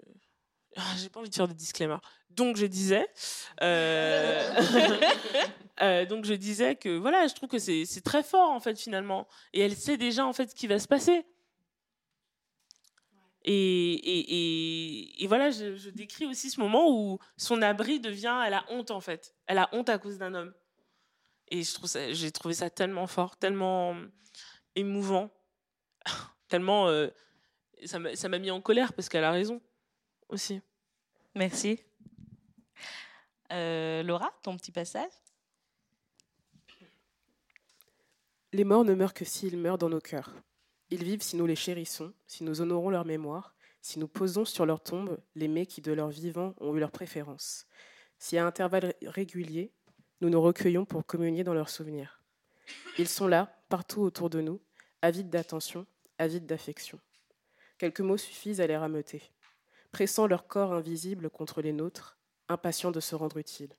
ah, 0.78 0.96
J'ai 0.98 1.10
pas 1.10 1.20
envie 1.20 1.30
de 1.30 1.36
faire 1.36 1.48
de 1.48 1.54
disclaimer. 1.54 1.98
Donc 2.30 2.56
je 2.58 2.66
disais, 2.66 3.08
euh, 3.62 4.62
euh, 5.82 6.06
donc 6.06 6.26
je 6.26 6.34
disais 6.36 6.76
que 6.76 6.96
voilà, 6.98 7.26
je 7.28 7.34
trouve 7.34 7.50
que 7.50 7.58
c'est 7.58 8.02
très 8.04 8.22
fort 8.22 8.52
en 8.52 8.60
fait 8.60 8.80
finalement, 8.80 9.28
et 9.54 9.62
elle 9.62 9.76
sait 9.76 9.98
déjà 9.98 10.26
en 10.26 10.34
fait 10.34 10.52
ce 10.52 10.56
qui 10.56 10.68
va 10.68 10.78
se 10.78 10.88
passer. 10.88 11.26
Et, 13.44 13.94
et, 13.94 14.20
et, 14.36 15.24
et 15.24 15.28
voilà, 15.28 15.50
je, 15.52 15.76
je 15.78 15.90
décris 15.90 16.26
aussi 16.26 16.50
ce 16.52 16.60
moment 16.60 16.92
où 16.92 17.18
son 17.38 17.62
abri 17.62 18.00
devient, 18.00 18.44
elle 18.46 18.54
a 18.54 18.66
honte 18.70 18.92
en 18.92 19.00
fait, 19.00 19.34
elle 19.48 19.58
a 19.58 19.70
honte 19.72 19.90
à 19.90 19.98
cause 19.98 20.18
d'un 20.18 20.34
homme. 20.34 20.54
Et 21.50 21.64
je 21.64 21.74
trouve 21.74 21.90
ça, 21.90 22.12
j'ai 22.12 22.32
trouvé 22.32 22.54
ça 22.54 22.70
tellement 22.70 23.08
fort, 23.08 23.38
tellement 23.38 23.96
émouvant, 24.76 25.32
tellement, 26.50 26.88
euh, 26.88 27.08
ça 27.86 28.00
m'a 28.00 28.40
mis 28.40 28.52
en 28.52 28.62
colère 28.62 28.94
parce 28.94 29.10
qu'elle 29.10 29.24
a 29.24 29.32
raison 29.32 29.62
aussi. 30.30 30.62
Merci. 31.38 31.80
Euh, 33.52 34.02
Laura, 34.04 34.32
ton 34.44 34.58
petit 34.58 34.72
passage 34.72 35.12
Les 38.54 38.64
morts 38.64 38.84
ne 38.84 38.94
meurent 38.96 39.14
que 39.14 39.24
s'ils 39.26 39.58
meurent 39.58 39.78
dans 39.78 39.90
nos 39.90 40.00
cœurs. 40.02 40.34
Ils 40.90 41.04
vivent 41.04 41.22
si 41.22 41.36
nous 41.36 41.46
les 41.46 41.56
chérissons, 41.56 42.14
si 42.26 42.44
nous 42.44 42.62
honorons 42.62 42.90
leur 42.90 43.06
mémoire, 43.06 43.56
si 43.82 44.00
nous 44.00 44.08
posons 44.08 44.46
sur 44.46 44.66
leur 44.66 44.82
tombe 44.82 45.20
les 45.36 45.48
mets 45.48 45.66
qui 45.66 45.82
de 45.82 45.92
leurs 45.92 46.10
vivants 46.10 46.56
ont 46.60 46.76
eu 46.76 46.80
leur 46.80 46.92
préférence, 46.92 47.68
si 48.18 48.38
à 48.38 48.46
intervalles 48.46 48.86
ré- 48.86 48.96
réguliers, 49.04 49.72
nous 50.22 50.30
nous 50.30 50.42
recueillons 50.42 50.86
pour 50.86 51.06
communier 51.06 51.44
dans 51.44 51.54
leurs 51.54 51.70
souvenirs. 51.70 52.24
Ils 52.98 53.08
sont 53.08 53.28
là, 53.28 53.62
partout 53.70 54.02
autour 54.02 54.30
de 54.30 54.42
nous, 54.42 54.60
avides 55.02 55.30
d'attention, 55.30 55.86
avides 56.18 56.46
d'affection. 56.48 57.00
Quelques 57.78 58.02
mots 58.02 58.18
suffisent 58.18 58.60
à 58.62 58.68
les 58.68 58.78
rameuter, 58.78 59.22
pressant 59.98 60.28
leur 60.28 60.46
corps 60.46 60.74
invisible 60.74 61.28
contre 61.28 61.60
les 61.60 61.74
nôtres, 61.74 62.20
impatients 62.50 62.92
de 62.92 63.00
se 63.00 63.16
rendre 63.16 63.38
utiles. 63.38 63.74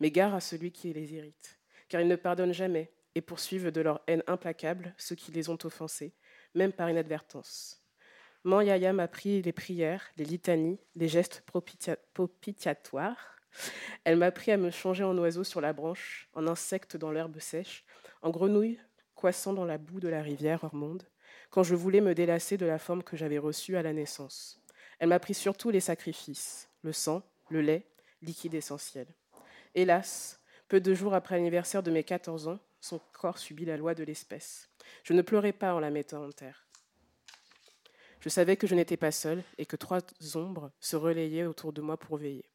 Mais 0.00 0.10
gare 0.10 0.34
à 0.34 0.40
celui 0.40 0.72
qui 0.72 0.90
les 0.90 1.12
irrite, 1.12 1.60
car 1.90 2.00
ils 2.00 2.08
ne 2.08 2.16
pardonnent 2.16 2.54
jamais 2.54 2.90
et 3.14 3.20
poursuivent 3.20 3.70
de 3.70 3.82
leur 3.82 4.00
haine 4.06 4.22
implacable 4.26 4.94
ceux 4.96 5.16
qui 5.16 5.32
les 5.32 5.50
ont 5.50 5.58
offensés, 5.62 6.14
même 6.54 6.72
par 6.72 6.88
inadvertance. 6.88 7.84
Manyaya 8.42 8.94
m'a 8.94 9.02
appris 9.02 9.42
les 9.42 9.52
prières, 9.52 10.02
les 10.16 10.24
litanies, 10.24 10.80
les 10.96 11.08
gestes 11.08 11.44
propitia- 11.46 11.98
propitiatoires. 12.14 13.36
Elle 14.04 14.16
m'a 14.16 14.28
appris 14.28 14.52
à 14.52 14.56
me 14.56 14.70
changer 14.70 15.04
en 15.04 15.18
oiseau 15.18 15.44
sur 15.44 15.60
la 15.60 15.74
branche, 15.74 16.30
en 16.32 16.46
insecte 16.46 16.96
dans 16.96 17.10
l'herbe 17.10 17.38
sèche, 17.38 17.84
en 18.22 18.30
grenouille 18.30 18.80
coissant 19.14 19.52
dans 19.52 19.66
la 19.66 19.76
boue 19.76 20.00
de 20.00 20.08
la 20.08 20.22
rivière 20.22 20.64
Ormonde, 20.64 21.06
quand 21.50 21.64
je 21.64 21.74
voulais 21.74 22.00
me 22.00 22.14
délasser 22.14 22.56
de 22.56 22.64
la 22.64 22.78
forme 22.78 23.02
que 23.02 23.18
j'avais 23.18 23.36
reçue 23.36 23.76
à 23.76 23.82
la 23.82 23.92
naissance. 23.92 24.56
Elle 25.00 25.08
m'a 25.08 25.16
appris 25.16 25.34
surtout 25.34 25.70
les 25.70 25.80
sacrifices, 25.80 26.68
le 26.82 26.92
sang, 26.92 27.22
le 27.48 27.62
lait, 27.62 27.86
liquide 28.22 28.54
essentiel. 28.54 29.06
Hélas, 29.74 30.40
peu 30.68 30.80
de 30.80 30.94
jours 30.94 31.14
après 31.14 31.36
l'anniversaire 31.36 31.82
de 31.82 31.90
mes 31.90 32.04
14 32.04 32.48
ans, 32.48 32.58
son 32.80 33.00
corps 33.12 33.38
subit 33.38 33.64
la 33.64 33.78
loi 33.78 33.94
de 33.94 34.04
l'espèce. 34.04 34.68
Je 35.02 35.14
ne 35.14 35.22
pleurais 35.22 35.52
pas 35.52 35.74
en 35.74 35.80
la 35.80 35.90
mettant 35.90 36.24
en 36.24 36.30
terre. 36.30 36.66
Je 38.20 38.28
savais 38.28 38.56
que 38.56 38.66
je 38.66 38.74
n'étais 38.74 38.98
pas 38.98 39.10
seule 39.10 39.42
et 39.56 39.64
que 39.64 39.76
trois 39.76 40.00
ombres 40.34 40.70
se 40.80 40.96
relayaient 40.96 41.46
autour 41.46 41.72
de 41.72 41.80
moi 41.80 41.96
pour 41.96 42.18
veiller. 42.18 42.49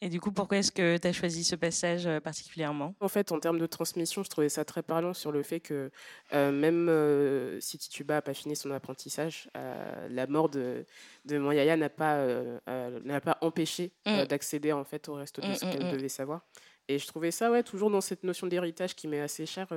Et 0.00 0.08
du 0.08 0.20
coup, 0.20 0.32
pourquoi 0.32 0.58
est-ce 0.58 0.72
que 0.72 0.96
tu 0.96 1.06
as 1.06 1.12
choisi 1.12 1.44
ce 1.44 1.54
passage 1.56 2.06
euh, 2.06 2.20
particulièrement? 2.20 2.94
En 3.00 3.08
fait, 3.08 3.32
en 3.32 3.38
termes 3.40 3.58
de 3.58 3.66
transmission, 3.66 4.22
je 4.22 4.28
trouvais 4.30 4.48
ça 4.48 4.64
très 4.64 4.82
parlant 4.82 5.14
sur 5.14 5.32
le 5.32 5.42
fait 5.42 5.60
que 5.60 5.90
euh, 6.32 6.52
même 6.52 6.88
euh, 6.88 7.58
si 7.60 7.78
Tituba 7.78 8.14
n'a 8.14 8.22
pas 8.22 8.34
fini 8.34 8.56
son 8.56 8.70
apprentissage, 8.72 9.48
euh, 9.56 10.08
la 10.08 10.26
mort 10.26 10.48
de, 10.48 10.84
de 11.24 11.38
Moyaya 11.38 11.76
n'a 11.76 11.88
pas, 11.88 12.26
n'a 12.66 13.20
pas 13.20 13.38
empêché 13.40 13.92
Mm. 14.06 14.24
d'accéder 14.24 14.72
en 14.72 14.84
fait 14.84 15.08
au 15.08 15.14
reste 15.14 15.40
de 15.40 15.46
Mm, 15.46 15.54
ce 15.54 15.64
mm, 15.66 15.70
qu'elle 15.70 15.88
devait 15.88 16.08
savoir. 16.08 16.46
Et 16.88 16.98
je 16.98 17.06
trouvais 17.06 17.30
ça 17.30 17.50
ouais, 17.50 17.62
toujours 17.62 17.90
dans 17.90 18.00
cette 18.00 18.24
notion 18.24 18.46
d'héritage 18.46 18.94
qui 18.94 19.06
m'est 19.08 19.20
assez 19.20 19.46
chère, 19.46 19.68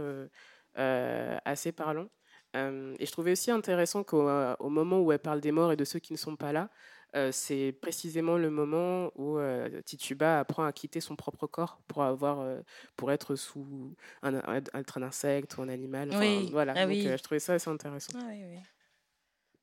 assez 0.75 1.71
parlant. 1.71 2.07
Et 2.55 3.05
je 3.05 3.11
trouvais 3.11 3.31
aussi 3.31 3.51
intéressant 3.51 4.03
qu'au 4.03 4.29
au 4.59 4.69
moment 4.69 5.01
où 5.01 5.11
elle 5.11 5.19
parle 5.19 5.41
des 5.41 5.51
morts 5.51 5.71
et 5.71 5.75
de 5.75 5.85
ceux 5.85 5.99
qui 5.99 6.13
ne 6.13 6.17
sont 6.17 6.35
pas 6.35 6.51
là, 6.51 6.69
euh, 7.15 7.31
c'est 7.31 7.71
précisément 7.81 8.37
le 8.37 8.49
moment 8.49 9.11
où 9.15 9.37
euh, 9.37 9.81
Tituba 9.83 10.39
apprend 10.39 10.63
à 10.65 10.71
quitter 10.73 10.99
son 11.01 11.15
propre 11.15 11.47
corps 11.47 11.79
pour 11.87 12.03
avoir, 12.03 12.39
euh, 12.39 12.61
pour 12.95 13.11
être 13.11 13.35
sous 13.35 13.95
un, 14.21 14.35
un- 14.35 14.55
être 14.79 14.97
un 14.97 15.03
insecte 15.03 15.57
ou 15.57 15.61
un 15.61 15.69
animal. 15.69 16.09
Enfin, 16.09 16.19
Oui. 16.19 16.49
Voilà. 16.51 16.73
Ah 16.75 16.81
Donc, 16.85 16.89
oui. 16.95 17.07
euh, 17.07 17.17
je 17.17 17.23
trouvais 17.23 17.39
ça 17.39 17.53
assez 17.53 17.69
intéressant. 17.69 18.13
Ah 18.17 18.25
oui, 18.29 18.43
oui. 18.45 18.59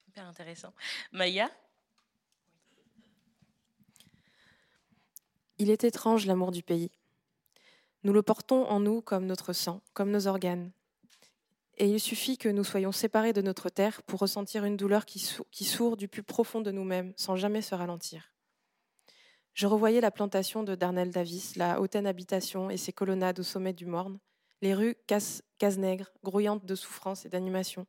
Hyper 0.08 0.26
intéressant. 0.26 0.72
Maya? 1.12 1.50
Il 5.58 5.70
est 5.70 5.84
étrange 5.84 6.26
l'amour 6.26 6.52
du 6.52 6.62
pays. 6.62 6.90
Nous 8.02 8.12
le 8.12 8.22
portons 8.22 8.64
en 8.66 8.80
nous 8.80 9.02
comme 9.02 9.26
notre 9.26 9.52
sang, 9.52 9.82
comme 9.92 10.10
nos 10.10 10.26
organes. 10.26 10.70
Et 11.82 11.86
il 11.86 11.98
suffit 11.98 12.36
que 12.36 12.50
nous 12.50 12.62
soyons 12.62 12.92
séparés 12.92 13.32
de 13.32 13.40
notre 13.40 13.70
terre 13.70 14.02
pour 14.02 14.20
ressentir 14.20 14.66
une 14.66 14.76
douleur 14.76 15.06
qui, 15.06 15.18
sou- 15.18 15.46
qui 15.50 15.64
sourd 15.64 15.96
du 15.96 16.08
plus 16.08 16.22
profond 16.22 16.60
de 16.60 16.70
nous-mêmes, 16.70 17.14
sans 17.16 17.36
jamais 17.36 17.62
se 17.62 17.74
ralentir. 17.74 18.34
Je 19.54 19.66
revoyais 19.66 20.02
la 20.02 20.10
plantation 20.10 20.62
de 20.62 20.74
Darnell 20.74 21.10
Davis, 21.10 21.56
la 21.56 21.80
hautaine 21.80 22.06
habitation 22.06 22.68
et 22.68 22.76
ses 22.76 22.92
colonnades 22.92 23.40
au 23.40 23.42
sommet 23.42 23.72
du 23.72 23.86
Morne, 23.86 24.20
les 24.60 24.74
rues 24.74 24.94
casse, 25.06 25.42
casse-nègres, 25.56 26.12
grouillantes 26.22 26.66
de 26.66 26.74
souffrance 26.74 27.24
et 27.24 27.30
d'animation, 27.30 27.86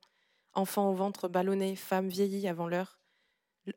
enfants 0.54 0.90
au 0.90 0.94
ventre 0.94 1.28
ballonnés, 1.28 1.76
femmes 1.76 2.08
vieillies 2.08 2.48
avant 2.48 2.70
l'heure, 2.70 3.02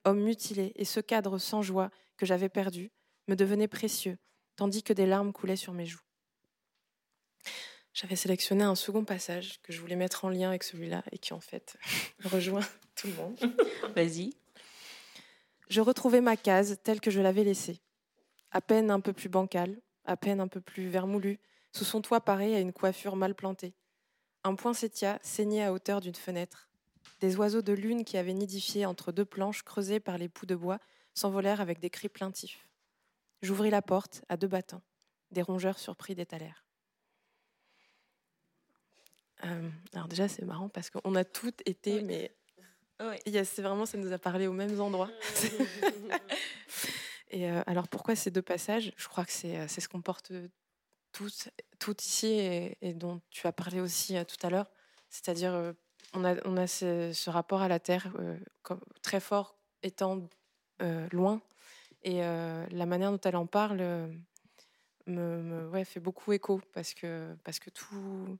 hommes 0.05 0.23
mutilés, 0.23 0.71
et 0.77 0.85
ce 0.85 1.01
cadre 1.01 1.39
sans 1.39 1.61
joie 1.61 1.91
que 2.17 2.25
j'avais 2.25 2.49
perdu 2.49 2.93
me 3.27 3.35
devenait 3.35 3.67
précieux, 3.67 4.19
tandis 4.55 4.85
que 4.85 4.93
des 4.93 5.07
larmes 5.07 5.33
coulaient 5.33 5.57
sur 5.57 5.73
mes 5.73 5.87
joues. 5.87 6.07
J'avais 7.95 8.16
sélectionné 8.16 8.64
un 8.64 8.74
second 8.74 9.05
passage 9.05 9.61
que 9.62 9.72
je 9.72 9.80
voulais 9.80 9.95
mettre 9.95 10.24
en 10.24 10.28
lien 10.28 10.49
avec 10.49 10.64
celui-là 10.64 11.05
et 11.12 11.18
qui 11.18 11.32
en 11.32 11.38
fait 11.38 11.78
rejoint 12.24 12.66
tout 12.97 13.07
le 13.07 13.14
monde. 13.14 13.38
Vas-y. 13.95 14.34
Je 15.68 15.80
retrouvais 15.80 16.20
ma 16.20 16.36
case 16.36 16.76
telle 16.82 17.01
que 17.01 17.12
je 17.12 17.20
l'avais 17.20 17.45
laissée, 17.45 17.80
à 18.51 18.61
peine 18.61 18.90
un 18.90 18.99
peu 18.99 19.12
plus 19.12 19.28
bancale, 19.28 19.80
à 20.05 20.16
peine 20.16 20.40
un 20.40 20.49
peu 20.49 20.61
plus 20.61 20.88
vermoulue, 20.88 21.38
sous 21.70 21.84
son 21.84 22.03
toit 22.03 22.20
pareil 22.20 22.55
à 22.57 22.61
une 22.61 22.72
coiffure 22.72 23.14
mal 23.14 23.36
plantée. 23.36 23.74
Un 24.42 24.57
poinsettia 24.57 25.20
saignait 25.22 25.62
à 25.62 25.72
hauteur 25.72 26.01
d'une 26.01 26.16
fenêtre. 26.16 26.68
Des 27.20 27.36
oiseaux 27.36 27.62
de 27.62 27.72
lune 27.72 28.05
qui 28.05 28.16
avaient 28.16 28.34
nidifié 28.34 28.86
entre 28.86 29.12
deux 29.12 29.24
planches 29.24 29.62
creusées 29.62 30.01
par 30.01 30.18
les 30.18 30.28
poux 30.28 30.47
de 30.47 30.57
bois 30.57 30.80
s'envolèrent 31.14 31.61
avec 31.61 31.78
des 31.78 31.90
cris 31.90 32.09
plaintifs. 32.09 32.68
J'ouvris 33.40 33.70
la 33.70 33.82
porte 33.82 34.24
à 34.28 34.36
deux 34.36 34.49
battants. 34.49 34.82
Des 35.30 35.42
rongeurs 35.42 35.78
surpris 35.78 36.16
d'étalèrent. 36.16 36.64
Euh, 39.45 39.68
alors 39.92 40.09
déjà, 40.09 40.28
c'est 40.28 40.45
marrant 40.45 40.68
parce 40.68 40.90
qu'on 40.90 41.14
a 41.14 41.24
toutes 41.24 41.62
été, 41.66 42.03
mais 42.03 42.34
y 43.26 43.38
a- 43.38 43.45
c'est 43.45 43.62
vraiment, 43.62 43.86
ça 43.86 43.99
nous 43.99 44.12
a 44.12 44.18
parlé 44.18 44.47
aux 44.47 44.53
mêmes 44.53 44.80
endroits. 44.80 45.11
Et 47.30 47.51
euh, 47.51 47.62
alors 47.66 47.88
pourquoi 47.88 48.14
ces 48.14 48.30
deux 48.30 48.42
passages? 48.42 48.92
Je 48.97 49.09
crois 49.09 49.24
que 49.24 49.32
c'est, 49.32 49.59
euh, 49.59 49.66
ce 49.66 49.88
qu'on 49.88 50.03
porte 50.03 50.30
tout, 51.12 51.30
tout 51.78 51.97
ici 52.01 52.26
et, 52.80 52.95
dont 52.95 53.20
tu 53.30 53.47
as 53.47 53.53
parlé 53.53 53.80
aussi 53.80 54.16
tout 54.26 54.47
à 54.47 54.51
l'heure. 54.51 54.70
C'est-à-dire, 55.11 55.74
on 56.12 56.24
a, 56.24 56.36
on 56.45 56.57
a 56.57 56.66
ce, 56.66 57.30
rapport 57.30 57.62
à 57.62 57.68
la 57.68 57.78
Terre 57.78 58.12
très 59.03 59.20
fort 59.20 59.57
étant 59.82 60.28
loin. 61.12 61.40
Et 62.03 62.18
la 62.20 62.86
manière 62.86 63.12
dont 63.12 63.20
elle 63.22 63.36
en 63.36 63.47
parle 63.47 64.11
me, 65.07 65.68
ouais, 65.68 65.84
fait 65.84 66.01
beaucoup 66.01 66.32
écho 66.32 66.61
parce 66.72 66.95
que, 66.95 67.36
parce 67.45 67.59
que 67.59 67.70
tout, 67.70 68.38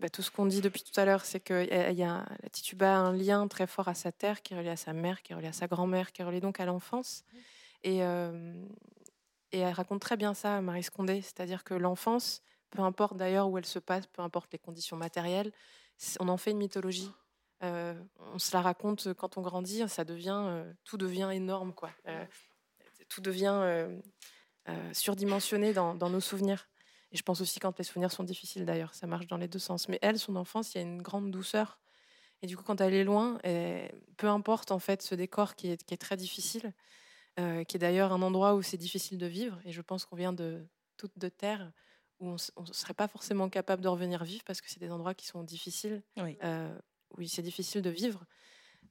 bah, 0.00 0.08
tout 0.08 0.22
ce 0.22 0.30
qu'on 0.30 0.46
dit 0.46 0.62
depuis 0.62 0.82
tout 0.82 0.98
à 0.98 1.04
l'heure, 1.04 1.26
c'est 1.26 1.40
que 1.40 1.62
y 1.92 2.02
a, 2.02 2.26
la 2.42 2.48
Tituba 2.48 2.96
a 2.96 2.98
un 2.98 3.12
lien 3.12 3.46
très 3.48 3.66
fort 3.66 3.86
à 3.88 3.94
sa 3.94 4.12
terre, 4.12 4.40
qui 4.40 4.54
est 4.54 4.56
relié 4.56 4.70
à 4.70 4.76
sa 4.76 4.94
mère, 4.94 5.22
qui 5.22 5.32
est 5.32 5.36
relié 5.36 5.48
à 5.48 5.52
sa 5.52 5.66
grand-mère, 5.66 6.12
qui 6.12 6.22
est 6.22 6.24
relié 6.24 6.40
donc 6.40 6.58
à 6.58 6.64
l'enfance. 6.64 7.22
Et, 7.82 8.02
euh, 8.02 8.54
elle 9.52 9.72
raconte 9.72 10.00
très 10.00 10.16
bien 10.16 10.32
ça, 10.32 10.62
Marie 10.62 10.82
Scondé, 10.82 11.20
c'est-à-dire 11.20 11.64
que 11.64 11.74
l'enfance, 11.74 12.40
peu 12.70 12.80
importe 12.80 13.16
d'ailleurs 13.16 13.50
où 13.50 13.58
elle 13.58 13.66
se 13.66 13.78
passe, 13.78 14.06
peu 14.06 14.22
importe 14.22 14.50
les 14.52 14.58
conditions 14.58 14.96
matérielles, 14.96 15.52
on 16.18 16.28
en 16.28 16.38
fait 16.38 16.52
une 16.52 16.58
mythologie. 16.58 17.10
Euh, 17.62 17.94
on 18.32 18.38
se 18.38 18.56
la 18.56 18.62
raconte 18.62 19.12
quand 19.12 19.36
on 19.36 19.42
grandit, 19.42 19.86
ça 19.86 20.04
devient, 20.04 20.40
euh, 20.46 20.72
tout 20.84 20.96
devient 20.96 21.28
énorme, 21.32 21.74
quoi. 21.74 21.90
tout 23.10 23.20
devient 23.20 23.88
surdimensionné 24.92 25.74
dans 25.74 26.10
nos 26.10 26.20
souvenirs. 26.20 26.69
Et 27.12 27.16
je 27.16 27.22
pense 27.22 27.40
aussi 27.40 27.58
quand 27.58 27.76
les 27.78 27.84
souvenirs 27.84 28.12
sont 28.12 28.24
difficiles 28.24 28.64
d'ailleurs, 28.64 28.94
ça 28.94 29.06
marche 29.06 29.26
dans 29.26 29.36
les 29.36 29.48
deux 29.48 29.58
sens. 29.58 29.88
Mais 29.88 29.98
elle, 30.02 30.18
son 30.18 30.36
enfance, 30.36 30.74
il 30.74 30.78
y 30.78 30.80
a 30.80 30.82
une 30.82 31.02
grande 31.02 31.30
douceur. 31.30 31.80
Et 32.42 32.46
du 32.46 32.56
coup, 32.56 32.62
quand 32.62 32.80
elle 32.80 32.94
est 32.94 33.04
loin, 33.04 33.38
et 33.44 33.90
peu 34.16 34.28
importe 34.28 34.70
en 34.70 34.78
fait 34.78 35.02
ce 35.02 35.14
décor 35.14 35.56
qui 35.56 35.70
est, 35.70 35.84
qui 35.84 35.94
est 35.94 35.98
très 35.98 36.16
difficile, 36.16 36.72
euh, 37.38 37.64
qui 37.64 37.76
est 37.76 37.80
d'ailleurs 37.80 38.12
un 38.12 38.22
endroit 38.22 38.54
où 38.54 38.62
c'est 38.62 38.76
difficile 38.76 39.18
de 39.18 39.26
vivre. 39.26 39.60
Et 39.64 39.72
je 39.72 39.82
pense 39.82 40.04
qu'on 40.04 40.16
vient 40.16 40.32
de 40.32 40.66
toute 40.96 41.18
de 41.18 41.28
terre 41.28 41.72
où 42.18 42.28
on 42.56 42.62
ne 42.62 42.72
serait 42.72 42.94
pas 42.94 43.08
forcément 43.08 43.48
capable 43.48 43.82
de 43.82 43.88
revenir 43.88 44.24
vivre 44.24 44.44
parce 44.44 44.60
que 44.60 44.70
c'est 44.70 44.80
des 44.80 44.90
endroits 44.90 45.14
qui 45.14 45.26
sont 45.26 45.42
difficiles, 45.42 46.02
oui. 46.18 46.36
Euh, 46.44 46.78
où 47.16 47.24
c'est 47.24 47.42
difficile 47.42 47.82
de 47.82 47.90
vivre. 47.90 48.24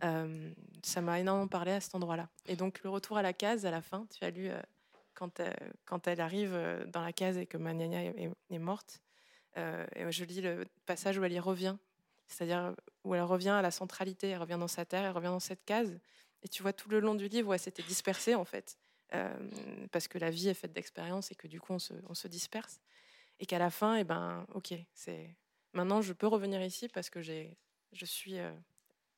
Euh, 0.04 0.52
ça 0.84 1.02
m'a 1.02 1.20
énormément 1.20 1.48
parlé 1.48 1.72
à 1.72 1.80
cet 1.80 1.94
endroit-là. 1.96 2.30
Et 2.48 2.56
donc 2.56 2.82
le 2.84 2.90
retour 2.90 3.18
à 3.18 3.22
la 3.22 3.34
case 3.34 3.66
à 3.66 3.72
la 3.72 3.82
fin, 3.82 4.08
tu 4.08 4.24
as 4.24 4.32
lu 4.32 4.50
quand, 5.20 5.42
euh, 5.42 5.52
quand 5.84 6.08
elle 6.08 6.22
arrive 6.22 6.54
euh, 6.54 6.86
dans 6.86 7.02
la 7.02 7.12
case 7.12 7.38
et 7.38 7.46
que 7.46 7.58
ma 7.58 7.74
est, 7.74 8.32
est, 8.50 8.58
morte. 8.58 9.02
Euh, 9.58 9.86
et 9.94 10.10
je 10.12 10.24
lis 10.24 10.40
le 10.40 10.66
passage 10.86 11.18
où 11.18 11.24
elle 11.26 11.34
y 11.34 11.40
revient, 11.40 11.76
c'est-à-dire 12.28 12.74
où 13.04 13.16
elle 13.16 13.24
revient 13.24 13.50
à 13.50 13.62
la 13.62 13.72
centralité, 13.72 14.30
elle 14.30 14.40
revient 14.40 14.58
dans 14.58 14.70
sa 14.70 14.86
terre, 14.86 15.04
elle 15.04 15.12
revient 15.12 15.28
dans 15.28 15.42
cette 15.42 15.66
case. 15.66 16.00
Et 16.42 16.48
tu 16.48 16.62
vois 16.62 16.72
tout 16.72 16.90
le 16.90 17.02
long 17.02 17.16
du 17.16 17.28
livre 17.28 17.50
où 17.50 17.54
elle 17.54 17.60
s'était 17.60 17.84
dispersée 17.84 18.34
en 18.34 18.46
fait, 18.46 18.78
parce 19.92 20.08
que 20.08 20.18
la 20.18 20.30
vie 20.30 20.48
est 20.48 20.54
faite 20.54 20.72
d'expériences 20.72 21.32
et 21.32 21.36
que 21.36 21.48
du 21.48 21.60
coup 21.60 21.74
on 21.74 21.80
se, 21.80 21.94
on 22.08 22.14
se 22.14 22.30
disperse. 22.30 22.80
Et 23.42 23.46
qu'à 23.46 23.60
la 23.60 23.70
fin, 23.70 23.98
et 23.98 24.02
eh 24.02 24.04
ben, 24.06 24.46
ok, 24.54 24.74
c'est 24.94 25.36
maintenant 25.74 26.02
je 26.02 26.14
peux 26.14 26.28
revenir 26.28 26.62
ici 26.62 26.88
parce 26.88 27.10
que 27.10 27.22
j'ai, 27.22 27.58
je 27.92 28.06
suis 28.06 28.38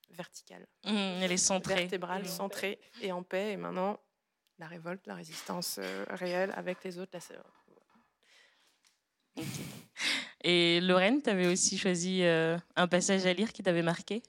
verticale. 0.10 0.66
Mmh, 0.86 0.90
elle 1.22 1.32
est 1.32 1.38
centrée. 1.38 1.76
Vertébrale, 1.76 2.24
mmh. 2.24 2.26
centrée 2.26 2.80
et 3.02 3.12
en 3.12 3.22
paix. 3.22 3.52
Et 3.52 3.58
maintenant, 3.58 4.00
la 4.62 4.68
révolte, 4.68 5.08
la 5.08 5.16
résistance 5.16 5.80
euh, 5.82 6.06
réelle 6.10 6.54
avec 6.56 6.84
les 6.84 7.00
autres. 7.00 7.18
Et 10.44 10.80
Lorraine, 10.82 11.20
tu 11.22 11.32
avais 11.32 11.48
aussi 11.48 11.80
choisi 11.80 12.22
euh, 12.22 12.58
un 12.76 12.88
passage 12.88 13.26
à 13.26 13.34
lire 13.34 13.54
qui 13.54 13.64
t'avait 13.64 13.82
marqué? 13.82 14.22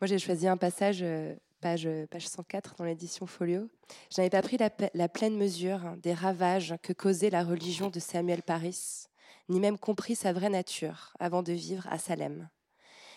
Moi, 0.00 0.08
j'ai 0.08 0.18
choisi 0.18 0.48
un 0.48 0.56
passage, 0.56 0.98
euh, 1.02 1.36
page, 1.60 1.88
page 2.10 2.26
104 2.26 2.74
dans 2.76 2.84
l'édition 2.84 3.26
Folio. 3.26 3.70
Je 4.10 4.20
n'avais 4.20 4.30
pas 4.30 4.42
pris 4.42 4.56
la, 4.56 4.68
la, 4.94 5.08
pleine 5.08 5.36
mesure 5.36 5.86
hein, 5.86 5.96
des 6.02 6.12
ravages 6.12 6.74
que 6.82 6.92
causait 6.92 7.30
la 7.30 7.44
religion 7.44 7.88
de 7.88 8.00
Samuel 8.00 8.42
Paris, 8.42 9.06
ni 9.48 9.60
même 9.60 9.78
compris 9.78 10.16
sa 10.16 10.32
vraie 10.32 10.50
nature 10.50 11.12
avant 11.20 11.44
de 11.44 11.52
vivre 11.52 11.86
à 11.88 11.98
Salem. 11.98 12.48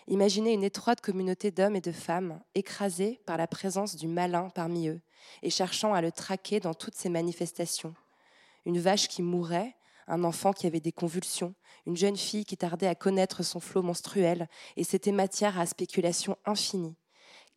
Imaginez 0.09 0.53
une 0.53 0.63
étroite 0.63 1.01
communauté 1.01 1.51
d'hommes 1.51 1.75
et 1.75 1.81
de 1.81 1.91
femmes 1.91 2.41
écrasés 2.55 3.21
par 3.27 3.37
la 3.37 3.45
présence 3.45 3.95
du 3.95 4.07
malin 4.07 4.49
parmi 4.55 4.87
eux 4.87 5.01
et 5.43 5.51
cherchant 5.51 5.93
à 5.93 6.01
le 6.01 6.11
traquer 6.11 6.59
dans 6.59 6.73
toutes 6.73 6.95
ses 6.95 7.09
manifestations. 7.09 7.93
Une 8.65 8.79
vache 8.79 9.07
qui 9.07 9.21
mourait, 9.21 9.75
un 10.07 10.23
enfant 10.23 10.51
qui 10.51 10.65
avait 10.65 10.79
des 10.79 10.91
convulsions, 10.91 11.53
une 11.85 11.95
jeune 11.95 12.17
fille 12.17 12.43
qui 12.43 12.57
tardait 12.57 12.87
à 12.87 12.95
connaître 12.95 13.43
son 13.43 13.59
flot 13.59 13.83
menstruel, 13.83 14.49
et 14.77 14.83
c'était 14.83 15.11
matière 15.11 15.59
à 15.59 15.67
spéculation 15.67 16.35
infinie. 16.43 16.95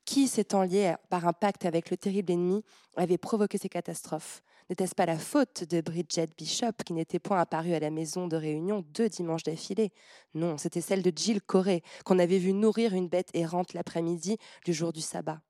Qui, 0.05 0.29
s'étant 0.29 0.63
lié 0.63 0.95
par 1.09 1.27
un 1.27 1.33
pacte 1.33 1.65
avec 1.65 1.89
le 1.89 1.97
terrible 1.97 2.33
ennemi, 2.33 2.65
avait 2.97 3.17
provoqué 3.17 3.57
ces 3.57 3.71
catastrophes? 3.71 4.43
N'était-ce 4.73 4.95
pas 4.95 5.05
la 5.05 5.19
faute 5.19 5.65
de 5.65 5.83
Bridget 5.83 6.29
Bishop 6.35 6.73
qui 6.87 6.95
n'était 6.95 7.19
point 7.19 7.39
apparue 7.39 7.75
à 7.75 7.79
la 7.79 7.91
maison 7.91 8.27
de 8.27 8.37
réunion 8.37 8.83
deux 8.95 9.11
dimanches 9.11 9.43
d'affilée? 9.43 9.93
Non, 10.33 10.57
c'était 10.57 10.81
celle 10.81 11.03
de 11.03 11.13
Jill 11.15 11.43
Corey, 11.43 11.83
qu'on 12.07 12.19
avait 12.19 12.39
vue 12.39 12.55
nourrir 12.55 12.95
une 12.95 13.07
bête 13.07 13.29
errante 13.35 13.75
l'après-midi 13.75 14.39
du 14.65 14.73
jour 14.73 14.95
du 14.95 15.03
sabbat. 15.03 15.43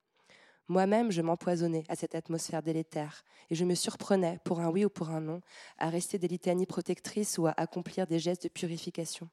Moi-même, 0.66 1.12
je 1.12 1.22
m'empoisonnais 1.22 1.84
à 1.88 1.94
cette 1.94 2.16
atmosphère 2.16 2.64
délétère, 2.64 3.22
et 3.48 3.54
je 3.54 3.64
me 3.64 3.76
surprenais, 3.76 4.40
pour 4.44 4.58
un 4.58 4.70
oui 4.70 4.84
ou 4.84 4.90
pour 4.90 5.10
un 5.10 5.20
non, 5.20 5.40
à 5.78 5.88
rester 5.88 6.18
des 6.18 6.26
litanies 6.26 6.66
protectrices 6.66 7.38
ou 7.38 7.46
à 7.46 7.54
accomplir 7.56 8.08
des 8.08 8.18
gestes 8.18 8.42
de 8.42 8.48
purification. 8.48 9.28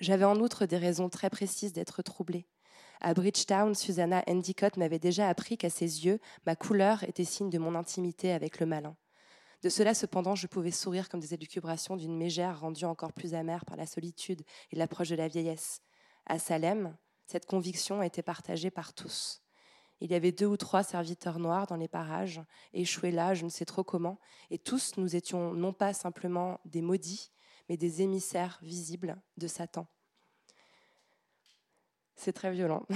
J'avais 0.00 0.26
en 0.26 0.38
outre 0.38 0.66
des 0.66 0.76
raisons 0.76 1.08
très 1.08 1.30
précises 1.30 1.72
d'être 1.72 2.02
troublée. 2.02 2.46
À 3.00 3.14
Bridgetown, 3.14 3.74
Susanna 3.74 4.22
Endicott 4.28 4.76
m'avait 4.76 4.98
déjà 4.98 5.30
appris 5.30 5.56
qu'à 5.56 5.70
ses 5.70 6.04
yeux, 6.04 6.20
ma 6.44 6.56
couleur 6.56 7.04
était 7.04 7.24
signe 7.24 7.48
de 7.48 7.58
mon 7.58 7.74
intimité 7.74 8.32
avec 8.32 8.60
le 8.60 8.66
malin. 8.66 8.94
De 9.62 9.68
cela, 9.68 9.94
cependant, 9.94 10.34
je 10.34 10.46
pouvais 10.46 10.70
sourire 10.70 11.08
comme 11.08 11.20
des 11.20 11.34
élucubrations 11.34 11.96
d'une 11.96 12.16
mégère 12.16 12.60
rendue 12.60 12.86
encore 12.86 13.12
plus 13.12 13.34
amère 13.34 13.64
par 13.64 13.76
la 13.76 13.86
solitude 13.86 14.42
et 14.70 14.76
l'approche 14.76 15.10
de 15.10 15.16
la 15.16 15.28
vieillesse. 15.28 15.82
À 16.26 16.38
Salem, 16.38 16.96
cette 17.26 17.46
conviction 17.46 18.02
était 18.02 18.22
partagée 18.22 18.70
par 18.70 18.94
tous. 18.94 19.42
Il 20.00 20.10
y 20.10 20.14
avait 20.14 20.32
deux 20.32 20.46
ou 20.46 20.56
trois 20.56 20.82
serviteurs 20.82 21.38
noirs 21.38 21.66
dans 21.66 21.76
les 21.76 21.88
parages, 21.88 22.40
échoués 22.72 23.10
là, 23.10 23.34
je 23.34 23.44
ne 23.44 23.50
sais 23.50 23.66
trop 23.66 23.84
comment, 23.84 24.18
et 24.50 24.58
tous 24.58 24.96
nous 24.96 25.14
étions 25.14 25.52
non 25.52 25.74
pas 25.74 25.92
simplement 25.92 26.58
des 26.64 26.80
maudits, 26.80 27.30
mais 27.68 27.76
des 27.76 28.00
émissaires 28.00 28.58
visibles 28.62 29.20
de 29.36 29.46
Satan. 29.46 29.86
C'est 32.16 32.32
très 32.32 32.52
violent. 32.52 32.86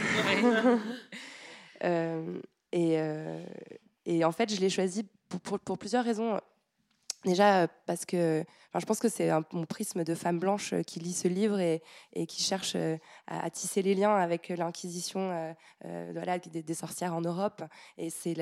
Euh, 1.82 2.40
et, 2.72 2.98
euh, 2.98 3.44
et, 4.06 4.24
en 4.24 4.32
fait, 4.32 4.54
je 4.54 4.60
l'ai 4.60 4.70
choisi 4.70 5.02
pour, 5.28 5.58
pour, 5.58 5.76
plusieurs 5.76 6.04
raisons. 6.04 6.40
Déjà 7.24 7.68
parce 7.86 8.04
que 8.04 8.44
je 8.80 8.86
pense 8.86 8.98
que 8.98 9.08
c'est 9.08 9.30
mon 9.52 9.66
prisme 9.66 10.04
de 10.04 10.14
femme 10.14 10.38
blanche 10.38 10.72
euh, 10.72 10.82
qui 10.82 10.98
lit 10.98 11.12
ce 11.12 11.28
livre 11.28 11.60
et, 11.60 11.82
et 12.12 12.26
qui 12.26 12.42
cherche 12.42 12.72
euh, 12.74 12.96
à, 13.26 13.48
tisser 13.50 13.82
les 13.82 13.94
liens 13.94 14.14
avec 14.16 14.48
l'Inquisition 14.48 15.54
euh, 15.84 16.10
voilà, 16.12 16.38
des, 16.38 16.74
sorcières 16.74 17.14
en 17.14 17.20
Europe. 17.20 17.62
Et 17.98 18.10
c'est 18.10 18.34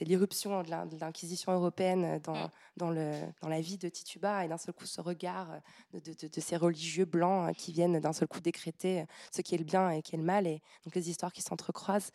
l'irruption 0.00 0.62
de 0.62 0.98
l'Inquisition 1.00 1.52
européenne 1.52 2.20
dans, 2.24 2.46
mm. 2.46 2.50
dans, 2.76 2.90
le, 2.90 3.12
dans 3.42 3.48
la 3.48 3.60
vie 3.60 3.76
de 3.76 3.88
Tituba 3.88 4.44
et 4.44 4.48
d'un 4.48 4.56
seul 4.56 4.74
coup 4.74 4.86
ce 4.86 5.00
regard 5.00 5.48
de, 5.92 6.00
de, 6.00 6.40
ces 6.40 6.56
religieux 6.56 7.04
blancs 7.04 7.54
qui 7.56 7.72
viennent 7.72 8.00
d'un 8.00 8.12
seul 8.12 8.28
coup 8.28 8.40
décréter 8.40 9.04
ce 9.30 9.42
qui 9.42 9.54
est 9.54 9.58
le 9.58 9.64
bien 9.64 9.90
et 9.90 10.02
qui 10.02 10.14
est 10.14 10.18
le 10.18 10.24
mal 10.24 10.46
et 10.46 10.62
donc 10.84 10.94
les 10.94 11.10
histoires 11.10 11.32
qui 11.32 11.42
s'entrecroisent. 11.42 12.12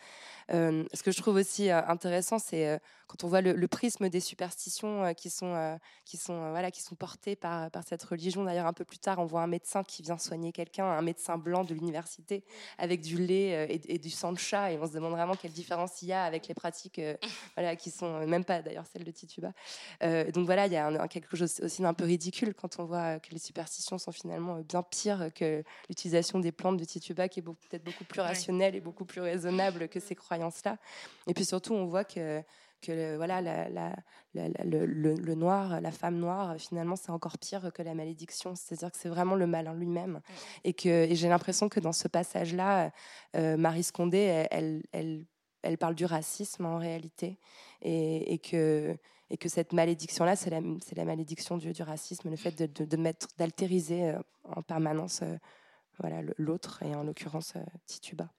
ce 0.49 1.03
que 1.03 1.11
je 1.11 1.21
trouve 1.21 1.35
aussi 1.35 1.69
intéressant, 1.69 2.39
c'est 2.39 2.79
quand 3.07 3.23
on 3.23 3.27
voit 3.27 3.41
le, 3.41 3.53
le, 3.53 3.67
prisme 3.67 4.09
des 4.09 4.19
superstitions 4.19 5.13
qui 5.13 5.29
sont, 5.29 5.77
qui 6.05 6.17
sont, 6.17 6.51
voilà, 6.51 6.71
qui 6.71 6.81
sont 6.81 6.95
portées 6.95 7.35
par, 7.35 7.69
cette 7.87 8.03
religion. 8.03 8.43
D'ailleurs, 8.43 8.67
un 8.67 8.73
peu 8.73 8.85
plus 8.85 8.97
tard, 8.97 9.19
on 9.19 9.25
voit 9.25 9.41
un 9.41 9.47
médecin 9.47 9.83
qui 9.83 10.01
vient 10.01 10.17
soigner 10.17 10.51
quelqu'un, 10.51 10.85
un 10.85 11.01
médecin 11.01 11.37
blanc 11.37 11.63
de 11.63 11.73
l'université, 11.73 12.43
avec 12.77 13.01
du 13.01 13.17
lait 13.17 13.69
euh, 13.69 13.77
et, 13.87 13.97
du 13.97 14.09
sang 14.09 14.31
de 14.31 14.37
chat. 14.37 14.71
Et 14.71 14.77
on 14.77 14.87
se 14.87 14.93
demande 14.93 15.13
vraiment 15.13 15.35
quelle 15.35 15.51
différence 15.51 16.01
il 16.01 16.09
y 16.09 16.13
a 16.13 16.23
avec 16.23 16.47
les 16.47 16.53
pratiques 16.53 16.99
euh, 16.99 17.15
voilà, 17.55 17.75
qui 17.75 17.91
sont 17.91 18.05
euh, 18.05 18.27
même 18.27 18.43
pas 18.43 18.61
d'ailleurs 18.61 18.85
celles 18.91 19.03
de 19.03 19.11
Tituba. 19.11 19.51
donc 20.01 20.45
voilà, 20.45 20.67
il 20.67 20.73
y 20.73 20.77
a 20.77 21.07
quelque 21.07 21.35
chose 21.37 21.59
aussi 21.61 21.81
d'un 21.81 21.93
peu 21.93 22.05
ridicule 22.05 22.53
quand 22.53 22.79
on 22.79 22.85
voit 22.85 23.19
que 23.19 23.31
les 23.31 23.39
superstitions 23.39 23.97
sont 23.97 24.11
finalement 24.11 24.59
bien 24.59 24.83
pires 24.83 25.29
que 25.33 25.63
l'utilisation 25.89 26.39
des 26.39 26.51
plantes 26.51 26.77
de 26.77 26.85
Tituba, 26.85 27.27
qui 27.27 27.39
est 27.39 27.43
peut-être 27.43 27.83
beaucoup 27.83 28.03
plus 28.03 28.21
rationnelle 28.21 28.75
et 28.75 28.81
beaucoup 28.81 29.05
plus 29.05 29.21
raisonnable 29.21 29.87
que 29.87 29.99
ces 29.99 30.15
croyances-là. 30.15 30.77
Et 31.27 31.33
puis 31.33 31.45
surtout, 31.45 31.73
on 31.73 31.85
voit 31.85 32.03
que 32.03 32.43
que 32.83 33.15
voilà, 33.15 33.41
le, 34.33 35.33
noir, 35.33 35.81
la 35.81 35.91
femme 35.91 36.17
noire, 36.17 36.55
finalement, 36.57 36.95
c'est 36.95 37.11
encore 37.11 37.37
pire 37.37 37.71
que 37.73 37.81
la 37.81 37.93
malédiction. 37.93 38.55
C'est-à-dire 38.55 38.91
que 38.91 38.97
c'est 38.97 39.09
vraiment 39.09 39.35
le 39.35 39.47
mal 39.47 39.67
en 39.67 39.73
lui-même. 39.73 40.21
Et 40.63 40.73
que 40.73 41.07
j'ai 41.11 41.29
l'impression 41.29 41.69
que 41.69 41.79
dans 41.79 41.93
ce 41.93 42.07
passage-là, 42.07 42.91
euh, 43.35 43.57
Marie 43.57 43.83
Scondé, 43.83 44.17
elle, 44.51 44.83
elle, 44.91 45.25
elle, 45.61 45.77
parle 45.77 45.95
du 45.95 46.05
racisme 46.05 46.65
en 46.65 46.77
réalité. 46.77 47.39
Et, 47.81 48.39
que, 48.39 48.97
et 49.29 49.37
que 49.37 49.49
cette 49.49 49.73
malédiction-là, 49.73 50.35
c'est 50.35 50.49
la, 50.49 50.61
la 50.61 51.05
malédiction 51.05 51.57
du, 51.57 51.73
du 51.73 51.83
racisme, 51.83 52.29
le 52.29 52.35
fait 52.35 52.51
de, 52.51 52.85
de, 52.85 52.97
mettre, 52.97 53.27
d'altériser 53.37 54.09
euh, 54.09 54.19
en 54.43 54.61
permanence 54.61 55.21
euh, 55.23 55.35
voilà, 55.99 56.21
l'autre, 56.37 56.81
et 56.83 56.95
en 56.95 57.03
l'occurrence 57.03 57.53
Tituba. 57.85 58.29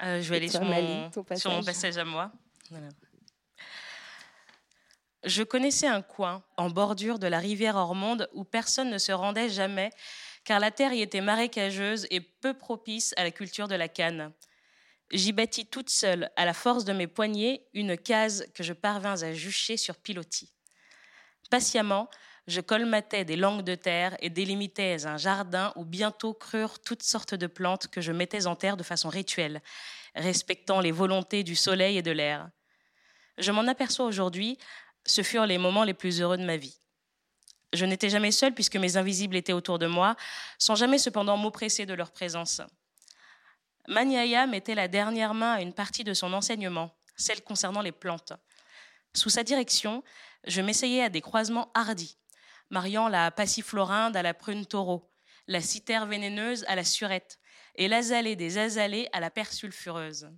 je 0.00 0.30
vais 0.30 0.36
aller 0.36 0.48
sur, 0.48 0.62
mon, 0.62 1.10
sur 1.36 1.50
mon 1.50 1.62
passage 1.62 1.98
à 1.98 2.04
moi. 2.04 2.32
Je 5.24 5.42
connaissais 5.42 5.86
un 5.86 6.02
coin 6.02 6.42
en 6.56 6.70
bordure 6.70 7.18
de 7.18 7.26
la 7.26 7.38
rivière 7.38 7.76
Ormonde 7.76 8.28
où 8.32 8.44
personne 8.44 8.90
ne 8.90 8.98
se 8.98 9.12
rendait 9.12 9.48
jamais, 9.48 9.90
car 10.44 10.60
la 10.60 10.70
terre 10.70 10.92
y 10.92 11.02
était 11.02 11.20
marécageuse 11.20 12.06
et 12.10 12.20
peu 12.20 12.54
propice 12.54 13.14
à 13.16 13.24
la 13.24 13.30
culture 13.30 13.68
de 13.68 13.74
la 13.74 13.88
canne. 13.88 14.32
J'y 15.10 15.32
bâtis 15.32 15.66
toute 15.66 15.90
seule, 15.90 16.30
à 16.36 16.44
la 16.44 16.54
force 16.54 16.84
de 16.84 16.92
mes 16.92 17.06
poignets, 17.06 17.66
une 17.74 17.96
case 17.96 18.46
que 18.54 18.62
je 18.62 18.72
parvins 18.72 19.22
à 19.22 19.32
jucher 19.32 19.76
sur 19.76 19.96
pilotis. 19.96 20.52
Patiemment, 21.50 22.08
je 22.46 22.60
colmatais 22.60 23.24
des 23.24 23.36
langues 23.36 23.64
de 23.64 23.74
terre 23.74 24.16
et 24.20 24.30
délimitais 24.30 25.06
un 25.06 25.16
jardin 25.16 25.72
où 25.76 25.84
bientôt 25.84 26.34
crurent 26.34 26.78
toutes 26.78 27.02
sortes 27.02 27.34
de 27.34 27.46
plantes 27.46 27.88
que 27.88 28.00
je 28.00 28.12
mettais 28.12 28.46
en 28.46 28.56
terre 28.56 28.76
de 28.76 28.82
façon 28.82 29.08
rituelle, 29.08 29.62
respectant 30.14 30.80
les 30.80 30.92
volontés 30.92 31.42
du 31.42 31.56
soleil 31.56 31.98
et 31.98 32.02
de 32.02 32.10
l'air. 32.10 32.50
Je 33.38 33.52
m'en 33.52 33.66
aperçois 33.66 34.04
aujourd'hui, 34.04 34.58
ce 35.06 35.22
furent 35.22 35.46
les 35.46 35.58
moments 35.58 35.84
les 35.84 35.94
plus 35.94 36.20
heureux 36.20 36.36
de 36.36 36.44
ma 36.44 36.56
vie. 36.56 36.80
Je 37.72 37.84
n'étais 37.84 38.08
jamais 38.08 38.32
seule 38.32 38.54
puisque 38.54 38.76
mes 38.76 38.96
invisibles 38.96 39.36
étaient 39.36 39.52
autour 39.52 39.78
de 39.78 39.86
moi, 39.86 40.16
sans 40.58 40.74
jamais 40.74 40.98
cependant 40.98 41.36
m'oppresser 41.36 41.86
de 41.86 41.94
leur 41.94 42.10
présence. 42.10 42.60
Maniaya 43.86 44.46
mettait 44.46 44.74
la 44.74 44.88
dernière 44.88 45.34
main 45.34 45.54
à 45.54 45.60
une 45.60 45.72
partie 45.72 46.04
de 46.04 46.14
son 46.14 46.32
enseignement, 46.32 46.94
celle 47.16 47.42
concernant 47.42 47.80
les 47.80 47.92
plantes. 47.92 48.32
Sous 49.14 49.30
sa 49.30 49.44
direction, 49.44 50.02
je 50.46 50.60
m'essayais 50.60 51.02
à 51.02 51.08
des 51.08 51.20
croisements 51.20 51.70
hardis, 51.74 52.18
mariant 52.70 53.08
la 53.08 53.30
passiflorinde 53.30 54.16
à 54.16 54.22
la 54.22 54.34
prune 54.34 54.66
taureau, 54.66 55.10
la 55.46 55.60
citère 55.60 56.06
vénéneuse 56.06 56.64
à 56.68 56.74
la 56.74 56.84
surette, 56.84 57.38
et 57.76 57.88
l'azalée 57.88 58.36
des 58.36 58.58
azalées 58.58 59.08
à 59.12 59.20
la 59.20 59.30
persulfureuse. 59.30 60.30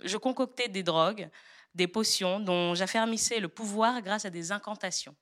Je 0.00 0.16
concoctais 0.16 0.68
des 0.68 0.82
drogues, 0.82 1.30
des 1.74 1.88
potions 1.88 2.40
dont 2.40 2.74
j'affermissais 2.74 3.40
le 3.40 3.48
pouvoir 3.48 4.00
grâce 4.02 4.24
à 4.24 4.30
des 4.30 4.52
incantations. 4.52 5.16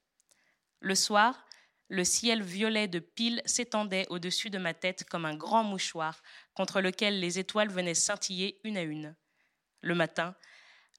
Le 0.80 0.94
soir, 0.94 1.46
le 1.88 2.05
ciel 2.05 2.42
violet 2.42 2.88
de 2.88 2.98
pile 2.98 3.42
s'étendait 3.44 4.07
au-dessus 4.09 4.50
de 4.50 4.59
ma 4.59 4.74
tête 4.74 5.05
comme 5.05 5.24
un 5.24 5.36
grand 5.36 5.62
mouchoir 5.62 6.22
contre 6.55 6.80
lequel 6.80 7.20
les 7.20 7.38
étoiles 7.38 7.70
venaient 7.70 7.94
scintiller 7.94 8.61
une 8.64 8.78
à 8.78 8.82
une. 8.82 9.14
Le 9.82 9.94
matin, 9.94 10.34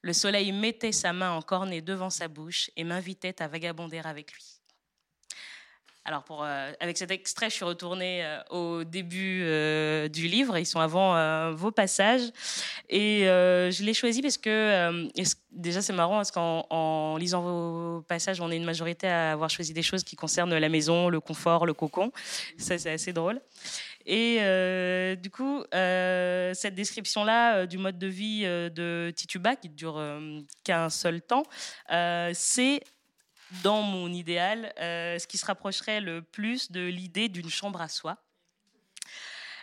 le 0.04 0.14
soleil 0.14 0.52
mettait 0.52 0.92
sa 0.92 1.14
main 1.14 1.32
en 1.32 1.42
cornée 1.42 1.82
devant 1.82 2.10
sa 2.10 2.28
bouche 2.28 2.70
et 2.76 2.84
m'invitait 2.84 3.42
à 3.42 3.48
vagabonder 3.48 4.00
avec 4.00 4.34
lui. 4.34 4.53
Alors, 6.06 6.26
euh, 6.32 6.74
avec 6.82 6.98
cet 6.98 7.12
extrait, 7.12 7.50
je 7.50 7.56
suis 7.56 7.64
retournée 7.64 8.26
euh, 8.26 8.42
au 8.50 8.84
début 8.84 9.44
euh, 9.44 10.10
du 10.10 10.28
livre. 10.28 10.58
Ils 10.58 10.66
sont 10.66 10.82
avant 10.82 11.54
vos 11.54 11.72
passages. 11.72 12.32
Et 12.90 13.22
je 13.24 13.84
l'ai 13.84 13.94
choisi 13.94 14.22
parce 14.22 14.38
que, 14.38 15.10
déjà, 15.52 15.82
c'est 15.82 15.94
marrant, 15.94 16.18
parce 16.18 16.32
qu'en 16.32 16.66
en 16.70 17.18
lisant 17.18 17.42
vos 17.42 18.02
passages, 18.02 18.42
on 18.42 18.52
est 18.52 18.58
une 18.58 18.66
majorité 18.66 19.08
à 19.08 19.32
avoir 19.32 19.50
choisi 19.50 19.74
des 19.74 19.82
choses 19.82 20.04
qui 20.04 20.16
concernent 20.16 20.58
la 20.58 20.70
maison, 20.70 21.10
le 21.10 21.20
confort, 21.20 21.66
le 21.66 21.74
cocon. 21.74 22.12
Ça, 22.58 22.78
c'est 22.78 22.92
assez 22.92 23.14
drôle. 23.14 23.40
Et 24.06 24.38
du 25.22 25.30
coup, 25.30 25.64
cette 25.72 26.76
description-là 26.76 27.66
du 27.66 27.78
mode 27.78 27.98
de 27.98 28.08
vie 28.08 28.44
de 28.44 29.12
Tituba, 29.16 29.56
qui 29.56 29.70
ne 29.70 29.76
dure 29.76 30.02
qu'un 30.64 30.90
seul 30.90 31.22
temps, 31.22 31.44
c'est 32.34 32.82
dans 33.62 33.82
mon 33.82 34.12
idéal, 34.12 34.74
euh, 34.80 35.20
ce 35.20 35.28
qui 35.28 35.38
se 35.38 35.46
rapprocherait 35.46 36.02
le 36.02 36.22
plus 36.22 36.72
de 36.72 36.82
l'idée 36.82 37.30
d'une 37.30 37.50
chambre 37.50 37.82
à 37.82 37.88
soi. 37.88 38.18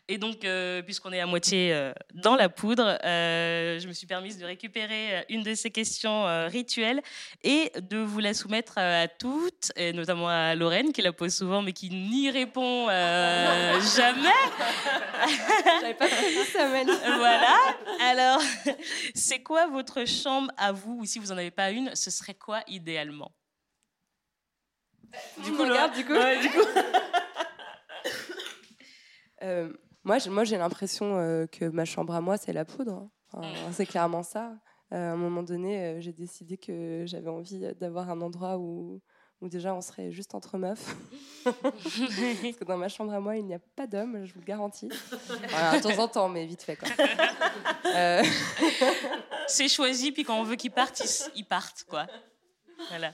Et 0.08 0.18
donc, 0.18 0.44
euh, 0.44 0.82
puisqu'on 0.82 1.12
est 1.12 1.20
à 1.20 1.26
moitié 1.26 1.72
euh, 1.72 1.92
dans 2.14 2.34
la 2.34 2.48
poudre, 2.48 2.98
je 3.04 3.86
me 3.86 3.92
suis 3.92 4.08
permise 4.08 4.38
de 4.38 4.44
récupérer 4.44 5.24
une 5.28 5.44
de 5.44 5.54
ces 5.54 5.70
questions 5.70 6.24
rituelles 6.48 7.00
et 7.44 7.70
de 7.80 7.98
vous 7.98 8.18
la 8.18 8.34
soumettre 8.34 8.76
à 8.78 9.06
toutes, 9.06 9.70
et 9.76 9.92
notamment 9.92 10.28
à 10.28 10.56
Lorraine, 10.56 10.92
qui 10.92 11.00
la 11.00 11.12
pose 11.12 11.32
souvent, 11.32 11.62
mais 11.62 11.72
qui 11.72 11.90
n'y 11.90 12.28
répond 12.28 12.86
jamais. 12.88 14.34
J'avais 15.80 15.94
pas 15.94 16.08
prévu 16.08 16.44
ça, 16.52 16.66
Voilà. 16.66 17.56
Alors, 18.00 18.42
c'est 19.14 19.44
quoi 19.44 19.68
votre 19.68 20.08
chambre 20.08 20.50
à 20.56 20.72
vous, 20.72 20.98
ou 21.02 21.04
si 21.04 21.20
vous 21.20 21.28
n'en 21.28 21.36
avez 21.36 21.52
pas 21.52 21.70
une, 21.70 21.94
ce 21.94 22.10
serait 22.10 22.34
quoi 22.34 22.62
idéalement? 22.66 23.30
Du 25.44 25.52
coup, 25.52 25.62
regarde, 25.62 25.92
du 25.94 26.04
coup. 26.04 26.14
Euh, 29.42 29.72
moi, 30.04 30.18
moi, 30.28 30.44
j'ai 30.44 30.58
l'impression 30.58 31.16
euh, 31.16 31.46
que 31.46 31.64
ma 31.64 31.84
chambre 31.84 32.14
à 32.14 32.20
moi, 32.20 32.36
c'est 32.36 32.52
la 32.52 32.64
poudre. 32.64 33.08
Hein. 33.32 33.42
C'est 33.72 33.86
clairement 33.86 34.22
ça. 34.22 34.52
Euh, 34.92 35.10
à 35.10 35.12
un 35.12 35.16
moment 35.16 35.42
donné, 35.42 36.00
j'ai 36.00 36.12
décidé 36.12 36.56
que 36.58 37.04
j'avais 37.06 37.30
envie 37.30 37.60
d'avoir 37.80 38.10
un 38.10 38.20
endroit 38.20 38.58
où, 38.58 39.00
où 39.40 39.48
déjà 39.48 39.72
on 39.72 39.80
serait 39.80 40.10
juste 40.10 40.34
entre 40.34 40.58
meufs. 40.58 40.96
Parce 41.44 41.62
que 41.62 42.64
dans 42.64 42.76
ma 42.76 42.88
chambre 42.88 43.14
à 43.14 43.20
moi, 43.20 43.36
il 43.36 43.46
n'y 43.46 43.54
a 43.54 43.60
pas 43.76 43.86
d'hommes, 43.86 44.24
je 44.24 44.34
vous 44.34 44.40
le 44.40 44.44
garantis. 44.46 44.88
de 44.88 45.82
temps 45.82 46.02
en 46.02 46.08
temps, 46.08 46.28
mais 46.28 46.44
vite 46.44 46.62
fait. 46.62 46.78
C'est 49.46 49.68
choisi, 49.68 50.10
puis 50.12 50.24
quand 50.24 50.38
on 50.38 50.44
veut 50.44 50.56
qu'ils 50.56 50.72
partent, 50.72 51.00
ils, 51.00 51.30
ils 51.40 51.46
partent. 51.46 51.84
quoi. 51.88 52.06
Voilà. 52.88 53.12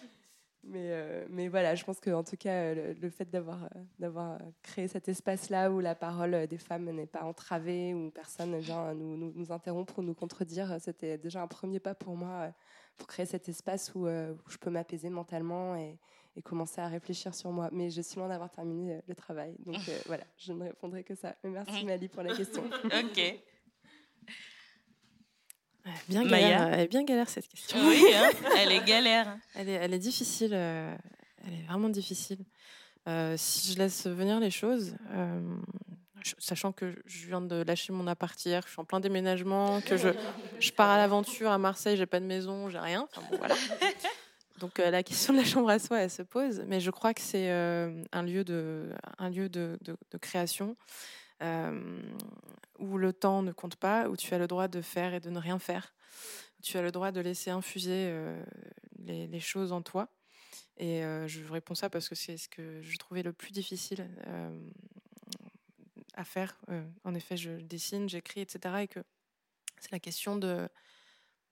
Mais, 0.68 0.90
euh, 0.90 1.24
mais 1.30 1.48
voilà, 1.48 1.74
je 1.74 1.84
pense 1.84 2.00
qu'en 2.00 2.24
tout 2.24 2.36
cas, 2.36 2.74
le, 2.74 3.10
fait 3.10 3.30
d'avoir, 3.30 3.64
euh, 3.64 3.68
d'avoir 3.98 4.38
créé 4.62 4.88
cet 4.88 5.08
espace-là 5.08 5.70
où 5.70 5.80
la 5.80 5.94
parole 5.94 6.46
des 6.48 6.58
femmes 6.58 6.90
n'est 6.90 7.06
pas 7.06 7.22
entravée, 7.22 7.94
où 7.94 8.10
personne 8.10 8.58
vient 8.58 8.92
nous, 8.94 9.16
nous, 9.16 9.32
nous, 9.34 9.52
interrompre 9.52 10.00
ou 10.00 10.02
nous 10.02 10.14
contredire, 10.14 10.76
c'était 10.80 11.18
déjà 11.18 11.40
un 11.42 11.46
premier 11.46 11.78
pas 11.78 11.94
pour 11.94 12.16
moi 12.16 12.28
euh, 12.28 12.50
pour 12.96 13.06
créer 13.06 13.26
cet 13.26 13.48
espace 13.48 13.94
où, 13.94 14.08
où 14.08 14.50
je 14.50 14.56
peux 14.58 14.70
m'apaiser 14.70 15.10
mentalement 15.10 15.76
et, 15.76 15.98
et, 16.34 16.42
commencer 16.42 16.80
à 16.80 16.88
réfléchir 16.88 17.34
sur 17.34 17.50
moi. 17.52 17.68
Mais 17.70 17.90
je 17.90 18.00
suis 18.00 18.18
loin 18.18 18.28
d'avoir 18.28 18.50
terminé 18.50 19.02
le 19.06 19.14
travail. 19.14 19.54
Donc 19.64 19.76
voilà, 20.06 20.24
je 20.38 20.52
ne 20.52 20.64
répondrai 20.64 21.04
que 21.04 21.14
ça. 21.14 21.36
Mais 21.44 21.50
merci 21.50 21.84
Mali 21.84 22.08
pour 22.08 22.22
la 22.22 22.34
question. 22.34 22.64
ok. 22.84 23.40
Bien 26.09 26.24
galère, 26.24 26.68
elle 26.72 26.80
est 26.80 26.89
bien 26.89 27.05
galère 27.05 27.28
cette 27.28 27.49
question. 27.49 27.78
Oui, 27.87 28.05
hein, 28.14 28.30
elle 28.59 28.72
est 28.72 28.84
galère. 28.84 29.37
Elle 29.55 29.68
est, 29.68 29.74
elle 29.74 29.95
est 29.95 29.99
difficile. 29.99 30.53
Euh, 30.53 30.95
elle 31.47 31.55
est 31.55 31.62
vraiment 31.62 31.89
difficile. 31.89 32.39
Euh, 33.09 33.34
si 33.37 33.72
je 33.72 33.78
laisse 33.78 34.07
venir 34.07 34.41
les 34.41 34.51
choses, 34.51 34.97
euh, 35.12 35.41
sachant 36.39 36.72
que 36.72 36.93
je 37.07 37.26
viens 37.26 37.41
de 37.41 37.62
lâcher 37.62 37.93
mon 37.93 38.07
appart 38.09 38.45
hier, 38.45 38.62
je 38.66 38.72
suis 38.72 38.80
en 38.80 38.84
plein 38.84 38.99
déménagement, 38.99 39.80
que 39.80 39.97
je, 39.97 40.09
je 40.59 40.72
pars 40.72 40.91
à 40.91 40.97
l'aventure 40.97 41.51
à 41.51 41.59
Marseille, 41.59 41.97
j'ai 41.97 42.07
pas 42.07 42.18
de 42.20 42.26
maison, 42.26 42.68
j'ai 42.68 42.80
rien. 42.80 43.07
voilà. 43.39 43.55
Donc 44.59 44.78
la 44.78 45.03
question 45.03 45.34
de 45.34 45.39
la 45.39 45.45
chambre 45.45 45.68
à 45.68 45.78
soi, 45.78 46.01
elle 46.01 46.11
se 46.11 46.22
pose, 46.22 46.64
mais 46.66 46.80
je 46.80 46.91
crois 46.91 47.12
que 47.12 47.20
c'est 47.20 47.51
un 47.51 48.22
lieu 48.22 48.43
de, 48.43 48.89
un 49.18 49.28
lieu 49.28 49.51
de, 49.51 49.78
de, 49.82 49.97
de 50.11 50.18
création 50.18 50.76
où 51.41 52.99
le 52.99 53.12
temps 53.12 53.43
ne 53.43 53.53
compte 53.53 53.76
pas, 53.76 54.09
où 54.09 54.16
tu 54.16 54.32
as 54.34 54.39
le 54.39 54.47
droit 54.47 54.68
de 54.68 54.80
faire 54.80 55.14
et 55.14 55.20
de 55.20 55.30
ne 55.30 55.39
rien 55.39 55.59
faire. 55.59 55.95
Tu 56.62 56.78
as 56.78 56.82
le 56.82 56.91
droit 56.91 57.12
de 57.12 57.20
laisser 57.20 57.51
infuser 57.51 58.12
les, 58.99 59.41
choses 59.41 59.72
en 59.72 59.82
toi. 59.82 60.09
Et 60.78 61.03
je 61.26 61.45
réponds 61.51 61.74
ça 61.74 61.91
parce 61.91 62.09
que 62.09 62.14
c'est 62.14 62.37
ce 62.37 62.49
que 62.49 62.80
je 62.82 62.97
trouvais 62.97 63.22
le 63.22 63.32
plus 63.32 63.53
difficile 63.53 64.09
à 66.14 66.24
faire. 66.24 66.59
en 67.05 67.14
effet, 67.14 67.37
je 67.37 67.51
dessine, 67.51 68.09
j'écris, 68.09 68.41
etc. 68.41 68.74
Et 68.82 68.89
que 68.89 69.01
c'est 69.78 69.93
la 69.93 70.01
question 70.01 70.37
de, 70.37 70.68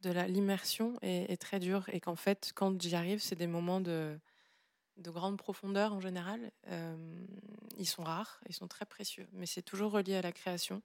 de 0.02 0.10
l'immersion 0.10 0.98
est, 1.02 1.30
est, 1.30 1.36
très 1.36 1.60
dure. 1.60 1.84
Et 1.92 2.00
qu'en 2.00 2.16
fait, 2.16 2.52
quand 2.54 2.80
j'y 2.80 2.96
arrive, 2.96 3.20
c'est 3.20 3.36
des 3.36 3.46
moments 3.46 3.80
de, 3.80 4.18
de 4.96 5.10
grande 5.10 5.36
profondeur 5.38 5.92
en 5.92 6.00
général. 6.00 6.52
Euh, 6.68 7.26
ils 7.78 7.88
sont 7.88 8.04
rares, 8.04 8.40
ils 8.48 8.54
sont 8.54 8.68
très 8.68 8.86
précieux, 8.86 9.28
mais 9.32 9.46
c'est 9.46 9.62
toujours 9.62 9.92
relié 9.92 10.16
à 10.16 10.22
la 10.22 10.32
création. 10.32 10.82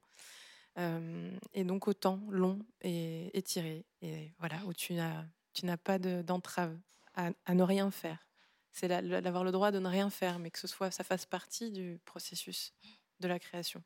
Euh, 0.78 1.38
et 1.54 1.64
donc 1.64 1.88
au 1.88 1.94
temps 1.94 2.22
long 2.30 2.60
et 2.82 3.38
étiré, 3.38 3.86
et 4.02 4.34
voilà, 4.40 4.64
où 4.66 4.74
tu 4.74 4.94
n'as, 4.94 5.78
pas 5.78 6.00
d'entrave 6.00 6.78
à, 7.16 7.32
ne 7.54 7.64
rien 7.64 7.92
faire. 7.92 8.26
C'est 8.72 8.88
d'avoir 8.88 9.44
le 9.44 9.52
droit 9.52 9.72
de 9.72 9.80
ne 9.80 9.88
rien 9.88 10.10
faire, 10.10 10.40
mais 10.40 10.52
que 10.52 10.60
ce 10.60 10.68
soit, 10.68 10.92
ça 10.92 11.04
fasse 11.04 11.26
partie 11.26 11.72
du 11.72 12.00
processus 12.06 12.74
de 13.20 13.28
la 13.28 13.40
création. 13.40 13.84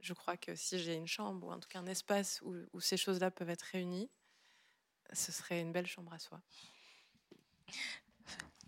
Je 0.00 0.12
crois 0.12 0.36
que 0.36 0.54
si 0.54 0.78
j'ai 0.78 0.94
une 0.94 1.06
chambre, 1.06 1.46
ou 1.46 1.52
en 1.52 1.58
tout 1.58 1.68
cas 1.68 1.78
un 1.78 1.86
espace 1.86 2.42
où 2.42 2.80
ces 2.80 2.96
choses-là 2.96 3.30
peuvent 3.30 3.48
être 3.48 3.62
réunies, 3.62 4.10
ce 5.12 5.32
serait 5.32 5.60
une 5.60 5.72
belle 5.72 5.86
chambre 5.86 6.12
à 6.12 6.18
soi 6.18 6.42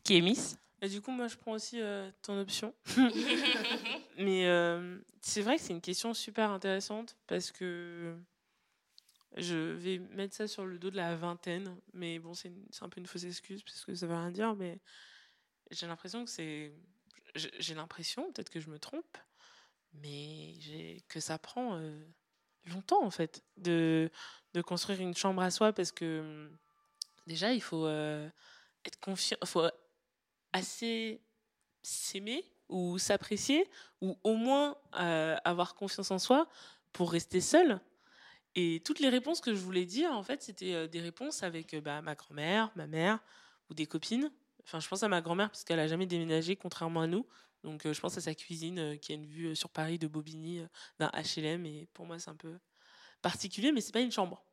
qui 0.07 0.17
est 0.17 0.21
Miss. 0.21 0.57
Et 0.83 0.89
du 0.89 1.01
coup, 1.01 1.11
moi, 1.11 1.27
je 1.27 1.37
prends 1.37 1.53
aussi 1.53 1.81
euh, 1.81 2.09
ton 2.23 2.39
option. 2.41 2.73
Mais 4.19 4.47
euh, 4.47 4.99
c'est 5.21 5.43
vrai 5.43 5.57
que 5.57 5.63
c'est 5.63 5.73
une 5.73 5.81
question 5.81 6.15
super 6.15 6.51
intéressante 6.51 7.17
parce 7.27 7.51
que 7.51 8.17
je 9.37 9.57
vais 9.57 9.99
mettre 9.99 10.35
ça 10.35 10.47
sur 10.47 10.65
le 10.65 10.79
dos 10.79 10.91
de 10.91 10.97
la 10.97 11.17
vingtaine. 11.17 11.77
Mais 11.93 12.21
bon, 12.21 12.35
c'est 12.35 12.53
un 12.81 12.89
peu 12.89 13.01
une 13.01 13.07
fausse 13.07 13.25
excuse 13.25 13.63
parce 13.65 13.85
que 13.85 13.95
ça 13.95 14.07
veut 14.07 14.15
rien 14.15 14.31
dire. 14.31 14.55
Mais 14.55 14.81
j'ai 15.73 15.89
l'impression 15.89 16.25
que 16.25 16.31
c'est. 16.31 16.73
J'ai 17.35 17.75
l'impression, 17.75 18.33
peut-être 18.33 18.49
que 18.49 18.61
je 18.61 18.71
me 18.71 18.79
trompe, 18.79 19.19
mais 19.93 20.55
que 21.09 21.19
ça 21.19 21.37
prend 21.39 21.77
euh, 21.77 22.01
longtemps 22.65 23.05
en 23.05 23.11
fait 23.11 23.43
de, 23.59 24.11
de 24.55 24.63
construire 24.63 25.01
une 25.01 25.15
chambre 25.15 25.43
à 25.43 25.51
soi 25.51 25.73
parce 25.75 25.93
que 25.93 26.51
déjà, 27.27 27.53
il 27.53 27.61
faut 27.61 27.89
être 27.89 29.01
confiant, 29.01 29.37
faut 29.45 29.69
assez 30.57 31.21
s'aimer 31.83 32.45
ou 32.69 32.99
s'apprécier 32.99 33.69
ou 34.01 34.19
au 34.25 34.35
moins 34.35 34.77
euh, 34.99 35.37
avoir 35.45 35.75
confiance 35.75 36.11
en 36.11 36.19
soi 36.19 36.49
pour 36.93 37.13
rester 37.13 37.41
seul. 37.41 37.79
Et 38.55 38.81
toutes 38.85 39.01
les 39.01 39.11
réponses 39.11 39.41
que 39.43 39.55
je 39.55 39.61
voulais 39.61 39.85
dire, 39.85 40.11
en 40.13 40.23
fait, 40.23 40.43
c'était 40.43 40.73
euh, 40.73 40.89
des 40.89 41.01
réponses 41.01 41.43
avec 41.43 41.75
euh, 41.75 41.81
bah, 41.83 42.01
ma 42.01 42.15
grand-mère, 42.15 42.71
ma 42.75 42.87
mère 42.87 43.19
ou 43.69 43.75
des 43.75 43.87
copines. 43.87 44.33
Enfin, 44.65 44.81
je 44.81 44.89
pense 44.89 45.03
à 45.03 45.09
ma 45.09 45.21
grand-mère 45.21 45.51
parce 45.51 45.63
qu'elle 45.63 45.79
a 45.79 45.87
jamais 45.87 46.07
déménagé, 46.07 46.57
contrairement 46.57 47.03
à 47.03 47.07
nous. 47.07 47.27
Donc, 47.63 47.83
je 47.91 48.01
pense 48.01 48.17
à 48.17 48.21
sa 48.21 48.35
cuisine 48.35 48.99
qui 48.99 49.13
a 49.13 49.17
une 49.17 49.27
vue 49.27 49.57
sur 49.57 49.69
Paris 49.71 49.99
de 49.99 50.07
Bobigny 50.07 50.63
d'un 50.99 51.11
HLM. 51.11 51.67
Et 51.67 51.89
pour 51.93 52.07
moi, 52.07 52.19
c'est 52.19 52.31
un 52.31 52.37
peu 52.37 52.59
particulier, 53.23 53.73
mais 53.73 53.81
c'est 53.81 53.93
pas 53.93 54.01
une 54.01 54.13
chambre. 54.13 54.45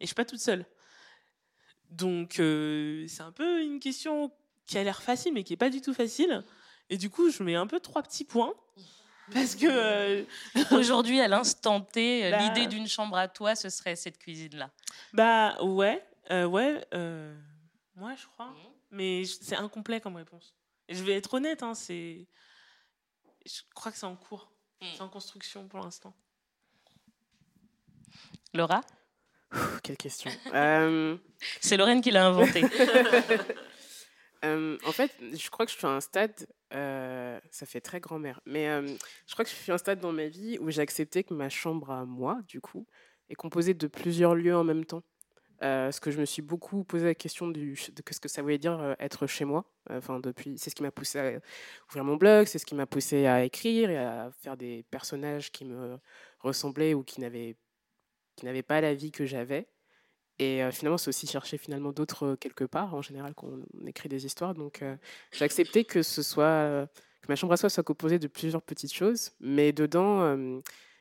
Et 0.00 0.04
je 0.04 0.06
suis 0.06 0.14
pas 0.14 0.24
toute 0.24 0.40
seule. 0.40 0.64
Donc, 1.90 2.34
c'est 2.36 3.20
un 3.20 3.32
peu 3.32 3.62
une 3.62 3.78
question 3.78 4.32
qui 4.66 4.78
a 4.78 4.82
l'air 4.84 5.02
facile, 5.02 5.32
mais 5.32 5.44
qui 5.44 5.52
est 5.52 5.56
pas 5.56 5.70
du 5.70 5.80
tout 5.80 5.94
facile. 5.94 6.42
Et 6.90 6.96
du 6.96 7.10
coup, 7.10 7.30
je 7.30 7.42
mets 7.42 7.54
un 7.56 7.66
peu 7.66 7.80
trois 7.80 8.02
petits 8.02 8.24
points. 8.24 8.54
Parce 9.32 9.56
que. 9.56 9.66
euh, 9.66 10.24
Aujourd'hui, 10.72 11.20
à 11.20 11.26
l'instant 11.28 11.80
T, 11.80 12.30
Bah. 12.30 12.38
l'idée 12.38 12.66
d'une 12.68 12.86
chambre 12.86 13.16
à 13.16 13.26
toi, 13.28 13.54
ce 13.56 13.68
serait 13.70 13.96
cette 13.96 14.18
cuisine-là. 14.18 14.70
bah, 15.12 15.56
ouais. 15.62 16.04
euh, 16.30 16.44
ouais. 16.46 16.84
Euh, 16.94 17.36
moi, 17.96 18.14
je 18.14 18.26
crois. 18.26 18.54
Mais 18.90 19.24
c'est 19.24 19.56
incomplet 19.56 20.00
comme 20.00 20.16
réponse. 20.16 20.54
Et 20.88 20.94
je 20.94 21.02
vais 21.02 21.14
être 21.14 21.34
honnête, 21.34 21.62
hein, 21.64 21.74
c'est. 21.74 22.26
Je 23.44 23.60
crois 23.74 23.90
que 23.90 23.98
c'est 23.98 24.06
en 24.06 24.14
cours. 24.16 24.50
C'est 24.94 25.00
en 25.02 25.08
construction 25.08 25.66
pour 25.66 25.80
l'instant. 25.80 26.14
Laura? 28.54 28.80
Quelle 29.82 29.96
question. 29.96 30.30
Euh, 30.54 31.16
C'est 31.60 31.76
Lorraine 31.76 32.00
qui 32.00 32.10
l'a 32.10 32.26
inventé. 32.26 32.62
Euh, 34.46 34.78
en 34.86 34.92
fait, 34.92 35.12
je 35.20 35.50
crois 35.50 35.66
que 35.66 35.72
je 35.72 35.76
suis 35.76 35.86
à 35.86 35.90
un 35.90 36.00
stade, 36.00 36.46
euh, 36.72 37.40
ça 37.50 37.66
fait 37.66 37.80
très 37.80 38.00
grand-mère, 38.00 38.40
mais 38.46 38.68
euh, 38.68 38.86
je 39.26 39.32
crois 39.32 39.44
que 39.44 39.50
je 39.50 39.56
suis 39.56 39.72
à 39.72 39.74
un 39.74 39.78
stade 39.78 40.00
dans 40.00 40.12
ma 40.12 40.28
vie 40.28 40.58
où 40.60 40.70
j'ai 40.70 40.82
accepté 40.82 41.24
que 41.24 41.34
ma 41.34 41.48
chambre 41.48 41.90
à 41.90 42.04
moi, 42.04 42.40
du 42.46 42.60
coup, 42.60 42.86
est 43.28 43.34
composée 43.34 43.74
de 43.74 43.86
plusieurs 43.86 44.34
lieux 44.34 44.56
en 44.56 44.64
même 44.64 44.84
temps. 44.84 45.02
Euh, 45.62 45.86
parce 45.86 46.00
que 46.00 46.10
je 46.10 46.20
me 46.20 46.26
suis 46.26 46.42
beaucoup 46.42 46.84
posé 46.84 47.06
la 47.06 47.14
question 47.14 47.48
de 47.48 47.74
ce 47.74 48.20
que 48.20 48.28
ça 48.28 48.42
voulait 48.42 48.58
dire 48.58 48.78
euh, 48.78 48.94
être 49.00 49.26
chez 49.26 49.46
moi. 49.46 49.64
Enfin, 49.88 50.20
c'est 50.56 50.68
ce 50.70 50.74
qui 50.74 50.82
m'a 50.82 50.90
poussé 50.90 51.18
à 51.18 51.40
ouvrir 51.88 52.04
mon 52.04 52.16
blog, 52.16 52.46
c'est 52.46 52.58
ce 52.58 52.66
qui 52.66 52.74
m'a 52.74 52.86
poussé 52.86 53.26
à 53.26 53.42
écrire 53.42 53.88
et 53.90 53.96
à 53.96 54.30
faire 54.42 54.56
des 54.58 54.84
personnages 54.90 55.50
qui 55.52 55.64
me 55.64 55.98
ressemblaient 56.40 56.92
ou 56.92 57.02
qui 57.04 57.20
n'avaient 57.20 57.56
qui 58.36 58.44
n'avaient 58.44 58.62
pas 58.62 58.82
la 58.82 58.94
vie 58.94 59.12
que 59.12 59.24
j'avais. 59.24 59.66
Et 60.38 60.62
euh, 60.62 60.70
finalement, 60.70 60.98
c'est 60.98 61.08
aussi 61.08 61.26
chercher 61.26 61.56
finalement 61.56 61.92
d'autres 61.92 62.26
euh, 62.26 62.36
quelque 62.36 62.64
part, 62.64 62.94
en 62.94 63.02
général, 63.02 63.34
quand 63.34 63.48
on 63.48 63.86
écrit 63.86 64.08
des 64.08 64.26
histoires. 64.26 64.54
Donc, 64.54 64.82
euh, 64.82 64.96
j'ai 65.32 65.44
accepté 65.44 65.84
que 65.84 66.02
ce 66.02 66.22
soit 66.22 66.88
que 67.22 67.26
ma 67.28 67.36
chambre 67.36 67.54
à 67.54 67.56
soi 67.56 67.70
soit 67.70 67.82
composée 67.82 68.18
de 68.18 68.28
plusieurs 68.28 68.62
petites 68.62 68.92
choses, 68.92 69.32
mais 69.40 69.72
dedans, 69.72 70.36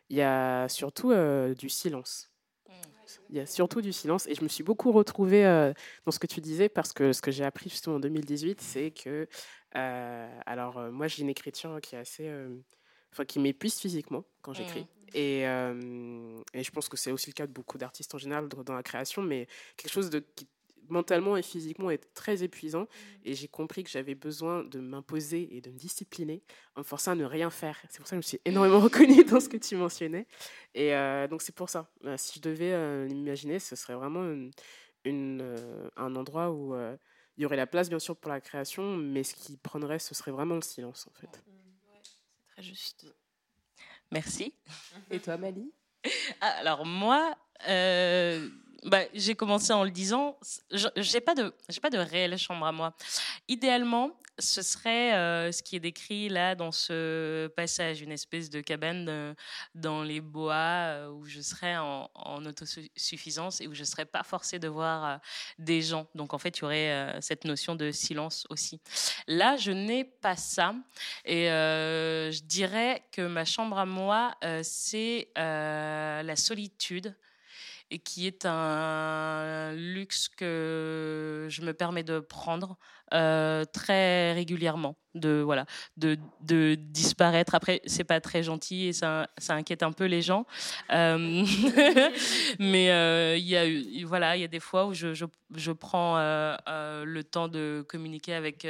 il 0.10 0.18
y 0.18 0.22
a 0.22 0.68
surtout 0.70 1.14
du 1.57 1.70
silence. 1.70 2.32
Il 3.30 3.36
y 3.36 3.40
a 3.40 3.45
surtout 3.45 3.82
du 3.82 3.94
silence. 3.94 4.26
Et 4.28 4.36
je 4.36 4.44
me 4.44 4.48
suis 4.48 4.64
beaucoup 4.64 4.91
retrouvée 4.91 5.44
dans 6.06 6.12
ce 6.12 6.20
que 6.20 6.28
tu 6.28 6.41
disais, 6.41 6.70
parce 6.70 6.94
que 6.94 7.14
ce 7.14 7.22
que 7.22 7.32
j'ai 7.32 7.44
appris 7.44 7.70
justement 7.70 7.98
en 7.98 7.99
2018, 7.99 8.62
c'est 8.62 8.91
que. 8.91 9.28
alors, 9.74 10.80
moi, 10.91 11.07
j'ai 11.07 11.22
une 11.22 11.30
écriture 11.30 11.80
qui 11.82 11.95
est 11.95 11.99
assez. 11.99 12.32
Enfin, 13.12 13.26
qui 13.26 13.40
m'épuise 13.40 13.80
physiquement 13.80 14.26
quand 14.41 14.53
j'écris. 14.53 14.88
Et, 15.14 15.48
euh, 15.48 16.41
et 16.53 16.64
je 16.64 16.72
pense 16.72 16.90
que 16.90 16.98
c'est 16.98 17.11
aussi 17.11 17.30
le 17.30 17.34
cas 17.34 17.48
de 17.48 17.52
beaucoup 17.52 17.77
d'artistes 17.77 18.14
en 18.15 18.18
général 18.18 18.48
dans 18.48 18.73
la 18.73 18.84
création, 18.84 19.22
mais 19.22 19.48
quelque 19.77 19.91
chose 19.91 20.10
de, 20.10 20.19
qui 20.36 20.48
mentalement 20.90 21.36
et 21.36 21.41
physiquement 21.41 21.90
est 21.90 22.14
très 22.14 22.44
épuisant. 22.44 22.88
Et 23.23 23.34
j'ai 23.34 23.48
compris 23.48 23.84
que 23.84 23.90
j'avais 23.90 24.15
besoin 24.15 24.64
de 24.64 24.80
m'imposer 24.80 25.56
et 25.56 25.61
de 25.61 25.72
me 25.72 25.77
discipliner 25.77 26.44
en 26.76 26.82
me 26.82 26.84
forçant 26.84 27.11
à 27.11 27.15
ne 27.15 27.26
rien 27.26 27.49
faire. 27.49 27.80
C'est 27.90 27.98
pour 27.98 28.07
ça 28.07 28.15
que 28.15 28.22
je 28.22 28.27
me 28.27 28.30
suis 28.30 28.41
énormément 28.45 28.80
reconnue 28.82 29.23
dans 29.23 29.40
ce 29.40 29.49
que 29.49 29.57
tu 29.57 29.76
mentionnais. 29.76 30.27
Et 30.73 30.94
euh, 30.94 31.27
donc 31.27 31.41
c'est 31.41 31.56
pour 31.56 31.69
ça. 31.69 31.90
Si 32.18 32.40
je 32.40 32.41
devais 32.41 32.73
euh, 32.73 33.07
l'imaginer, 33.07 33.60
ce 33.60 33.76
serait 33.76 33.95
vraiment 33.95 34.23
une, 34.23 34.52
une, 35.06 35.56
un 35.95 36.15
endroit 36.15 36.52
où 36.52 36.76
il 37.38 37.41
y 37.41 37.45
aurait 37.45 37.57
la 37.57 37.68
place 37.68 37.90
bien 37.90 37.99
sûr 37.99 38.15
pour 38.15 38.32
la 38.32 38.41
création, 38.41 38.95
mais 38.95 39.23
ce 39.23 39.36
qui 39.36 39.57
prendrait, 39.57 39.99
ce 39.99 40.15
serait 40.15 40.32
vraiment 40.32 40.56
le 40.56 40.61
silence 40.61 41.07
en 41.07 41.19
fait. 41.19 41.44
Très 42.48 42.64
juste. 42.64 43.07
Merci. 44.11 44.53
Et 45.11 45.19
toi, 45.19 45.38
Mali? 45.38 45.72
Ah, 46.41 46.48
Alors 46.60 46.86
moi, 46.86 47.36
euh, 47.68 48.48
bah, 48.84 49.02
j'ai 49.14 49.36
commencé 49.36 49.73
en 49.73 49.84
le 49.84 49.90
disant, 49.91 50.38
je- 50.72 50.88
j'ai 50.98 51.22
pas 51.22 51.34
de, 51.36 51.53
j'ai 51.69 51.80
pas 51.80 51.90
de 51.90 51.98
réelle 51.98 52.38
chambre 52.38 52.65
à 52.65 52.72
moi. 52.72 52.94
Idéalement, 53.48 54.11
ce 54.40 54.62
serait 54.62 55.14
euh, 55.14 55.52
ce 55.52 55.64
qui 55.64 55.76
est 55.76 55.80
décrit 55.80 56.30
là 56.30 56.56
dans 56.56 56.72
ce 56.72 57.48
passage, 57.48 58.02
une 58.02 58.12
espèce 58.12 58.49
de 58.49 58.62
cabane 58.62 59.07
euh, 59.07 59.34
dans 59.74 60.03
les 60.03 60.22
bois 60.22 60.53
euh, 60.53 61.10
où 61.10 61.26
je 61.26 61.41
serais 61.41 61.78
en, 61.78 62.10
autosuffisance 62.45 63.62
et 63.62 63.68
où 63.68 63.74
je 63.74 63.84
serais 63.84 64.06
pas 64.06 64.24
forcée 64.24 64.60
de 64.60 64.68
voir 64.68 65.20
des 65.57 65.82
gens. 65.82 66.07
Donc 66.16 66.34
en 66.34 66.38
fait, 66.38 66.57
il 66.57 66.62
y 66.62 66.64
aurait 66.66 67.22
cette 67.22 67.45
notion 67.45 67.76
de 67.76 67.91
silence 67.91 68.45
aussi. 68.49 68.80
Là, 69.28 69.56
je 69.56 69.72
n'ai 69.72 70.03
pas 70.03 70.36
ça 70.36 70.76
et 71.24 71.45
je 71.45 72.44
dirais 72.44 73.03
que 73.12 73.22
ma 73.22 73.45
chambre 73.45 73.78
à 73.80 73.86
moi, 73.86 74.36
c'est 74.64 75.30
la 75.36 76.36
solitude 76.36 77.16
et 77.91 77.99
qui 77.99 78.28
est 78.28 78.45
un 78.45 79.74
luxe 79.74 80.30
que 80.30 81.48
je 81.49 81.62
me 81.62 81.74
permets 81.74 82.03
de 82.03 82.20
prendre 82.20 82.78
euh, 83.14 83.64
très 83.66 84.34
régulièrement, 84.34 84.98
de 85.14 85.41
voilà, 85.45 85.66
de, 85.98 86.18
de 86.41 86.76
disparaître. 86.76 87.53
Après, 87.53 87.82
c'est 87.86 88.03
pas 88.03 88.20
très 88.20 88.41
gentil 88.41 88.88
et 88.88 88.94
ça, 88.94 89.28
inquiète 89.49 89.84
un 89.84 89.91
peu 89.91 90.06
les 90.06 90.22
gens, 90.22 90.45
Euh, 90.91 91.45
mais 92.60 92.91
euh, 92.91 93.38
il 93.38 93.45
y 93.45 93.56
a 93.56 93.66
voilà, 94.06 94.36
il 94.36 94.41
y 94.41 94.44
a 94.44 94.48
des 94.48 94.60
fois 94.60 94.88
où 94.88 94.94
je, 94.94 95.14
je, 95.14 95.26
je 95.56 95.72
prends 95.72 96.18
le 96.18 97.22
temps 97.24 97.48
de 97.48 97.86
communiquer 97.88 98.34
avec 98.34 98.66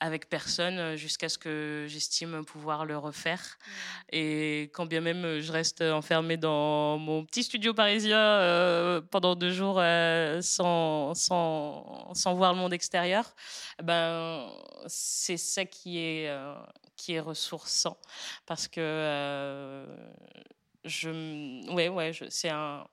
avec 0.00 0.28
personne 0.28 0.78
euh, 0.78 0.96
jusqu'à 0.96 1.28
ce 1.28 1.38
que 1.38 1.86
j'estime 1.88 2.44
pouvoir 2.44 2.86
le 2.86 2.96
refaire. 2.96 3.58
Et 4.10 4.70
quand 4.72 4.86
bien 4.86 5.00
même 5.00 5.24
euh, 5.24 5.40
je 5.40 5.52
reste 5.52 5.82
enfermée 5.82 6.36
dans 6.36 6.98
mon 6.98 7.24
petit 7.24 7.42
studio 7.42 7.74
parisien 7.74 8.18
euh, 8.18 9.00
pendant 9.00 9.34
deux 9.36 9.52
jours 9.52 9.78
euh, 9.78 10.40
sans, 10.40 11.14
sans, 11.14 12.12
sans 12.14 12.34
voir 12.34 12.54
le 12.54 12.58
monde 12.58 12.72
extérieur, 12.72 13.34
ben, 13.82 14.48
c'est 14.86 15.36
ça 15.36 15.64
qui 15.64 15.98
est, 15.98 16.28
euh, 16.28 16.54
qui 16.96 17.14
est 17.14 17.20
ressourçant. 17.20 17.98
Parce 18.46 18.68
que 18.68 19.86
je, 20.84 21.70
ouais, 21.72 21.88
ouais, 21.88 22.12
c'est 22.30 22.48
un, 22.48 22.86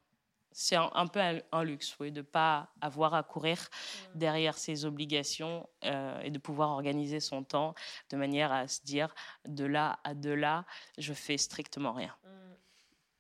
c'est 0.60 0.76
un, 0.76 0.90
un 0.96 1.06
peu 1.06 1.20
un, 1.20 1.40
un 1.52 1.64
luxe, 1.64 1.96
oui, 2.00 2.12
de 2.12 2.22
ne 2.22 2.26
pas 2.26 2.70
avoir 2.82 3.14
à 3.14 3.22
courir 3.22 3.70
derrière 4.16 4.58
ses 4.58 4.86
obligations 4.86 5.70
euh, 5.86 6.20
et 6.22 6.32
de 6.32 6.40
pouvoir 6.40 6.72
organiser 6.72 7.20
son 7.20 7.44
temps 7.44 7.76
de 8.10 8.18
manière 8.18 8.52
à 8.52 8.68
se 8.68 8.82
dire 8.84 9.14
de 9.48 9.66
là 9.66 10.00
à 10.04 10.16
de 10.16 10.32
là, 10.32 10.66
je 10.98 11.14
fais 11.14 11.38
strictement 11.38 11.94
rien. 11.94 12.16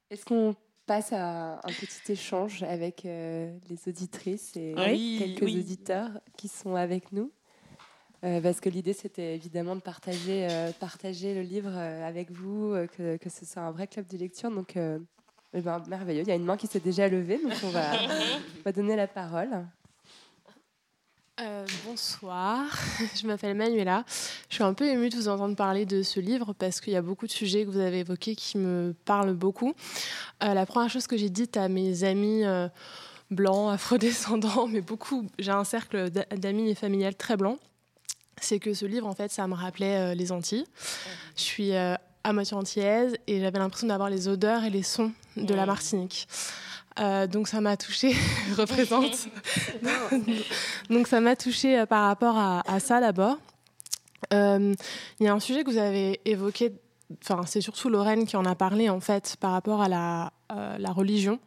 Est-ce 0.09 0.25
qu'on 0.25 0.55
passe 0.87 1.13
à 1.13 1.59
un 1.63 1.73
petit 1.73 2.11
échange 2.13 2.63
avec 2.63 3.05
euh, 3.05 3.55
les 3.69 3.87
auditrices 3.87 4.57
et 4.57 4.73
Oui, 4.75 5.17
quelques 5.19 5.43
oui. 5.43 5.59
auditeurs 5.59 6.19
qui 6.37 6.47
sont 6.47 6.75
avec 6.75 7.11
nous? 7.11 7.31
Euh, 8.23 8.41
parce 8.41 8.59
que 8.59 8.69
l'idée, 8.69 8.93
c'était 8.93 9.35
évidemment 9.35 9.75
de 9.75 9.81
partager, 9.81 10.47
euh, 10.49 10.71
partager 10.79 11.35
le 11.35 11.41
livre 11.41 11.69
euh, 11.71 12.03
avec 12.03 12.31
vous, 12.31 12.73
euh, 12.73 12.87
que, 12.87 13.17
que 13.17 13.29
ce 13.29 13.45
soit 13.45 13.61
un 13.61 13.71
vrai 13.71 13.85
club 13.85 14.07
de 14.07 14.17
lecture. 14.17 14.49
Donc, 14.49 14.75
euh, 14.75 14.97
eh 15.57 15.61
ben, 15.61 15.81
merveilleux. 15.87 16.21
Il 16.21 16.27
y 16.27 16.31
a 16.31 16.35
une 16.35 16.45
main 16.45 16.55
qui 16.55 16.67
s'est 16.67 16.79
déjà 16.79 17.07
levée, 17.07 17.39
donc 17.41 17.53
on 17.63 17.69
va, 17.69 17.91
on 17.93 18.61
va 18.63 18.71
donner 18.71 18.95
la 18.95 19.07
parole. 19.07 19.49
Euh, 21.39 21.65
bonsoir, 21.85 22.63
je 23.15 23.25
m'appelle 23.27 23.55
Manuela. 23.55 24.03
Je 24.49 24.55
suis 24.55 24.63
un 24.63 24.73
peu 24.73 24.85
émue 24.87 25.09
de 25.09 25.15
vous 25.15 25.27
entendre 25.27 25.55
parler 25.55 25.85
de 25.85 26.01
ce 26.03 26.19
livre 26.19 26.53
parce 26.53 26.79
qu'il 26.79 26.93
y 26.93 26.95
a 26.95 27.01
beaucoup 27.01 27.25
de 27.27 27.31
sujets 27.31 27.63
que 27.65 27.69
vous 27.69 27.79
avez 27.79 27.99
évoqués 27.99 28.35
qui 28.35 28.57
me 28.57 28.95
parlent 29.05 29.33
beaucoup. 29.35 29.73
Euh, 30.43 30.53
la 30.53 30.65
première 30.65 30.89
chose 30.89 31.05
que 31.07 31.17
j'ai 31.17 31.29
dite 31.29 31.57
à 31.57 31.69
mes 31.69 32.03
amis 32.03 32.43
euh, 32.43 32.67
blancs, 33.31 33.71
afrodescendants, 33.73 34.67
mais 34.71 34.81
beaucoup, 34.81 35.25
j'ai 35.39 35.51
un 35.51 35.63
cercle 35.63 36.09
d'a- 36.11 36.25
d'amis 36.35 36.69
et 36.69 36.75
familial 36.75 37.15
très 37.15 37.37
blanc, 37.37 37.57
c'est 38.41 38.59
que 38.59 38.73
ce 38.75 38.85
livre, 38.85 39.07
en 39.07 39.13
fait, 39.13 39.31
ça 39.31 39.47
me 39.47 39.53
rappelait 39.55 39.97
euh, 39.97 40.13
les 40.15 40.31
Antilles. 40.31 40.65
Je 41.35 41.41
suis 41.41 41.71
à 42.27 42.33
moitié 42.33 42.57
antillaise 42.57 43.15
et 43.25 43.39
j'avais 43.39 43.57
l'impression 43.57 43.87
d'avoir 43.87 44.09
les 44.09 44.27
odeurs 44.27 44.65
et 44.65 44.69
les 44.69 44.83
sons 44.83 45.13
de 45.37 45.53
la 45.53 45.65
Martinique. 45.65 46.27
Euh, 46.99 47.25
donc 47.25 47.47
ça 47.47 47.61
m'a 47.61 47.77
touchée, 47.77 48.13
représente. 48.57 49.29
donc 50.89 51.07
ça 51.07 51.21
m'a 51.21 51.37
touchée 51.37 51.79
euh, 51.79 51.85
par 51.85 52.03
rapport 52.05 52.37
à, 52.37 52.69
à 52.69 52.81
ça 52.81 52.99
d'abord. 52.99 53.37
Euh, 54.33 54.73
Il 55.21 55.25
y 55.25 55.29
a 55.29 55.33
un 55.33 55.39
sujet 55.39 55.63
que 55.63 55.71
vous 55.71 55.77
avez 55.77 56.19
évoqué, 56.25 56.73
enfin 57.23 57.43
c'est 57.45 57.61
surtout 57.61 57.87
Lorraine 57.87 58.25
qui 58.25 58.35
en 58.35 58.43
a 58.43 58.55
parlé 58.55 58.89
en 58.89 58.99
fait 58.99 59.37
par 59.39 59.53
rapport 59.53 59.81
à 59.81 59.87
la, 59.87 60.33
euh, 60.51 60.77
la 60.77 60.91
religion. 60.91 61.39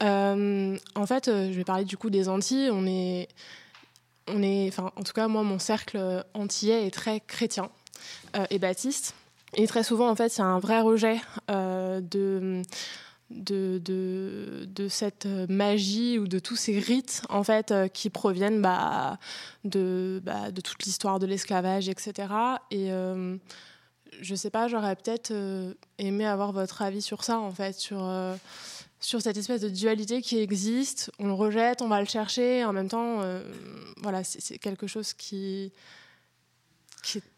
En 0.00 1.06
fait, 1.06 1.26
je 1.26 1.52
vais 1.52 1.64
parler 1.64 1.84
du 1.84 1.96
coup 1.96 2.10
des 2.10 2.28
Antilles. 2.28 2.68
On 2.70 2.84
est 2.86 3.28
on 4.26 4.42
est, 4.42 4.68
enfin, 4.68 4.90
en 4.96 5.02
tout 5.02 5.12
cas, 5.12 5.28
moi, 5.28 5.42
mon 5.42 5.58
cercle 5.58 6.24
antillais 6.34 6.86
est 6.86 6.90
très 6.90 7.20
chrétien 7.20 7.70
et 8.50 8.58
baptiste. 8.58 9.14
Et 9.56 9.66
très 9.66 9.84
souvent, 9.84 10.08
en 10.08 10.16
fait, 10.16 10.36
il 10.36 10.40
y 10.40 10.42
a 10.42 10.46
un 10.46 10.58
vrai 10.58 10.80
rejet 10.80 11.20
de 11.48 12.62
de, 13.30 13.80
de, 13.82 14.66
de, 14.68 14.88
cette 14.88 15.26
magie 15.26 16.18
ou 16.18 16.28
de 16.28 16.38
tous 16.38 16.56
ces 16.56 16.78
rites 16.78 17.22
en 17.28 17.42
fait 17.42 17.70
euh, 17.70 17.88
qui 17.88 18.10
proviennent 18.10 18.60
bah, 18.62 19.18
de, 19.64 20.20
bah, 20.24 20.50
de 20.50 20.60
toute 20.60 20.84
l'histoire 20.84 21.18
de 21.18 21.26
l'esclavage, 21.26 21.88
etc. 21.88 22.28
Et 22.70 22.92
euh, 22.92 23.36
je 24.20 24.34
sais 24.34 24.50
pas, 24.50 24.68
j'aurais 24.68 24.94
peut-être 24.94 25.30
euh, 25.32 25.74
aimé 25.98 26.26
avoir 26.26 26.52
votre 26.52 26.82
avis 26.82 27.02
sur 27.02 27.24
ça 27.24 27.38
en 27.38 27.50
fait, 27.50 27.74
sur, 27.74 28.08
sur 29.00 29.22
cette 29.22 29.36
espèce 29.36 29.62
de 29.62 29.68
dualité 29.68 30.22
qui 30.22 30.38
existe. 30.38 31.10
On 31.18 31.26
le 31.26 31.32
rejette, 31.32 31.82
on 31.82 31.88
va 31.88 32.00
le 32.00 32.06
chercher, 32.06 32.64
en 32.64 32.72
même 32.72 32.88
temps, 32.88 33.20
voilà, 34.02 34.22
c'est 34.22 34.58
quelque 34.58 34.86
chose 34.86 35.12
qui, 35.14 35.72
qui 37.02 37.18
est 37.18 37.33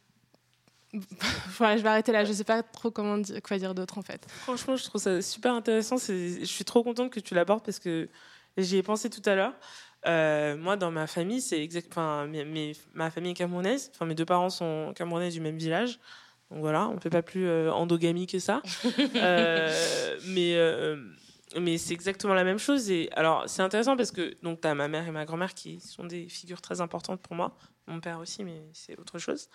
voilà, 1.59 1.77
je 1.77 1.83
vais 1.83 1.89
arrêter 1.89 2.13
là. 2.13 2.25
Je 2.25 2.33
sais 2.33 2.45
pas 2.45 2.63
trop 2.63 2.91
comment 2.91 3.19
dire, 3.19 3.41
quoi 3.43 3.59
dire 3.59 3.75
d'autre 3.75 3.99
en 3.99 4.03
fait. 4.03 4.27
Franchement, 4.29 4.77
je 4.77 4.85
trouve 4.85 5.01
ça 5.01 5.23
super 5.23 5.53
intéressant. 5.53 5.97
Je 5.97 6.45
suis 6.45 6.65
trop 6.65 6.83
contente 6.83 7.11
que 7.11 7.21
tu 7.21 7.35
l'abordes 7.35 7.65
parce 7.65 7.79
que 7.79 8.09
j'y 8.57 8.77
ai 8.77 8.83
pensé 8.83 9.11
tout 9.11 9.23
à 9.25 9.35
l'heure. 9.35 9.55
Euh, 10.07 10.57
moi, 10.57 10.77
dans 10.77 10.91
ma 10.91 11.07
famille, 11.07 11.41
c'est 11.41 11.63
exact. 11.63 11.89
Enfin, 11.91 12.29
ma 12.95 13.11
famille 13.11 13.33
est 13.33 13.35
camerounaise. 13.35 13.91
Enfin, 13.95 14.07
mes 14.07 14.15
deux 14.15 14.25
parents 14.25 14.51
sont 14.51 14.93
camerounais 14.95 15.31
du 15.31 15.41
même 15.41 15.57
village. 15.57 15.99
Donc 16.51 16.61
voilà, 16.61 16.89
on 16.89 16.95
ne 16.95 17.01
fait 17.01 17.11
pas 17.11 17.23
plus 17.23 17.47
euh, 17.47 17.73
endogamie 17.73 18.27
que 18.27 18.39
ça. 18.39 18.63
euh, 19.17 20.17
mais 20.29 20.55
euh, 20.55 20.97
mais 21.59 21.79
c'est 21.79 21.95
exactement 21.95 22.35
la 22.35 22.45
même 22.45 22.59
chose. 22.59 22.91
Et 22.91 23.09
alors, 23.13 23.45
c'est 23.49 23.63
intéressant 23.63 23.97
parce 23.97 24.13
que 24.13 24.37
donc 24.43 24.61
tu 24.61 24.69
as 24.69 24.75
ma 24.75 24.89
mère 24.89 25.07
et 25.07 25.11
ma 25.11 25.25
grand-mère 25.25 25.55
qui 25.55 25.81
sont 25.81 26.05
des 26.05 26.29
figures 26.29 26.61
très 26.61 26.81
importantes 26.81 27.21
pour 27.21 27.35
moi. 27.35 27.57
Mon 27.89 28.01
père 28.01 28.19
aussi, 28.19 28.45
mais 28.45 28.65
c'est 28.73 28.99
autre 28.99 29.19
chose. 29.19 29.49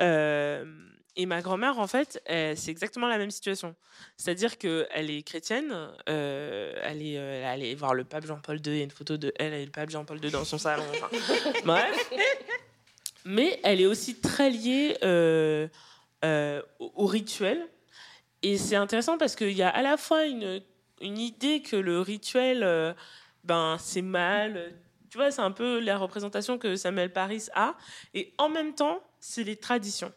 Euh, 0.00 0.64
et 1.16 1.24
ma 1.24 1.40
grand-mère, 1.40 1.78
en 1.78 1.86
fait, 1.86 2.22
c'est 2.26 2.68
exactement 2.68 3.08
la 3.08 3.16
même 3.16 3.30
situation. 3.30 3.74
C'est-à-dire 4.16 4.58
qu'elle 4.58 5.10
est 5.10 5.22
chrétienne, 5.22 5.74
euh, 6.08 6.74
elle, 6.82 7.00
est, 7.00 7.18
euh, 7.18 7.52
elle 7.52 7.64
est 7.64 7.74
voir 7.74 7.94
le 7.94 8.04
pape 8.04 8.26
Jean-Paul 8.26 8.56
II, 8.58 8.62
il 8.66 8.76
y 8.76 8.80
a 8.80 8.84
une 8.84 8.90
photo 8.90 9.16
de 9.16 9.32
elle 9.38 9.54
et 9.54 9.64
le 9.64 9.70
pape 9.70 9.88
Jean-Paul 9.88 10.22
II 10.22 10.30
dans 10.30 10.44
son 10.44 10.58
salon. 10.58 10.84
bref. 11.64 12.10
Mais 13.24 13.58
elle 13.64 13.80
est 13.80 13.86
aussi 13.86 14.20
très 14.20 14.50
liée 14.50 14.96
au, 16.22 16.92
au, 17.02 17.06
rituel. 17.06 17.66
Et 18.42 18.58
c'est 18.58 18.76
intéressant 18.76 19.16
parce 19.16 19.34
qu'il 19.36 19.52
y 19.52 19.62
a 19.62 19.70
à 19.70 19.82
la 19.82 19.96
fois 19.96 20.26
une, 20.26 20.60
une 21.00 21.18
idée 21.18 21.62
que 21.62 21.76
le 21.76 22.00
rituel, 22.00 22.94
ben, 23.42 23.78
c'est 23.80 24.02
mal. 24.02 24.74
Tu 25.10 25.16
vois, 25.16 25.30
c'est 25.30 25.40
un 25.40 25.50
peu 25.50 25.80
la 25.80 25.96
représentation 25.96 26.58
que 26.58 26.76
Samuel 26.76 27.10
Paris 27.10 27.46
a. 27.54 27.74
Et 28.12 28.34
en 28.36 28.50
même 28.50 28.74
temps, 28.74 29.02
c'est 29.28 29.42
les 29.42 29.56
traditions. 29.56 30.12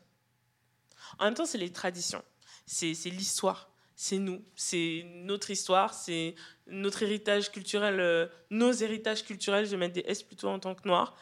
En 1.17 1.25
même 1.25 1.33
temps, 1.33 1.47
c'est 1.47 1.57
les 1.57 1.71
traditions. 1.71 2.23
C'est 2.67 2.93
l'histoire. 3.05 3.71
C'est 3.95 4.19
nous. 4.19 4.45
C'est 4.55 5.03
notre 5.07 5.49
histoire. 5.49 5.95
C'est 5.95 6.35
notre 6.67 7.01
héritage 7.01 7.51
culturel, 7.51 7.99
euh, 7.99 8.27
nos 8.51 8.71
héritages 8.71 9.23
culturels. 9.23 9.65
Je 9.65 9.71
vais 9.71 9.77
mettre 9.77 9.95
des 9.95 10.05
S 10.05 10.21
plutôt 10.21 10.49
en 10.49 10.59
tant 10.59 10.75
que 10.75 10.87
noir. 10.87 11.17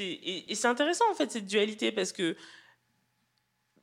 Et, 0.00 0.50
et 0.50 0.54
c'est 0.56 0.66
intéressant, 0.66 1.08
en 1.08 1.14
fait, 1.14 1.30
cette 1.30 1.46
dualité, 1.46 1.92
parce 1.92 2.12
que 2.12 2.36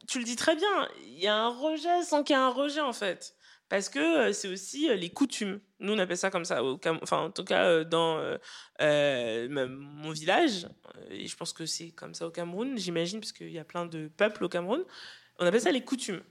tu 0.07 0.19
le 0.19 0.26
dis 0.26 0.36
très 0.36 0.56
bien, 0.56 0.90
il 1.06 1.19
y 1.19 1.28
a 1.28 1.36
un 1.36 1.48
rejet 1.48 2.03
sans 2.03 2.24
qu'il 2.24 2.36
y 2.36 2.40
ait 2.40 2.41
un 2.41 2.49
rejet, 2.49 2.82
en 2.82 2.94
fait 2.94 3.37
parce 3.69 3.89
que 3.89 3.99
euh, 4.30 4.34
c'est 4.34 4.48
aussi 4.48 4.89
euh, 4.89 4.95
les 4.95 5.10
coutumes. 5.10 5.60
Nous, 5.80 5.94
on 5.94 5.99
appelle 5.99 6.18
ça 6.18 6.30
comme 6.30 6.45
ça, 6.45 6.64
au 6.64 6.80
enfin, 7.02 7.26
en 7.26 7.31
tout 7.31 7.44
cas 7.44 7.65
euh, 7.65 7.84
dans 7.84 8.22
mon 8.80 10.11
village, 10.11 10.68
et 11.10 11.27
je 11.27 11.35
pense 11.35 11.53
que 11.53 11.65
c'est 11.65 11.91
comme 11.91 12.14
ça 12.14 12.27
au 12.27 12.31
Cameroun, 12.31 12.77
j'imagine, 12.77 13.19
parce 13.19 13.31
qu'il 13.31 13.52
y 13.52 13.60
a 13.60 13.65
plein 13.65 13.85
de 13.85 14.10
peuples 14.15 14.44
au 14.44 14.49
Cameroun, 14.49 14.84
on 15.39 15.45
appelle 15.45 15.61
ça 15.61 15.72
les 15.72 15.84
coutumes. 15.84 16.22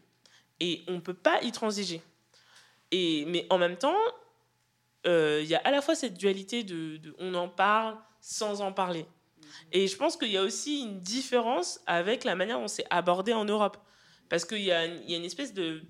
Et 0.58 0.84
on 0.88 0.92
ne 0.92 1.00
peut 1.00 1.14
pas 1.14 1.42
y 1.42 1.52
transiger. 1.52 2.02
Et, 2.90 3.26
mais 3.26 3.46
en 3.50 3.58
même 3.58 3.76
temps, 3.76 3.98
il 5.04 5.44
y 5.44 5.54
a 5.54 5.58
à 5.58 5.70
la 5.70 5.82
fois 5.82 5.94
cette 5.94 6.14
dualité 6.14 6.64
de, 6.64 7.00
on 7.18 7.34
en 7.34 7.48
parle 7.48 7.96
sans 8.20 8.62
en 8.62 8.72
parler. 8.72 9.06
Et 9.70 9.86
je 9.86 9.96
pense 9.96 10.16
qu'il 10.16 10.30
y 10.30 10.36
a 10.36 10.42
aussi 10.42 10.80
une 10.80 11.00
différence 11.00 11.80
avec 11.86 12.24
la 12.24 12.34
manière 12.34 12.58
dont 12.58 12.68
c'est 12.68 12.86
abordé 12.90 13.32
en 13.32 13.44
Europe. 13.44 13.76
Parce 14.28 14.44
qu'il 14.44 14.62
y, 14.62 14.72
a 14.72 14.84
une 14.84 15.24
espèce 15.24 15.54
de 15.54 15.82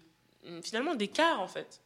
finalement 0.63 0.95
d'écart 0.95 1.41
en 1.41 1.49
fait. 1.49 1.81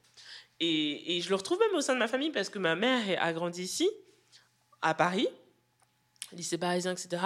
Et, 0.60 1.20
je 1.22 1.28
le 1.30 1.36
retrouve 1.36 1.58
même 1.58 1.74
au 1.74 1.80
sein 1.80 1.94
de 1.94 1.98
ma 1.98 2.08
famille 2.08 2.30
parce 2.30 2.50
que 2.50 2.58
ma 2.58 2.74
mère 2.74 3.02
a 3.18 3.32
grandi 3.32 3.62
ici, 3.62 3.88
à 4.82 4.94
Paris, 4.94 5.28
lycée 6.32 6.58
parisien, 6.58 6.92
etc. 6.92 7.22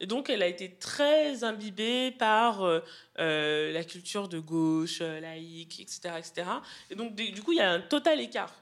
Et 0.00 0.06
donc 0.06 0.30
elle 0.30 0.42
a 0.42 0.46
été 0.46 0.76
très 0.76 1.42
imbibée 1.42 2.12
par 2.12 2.62
euh, 2.62 2.80
euh, 3.18 3.72
la 3.72 3.84
culture 3.84 4.28
de 4.28 4.38
gauche, 4.38 4.98
euh, 5.00 5.20
laïque, 5.20 5.80
etc., 5.80 6.14
etc. 6.18 6.48
Et 6.90 6.94
donc 6.94 7.14
du 7.14 7.42
coup 7.42 7.52
il 7.52 7.58
y 7.58 7.60
a 7.60 7.70
un 7.70 7.80
total 7.80 8.20
écart. 8.20 8.54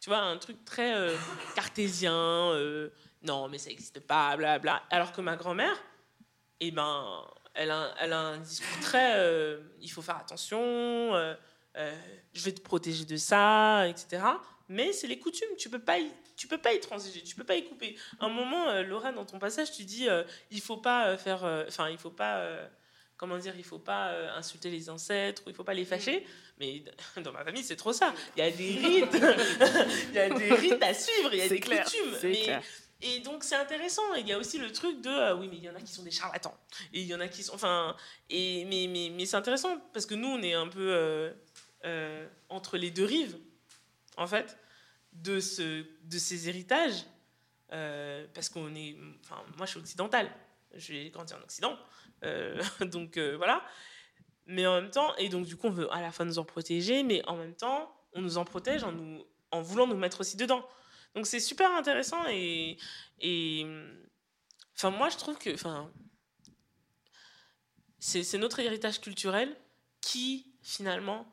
Tu 0.00 0.10
vois, 0.10 0.18
un 0.18 0.36
truc 0.36 0.64
très 0.64 0.92
cartésien, 1.54 2.52
non 3.22 3.48
mais 3.48 3.58
ça 3.58 3.68
n'existe 3.68 4.00
pas, 4.00 4.36
bla 4.36 4.58
bla. 4.58 4.82
Alors 4.90 5.12
que 5.12 5.20
ma 5.20 5.36
grand-mère, 5.36 5.80
eh 6.58 6.72
ben, 6.72 7.24
elle 7.54 7.72
elle 8.00 8.12
a 8.12 8.20
un 8.20 8.38
discours 8.38 8.80
très, 8.80 9.60
il 9.80 9.88
faut 9.88 10.02
faire 10.02 10.16
attention 10.16 11.36
euh, 11.76 11.92
je 12.34 12.44
vais 12.44 12.52
te 12.52 12.60
protéger 12.60 13.04
de 13.04 13.16
ça, 13.16 13.88
etc. 13.88 14.22
Mais 14.68 14.92
c'est 14.92 15.06
les 15.06 15.18
coutumes, 15.18 15.56
tu 15.58 15.68
peux 15.68 15.78
pas 15.78 15.98
y, 15.98 16.10
tu 16.36 16.46
peux 16.46 16.58
pas 16.58 16.72
y 16.72 16.80
transiger, 16.80 17.22
tu 17.22 17.34
peux 17.34 17.44
pas 17.44 17.56
y 17.56 17.64
couper. 17.64 17.96
un 18.20 18.28
moment, 18.28 18.68
euh, 18.68 18.82
Laura, 18.82 19.12
dans 19.12 19.24
ton 19.24 19.38
passage, 19.38 19.72
tu 19.72 19.84
dis, 19.84 20.08
euh, 20.08 20.24
il 20.50 20.60
faut 20.60 20.76
pas 20.76 21.16
faire, 21.16 21.44
enfin, 21.68 21.88
il 21.88 21.98
faut 21.98 22.10
pas, 22.10 22.46
comment 23.16 23.38
dire, 23.38 23.54
il 23.56 23.64
faut 23.64 23.78
pas 23.78 24.12
insulter 24.36 24.70
les 24.70 24.90
ancêtres, 24.90 25.42
il 25.46 25.54
faut 25.54 25.64
pas 25.64 25.74
les 25.74 25.84
fâcher. 25.84 26.26
Mais 26.58 26.84
dans 27.22 27.32
ma 27.32 27.44
famille, 27.44 27.64
c'est 27.64 27.76
trop 27.76 27.92
ça. 27.92 28.14
Il 28.36 28.40
y 28.40 28.42
a 28.42 28.50
des 28.50 28.72
rites, 28.72 29.16
il 30.10 30.14
y 30.14 30.18
a 30.18 30.28
des 30.28 30.54
rites 30.54 30.82
à 30.82 30.94
suivre, 30.94 31.32
il 31.32 31.38
y 31.38 31.42
a 31.42 31.48
des 31.48 31.60
coutumes. 31.60 32.18
Mais, 32.22 32.60
et 33.02 33.18
donc 33.20 33.42
c'est 33.42 33.56
intéressant. 33.56 34.14
Il 34.14 34.28
y 34.28 34.32
a 34.32 34.38
aussi 34.38 34.58
le 34.58 34.70
truc 34.70 35.00
de 35.00 35.34
oui 35.34 35.48
mais 35.50 35.56
il 35.56 35.64
y 35.64 35.68
en 35.68 35.74
a 35.74 35.80
qui 35.80 35.92
sont 35.92 36.04
des 36.04 36.10
charlatans 36.10 36.56
et 36.92 37.00
il 37.00 37.06
y 37.06 37.14
en 37.14 37.20
a 37.20 37.28
qui 37.28 37.42
sont 37.42 37.54
enfin 37.54 37.96
et 38.30 38.64
mais 38.66 38.86
mais, 38.88 39.10
mais 39.12 39.26
c'est 39.26 39.36
intéressant 39.36 39.76
parce 39.92 40.06
que 40.06 40.14
nous 40.14 40.28
on 40.28 40.42
est 40.42 40.54
un 40.54 40.68
peu 40.68 40.92
euh, 40.92 41.32
entre 42.48 42.76
les 42.76 42.90
deux 42.90 43.04
rives, 43.04 43.38
en 44.16 44.26
fait, 44.26 44.58
de, 45.12 45.40
ce, 45.40 45.84
de 46.04 46.18
ces 46.18 46.48
héritages, 46.48 47.04
euh, 47.72 48.26
parce 48.34 48.48
qu'on 48.48 48.74
est, 48.74 48.96
enfin, 49.20 49.42
moi 49.56 49.66
je 49.66 49.72
suis 49.72 49.80
occidentale, 49.80 50.30
j'ai 50.74 51.10
grandi 51.10 51.32
en 51.34 51.40
Occident, 51.40 51.78
euh, 52.24 52.62
donc 52.80 53.18
voilà. 53.18 53.64
Mais 54.46 54.66
en 54.66 54.80
même 54.80 54.90
temps, 54.90 55.14
et 55.16 55.28
donc 55.28 55.46
du 55.46 55.56
coup 55.56 55.68
on 55.68 55.70
veut 55.70 55.92
à 55.92 56.00
la 56.00 56.10
fois 56.10 56.24
nous 56.24 56.38
en 56.38 56.44
protéger, 56.44 57.02
mais 57.02 57.26
en 57.28 57.36
même 57.36 57.54
temps 57.54 57.94
on 58.12 58.20
nous 58.20 58.38
en 58.38 58.44
protège 58.44 58.82
en, 58.82 58.92
nous, 58.92 59.24
en 59.50 59.62
voulant 59.62 59.86
nous 59.86 59.96
mettre 59.96 60.20
aussi 60.20 60.36
dedans. 60.36 60.66
Donc 61.14 61.26
c'est 61.26 61.40
super 61.40 61.70
intéressant 61.72 62.26
et, 62.28 62.76
et 63.20 63.66
enfin 64.74 64.90
moi 64.90 65.10
je 65.10 65.16
trouve 65.16 65.38
que 65.38 65.50
c'est 67.98 68.38
notre 68.38 68.58
héritage 68.60 69.00
culturel 69.00 69.56
qui 70.00 70.52
finalement 70.62 71.31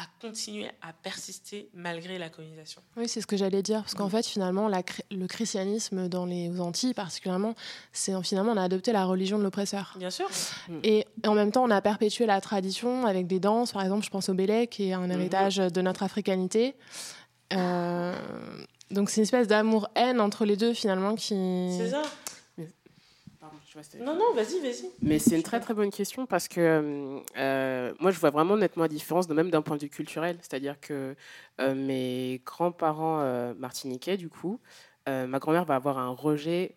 à 0.00 0.06
continuer 0.20 0.68
à 0.80 0.92
persister 0.92 1.68
malgré 1.74 2.18
la 2.18 2.30
colonisation. 2.30 2.80
Oui, 2.96 3.08
c'est 3.08 3.20
ce 3.20 3.26
que 3.26 3.36
j'allais 3.36 3.62
dire, 3.62 3.80
parce 3.80 3.94
qu'en 3.94 4.08
fait, 4.08 4.26
finalement, 4.26 4.68
la, 4.68 4.82
le 5.10 5.26
christianisme 5.26 6.08
dans 6.08 6.24
les 6.24 6.60
Antilles, 6.60 6.94
particulièrement, 6.94 7.54
c'est 7.92 8.12
finalement, 8.22 8.52
on 8.52 8.56
a 8.56 8.62
adopté 8.62 8.92
la 8.92 9.04
religion 9.04 9.38
de 9.38 9.42
l'oppresseur. 9.42 9.94
Bien 9.98 10.10
sûr. 10.10 10.28
Et, 10.82 11.04
en 11.26 11.34
même 11.34 11.52
temps, 11.52 11.64
on 11.64 11.70
a 11.70 11.82
perpétué 11.82 12.24
la 12.24 12.40
tradition 12.40 13.04
avec 13.04 13.26
des 13.26 13.40
danses, 13.40 13.72
par 13.72 13.82
exemple, 13.82 14.04
je 14.04 14.10
pense 14.10 14.28
au 14.30 14.34
Bélé, 14.34 14.68
qui 14.68 14.88
est 14.88 14.92
un 14.94 15.06
mhm. 15.06 15.12
héritage 15.12 15.56
de 15.56 15.82
notre 15.82 16.02
africanité. 16.02 16.74
Euh, 17.52 18.14
donc, 18.90 19.10
c'est 19.10 19.18
une 19.18 19.24
espèce 19.24 19.48
d'amour-haine 19.48 20.20
entre 20.20 20.46
les 20.46 20.56
deux, 20.56 20.72
finalement, 20.72 21.14
qui... 21.14 21.34
C'est 21.76 21.90
ça. 21.90 22.02
Non, 24.00 24.16
non, 24.16 24.34
vas-y, 24.34 24.60
vas-y. 24.60 24.90
Mais 25.00 25.18
c'est 25.18 25.36
une 25.36 25.42
très 25.42 25.60
très 25.60 25.74
bonne 25.74 25.90
question 25.90 26.26
parce 26.26 26.48
que 26.48 27.22
euh, 27.36 27.92
moi 28.00 28.10
je 28.10 28.18
vois 28.18 28.30
vraiment 28.30 28.56
nettement 28.56 28.84
la 28.84 28.88
différence, 28.88 29.28
même 29.28 29.50
d'un 29.50 29.62
point 29.62 29.76
de 29.76 29.82
vue 29.82 29.90
culturel. 29.90 30.38
C'est-à-dire 30.40 30.80
que 30.80 31.14
euh, 31.60 31.74
mes 31.74 32.42
grands-parents 32.44 33.20
euh, 33.20 33.54
martiniquais, 33.54 34.16
du 34.16 34.28
coup, 34.28 34.60
ma 35.06 35.40
grand-mère 35.40 35.64
va 35.64 35.74
avoir 35.74 35.98
un 35.98 36.10
rejet 36.10 36.76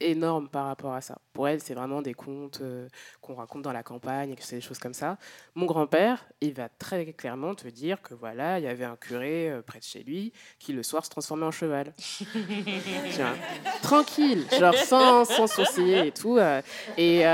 énorme 0.00 0.48
par 0.48 0.66
rapport 0.66 0.92
à 0.92 1.00
ça. 1.00 1.18
Pour 1.32 1.48
elle, 1.48 1.60
c'est 1.60 1.74
vraiment 1.74 2.02
des 2.02 2.14
contes 2.14 2.60
euh, 2.60 2.88
qu'on 3.20 3.34
raconte 3.34 3.62
dans 3.62 3.72
la 3.72 3.82
campagne, 3.82 4.30
et 4.30 4.36
que 4.36 4.42
c'est 4.42 4.56
des 4.56 4.62
choses 4.62 4.78
comme 4.78 4.94
ça. 4.94 5.18
Mon 5.54 5.66
grand-père, 5.66 6.24
il 6.40 6.54
va 6.54 6.68
très 6.68 7.12
clairement 7.12 7.54
te 7.54 7.68
dire 7.68 8.02
que 8.02 8.14
voilà, 8.14 8.58
il 8.58 8.64
y 8.64 8.68
avait 8.68 8.84
un 8.84 8.96
curé 8.96 9.50
euh, 9.50 9.62
près 9.62 9.78
de 9.78 9.84
chez 9.84 10.02
lui 10.02 10.32
qui 10.58 10.72
le 10.72 10.82
soir 10.82 11.04
se 11.04 11.10
transformait 11.10 11.46
en 11.46 11.50
cheval. 11.50 11.92
tranquille, 13.82 14.46
genre 14.58 14.74
sans, 14.74 15.24
sans 15.24 15.46
sourciller 15.46 16.08
et 16.08 16.12
tout. 16.12 16.38
Euh, 16.38 16.60
et 16.96 17.24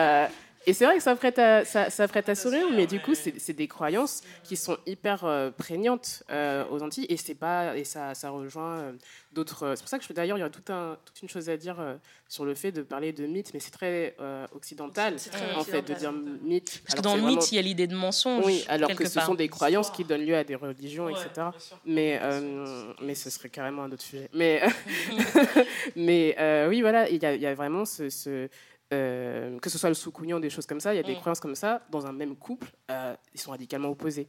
Et 0.67 0.73
c'est 0.75 0.85
vrai 0.85 0.97
que 0.97 1.03
ça 1.03 1.17
prête 1.17 1.39
à, 1.39 1.65
ça, 1.65 1.89
ça 1.89 2.07
prête 2.07 2.29
à 2.29 2.35
sourire, 2.35 2.67
mais 2.75 2.87
du 2.87 3.01
coup, 3.01 3.15
c'est 3.15 3.53
des 3.53 3.69
croyances 3.69 4.23
qui 4.45 4.57
sont 4.57 4.77
hyper 4.87 5.25
euh, 5.25 5.51
prégnantes 5.51 6.23
euh, 6.31 6.65
aux 6.71 6.83
Antilles 6.83 7.07
et, 7.09 7.17
c'est 7.17 7.35
pas, 7.35 7.77
et 7.77 7.85
ça, 7.85 8.15
ça 8.15 8.31
rejoint 8.31 8.79
euh, 8.79 8.93
d'autres. 9.33 9.75
C'est 9.75 9.83
pour 9.83 9.89
ça 9.89 9.99
que 9.99 10.05
je 10.05 10.13
d'ailleurs, 10.13 10.37
il 10.37 10.41
y 10.41 10.45
a 10.45 10.51
tout 10.51 10.73
un, 10.73 10.99
toute 11.05 11.23
une 11.23 11.29
chose 11.29 11.49
à 11.49 11.57
dire 11.57 11.81
euh, 11.81 11.97
sur 12.29 12.45
le 12.45 12.55
fait 12.55 12.73
de 12.73 12.83
parler 12.83 13.13
de 13.13 13.27
mythe, 13.27 13.53
mais 13.55 13.61
c'est 13.61 13.71
très 13.71 14.15
euh, 14.21 14.47
occidental, 14.55 15.17
très 15.17 15.55
en 15.55 15.65
fait, 15.65 15.83
de 15.83 15.95
dire 15.95 16.13
mythe. 16.13 16.83
Parce 16.85 16.95
que 16.97 17.01
dans 17.03 17.17
le 17.17 17.23
mythe, 17.23 17.31
vraiment- 17.31 17.47
il 17.51 17.55
y 17.57 17.59
a 17.59 17.63
l'idée 17.63 17.87
de 17.87 17.95
mensonge. 17.95 18.45
Oui, 18.45 18.65
alors 18.69 18.95
que 18.95 19.09
ce 19.09 19.15
part. 19.15 19.27
sont 19.27 19.35
des 19.35 19.49
croyances 19.49 19.91
qui 19.91 20.05
donnent 20.05 20.25
lieu 20.27 20.37
à 20.37 20.45
des 20.45 20.57
religions, 20.57 21.09
etc. 21.09 21.49
Mais, 21.87 22.19
euh, 22.23 22.93
mais 23.03 23.15
ce 23.15 23.31
serait 23.31 23.49
carrément 23.49 23.85
un 23.85 23.93
autre 23.93 24.03
sujet. 24.03 24.29
Mais, 24.35 24.63
mais 25.97 26.37
euh, 26.39 26.69
oui, 26.69 26.81
voilà, 26.83 27.09
il 27.09 27.23
y 27.23 27.27
a, 27.27 27.35
il 27.35 27.41
y 27.41 27.47
a 27.47 27.55
vraiment 27.55 27.85
ce. 27.85 28.11
ce, 28.11 28.49
euh, 28.93 29.59
que 29.61 29.71
ce 29.71 29.79
soit 29.79 29.89
le 29.89 29.95
soukouignan, 29.95 30.41
des 30.41 30.51
choses 30.51 30.67
comme 30.67 30.81
ça, 30.81 30.93
il 30.93 30.97
y 30.97 31.01
a 31.01 31.03
des 31.03 31.13
Mm. 31.15 31.17
croyances 31.21 31.41
comme 31.41 31.55
ça, 31.55 31.87
dans 31.91 32.07
un 32.07 32.13
même 32.13 32.37
couple, 32.37 32.69
euh, 32.91 33.15
ils 33.35 33.41
sont 33.41 33.51
radicalement 33.53 33.89
opposés. 33.91 34.27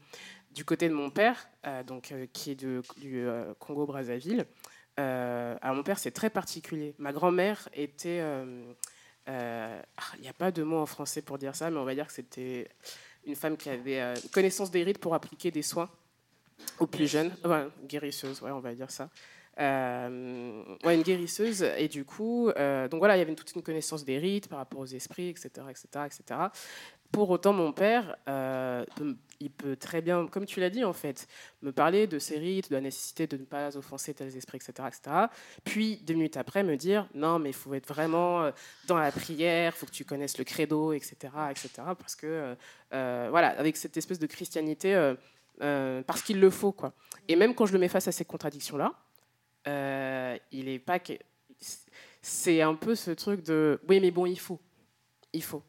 Du 0.51 0.65
côté 0.65 0.87
de 0.89 0.93
mon 0.93 1.09
père, 1.09 1.47
euh, 1.65 1.83
donc, 1.83 2.13
qui 2.33 2.51
est 2.51 2.55
de- 2.55 2.81
du 2.97 3.25
Congo-Brazzaville, 3.59 4.45
alors 4.97 5.75
mon 5.75 5.83
père, 5.83 5.97
c'est 5.97 6.11
très 6.11 6.29
particulier. 6.29 6.93
Ma 6.99 7.11
grand-mère 7.13 7.69
était. 7.73 8.21
ah, 9.27 9.81
Il 10.15 10.21
n'y 10.21 10.27
a 10.27 10.33
pas 10.33 10.51
de 10.51 10.63
mot 10.63 10.77
en 10.77 10.85
français 10.85 11.21
pour 11.21 11.37
dire 11.37 11.55
ça, 11.55 11.69
mais 11.71 11.77
on 11.77 11.85
va 11.85 11.95
dire 11.95 12.07
que 12.07 12.13
c'était 12.13 12.67
une 13.25 13.35
femme 13.35 13.55
qui 13.57 13.69
avait 13.69 14.13
connaissance 14.31 14.71
des 14.71 14.83
rites 14.83 14.99
pour 14.99 15.13
appliquer 15.15 15.51
des 15.51 15.61
soins 15.61 15.89
aux 16.79 16.87
plus 16.87 17.07
jeunes. 17.07 17.31
Ouais, 17.45 17.67
guérisseuse, 17.85 18.41
ouais, 18.41 18.51
on 18.51 18.59
va 18.59 18.73
dire 18.75 18.91
ça. 18.91 19.09
Euh, 19.59 20.63
ouais, 20.83 20.95
une 20.95 21.03
guérisseuse. 21.03 21.63
Et 21.77 21.87
du 21.87 22.05
coup, 22.05 22.49
euh, 22.49 22.87
donc 22.87 22.99
voilà, 22.99 23.15
il 23.15 23.19
y 23.19 23.21
avait 23.21 23.35
toute 23.35 23.53
une 23.53 23.61
connaissance 23.61 24.05
des 24.05 24.17
rites 24.17 24.47
par 24.47 24.59
rapport 24.59 24.79
aux 24.79 24.85
esprits, 24.85 25.29
etc., 25.29 25.49
etc., 25.69 26.05
etc. 26.05 26.39
Pour 27.11 27.29
autant, 27.29 27.51
mon 27.51 27.73
père, 27.73 28.15
euh, 28.29 28.85
il 29.41 29.51
peut 29.51 29.75
très 29.75 30.01
bien, 30.01 30.27
comme 30.27 30.45
tu 30.45 30.61
l'as 30.61 30.69
dit 30.69 30.85
en 30.85 30.93
fait, 30.93 31.27
me 31.61 31.73
parler 31.73 32.07
de 32.07 32.17
ces 32.19 32.37
rites, 32.39 32.69
de 32.69 32.75
la 32.75 32.81
nécessité 32.81 33.27
de 33.27 33.35
ne 33.35 33.43
pas 33.43 33.75
offenser 33.75 34.13
tels 34.13 34.35
esprits, 34.37 34.57
etc., 34.57 34.87
etc. 34.87 35.25
Puis, 35.65 35.97
deux 35.97 36.13
minutes 36.13 36.37
après, 36.37 36.63
me 36.63 36.77
dire 36.77 37.09
non, 37.13 37.37
mais 37.37 37.49
il 37.49 37.55
faut 37.55 37.73
être 37.73 37.87
vraiment 37.87 38.49
dans 38.87 38.97
la 38.97 39.11
prière, 39.11 39.73
il 39.75 39.77
faut 39.77 39.85
que 39.85 39.91
tu 39.91 40.05
connaisses 40.05 40.37
le 40.37 40.45
credo, 40.45 40.93
etc., 40.93 41.15
etc. 41.49 41.69
Parce 41.99 42.15
que, 42.15 42.55
voilà, 42.91 43.49
avec 43.59 43.75
cette 43.75 43.97
espèce 43.97 44.19
de 44.19 44.27
christianité, 44.27 45.13
parce 45.59 46.21
qu'il 46.21 46.39
le 46.39 46.49
faut, 46.49 46.71
quoi. 46.71 46.93
Et 47.27 47.35
même 47.35 47.53
quand 47.55 47.65
je 47.65 47.73
le 47.73 47.79
mets 47.79 47.89
face 47.89 48.07
à 48.07 48.13
ces 48.13 48.23
contradictions-là, 48.23 48.93
euh, 49.67 50.37
il 50.51 50.67
est 50.69 50.79
pas. 50.79 50.99
que- 50.99 51.13
C'est 52.21 52.61
un 52.61 52.75
peu 52.75 52.95
ce 52.95 53.11
truc 53.11 53.43
de 53.43 53.79
oui, 53.89 53.99
mais 53.99 54.11
bon, 54.11 54.25
il 54.25 54.39
faut, 54.39 54.59
il 55.33 55.43
faut. 55.43 55.63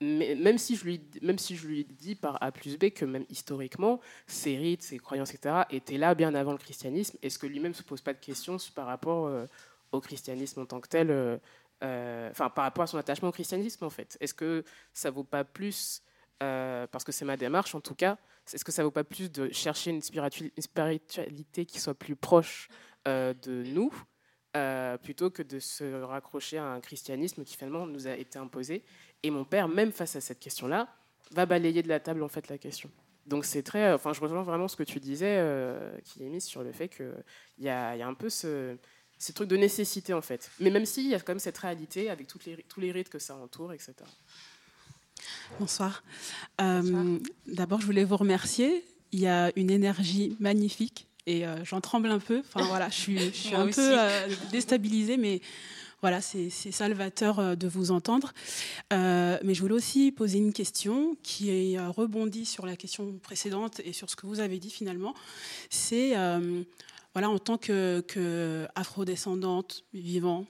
Mais 0.00 0.34
même 0.36 0.58
si 0.58 0.76
je 0.76 0.84
lui, 0.84 1.00
même 1.22 1.38
si 1.38 1.56
je 1.56 1.66
lui 1.66 1.84
dis 1.84 2.14
par 2.14 2.40
A 2.42 2.52
plus 2.52 2.76
B 2.78 2.90
que 2.90 3.04
même 3.04 3.24
historiquement, 3.30 4.00
ces 4.26 4.56
rites, 4.56 4.82
ces 4.82 4.98
croyances, 4.98 5.34
etc., 5.34 5.64
étaient 5.70 5.98
là 5.98 6.14
bien 6.14 6.34
avant 6.34 6.52
le 6.52 6.58
christianisme, 6.58 7.18
est-ce 7.22 7.38
que 7.38 7.46
lui-même 7.46 7.74
se 7.74 7.82
pose 7.82 8.00
pas 8.00 8.12
de 8.12 8.18
questions 8.20 8.58
par 8.74 8.86
rapport 8.86 9.26
euh, 9.26 9.46
au 9.92 10.00
christianisme 10.00 10.60
en 10.60 10.66
tant 10.66 10.80
que 10.80 10.88
tel, 10.88 11.10
euh, 11.10 12.30
enfin 12.30 12.48
par 12.50 12.64
rapport 12.64 12.84
à 12.84 12.86
son 12.86 12.98
attachement 12.98 13.30
au 13.30 13.32
christianisme 13.32 13.84
en 13.84 13.90
fait? 13.90 14.16
Est-ce 14.20 14.34
que 14.34 14.62
ça 14.92 15.10
vaut 15.10 15.24
pas 15.24 15.42
plus, 15.44 16.02
parce 16.38 17.02
que 17.04 17.10
c'est 17.10 17.24
ma 17.24 17.36
démarche 17.36 17.74
en 17.74 17.80
tout 17.80 17.94
cas, 17.96 18.18
est-ce 18.52 18.64
que 18.64 18.72
ça 18.72 18.84
vaut 18.84 18.90
pas 18.92 19.04
plus 19.04 19.32
de 19.32 19.50
chercher 19.52 19.90
une, 19.90 20.00
spiritu- 20.00 20.52
une 20.56 20.62
spiritualité 20.62 21.66
qui 21.66 21.80
soit 21.80 21.94
plus 21.94 22.14
proche 22.14 22.68
de 23.06 23.62
nous 23.64 23.92
euh, 24.56 24.96
plutôt 24.96 25.28
que 25.28 25.42
de 25.42 25.58
se 25.58 26.02
raccrocher 26.02 26.56
à 26.56 26.64
un 26.64 26.80
christianisme 26.80 27.44
qui 27.44 27.54
finalement 27.54 27.86
nous 27.86 28.06
a 28.06 28.12
été 28.12 28.38
imposé. 28.38 28.82
Et 29.22 29.30
mon 29.30 29.44
père, 29.44 29.68
même 29.68 29.92
face 29.92 30.16
à 30.16 30.22
cette 30.22 30.40
question-là, 30.40 30.88
va 31.32 31.44
balayer 31.44 31.82
de 31.82 31.88
la 31.88 32.00
table 32.00 32.22
en 32.22 32.28
fait 32.28 32.48
la 32.48 32.56
question. 32.56 32.90
Donc 33.26 33.44
c'est 33.44 33.62
très, 33.62 33.92
enfin 33.92 34.14
je 34.14 34.20
rejoins 34.20 34.42
vraiment 34.42 34.66
ce 34.66 34.74
que 34.74 34.84
tu 34.84 35.00
disais, 35.00 35.36
euh, 35.38 35.96
qui 36.02 36.24
est 36.24 36.30
mis 36.30 36.40
sur 36.40 36.62
le 36.62 36.72
fait 36.72 36.88
qu'il 36.88 37.12
y 37.58 37.68
a, 37.68 37.94
il 37.94 37.98
y 37.98 38.02
a 38.02 38.08
un 38.08 38.14
peu 38.14 38.30
ce, 38.30 38.76
ce 39.18 39.32
truc 39.32 39.48
de 39.48 39.56
nécessité 39.58 40.14
en 40.14 40.22
fait. 40.22 40.50
Mais 40.60 40.70
même 40.70 40.86
s'il 40.86 41.06
y 41.06 41.14
a 41.14 41.20
quand 41.20 41.32
même 41.32 41.38
cette 41.40 41.58
réalité 41.58 42.08
avec 42.08 42.26
toutes 42.26 42.46
les, 42.46 42.56
tous 42.62 42.80
les 42.80 42.90
rites 42.90 43.10
que 43.10 43.18
ça 43.18 43.36
entoure, 43.36 43.74
etc. 43.74 43.92
Bonsoir. 45.60 46.02
Euh, 46.62 47.18
D'abord, 47.46 47.82
je 47.82 47.86
voulais 47.86 48.04
vous 48.04 48.16
remercier. 48.16 48.82
Il 49.12 49.20
y 49.20 49.26
a 49.26 49.52
une 49.56 49.70
énergie 49.70 50.36
magnifique 50.40 51.07
et 51.28 51.46
euh, 51.46 51.62
j'en 51.64 51.80
tremble 51.80 52.10
un 52.10 52.18
peu. 52.18 52.40
Enfin 52.40 52.66
voilà, 52.66 52.88
je 52.88 52.94
suis, 52.94 53.18
je 53.18 53.30
suis 53.30 53.50
Moi 53.50 53.60
un 53.60 53.68
aussi. 53.68 53.76
peu 53.76 53.98
euh, 53.98 54.28
déstabilisée, 54.50 55.18
mais 55.18 55.40
voilà, 56.00 56.20
c'est 56.22 56.48
salvateur 56.50 57.38
euh, 57.38 57.54
de 57.54 57.68
vous 57.68 57.90
entendre. 57.90 58.32
Euh, 58.92 59.38
mais 59.44 59.52
je 59.52 59.60
voulais 59.60 59.74
aussi 59.74 60.10
poser 60.10 60.38
une 60.38 60.54
question 60.54 61.16
qui 61.22 61.50
est 61.50 61.78
rebondie 61.86 62.46
sur 62.46 62.64
la 62.64 62.76
question 62.76 63.18
précédente 63.22 63.80
et 63.84 63.92
sur 63.92 64.08
ce 64.08 64.16
que 64.16 64.26
vous 64.26 64.40
avez 64.40 64.58
dit 64.58 64.70
finalement. 64.70 65.14
C'est 65.70 66.14
voilà, 67.14 67.30
en 67.30 67.38
tant 67.38 67.58
que, 67.58 68.00
que 68.06 68.66
afrodescendante 68.74 69.84
vivant 69.92 70.46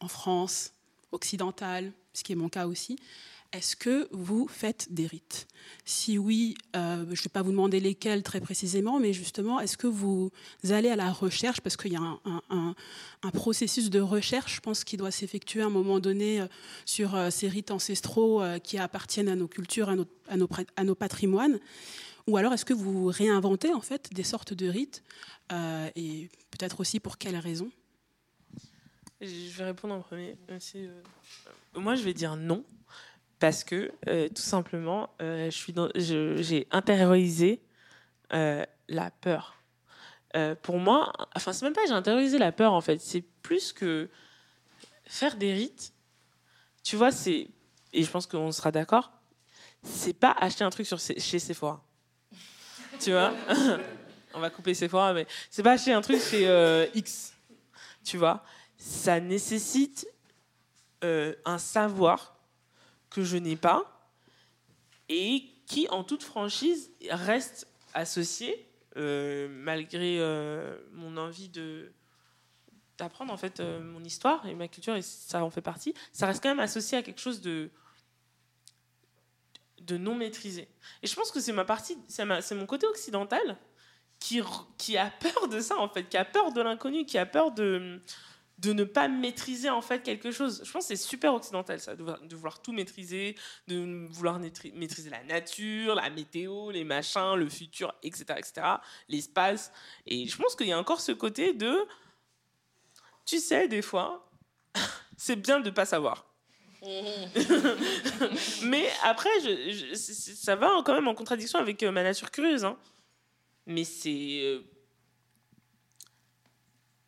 en 0.00 0.08
France 0.08 0.72
occidentale, 1.10 1.92
ce 2.12 2.22
qui 2.22 2.32
est 2.32 2.36
mon 2.36 2.48
cas 2.48 2.66
aussi. 2.66 2.96
Est-ce 3.52 3.76
que 3.76 4.08
vous 4.12 4.48
faites 4.48 4.94
des 4.94 5.06
rites? 5.06 5.46
Si 5.84 6.16
oui, 6.16 6.54
euh, 6.74 7.04
je 7.04 7.20
ne 7.20 7.24
vais 7.24 7.30
pas 7.30 7.42
vous 7.42 7.50
demander 7.50 7.80
lesquels 7.80 8.22
très 8.22 8.40
précisément, 8.40 8.98
mais 8.98 9.12
justement, 9.12 9.60
est-ce 9.60 9.76
que 9.76 9.86
vous 9.86 10.30
allez 10.70 10.88
à 10.88 10.96
la 10.96 11.12
recherche? 11.12 11.60
Parce 11.60 11.76
qu'il 11.76 11.92
y 11.92 11.96
a 11.96 12.00
un, 12.00 12.74
processus 13.34 13.90
de 13.90 14.00
recherche, 14.00 14.56
je 14.56 14.60
pense, 14.60 14.84
qui 14.84 14.96
doit 14.96 15.10
s'effectuer 15.10 15.60
à 15.60 15.66
un 15.66 15.70
moment 15.70 16.00
donné 16.00 16.40
euh, 16.40 16.46
sur 16.86 17.14
euh, 17.14 17.28
ces 17.28 17.48
rites 17.48 17.70
ancestraux 17.70 18.42
qui 18.64 18.78
appartiennent 18.78 19.28
à 19.28 19.36
nos 19.36 19.48
cultures, 19.48 19.90
à 19.90 20.84
nos, 20.84 20.94
patrimoines. 20.94 21.60
Ou 22.26 22.38
alors, 22.38 22.54
est-ce 22.54 22.64
que 22.64 22.74
vous 22.74 23.06
réinventez 23.06 23.74
en 23.74 23.82
fait 23.82 24.14
des 24.14 24.22
sortes 24.22 24.54
de 24.54 24.68
rites 24.68 25.02
Et 25.96 26.30
peut-être 26.50 26.80
aussi 26.80 27.00
pour 27.00 27.18
quelles 27.18 27.36
raisons? 27.36 27.70
Je 29.20 29.56
vais 29.58 29.64
répondre 29.64 29.94
en 29.94 30.00
premier. 30.00 30.36
Moi, 31.74 31.94
je 31.94 32.02
vais 32.02 32.14
dire 32.14 32.36
non. 32.36 32.64
Parce 33.42 33.64
que, 33.64 33.90
euh, 34.06 34.28
tout 34.28 34.40
simplement, 34.40 35.10
euh, 35.20 35.50
j'ai 35.96 36.68
intériorisé 36.70 37.60
euh, 38.32 38.64
la 38.86 39.10
peur. 39.10 39.56
Euh, 40.36 40.54
pour 40.54 40.78
moi, 40.78 41.12
enfin, 41.34 41.52
c'est 41.52 41.64
même 41.64 41.72
pas 41.72 41.80
j'ai 41.84 41.92
intériorisé 41.92 42.38
la 42.38 42.52
peur, 42.52 42.72
en 42.72 42.80
fait. 42.80 43.00
C'est 43.00 43.24
plus 43.42 43.72
que 43.72 44.08
faire 45.06 45.34
des 45.34 45.52
rites. 45.52 45.92
Tu 46.84 46.94
vois, 46.94 47.10
c'est. 47.10 47.48
Et 47.92 48.04
je 48.04 48.08
pense 48.12 48.28
qu'on 48.28 48.52
sera 48.52 48.70
d'accord. 48.70 49.10
C'est 49.82 50.12
pas 50.12 50.36
acheter 50.38 50.62
un 50.62 50.70
truc 50.70 50.86
sur, 50.86 51.00
chez 51.00 51.40
Sephora. 51.40 51.82
Tu 53.00 53.10
vois? 53.10 53.34
On 54.34 54.38
va 54.38 54.50
couper 54.50 54.72
Sephora, 54.72 55.14
mais 55.14 55.26
c'est 55.50 55.64
pas 55.64 55.72
acheter 55.72 55.92
un 55.92 56.00
truc 56.00 56.20
chez 56.22 56.88
X. 56.94 57.34
Tu 58.04 58.18
vois? 58.18 58.44
Ça 58.76 59.18
nécessite 59.18 60.06
un 61.02 61.58
savoir 61.58 62.32
que 63.12 63.22
je 63.22 63.36
n'ai 63.36 63.56
pas 63.56 64.10
et 65.08 65.44
qui, 65.66 65.86
en 65.90 66.02
toute 66.02 66.22
franchise, 66.22 66.90
reste 67.10 67.68
associé, 67.94 68.66
euh, 68.96 69.48
malgré 69.50 70.18
euh, 70.18 70.78
mon 70.92 71.16
envie 71.16 71.48
de 71.48 71.92
d'apprendre 72.98 73.32
en 73.32 73.38
fait 73.38 73.58
euh, 73.60 73.80
mon 73.80 74.04
histoire 74.04 74.46
et 74.46 74.54
ma 74.54 74.68
culture 74.68 74.94
et 74.94 75.00
ça 75.00 75.42
en 75.42 75.48
fait 75.48 75.62
partie 75.62 75.94
ça 76.12 76.26
reste 76.26 76.42
quand 76.42 76.50
même 76.50 76.60
associé 76.60 76.98
à 76.98 77.02
quelque 77.02 77.22
chose 77.22 77.40
de 77.40 77.70
de 79.80 79.96
non 79.96 80.14
maîtrisé. 80.14 80.68
Et 81.02 81.06
je 81.06 81.14
pense 81.16 81.30
que 81.30 81.40
c'est 81.40 81.54
ma 81.54 81.64
partie 81.64 81.96
c'est 82.08 82.54
mon 82.54 82.66
côté 82.66 82.86
occidental 82.86 83.56
qui 84.18 84.42
qui 84.76 84.98
a 84.98 85.10
peur 85.10 85.48
de 85.48 85.60
ça 85.60 85.78
en 85.78 85.88
fait 85.88 86.08
qui 86.08 86.18
a 86.18 86.24
peur 86.26 86.52
de 86.52 86.60
l'inconnu 86.60 87.06
qui 87.06 87.16
a 87.16 87.24
peur 87.24 87.50
de 87.50 88.00
de 88.62 88.72
ne 88.72 88.84
pas 88.84 89.08
maîtriser 89.08 89.68
en 89.70 89.82
fait 89.82 90.02
quelque 90.02 90.30
chose. 90.30 90.62
Je 90.64 90.70
pense 90.70 90.84
que 90.84 90.88
c'est 90.96 91.02
super 91.02 91.34
occidental 91.34 91.80
ça, 91.80 91.94
de 91.96 92.00
vouloir, 92.02 92.20
de 92.22 92.36
vouloir 92.36 92.62
tout 92.62 92.72
maîtriser, 92.72 93.34
de 93.66 94.06
vouloir 94.10 94.38
maîtri- 94.40 94.72
maîtriser 94.74 95.10
la 95.10 95.22
nature, 95.24 95.94
la 95.96 96.08
météo, 96.10 96.70
les 96.70 96.84
machins, 96.84 97.34
le 97.34 97.48
futur, 97.48 97.92
etc., 98.02 98.24
etc., 98.38 98.52
l'espace. 99.08 99.72
Et 100.06 100.26
je 100.28 100.36
pense 100.36 100.54
qu'il 100.54 100.68
y 100.68 100.72
a 100.72 100.78
encore 100.78 101.00
ce 101.00 101.12
côté 101.12 101.52
de, 101.54 101.74
tu 103.26 103.38
sais, 103.40 103.66
des 103.68 103.82
fois, 103.82 104.30
c'est 105.16 105.36
bien 105.36 105.58
de 105.60 105.70
pas 105.70 105.84
savoir. 105.84 106.26
Mais 108.64 108.88
après, 109.04 109.30
je, 109.44 109.72
je- 109.72 109.94
ça 109.94 110.56
va 110.56 110.82
quand 110.84 110.94
même 110.94 111.08
en 111.08 111.14
contradiction 111.14 111.58
avec 111.58 111.82
euh, 111.82 111.90
ma 111.90 112.02
nature 112.02 112.30
curieuse. 112.30 112.64
hein. 112.64 112.76
Mais 113.66 113.84
c'est, 113.84 114.40
euh, 114.42 114.60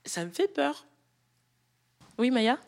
ça 0.04 0.24
me 0.24 0.30
fait 0.30 0.48
peur. 0.48 0.86
Oui, 2.16 2.30
Maya? 2.30 2.58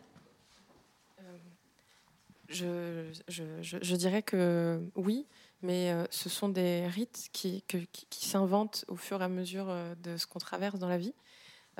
Je, 2.48 3.12
je, 3.28 3.96
dirais 3.96 4.22
que 4.22 4.80
oui, 4.94 5.26
mais 5.62 5.92
euh, 5.92 6.04
ce 6.10 6.28
sont 6.28 6.48
des 6.48 6.86
rites 6.86 7.28
qui, 7.32 7.64
s'inventent 8.10 8.84
au 8.88 8.96
fur 8.96 9.20
et 9.20 9.24
à 9.24 9.28
mesure 9.28 9.66
euh, 9.68 9.94
de 9.96 10.16
ce 10.16 10.26
qu'on 10.26 10.38
traverse 10.38 10.78
dans 10.78 10.88
la 10.88 10.98
vie. 10.98 11.14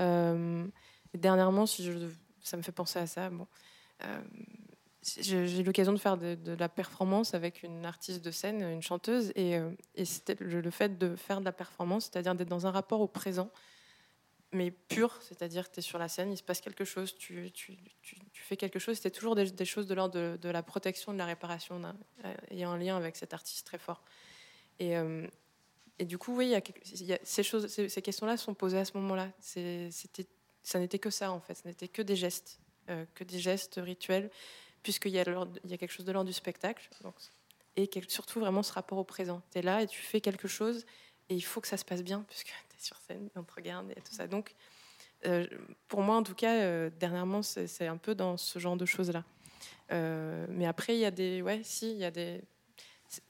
Euh, 0.00 0.66
dernièrement, 1.14 1.66
si 1.66 1.88
ça 2.42 2.56
me 2.56 2.62
fait 2.62 2.72
penser 2.72 2.98
à 2.98 3.06
ça. 3.06 3.30
Bon, 3.30 3.46
euh, 4.04 4.20
j'ai 5.20 5.60
eu 5.60 5.62
l'occasion 5.62 5.92
de 5.92 5.98
faire 5.98 6.16
de, 6.16 6.52
la 6.58 6.68
performance 6.68 7.34
avec 7.34 7.62
une 7.62 7.84
artiste 7.84 8.24
de 8.24 8.32
scène, 8.32 8.62
une 8.62 8.82
chanteuse, 8.82 9.32
et, 9.36 9.58
et 9.94 10.04
c'était 10.04 10.36
le 10.40 10.70
fait 10.70 10.98
de 10.98 11.14
faire 11.14 11.40
de 11.40 11.44
la 11.44 11.52
performance, 11.52 12.10
c'est-à-dire 12.10 12.34
d'être 12.34 12.48
dans 12.48 12.66
un 12.66 12.72
rapport 12.72 13.00
au 13.00 13.08
présent, 13.08 13.50
mais 14.56 14.70
pur, 14.70 15.16
c'est-à-dire 15.22 15.68
que 15.68 15.74
tu 15.74 15.78
es 15.80 15.82
sur 15.82 15.98
la 15.98 16.08
scène, 16.08 16.32
il 16.32 16.36
se 16.36 16.42
passe 16.42 16.60
quelque 16.60 16.84
chose, 16.84 17.14
tu, 17.16 17.52
fais 18.32 18.56
quelque 18.56 18.78
chose, 18.78 18.96
c'était 18.96 19.10
toujours 19.10 19.34
des, 19.34 19.64
choses 19.64 19.86
de 19.86 19.94
l'ordre 19.94 20.36
de, 20.36 20.48
la 20.48 20.62
protection, 20.62 21.12
de 21.12 21.18
la 21.18 21.26
réparation, 21.26 21.80
il 22.50 22.64
a 22.64 22.68
un 22.68 22.78
lien 22.78 22.96
avec 22.96 23.16
cet 23.16 23.34
artiste 23.34 23.66
très 23.66 23.78
fort. 23.78 24.02
Et, 24.78 24.96
euh, 24.96 25.26
du 26.00 26.18
coup, 26.18 26.36
oui, 26.36 26.54
ces, 27.24 27.42
ces, 27.88 28.02
questions-là 28.02 28.36
sont 28.36 28.54
posées 28.54 28.78
à 28.78 28.84
ce 28.84 28.96
moment-là. 28.98 29.30
Ça 30.62 30.78
n'était 30.78 30.98
que 30.98 31.10
ça, 31.10 31.32
en 31.32 31.40
fait, 31.40 31.54
ce 31.54 31.66
n'était 31.66 31.88
que 31.88 32.02
des 32.02 32.16
gestes, 32.16 32.60
euh, 32.90 33.04
que 33.14 33.24
des 33.24 33.38
gestes 33.38 33.80
rituels, 33.82 34.30
puisqu'il 34.82 35.12
y, 35.12 35.18
a 35.18 35.24
il 35.64 35.70
y 35.70 35.74
a 35.74 35.78
quelque 35.78 35.92
chose 35.92 36.06
de 36.06 36.12
l'ordre 36.12 36.28
du 36.28 36.34
spectacle, 36.34 36.88
donc, 37.02 37.14
et 37.76 37.90
surtout 38.08 38.40
vraiment 38.40 38.62
ce 38.62 38.72
rapport 38.72 38.98
au 38.98 39.04
présent. 39.04 39.42
Tu 39.52 39.58
es 39.58 39.62
là 39.62 39.82
et 39.82 39.86
tu 39.86 40.00
fais 40.00 40.20
quelque 40.20 40.48
chose, 40.48 40.86
et 41.28 41.34
il 41.34 41.42
faut 41.42 41.60
que 41.60 41.68
ça 41.68 41.76
se 41.76 41.84
passe 41.84 42.02
bien, 42.02 42.24
puisque 42.28 42.52
sur 42.78 42.96
scène, 42.98 43.28
on 43.34 43.42
te 43.42 43.54
regarde 43.54 43.90
et 43.90 44.00
tout 44.00 44.12
ça. 44.12 44.26
Donc, 44.26 44.54
euh, 45.24 45.46
pour 45.88 46.02
moi, 46.02 46.16
en 46.16 46.22
tout 46.22 46.34
cas, 46.34 46.54
euh, 46.54 46.90
dernièrement, 46.98 47.42
c'est 47.42 47.86
un 47.86 47.96
peu 47.96 48.14
dans 48.14 48.36
ce 48.36 48.58
genre 48.58 48.76
de 48.76 48.84
choses-là. 48.84 49.24
Euh, 49.92 50.46
mais 50.50 50.66
après, 50.66 50.96
il 50.96 51.00
y 51.00 51.04
a 51.04 51.10
des, 51.10 51.42
ouais, 51.42 51.60
si, 51.62 51.92
il 51.92 51.98
y 51.98 52.04
a 52.04 52.10
des, 52.10 52.42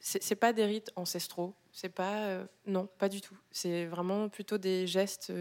c'est 0.01 0.37
pas 0.37 0.53
des 0.53 0.65
rites 0.65 0.91
ancestraux, 0.97 1.55
c'est 1.71 1.91
pas, 1.91 2.47
non, 2.67 2.87
pas 2.99 3.09
du 3.09 3.21
tout. 3.21 3.37
C'est 3.51 3.87
vraiment 3.87 4.29
plutôt 4.29 4.59
des 4.59 4.87
gestes 4.87 5.33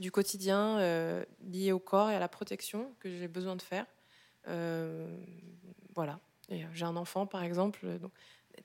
du 0.00 0.10
quotidien 0.10 1.24
liés 1.44 1.72
au 1.72 1.78
corps 1.78 2.10
et 2.10 2.16
à 2.16 2.18
la 2.18 2.28
protection 2.28 2.92
que 2.98 3.08
j'ai 3.08 3.28
besoin 3.28 3.56
de 3.56 3.62
faire. 3.62 3.86
voilà. 5.94 6.18
J'ai 6.48 6.84
un 6.84 6.96
enfant, 6.96 7.26
par 7.26 7.42
exemple, 7.42 7.98
donc 7.98 8.12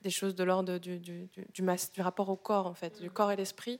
des 0.00 0.10
choses 0.10 0.34
de 0.34 0.44
l'ordre 0.44 0.78
du, 0.78 0.98
du, 0.98 1.28
du, 1.28 1.46
du, 1.52 2.02
rapport 2.02 2.28
au 2.28 2.36
corps, 2.36 2.66
en 2.66 2.74
fait, 2.74 3.00
du 3.00 3.10
corps 3.10 3.30
et 3.30 3.36
l'esprit. 3.36 3.78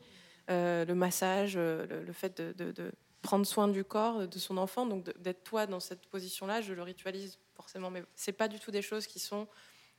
Euh, 0.51 0.85
le 0.85 0.95
massage, 0.95 1.55
euh, 1.57 2.05
le, 2.05 2.13
fait 2.13 2.41
de, 2.41 2.93
prendre 3.23 3.47
soin 3.47 3.69
du 3.69 3.85
corps 3.85 4.27
de 4.27 4.39
son 4.39 4.57
enfant, 4.57 4.87
donc 4.87 5.17
d'être 5.19 5.45
toi 5.45 5.67
dans 5.67 5.79
cette 5.79 6.07
position-là, 6.07 6.61
je 6.61 6.75
le 6.75 6.83
ritualise 6.83 7.39
forcément, 7.55 7.91
mais 7.91 8.03
c'est 8.17 8.33
pas 8.33 8.49
du 8.49 8.59
tout 8.59 8.73
des 8.73 8.83
choses 8.83 9.07
qui 9.07 9.21
sont 9.21 9.47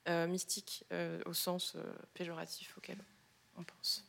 euh, 0.10 0.28
mystiques 0.28 0.86
au 1.26 1.34
sens 1.34 1.78
péjoratif 2.14 2.78
auquel 2.78 2.98
on 3.56 3.64
pense. 3.64 4.06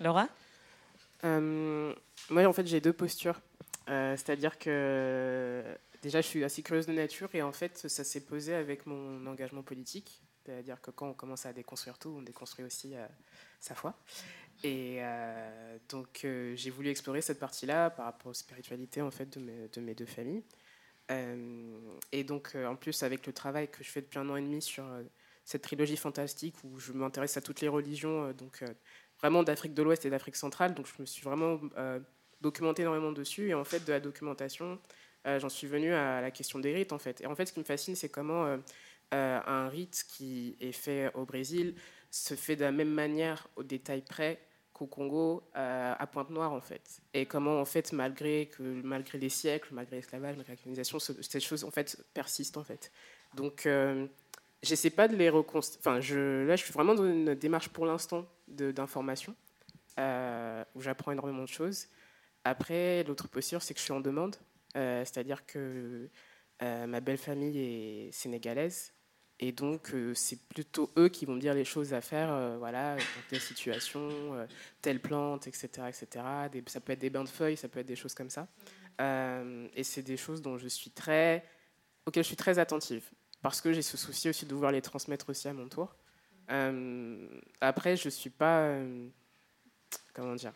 Laura? 0.00 0.28
Moi, 1.22 2.46
en 2.46 2.52
fait, 2.52 2.66
j'ai 2.66 2.80
deux 2.80 2.92
postures. 2.92 3.40
C'est-à-dire 3.86 4.58
que 4.58 5.64
déjà, 6.02 6.20
je 6.20 6.26
suis 6.26 6.44
assez 6.44 6.62
curieuse 6.62 6.86
de 6.86 6.92
nature 6.92 7.30
et 7.34 7.40
en 7.40 7.52
fait, 7.52 7.88
ça 7.88 8.04
s'est 8.04 8.20
posé 8.20 8.54
avec 8.54 8.84
mon 8.84 9.26
engagement 9.26 9.62
politique. 9.62 10.20
C'est-à-dire 10.44 10.80
que 10.82 10.90
quand 10.90 11.08
on 11.08 11.14
commence 11.14 11.46
à 11.46 11.54
déconstruire 11.54 11.98
tout, 11.98 12.10
on 12.18 12.22
déconstruit 12.22 12.66
aussi 12.66 12.94
sa 13.60 13.74
foi. 13.74 13.94
Et 14.64 14.98
euh, 15.00 15.78
donc, 15.88 16.22
euh, 16.24 16.54
j'ai 16.56 16.70
voulu 16.70 16.88
explorer 16.88 17.20
cette 17.20 17.38
partie-là 17.38 17.90
par 17.90 18.06
rapport 18.06 18.30
aux 18.30 18.34
spiritualités 18.34 19.02
en 19.02 19.10
fait, 19.10 19.38
de, 19.38 19.44
mes, 19.44 19.68
de 19.68 19.80
mes 19.80 19.94
deux 19.94 20.06
familles. 20.06 20.42
Euh, 21.10 21.78
et 22.12 22.24
donc, 22.24 22.54
en 22.54 22.76
plus, 22.76 23.02
avec 23.02 23.26
le 23.26 23.32
travail 23.32 23.68
que 23.68 23.82
je 23.84 23.90
fais 23.90 24.00
depuis 24.00 24.18
un 24.18 24.28
an 24.28 24.36
et 24.36 24.42
demi 24.42 24.60
sur 24.60 24.84
cette 25.44 25.62
trilogie 25.62 25.96
fantastique 25.96 26.56
où 26.64 26.78
je 26.78 26.92
m'intéresse 26.92 27.36
à 27.36 27.40
toutes 27.40 27.60
les 27.60 27.68
religions, 27.68 28.32
donc 28.32 28.62
vraiment 29.18 29.42
d'Afrique 29.42 29.74
de 29.74 29.82
l'Ouest 29.82 30.04
et 30.04 30.10
d'Afrique 30.10 30.36
centrale, 30.36 30.74
donc 30.74 30.86
je 30.86 31.00
me 31.00 31.06
suis 31.06 31.22
vraiment 31.22 31.60
documenté 32.42 32.82
énormément 32.82 33.12
dessus. 33.12 33.48
Et 33.48 33.54
en 33.54 33.64
fait, 33.64 33.86
de 33.86 33.92
la 33.92 34.00
documentation, 34.00 34.78
j'en 35.24 35.48
suis 35.48 35.66
venu 35.66 35.94
à 35.94 36.20
la 36.20 36.30
question 36.30 36.58
des 36.58 36.74
rites, 36.74 36.92
en 36.92 36.98
fait. 36.98 37.22
Et 37.22 37.26
en 37.26 37.34
fait, 37.34 37.46
ce 37.46 37.54
qui 37.54 37.60
me 37.60 37.64
fascine, 37.64 37.96
c'est 37.96 38.10
comment 38.10 38.58
un 39.12 39.68
rite 39.70 40.04
qui 40.08 40.58
est 40.60 40.72
fait 40.72 41.10
au 41.14 41.24
Brésil 41.24 41.74
se 42.10 42.34
fait 42.34 42.56
de 42.56 42.62
la 42.62 42.72
même 42.72 42.92
manière, 42.92 43.48
au 43.56 43.62
détail 43.62 44.02
près, 44.02 44.38
au 44.82 44.86
Congo, 44.86 45.42
euh, 45.56 45.94
à 45.98 46.06
Pointe-Noire, 46.06 46.52
en 46.52 46.60
fait. 46.60 47.00
Et 47.14 47.26
comment, 47.26 47.60
en 47.60 47.64
fait, 47.64 47.92
malgré, 47.92 48.46
que, 48.46 48.62
malgré 48.62 49.18
les 49.18 49.28
siècles, 49.28 49.68
malgré 49.72 49.96
l'esclavage, 49.96 50.36
malgré 50.36 50.54
la 50.54 50.56
colonisation, 50.56 50.98
ces 50.98 51.40
choses, 51.40 51.64
en 51.64 51.70
fait, 51.70 52.04
persistent, 52.14 52.56
en 52.56 52.64
fait. 52.64 52.92
Donc, 53.34 53.66
euh, 53.66 54.06
j'essaie 54.62 54.90
pas 54.90 55.08
de 55.08 55.16
les 55.16 55.30
reconstruire. 55.30 55.80
Enfin, 55.80 56.00
je, 56.00 56.44
là, 56.46 56.56
je 56.56 56.64
suis 56.64 56.72
vraiment 56.72 56.94
dans 56.94 57.06
une 57.06 57.34
démarche, 57.34 57.68
pour 57.68 57.86
l'instant, 57.86 58.26
d'information, 58.48 59.34
euh, 59.98 60.64
où 60.74 60.80
j'apprends 60.80 61.12
énormément 61.12 61.42
de 61.42 61.48
choses. 61.48 61.88
Après, 62.44 63.04
l'autre 63.04 63.28
posture, 63.28 63.62
c'est 63.62 63.74
que 63.74 63.80
je 63.80 63.84
suis 63.84 63.92
en 63.92 64.00
demande. 64.00 64.36
Euh, 64.76 65.04
c'est-à-dire 65.04 65.46
que 65.46 66.08
ma 66.60 67.00
belle 67.00 67.18
famille 67.18 67.58
est 67.58 68.12
sénégalaise. 68.12 68.92
Et 69.40 69.52
donc, 69.52 69.94
euh, 69.94 70.14
c'est 70.14 70.40
plutôt 70.48 70.90
eux 70.98 71.08
qui 71.08 71.24
vont 71.24 71.34
me 71.34 71.40
dire 71.40 71.54
les 71.54 71.64
choses 71.64 71.94
à 71.94 72.00
faire, 72.00 72.32
euh, 72.32 72.56
voilà, 72.58 72.96
dans 72.96 73.02
telle 73.30 73.40
situation, 73.40 74.00
euh, 74.34 74.46
telle 74.82 75.00
plante, 75.00 75.46
etc. 75.46 75.68
etc. 75.88 76.24
ça 76.66 76.80
peut 76.80 76.92
être 76.92 76.98
des 76.98 77.10
bains 77.10 77.22
de 77.22 77.28
feuilles, 77.28 77.56
ça 77.56 77.68
peut 77.68 77.78
être 77.78 77.86
des 77.86 77.96
choses 77.96 78.14
comme 78.14 78.30
ça. 78.30 78.48
et 79.00 79.84
c'est 79.84 80.02
des 80.02 80.16
choses 80.16 80.42
dont 80.42 80.58
je 80.58 80.66
suis 80.66 80.90
très, 80.90 81.44
auxquelles 82.04 82.24
je 82.24 82.28
suis 82.28 82.36
très 82.36 82.58
attentive, 82.58 83.04
parce 83.40 83.60
que 83.60 83.72
j'ai 83.72 83.82
ce 83.82 83.96
souci 83.96 84.28
aussi 84.28 84.44
de 84.44 84.54
vouloir 84.54 84.72
les 84.72 84.82
transmettre 84.82 85.30
aussi 85.30 85.46
à 85.46 85.52
mon 85.52 85.68
tour. 85.68 85.94
après, 87.60 87.96
je 87.96 88.08
suis 88.08 88.30
pas, 88.30 88.76
comment 90.14 90.34
dire, 90.34 90.52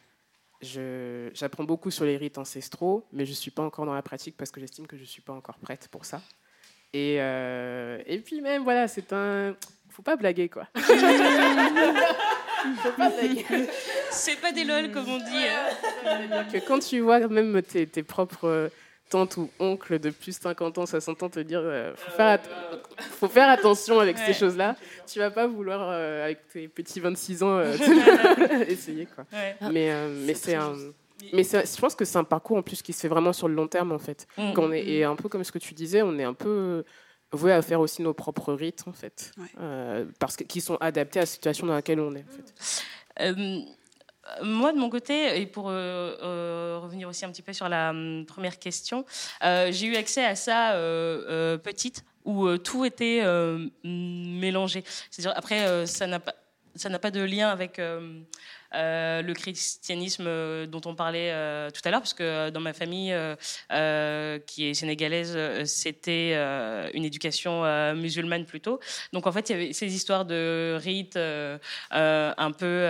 j'apprends 0.61 1.65
beaucoup 1.65 1.93
sur 1.93 2.05
les 2.05 2.17
rites 2.17 2.39
ancestraux, 2.39 3.07
mais 3.13 3.27
je 3.27 3.33
suis 3.33 3.53
pas 3.53 3.63
encore 3.63 3.87
dans 3.87 3.95
la 3.95 4.03
pratique 4.03 4.37
parce 4.37 4.51
que 4.51 4.61
j'estime 4.61 4.89
que 4.89 4.97
je 4.97 5.05
suis 5.05 5.23
pas 5.23 5.33
encore 5.33 5.59
prête 5.59 5.87
pour 5.89 6.05
ça. 6.05 6.21
Et, 6.93 7.17
euh, 7.21 8.03
et 8.07 8.19
puis 8.19 8.41
même, 8.41 8.65
voilà, 8.65 8.89
c'est 8.89 9.13
un... 9.13 9.55
Faut 9.89 10.03
pas 10.03 10.17
blaguer, 10.17 10.49
quoi. 10.49 10.67
Faut 10.75 10.83
pas 12.97 13.11
blaguer. 13.11 13.45
C'est 14.11 14.41
pas 14.41 14.53
des 14.53 14.65
lol, 14.65 14.91
comme 14.91 15.09
on 15.09 15.19
dit. 15.19 15.47
Hein. 16.05 16.45
Que 16.51 16.59
quand 16.67 16.79
tu 16.79 17.01
vois 17.01 17.29
même 17.29 17.61
tes, 17.63 17.87
tes 17.87 18.03
propres 18.03 18.71
tantes 19.11 19.37
ou 19.37 19.51
oncles 19.59 19.99
de 19.99 20.09
plus 20.09 20.39
de 20.39 20.43
50 20.43 20.79
ans, 20.79 20.87
60 20.87 21.23
ans 21.23 21.29
te 21.29 21.41
dire 21.41 21.61
euh, 21.63 21.93
faut, 21.95 22.13
faire 22.13 22.39
faut 22.99 23.29
faire 23.29 23.51
attention 23.51 24.01
avec 24.01 24.17
ces 24.17 24.33
choses-là. 24.33 24.77
Tu 25.07 25.19
vas 25.19 25.31
pas 25.31 25.47
vouloir, 25.47 25.91
euh, 25.91 26.25
avec 26.25 26.49
tes 26.49 26.69
petits 26.69 27.01
26 27.01 27.43
ans, 27.43 27.61
essayer. 28.67 29.07
Quoi. 29.15 29.27
Mais, 29.71 29.93
mais 30.09 30.35
c'est 30.35 30.55
un 30.55 30.75
mais 31.33 31.45
je 31.45 31.81
pense 31.81 31.95
que 31.95 32.05
c'est 32.05 32.19
un 32.19 32.25
parcours 32.25 32.57
en 32.57 32.63
plus 32.63 32.83
qui 32.83 32.93
se 32.93 33.01
fait 33.01 33.09
vraiment 33.09 33.33
sur 33.33 33.49
le 33.49 33.55
long 33.55 33.69
terme 33.69 33.93
en 33.93 33.99
fait. 33.99 34.27
Mm. 34.37 34.53
on 34.57 34.73
est, 34.73 34.87
et 34.87 35.05
un 35.05 35.17
peu 35.17 35.29
comme 35.29 35.45
ce 35.45 35.53
que 35.53 35.59
tu 35.59 35.75
disais, 35.75 36.03
on 36.03 36.19
est 36.19 36.25
un 36.25 36.35
peu 36.35 36.85
voué 37.33 37.53
à 37.53 37.63
faire 37.63 37.81
aussi 37.81 38.03
nos 38.03 38.13
propres 38.13 38.53
rites 38.53 38.85
en 38.87 38.93
fait, 38.93 39.33
euh, 39.61 40.05
parce 40.19 40.37
que, 40.37 40.45
qui 40.45 40.61
sont 40.61 40.77
adaptés 40.77 41.21
à 41.21 41.23
la 41.23 41.27
situation 41.27 41.67
dans 41.67 41.75
laquelle 41.75 42.01
on 42.01 42.15
est. 42.15 42.25
En 42.25 42.33
fait. 42.33 42.85
Euh, 43.21 43.61
moi, 44.43 44.73
de 44.73 44.79
mon 44.79 44.89
côté, 44.89 45.41
et 45.41 45.47
pour 45.47 45.67
euh, 45.69 46.79
revenir 46.81 47.09
aussi 47.09 47.25
un 47.25 47.31
petit 47.31 47.43
peu 47.43 47.53
sur 47.53 47.69
la 47.69 47.91
hum, 47.91 48.25
première 48.27 48.59
question, 48.59 49.05
j'ai 49.43 49.87
eu 49.87 49.97
accès 49.97 50.25
à 50.25 50.37
ça 50.37 50.73
petite, 51.63 52.05
où 52.25 52.57
tout 52.59 52.85
était 52.85 53.23
mélangé. 53.85 54.85
C'est-à-dire, 55.11 55.33
après, 55.37 55.87
ça 55.87 56.07
n'a 56.07 56.21
pas, 56.21 56.35
ça 56.75 56.89
n'a 56.89 56.99
pas 56.99 57.11
de 57.11 57.21
lien 57.21 57.49
avec 57.49 57.79
euh, 57.79 58.21
le 58.75 59.33
christianisme 59.33 60.25
euh, 60.27 60.67
dont 60.67 60.81
on 60.87 60.95
parlait 60.95 61.31
euh, 61.33 61.71
tout 61.71 61.81
à 61.85 61.91
l'heure, 61.91 62.01
parce 62.01 62.15
que 62.15 62.51
dans 62.51 62.61
ma 62.61 62.73
famille, 62.73 63.15
qui 64.47 64.67
est 64.67 64.75
sénégalaise, 64.75 65.65
c'était 65.65 66.35
une 66.95 67.05
éducation 67.05 67.63
musulmane 67.95 68.45
plutôt. 68.45 68.81
Donc 69.13 69.27
en 69.27 69.33
fait, 69.33 69.51
il 69.51 69.53
y 69.53 69.55
avait 69.55 69.73
ces 69.73 69.95
histoires 69.95 70.25
de 70.25 70.79
rites 70.81 71.19
un 71.91 72.53
peu 72.53 72.87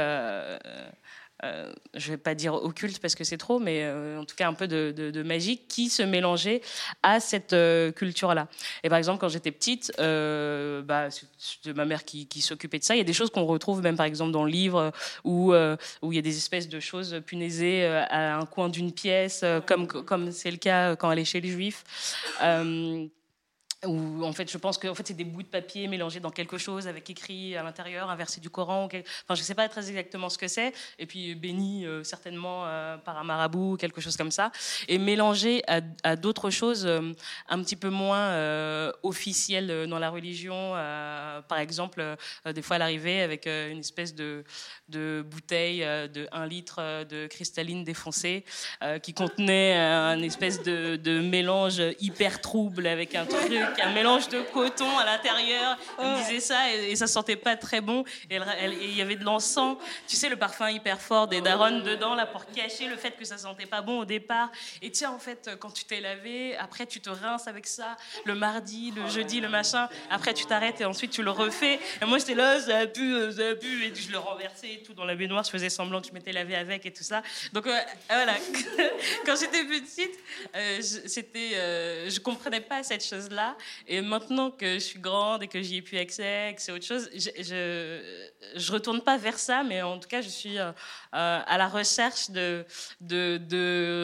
euh, 1.44 1.72
je 1.94 2.06
ne 2.06 2.12
vais 2.12 2.18
pas 2.18 2.34
dire 2.34 2.54
occulte 2.54 3.00
parce 3.00 3.16
que 3.16 3.24
c'est 3.24 3.36
trop, 3.36 3.58
mais 3.58 3.82
euh, 3.82 4.20
en 4.20 4.24
tout 4.24 4.36
cas 4.36 4.48
un 4.48 4.54
peu 4.54 4.68
de, 4.68 4.92
de, 4.92 5.22
magie 5.22 5.58
qui 5.58 5.88
se 5.88 6.02
mélangeait 6.02 6.60
à 7.02 7.18
cette 7.18 7.52
euh, 7.52 7.90
culture-là. 7.90 8.46
Et 8.84 8.88
par 8.88 8.98
exemple, 8.98 9.20
quand 9.20 9.28
j'étais 9.28 9.50
petite, 9.50 9.92
bah, 9.98 11.08
de 11.64 11.72
ma 11.72 11.84
mère 11.84 12.04
qui, 12.04 12.28
s'occupait 12.40 12.78
de 12.78 12.84
ça, 12.84 12.94
il 12.94 12.98
y 12.98 13.00
a 13.00 13.04
des 13.04 13.12
choses 13.12 13.30
qu'on 13.30 13.44
retrouve 13.44 13.82
même 13.82 13.96
par 13.96 14.06
exemple 14.06 14.30
dans 14.30 14.44
le 14.44 14.50
livre 14.50 14.92
où, 15.24 15.52
il 15.54 16.14
y 16.14 16.18
a 16.18 16.22
des 16.22 16.36
espèces 16.36 16.68
de 16.68 16.80
choses 16.80 17.20
punaisées 17.26 17.86
à 17.86 18.36
un 18.36 18.46
coin 18.46 18.68
d'une 18.68 18.92
pièce, 18.92 19.44
comme 19.66 20.30
c'est 20.30 20.50
le 20.50 20.56
cas 20.58 20.96
quand 20.96 21.10
elle 21.10 21.18
est 21.18 21.24
chez 21.24 21.40
les 21.40 21.50
juifs 21.50 21.84
où 23.86 24.24
en 24.24 24.32
fait 24.32 24.50
je 24.50 24.58
pense 24.58 24.78
que 24.78 24.88
en 24.88 24.94
fait 24.94 25.06
c'est 25.06 25.14
des 25.14 25.24
bouts 25.24 25.42
de 25.42 25.48
papier 25.48 25.88
mélangés 25.88 26.20
dans 26.20 26.30
quelque 26.30 26.58
chose 26.58 26.86
avec 26.86 27.08
écrit 27.10 27.56
à 27.56 27.62
l'intérieur 27.62 28.10
un 28.10 28.16
verset 28.16 28.40
du 28.40 28.50
Coran 28.50 28.84
enfin 28.84 29.34
je 29.34 29.42
sais 29.42 29.54
pas 29.54 29.68
très 29.68 29.88
exactement 29.88 30.28
ce 30.28 30.38
que 30.38 30.48
c'est. 30.48 30.72
Et 30.98 31.06
puis 31.06 31.34
béni 31.34 31.86
euh, 31.86 32.04
certainement 32.04 32.64
euh, 32.66 32.96
par 32.96 33.18
un 33.18 33.24
marabout 33.24 33.76
quelque 33.76 34.00
chose 34.00 34.16
comme 34.16 34.30
ça. 34.30 34.52
Et 34.88 34.98
mélangé 34.98 35.62
à, 35.66 36.16
d'autres 36.16 36.50
choses 36.50 36.86
euh, 36.86 37.12
un 37.48 37.62
petit 37.62 37.76
peu 37.76 37.88
moins 37.88 38.12
officielles 39.02 39.86
dans 39.88 39.98
la 39.98 40.10
religion 40.10 40.72
par 41.48 41.58
exemple 41.58 42.04
des 42.44 42.62
fois 42.62 42.76
à 42.76 42.78
l'arrivée 42.78 43.22
avec 43.22 43.46
une 43.46 43.78
espèce 43.78 44.14
de, 44.14 44.44
de 44.88 45.24
bouteille 45.28 45.80
de 45.80 46.28
1 46.32 46.46
litre 46.46 47.04
de 47.04 47.26
cristalline 47.26 47.84
défoncée 47.84 48.44
qui 49.02 49.14
contenait 49.14 49.74
un 49.76 50.20
espèce 50.22 50.62
de, 50.62 50.96
de 50.96 51.20
mélange 51.20 51.82
hyper 52.00 52.40
trouble 52.40 52.86
avec 52.86 53.14
un 53.14 53.26
truc 53.26 53.71
avec 53.72 53.84
un 53.84 53.92
mélange 53.92 54.28
de 54.28 54.40
coton 54.40 54.98
à 54.98 55.04
l'intérieur. 55.04 55.78
Elle 55.98 56.06
me 56.06 56.16
disait 56.18 56.40
ça 56.40 56.72
et, 56.72 56.94
ça 56.96 57.06
sentait 57.06 57.36
pas 57.36 57.56
très 57.56 57.80
bon. 57.80 58.04
Et 58.30 58.38
il 58.82 58.96
y 58.96 59.02
avait 59.02 59.16
de 59.16 59.24
l'encens, 59.24 59.76
tu 60.06 60.16
sais, 60.16 60.28
le 60.28 60.36
parfum 60.36 60.70
hyper 60.70 61.00
fort 61.00 61.26
des 61.26 61.40
darons 61.40 61.80
dedans, 61.80 62.14
là, 62.14 62.26
pour 62.26 62.44
cacher 62.46 62.86
le 62.86 62.96
fait 62.96 63.12
que 63.12 63.24
ça 63.24 63.38
sentait 63.38 63.66
pas 63.66 63.80
bon 63.80 64.00
au 64.00 64.04
départ. 64.04 64.50
Et 64.80 64.90
tiens, 64.90 65.10
en 65.10 65.18
fait, 65.18 65.50
quand 65.58 65.70
tu 65.70 65.84
t'es 65.84 66.00
lavé, 66.00 66.56
après, 66.56 66.86
tu 66.86 67.00
te 67.00 67.10
rinces 67.10 67.48
avec 67.48 67.66
ça 67.66 67.96
le 68.24 68.34
mardi, 68.34 68.92
le 68.94 69.08
jeudi, 69.08 69.40
le 69.40 69.48
machin. 69.48 69.88
Après, 70.10 70.34
tu 70.34 70.46
t'arrêtes 70.46 70.80
et 70.80 70.84
ensuite, 70.84 71.10
tu 71.10 71.22
le 71.22 71.30
refais. 71.30 71.80
Et 72.00 72.04
moi, 72.04 72.18
j'étais 72.18 72.34
là, 72.34 72.60
ça 72.60 72.78
a 72.78 72.86
pu, 72.86 73.32
ça 73.32 73.48
a 73.48 73.54
pu. 73.54 73.84
Et 73.84 73.94
je 73.94 74.10
le 74.10 74.18
renversais 74.18 74.74
et 74.74 74.82
tout 74.82 74.94
dans 74.94 75.04
la 75.04 75.14
baignoire. 75.14 75.44
Je 75.44 75.50
faisais 75.50 75.70
semblant 75.70 76.00
que 76.00 76.08
je 76.08 76.12
m'étais 76.12 76.32
lavé 76.32 76.54
avec 76.54 76.86
et 76.86 76.92
tout 76.92 77.04
ça. 77.04 77.22
Donc, 77.52 77.66
euh, 77.66 77.78
voilà. 78.08 78.34
quand 79.26 79.36
j'étais 79.38 79.64
petite, 79.64 80.18
euh, 80.54 80.80
c'était, 80.80 81.52
euh, 81.54 82.10
je 82.10 82.20
comprenais 82.20 82.60
pas 82.60 82.82
cette 82.82 83.04
chose-là. 83.04 83.56
Et 83.86 84.00
maintenant 84.00 84.50
que 84.50 84.74
je 84.74 84.78
suis 84.78 84.98
grande 84.98 85.42
et 85.42 85.48
que 85.48 85.62
j'y 85.62 85.76
ai 85.76 85.82
plus 85.82 85.98
accès, 85.98 86.52
que 86.56 86.62
c'est 86.62 86.72
autre 86.72 86.84
chose, 86.84 87.10
je, 87.14 87.30
je, 87.38 88.58
je, 88.58 88.72
retourne 88.72 89.00
pas 89.00 89.16
vers 89.16 89.38
ça, 89.38 89.62
mais 89.62 89.82
en 89.82 89.98
tout 89.98 90.08
cas, 90.08 90.20
je 90.20 90.28
suis 90.28 90.58
euh, 90.58 90.72
à 91.10 91.58
la 91.58 91.68
recherche 91.68 92.30
de, 92.30 92.64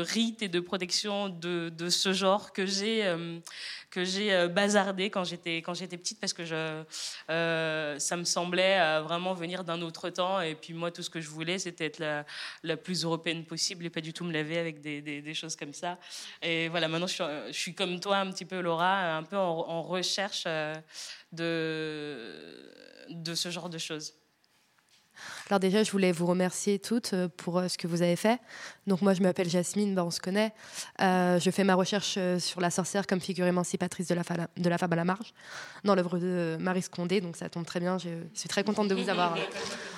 rites 0.03 0.43
et 0.43 0.49
de 0.49 0.61
protection 0.61 1.29
de, 1.29 1.71
de 1.71 1.89
ce 1.89 2.13
genre 2.13 2.53
que 2.53 2.67
j'ai 2.67 3.05
que 3.99 4.05
j'ai 4.05 4.33
euh, 4.33 4.47
bazardé 4.47 5.11
quand 5.11 5.25
j'étais 5.25 5.57
quand 5.57 5.75
j'étais 5.75 5.99
petite 5.99 6.21
parce 6.21 6.33
que 6.33 6.45
euh, 7.31 7.99
ça 7.99 8.17
me 8.17 8.23
semblait 8.23 8.79
euh, 8.79 9.03
vraiment 9.03 9.35
venir 9.35 9.65
d'un 9.65 9.83
autre 9.83 10.09
temps 10.11 10.41
et 10.41 10.55
puis 10.55 10.73
moi 10.73 10.93
tout 10.93 11.03
ce 11.03 11.11
que 11.11 11.21
je 11.21 11.29
voulais 11.29 11.59
c'était 11.59 11.87
être 11.87 11.99
la, 11.99 12.25
la, 12.63 12.77
plus 12.77 13.03
européenne 13.03 13.45
possible 13.45 13.85
et 13.87 13.91
pas 13.91 14.01
du 14.01 14.13
tout 14.13 14.25
me 14.25 14.33
laver 14.33 14.59
avec 14.59 14.81
des, 14.81 15.03
des, 15.03 15.35
choses 15.35 15.57
comme 15.57 15.73
ça 15.73 15.99
et 16.43 16.69
voilà 16.69 16.87
maintenant 16.87 17.09
je 17.09 17.15
suis, 17.15 17.25
je 17.49 17.59
suis, 17.59 17.75
comme 17.75 17.99
toi 17.99 18.19
un 18.19 18.31
petit 18.31 18.45
peu 18.45 18.61
Laura 18.61 19.17
un 19.17 19.25
peu 19.25 19.37
en, 19.37 19.67
en 19.69 19.83
recherche 19.83 20.45
de 21.33 22.19
de 23.11 23.35
ce 23.35 23.51
genre 23.51 23.71
de 23.71 23.79
choses. 23.79 24.15
Alors 25.49 25.61
déjà, 25.61 25.83
je 25.83 25.91
voulais 25.91 26.13
vous 26.13 26.27
remercier 26.27 26.79
toutes 26.79 27.15
euh, 27.15 27.29
pour 27.37 27.59
euh, 27.59 27.69
ce 27.69 27.79
que 27.79 27.87
vous 27.87 28.03
avez 28.03 28.17
fait. 28.17 28.39
Donc 28.87 29.03
moi, 29.03 29.15
je 29.15 29.23
m'appelle 29.23 29.49
Jasmine, 29.49 29.95
ben, 29.95 30.05
on 30.05 30.11
se 30.11 30.21
connaît. 30.21 30.53
Euh, 31.01 31.39
je 31.39 31.51
fais 31.51 31.65
ma 31.65 31.75
recherche 31.75 32.19
sur 32.39 32.61
la 32.61 32.71
sorcière 32.71 33.07
comme 33.07 33.21
figure 33.21 33.47
émancipatrice 33.47 34.09
de 34.09 34.15
la, 34.15 34.23
de 34.57 34.69
la 34.69 34.79
fable 34.79 34.95
à 34.95 34.97
la 34.97 35.05
marge 35.05 35.33
dans 35.85 35.95
l'œuvre 35.95 36.19
de 36.19 36.57
Marie 36.61 36.83
Scondé. 36.83 37.21
Donc 37.21 37.37
ça 37.37 37.49
tombe 37.49 37.65
très 37.65 37.81
bien. 37.81 37.99
Je 37.99 38.09
suis 38.35 38.49
très 38.49 38.65
contente 38.65 38.89
de 38.89 38.95
vous 38.95 39.09
avoir 39.09 39.37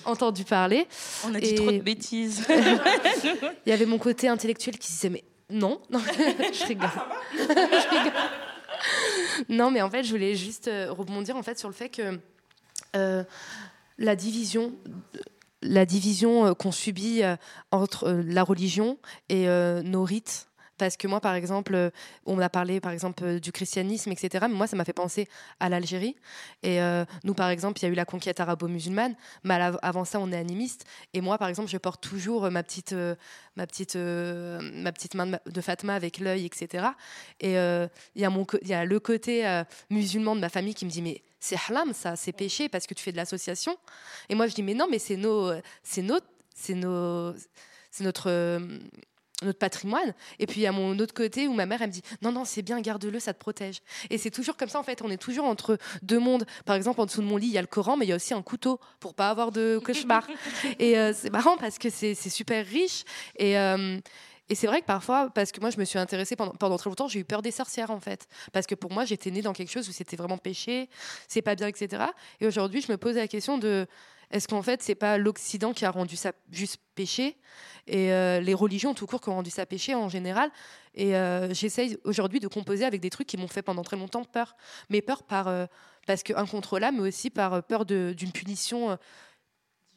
entendu 0.05 0.44
parler. 0.44 0.86
On 1.26 1.34
a 1.34 1.40
dit 1.40 1.51
Et... 1.51 1.55
trop 1.56 1.72
de 1.72 1.78
bêtises. 1.78 2.47
Il 3.66 3.70
y 3.70 3.72
avait 3.72 3.86
mon 3.86 3.98
côté 3.98 4.28
intellectuel 4.28 4.78
qui 4.78 4.88
disait 4.88 5.10
mais 5.10 5.24
non, 5.51 5.80
non. 5.90 5.98
je 6.09 6.66
rigole. 6.66 6.88
je 7.32 7.90
rigole. 7.90 8.12
Non, 9.48 9.70
mais 9.70 9.82
en 9.82 9.90
fait, 9.90 10.05
je 10.05 10.10
voulais 10.10 10.34
juste 10.36 10.70
rebondir 10.88 11.36
en 11.36 11.42
fait 11.42 11.59
sur 11.59 11.68
le 11.68 11.74
fait 11.74 11.88
que 11.88 12.18
euh, 12.97 13.22
la 14.01 14.16
division 14.16 14.72
la 15.62 15.85
division 15.85 16.47
euh, 16.47 16.55
qu'on 16.55 16.72
subit 16.72 17.22
euh, 17.22 17.36
entre 17.70 18.09
euh, 18.09 18.22
la 18.27 18.43
religion 18.43 18.98
et 19.28 19.47
nos 19.85 20.05
rites 20.05 20.48
parce 20.81 20.97
que 20.97 21.07
moi, 21.07 21.20
par 21.20 21.35
exemple, 21.35 21.90
on 22.24 22.39
a 22.39 22.48
parlé, 22.48 22.81
par 22.81 22.93
exemple, 22.93 23.39
du 23.39 23.52
christianisme, 23.52 24.11
etc. 24.12 24.47
Mais 24.48 24.55
moi, 24.55 24.66
ça 24.66 24.77
m'a 24.77 24.86
fait 24.86 24.94
penser 24.94 25.28
à 25.61 25.69
l'Algérie. 25.69 26.16
Et 26.62 26.81
euh, 26.81 27.05
nous, 27.23 27.35
par 27.35 27.51
exemple, 27.51 27.78
il 27.81 27.82
y 27.82 27.86
a 27.86 27.90
eu 27.90 27.94
la 27.94 28.07
conquête 28.07 28.40
arabo-musulmane. 28.40 29.15
Mais 29.44 29.59
avant 29.82 30.07
ça, 30.07 30.19
on 30.19 30.32
est 30.32 30.39
animiste. 30.39 30.86
Et 31.12 31.20
moi, 31.20 31.36
par 31.36 31.48
exemple, 31.48 31.69
je 31.69 31.77
porte 31.77 32.02
toujours 32.02 32.51
ma 32.51 32.62
petite, 32.62 32.94
euh, 32.94 33.15
ma 33.57 33.66
petite, 33.66 33.97
euh, 33.97 34.59
ma 34.73 34.90
petite 34.90 35.15
main 35.15 35.39
de 35.44 35.61
Fatma 35.61 35.94
avec 35.94 36.19
l'œil, 36.19 36.47
etc. 36.47 36.86
Et 37.40 37.52
il 37.52 37.90
y, 38.16 38.23
y, 38.23 38.74
a 38.74 38.85
le 38.86 39.01
côté 39.01 39.62
musulman 39.90 40.35
de 40.35 40.40
ma 40.40 40.48
famille 40.48 40.74
qui 40.74 40.86
me 40.86 40.90
dit, 40.90 41.02
mais 41.02 41.23
c'est 41.40 41.57
halam, 41.69 41.93
ça, 41.93 42.16
c'est 42.16 42.32
péché 42.32 42.70
parce 42.70 42.86
que 42.86 42.94
tu 42.94 43.02
fais 43.02 43.12
de 43.12 43.19
l'association. 43.19 43.77
Et 44.31 44.35
moi, 44.35 44.47
je 44.47 44.55
dis, 44.55 44.62
mais 44.62 44.74
non, 44.74 44.86
mais 44.90 44.98
c'est 44.98 45.16
nos, 45.19 45.52
c'est 45.82 46.02
notre 46.02 47.35
notre 49.42 49.58
patrimoine. 49.58 50.14
Et 50.38 50.46
puis, 50.46 50.66
a 50.66 50.72
mon 50.72 50.98
autre 50.98 51.14
côté 51.14 51.48
où 51.48 51.52
ma 51.52 51.66
mère, 51.66 51.82
elle 51.82 51.88
me 51.88 51.92
dit 51.92 52.02
Non, 52.22 52.32
non, 52.32 52.44
c'est 52.44 52.62
bien, 52.62 52.80
garde-le, 52.80 53.18
ça 53.20 53.32
te 53.32 53.38
protège. 53.38 53.80
Et 54.10 54.18
c'est 54.18 54.30
toujours 54.30 54.56
comme 54.56 54.68
ça, 54.68 54.78
en 54.78 54.82
fait. 54.82 55.02
On 55.02 55.10
est 55.10 55.20
toujours 55.20 55.44
entre 55.44 55.78
deux 56.02 56.18
mondes. 56.18 56.44
Par 56.64 56.76
exemple, 56.76 57.00
en 57.00 57.06
dessous 57.06 57.22
de 57.22 57.26
mon 57.26 57.36
lit, 57.36 57.48
il 57.48 57.52
y 57.52 57.58
a 57.58 57.62
le 57.62 57.66
Coran, 57.66 57.96
mais 57.96 58.06
il 58.06 58.08
y 58.08 58.12
a 58.12 58.16
aussi 58.16 58.34
un 58.34 58.42
couteau 58.42 58.80
pour 58.98 59.14
pas 59.14 59.30
avoir 59.30 59.52
de 59.52 59.80
cauchemar. 59.84 60.26
et 60.78 60.98
euh, 60.98 61.12
c'est 61.14 61.30
marrant 61.30 61.56
parce 61.56 61.78
que 61.78 61.90
c'est 61.90 62.14
super 62.14 62.66
riche. 62.66 63.04
Et. 63.36 63.58
Euh, 63.58 63.98
et 64.50 64.56
c'est 64.56 64.66
vrai 64.66 64.80
que 64.80 64.86
parfois, 64.86 65.30
parce 65.32 65.52
que 65.52 65.60
moi 65.60 65.70
je 65.70 65.78
me 65.78 65.84
suis 65.84 65.98
intéressée 65.98 66.34
pendant, 66.34 66.50
pendant 66.50 66.76
très 66.76 66.90
longtemps, 66.90 67.06
j'ai 67.06 67.20
eu 67.20 67.24
peur 67.24 67.40
des 67.40 67.52
sorcières 67.52 67.92
en 67.92 68.00
fait. 68.00 68.26
Parce 68.52 68.66
que 68.66 68.74
pour 68.74 68.92
moi, 68.92 69.04
j'étais 69.04 69.30
née 69.30 69.42
dans 69.42 69.52
quelque 69.52 69.70
chose 69.70 69.88
où 69.88 69.92
c'était 69.92 70.16
vraiment 70.16 70.38
péché, 70.38 70.90
c'est 71.28 71.40
pas 71.40 71.54
bien, 71.54 71.68
etc. 71.68 72.02
Et 72.40 72.48
aujourd'hui, 72.48 72.82
je 72.82 72.90
me 72.90 72.98
pose 72.98 73.14
la 73.14 73.28
question 73.28 73.58
de 73.58 73.86
est-ce 74.31 74.47
qu'en 74.47 74.62
fait, 74.62 74.82
c'est 74.82 74.94
pas 74.94 75.19
l'Occident 75.19 75.73
qui 75.73 75.85
a 75.85 75.90
rendu 75.90 76.16
ça 76.16 76.32
juste 76.52 76.78
péché? 76.94 77.36
Et 77.86 78.12
euh, 78.12 78.40
les 78.40 78.55
religions 78.55 78.94
tout 78.94 79.07
court 79.07 79.20
qui 79.20 79.28
ont 79.28 79.35
rendu 79.35 79.51
ça 79.51 79.66
péché 79.66 79.94
en 79.94 80.09
général 80.09 80.51
Et 80.94 81.16
euh, 81.16 81.52
j'essaye 81.52 81.98
aujourd'hui 82.05 82.39
de 82.39 82.47
composer 82.47 82.85
avec 82.85 83.01
des 83.01 83.11
trucs 83.11 83.27
qui 83.27 83.36
m'ont 83.36 83.48
fait 83.48 83.62
pendant 83.62 83.82
très 83.82 83.97
longtemps 83.97 84.24
peur. 84.24 84.57
Mais 84.89 85.02
peur 85.02 85.24
par, 85.24 85.48
euh, 85.48 85.66
parce 86.07 86.23
que 86.23 86.32
incontrôlable, 86.35 86.98
mais 86.98 87.09
aussi 87.09 87.31
par 87.31 87.62
peur 87.65 87.85
d'une 87.85 88.32
punition 88.32 88.97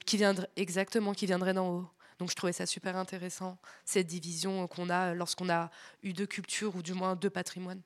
qui 0.05 0.17
viendrait, 0.17 0.49
exactement, 0.55 1.13
qui 1.13 1.27
viendrait 1.27 1.53
d'en 1.53 1.69
haut. 1.69 1.87
Donc 2.17 2.31
je 2.31 2.35
trouvais 2.35 2.53
ça 2.53 2.65
super 2.65 2.95
intéressant, 2.95 3.57
cette 3.85 4.07
division 4.07 4.67
qu'on 4.67 4.89
a 4.89 5.13
lorsqu'on 5.13 5.49
a 5.49 5.69
eu 6.03 6.13
deux 6.13 6.27
cultures 6.27 6.75
ou 6.75 6.81
du 6.81 6.93
moins 6.93 7.15
deux 7.15 7.29
patrimoines. 7.29 7.81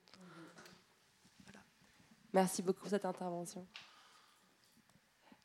Merci 2.33 2.61
beaucoup 2.61 2.81
pour 2.81 2.89
cette 2.89 3.05
intervention. 3.05 3.65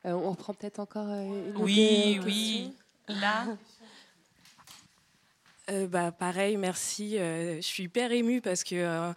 Euh, 0.04 0.12
on 0.12 0.30
reprend 0.30 0.52
peut-être 0.54 0.80
encore 0.80 1.08
euh, 1.08 1.22
une 1.22 1.56
Oui, 1.56 2.20
oui. 2.24 2.72
Là. 3.08 3.46
Euh, 5.70 5.86
bah, 5.86 6.10
pareil, 6.10 6.56
merci. 6.56 7.16
je 7.18 7.60
suis 7.60 7.84
hyper 7.84 8.10
émue 8.10 8.40
parce 8.40 8.64
que 8.64 9.12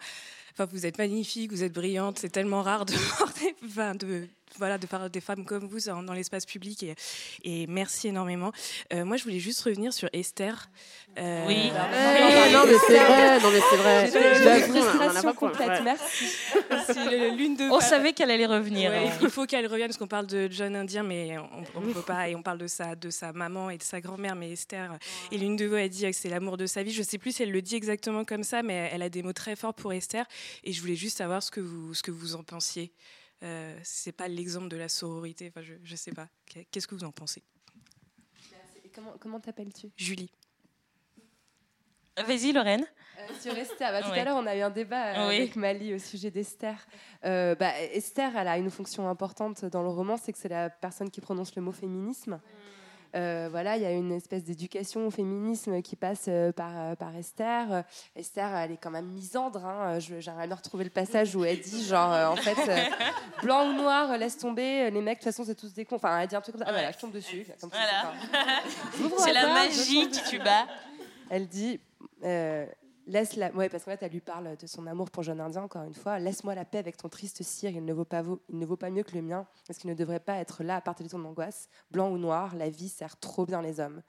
enfin, 0.52 0.64
vous 0.70 0.86
êtes 0.86 0.96
magnifique, 0.96 1.50
vous 1.50 1.64
êtes 1.64 1.72
brillante. 1.72 2.20
C'est 2.20 2.28
tellement 2.28 2.62
rare 2.62 2.86
de 2.86 2.92
voir 3.18 3.32
des, 3.40 3.56
enfin, 3.64 3.94
de, 3.96 4.28
voilà, 4.58 4.78
de 4.78 4.86
parler 4.86 5.08
des 5.08 5.20
femmes 5.20 5.44
comme 5.44 5.66
vous 5.66 5.80
dans, 5.80 6.12
l'espace 6.12 6.46
public 6.46 6.82
et, 6.82 6.94
et, 7.44 7.66
merci 7.66 8.08
énormément. 8.08 8.52
Euh, 8.92 9.04
moi, 9.04 9.16
je 9.16 9.24
voulais 9.24 9.38
juste 9.38 9.62
revenir 9.62 9.92
sur 9.92 10.08
Esther. 10.12 10.68
Euh, 11.18 11.44
oui. 11.46 11.70
non, 12.52 12.66
mais 12.66 12.78
c'est 12.86 12.98
vrai, 12.98 13.40
non 13.40 13.50
mais 13.50 13.60
c'est 13.70 13.76
vrai. 13.76 14.10
La 14.44 14.60
frustration 14.60 15.32
complète. 15.34 15.82
Merci. 15.82 16.24
l'une 17.36 17.56
de. 17.56 17.64
On 17.70 17.80
savait 17.80 18.12
qu'elle 18.12 18.30
allait 18.30 18.46
revenir. 18.46 18.90
Ouais, 18.90 19.10
il 19.22 19.30
faut 19.30 19.46
qu'elle 19.46 19.66
revienne 19.66 19.88
parce 19.88 19.98
qu'on 19.98 20.06
parle 20.06 20.26
de 20.26 20.48
John 20.50 20.76
Indien, 20.76 21.02
mais 21.02 21.36
on 21.74 21.80
ne 21.80 21.92
peut 21.92 22.02
pas 22.02 22.28
et 22.28 22.34
on 22.34 22.42
parle 22.42 22.58
de 22.58 22.66
sa 22.66 22.94
de 22.94 23.10
sa 23.10 23.32
maman 23.32 23.70
et 23.70 23.78
de 23.78 23.82
sa 23.82 24.00
grand-mère, 24.00 24.36
mais 24.36 24.52
Esther. 24.52 24.98
Et 25.32 25.38
l'une 25.38 25.56
de 25.56 25.66
vous 25.66 25.74
a 25.74 25.88
dit 25.88 26.02
que 26.02 26.12
c'est 26.12 26.28
l'amour 26.28 26.56
de 26.56 26.66
sa 26.66 26.82
vie. 26.82 26.92
Je 26.92 27.02
sais 27.02 27.18
plus 27.18 27.32
si 27.32 27.42
elle 27.42 27.52
le 27.52 27.62
dit 27.62 27.76
exactement 27.76 28.24
comme 28.24 28.42
ça, 28.42 28.62
mais 28.62 28.90
elle 28.92 29.02
a 29.02 29.08
des 29.08 29.22
mots 29.22 29.32
très 29.32 29.56
forts 29.56 29.74
pour 29.74 29.92
Esther. 29.92 30.26
Et 30.64 30.72
je 30.72 30.80
voulais 30.80 30.96
juste 30.96 31.18
savoir 31.18 31.42
ce 31.42 31.50
que 31.50 31.60
vous 31.60 31.94
ce 31.94 32.02
que 32.02 32.10
vous 32.10 32.34
en 32.34 32.42
pensiez. 32.42 32.92
Euh, 33.42 33.78
c'est 33.82 34.12
pas 34.12 34.28
l'exemple 34.28 34.68
de 34.68 34.76
la 34.76 34.88
sororité. 34.88 35.48
Enfin, 35.48 35.62
je, 35.62 35.74
je 35.82 35.96
sais 35.96 36.12
pas. 36.12 36.28
Qu'est-ce 36.70 36.86
que 36.86 36.94
vous 36.94 37.04
en 37.04 37.12
pensez? 37.12 37.42
Comment, 38.94 39.14
comment 39.20 39.40
t'appelles-tu? 39.40 39.90
Julie. 39.96 40.30
Vas-y, 42.16 42.52
Lorraine. 42.52 42.86
Euh, 43.18 43.34
sur 43.40 43.56
Esther, 43.56 43.92
bah, 43.92 44.02
tout 44.02 44.10
à 44.10 44.24
l'heure, 44.24 44.38
on 44.38 44.46
a 44.46 44.56
eu 44.56 44.60
un 44.60 44.70
débat 44.70 45.08
euh, 45.08 45.26
avec 45.26 45.54
Mali 45.54 45.92
au 45.92 45.98
sujet 45.98 46.30
d'Esther. 46.30 46.86
Euh, 47.24 47.54
bah, 47.54 47.78
Esther, 47.92 48.34
elle 48.34 48.48
a 48.48 48.56
une 48.56 48.70
fonction 48.70 49.06
importante 49.08 49.66
dans 49.66 49.82
le 49.82 49.88
roman, 49.88 50.16
c'est 50.16 50.32
que 50.32 50.38
c'est 50.38 50.48
la 50.48 50.70
personne 50.70 51.10
qui 51.10 51.20
prononce 51.20 51.54
le 51.56 51.62
mot 51.62 51.72
féminisme. 51.72 52.40
Euh, 53.16 53.48
voilà, 53.50 53.76
il 53.76 53.82
y 53.82 53.86
a 53.86 53.92
une 53.92 54.12
espèce 54.12 54.44
d'éducation 54.44 55.06
au 55.06 55.10
féminisme 55.10 55.80
qui 55.80 55.96
passe 55.96 56.26
euh, 56.28 56.52
par, 56.52 56.72
euh, 56.74 56.94
par 56.94 57.16
Esther. 57.16 57.84
Esther, 58.14 58.54
elle 58.54 58.72
est 58.72 58.76
quand 58.76 58.90
même 58.90 59.06
misandre. 59.06 59.64
Hein. 59.64 59.98
J'aimerais 59.98 60.46
bien 60.46 60.56
retrouver 60.56 60.84
le 60.84 60.90
passage 60.90 61.34
où 61.34 61.44
elle 61.44 61.60
dit, 61.60 61.86
genre, 61.86 62.32
en 62.32 62.36
fait, 62.36 62.90
blanc 63.42 63.70
ou 63.70 63.72
noir, 63.72 64.18
laisse 64.18 64.36
tomber, 64.36 64.90
les 64.90 65.00
mecs, 65.00 65.18
de 65.18 65.24
toute 65.24 65.32
façon, 65.32 65.44
c'est 65.44 65.54
tous 65.54 65.72
des 65.72 65.86
cons. 65.86 65.96
Enfin, 65.96 66.20
elle 66.20 66.28
dit 66.28 66.36
un 66.36 66.40
truc 66.42 66.56
comme 66.56 66.64
ça. 66.64 66.68
Ah, 66.68 66.72
voilà, 66.72 66.92
je 66.92 66.98
tombe 66.98 67.12
dessus. 67.12 67.46
C'est 69.18 69.32
la 69.32 69.46
magie 69.48 70.08
qui 70.10 70.22
tu 70.24 70.38
bats. 70.38 70.66
Elle 71.30 71.48
dit 71.48 71.80
laisse 73.06 73.36
la. 73.36 73.52
Ouais, 73.52 73.68
parce 73.68 73.84
qu'en 73.84 73.92
fait, 73.92 74.02
elle 74.02 74.12
lui 74.12 74.20
parle 74.20 74.56
de 74.56 74.66
son 74.66 74.86
amour 74.86 75.10
pour 75.10 75.22
jeune 75.22 75.40
indien, 75.40 75.62
encore 75.62 75.84
une 75.84 75.94
fois. 75.94 76.18
Laisse-moi 76.18 76.54
la 76.54 76.64
paix 76.64 76.78
avec 76.78 76.96
ton 76.96 77.08
triste 77.08 77.42
cire, 77.42 77.70
il 77.70 77.84
ne, 77.84 77.92
vaut 77.92 78.04
pas 78.04 78.22
il 78.48 78.58
ne 78.58 78.66
vaut 78.66 78.76
pas 78.76 78.90
mieux 78.90 79.02
que 79.02 79.14
le 79.14 79.22
mien, 79.22 79.46
parce 79.66 79.78
qu'il 79.78 79.90
ne 79.90 79.94
devrait 79.94 80.20
pas 80.20 80.36
être 80.36 80.62
là 80.62 80.76
à 80.76 80.80
partager 80.80 81.10
ton 81.10 81.24
angoisse. 81.24 81.68
Blanc 81.90 82.10
ou 82.10 82.18
noir, 82.18 82.54
la 82.54 82.68
vie 82.68 82.88
sert 82.88 83.18
trop 83.18 83.46
bien 83.46 83.62
les 83.62 83.80
hommes. 83.80 84.02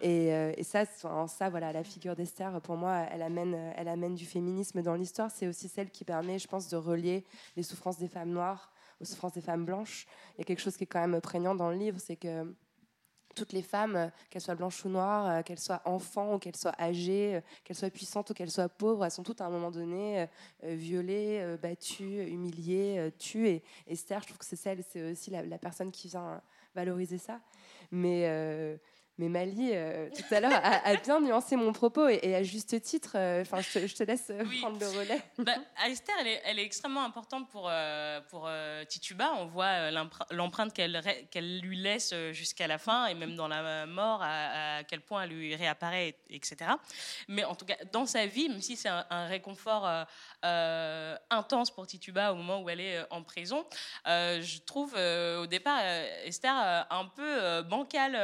Et, 0.00 0.32
euh, 0.34 0.52
et 0.56 0.62
ça, 0.62 0.84
en 1.04 1.26
ça, 1.26 1.48
voilà, 1.48 1.72
la 1.72 1.82
figure 1.82 2.14
d'Esther, 2.14 2.60
pour 2.60 2.76
moi, 2.76 3.06
elle 3.10 3.22
amène, 3.22 3.54
elle 3.76 3.88
amène 3.88 4.14
du 4.14 4.26
féminisme 4.26 4.82
dans 4.82 4.94
l'histoire. 4.94 5.30
C'est 5.30 5.46
aussi 5.46 5.68
celle 5.68 5.90
qui 5.90 6.04
permet, 6.04 6.38
je 6.38 6.48
pense, 6.48 6.68
de 6.68 6.76
relier 6.76 7.24
les 7.56 7.62
souffrances 7.62 7.98
des 7.98 8.08
femmes 8.08 8.30
noires 8.30 8.72
aux 9.00 9.04
souffrances 9.04 9.32
des 9.32 9.40
femmes 9.40 9.64
blanches. 9.64 10.06
Il 10.34 10.38
y 10.38 10.42
a 10.42 10.44
quelque 10.44 10.60
chose 10.60 10.76
qui 10.76 10.84
est 10.84 10.86
quand 10.86 11.06
même 11.06 11.20
prégnant 11.20 11.54
dans 11.54 11.70
le 11.70 11.76
livre, 11.76 11.98
c'est 12.00 12.16
que 12.16 12.54
toutes 13.36 13.52
les 13.52 13.62
femmes, 13.62 13.94
euh, 13.94 14.08
qu'elles 14.30 14.42
soient 14.42 14.56
blanches 14.56 14.84
ou 14.84 14.88
noires, 14.88 15.28
euh, 15.28 15.42
qu'elles 15.42 15.60
soient 15.60 15.82
enfants 15.84 16.34
ou 16.34 16.38
qu'elles 16.38 16.56
soient 16.56 16.74
âgées, 16.80 17.36
euh, 17.36 17.40
qu'elles 17.62 17.76
soient 17.76 17.90
puissantes 17.90 18.30
ou 18.30 18.34
qu'elles 18.34 18.50
soient 18.50 18.68
pauvres, 18.68 19.04
elles 19.04 19.10
sont 19.12 19.22
toutes 19.22 19.40
à 19.40 19.46
un 19.46 19.50
moment 19.50 19.70
donné 19.70 20.26
violées, 20.62 21.56
battues, 21.60 22.24
humiliées, 22.24 23.12
tues. 23.18 23.48
Et 23.48 23.62
Esther, 23.86 24.20
je 24.22 24.26
trouve 24.26 24.38
que 24.38 24.44
c'est 24.44 24.56
celle, 24.56 24.82
c'est 24.82 25.12
aussi 25.12 25.30
la, 25.30 25.42
la 25.42 25.58
personne 25.58 25.92
qui 25.92 26.08
vient 26.08 26.40
valoriser 26.74 27.18
ça. 27.18 27.40
Mais, 27.90 28.78
mais 29.18 29.28
Mali, 29.28 29.70
euh, 29.72 30.08
tout 30.14 30.34
à 30.34 30.40
l'heure, 30.40 30.52
a, 30.54 30.86
a 30.88 30.96
bien 30.96 31.20
nuancé 31.20 31.56
mon 31.56 31.72
propos 31.72 32.08
et, 32.08 32.20
et 32.22 32.34
à 32.36 32.42
juste 32.42 32.80
titre. 32.82 33.12
euh, 33.14 33.44
je, 33.44 33.78
te- 33.78 33.86
je 33.86 33.94
te 33.94 34.02
laisse 34.02 34.28
euh, 34.30 34.44
prendre 34.60 34.78
le 34.78 34.88
relais. 34.88 35.22
Bah, 35.38 35.54
Esther, 35.86 36.14
elle 36.20 36.26
est, 36.26 36.42
elle 36.44 36.58
est 36.58 36.64
extrêmement 36.64 37.04
importante 37.04 37.48
pour, 37.50 37.68
euh, 37.70 38.20
pour 38.28 38.48
Tituba. 38.88 39.32
On 39.38 39.46
voit 39.46 39.90
l'empreinte 40.30 40.72
qu'elle 40.72 41.00
qu'elle 41.30 41.60
lui 41.60 41.76
laisse 41.76 42.14
jusqu'à 42.32 42.66
la 42.66 42.78
fin, 42.78 43.06
et 43.06 43.14
même 43.14 43.36
dans 43.36 43.48
la 43.48 43.86
mort, 43.86 44.20
à, 44.22 44.78
à 44.78 44.84
quel 44.84 45.00
point 45.00 45.22
elle 45.22 45.30
lui 45.30 45.54
réapparaît, 45.54 46.08
et- 46.28 46.36
etc. 46.36 46.56
Mais 47.28 47.44
en 47.44 47.54
tout 47.54 47.64
cas, 47.64 47.76
dans 47.92 48.06
sa 48.06 48.26
vie, 48.26 48.48
même 48.48 48.60
si 48.60 48.76
c'est 48.76 48.88
un, 48.88 49.04
un 49.10 49.26
réconfort 49.26 49.86
intense 51.30 51.70
pour 51.70 51.86
Tituba 51.86 52.32
au 52.32 52.36
moment 52.36 52.60
où 52.62 52.68
elle 52.70 52.80
est 52.80 53.00
en 53.10 53.22
prison, 53.22 53.64
je 54.06 54.58
trouve 54.60 54.94
au 54.94 55.46
départ 55.46 55.80
Esther 56.24 56.86
un 56.90 57.04
peu 57.06 57.62
bancale, 57.62 58.14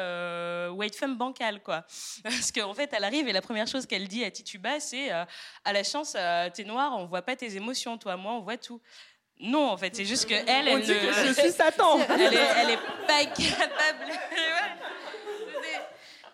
white 0.83 0.97
femme 0.97 1.17
bancale, 1.17 1.63
quoi. 1.63 1.85
Parce 2.23 2.53
qu'en 2.53 2.75
fait, 2.75 2.91
elle 2.93 3.05
arrive 3.05 3.27
et 3.29 3.33
la 3.33 3.41
première 3.43 3.67
chose 3.67 3.87
qu'elle 3.87 4.07
dit 4.09 4.25
à 4.25 4.31
Tituba, 4.31 4.79
c'est 4.81 5.13
euh, 5.13 5.25
À 5.65 5.73
la 5.73 5.83
chance, 5.85 6.15
euh, 6.17 6.51
t'es 6.53 6.65
noire, 6.65 6.93
on 6.99 7.07
voit 7.07 7.23
pas 7.23 7.37
tes 7.37 7.57
émotions, 7.57 7.97
toi, 7.99 8.17
moi, 8.17 8.33
on 8.35 8.41
voit 8.41 8.59
tout. 8.59 8.81
Non, 9.41 9.71
en 9.71 9.77
fait, 9.77 9.97
c'est 9.97 10.05
juste 10.05 10.29
que 10.29 10.35
elle, 10.35 10.69
On 10.69 10.77
elle 10.79 10.83
dit 10.83 10.93
ne- 10.93 10.99
que 10.99 11.13
je 11.13 11.33
suis 11.41 11.51
Satan. 11.53 11.99
Elle 12.09 12.21
est, 12.21 12.37
elle 12.59 12.71
est 12.71 13.07
pas 13.07 13.25
capable. 13.25 14.13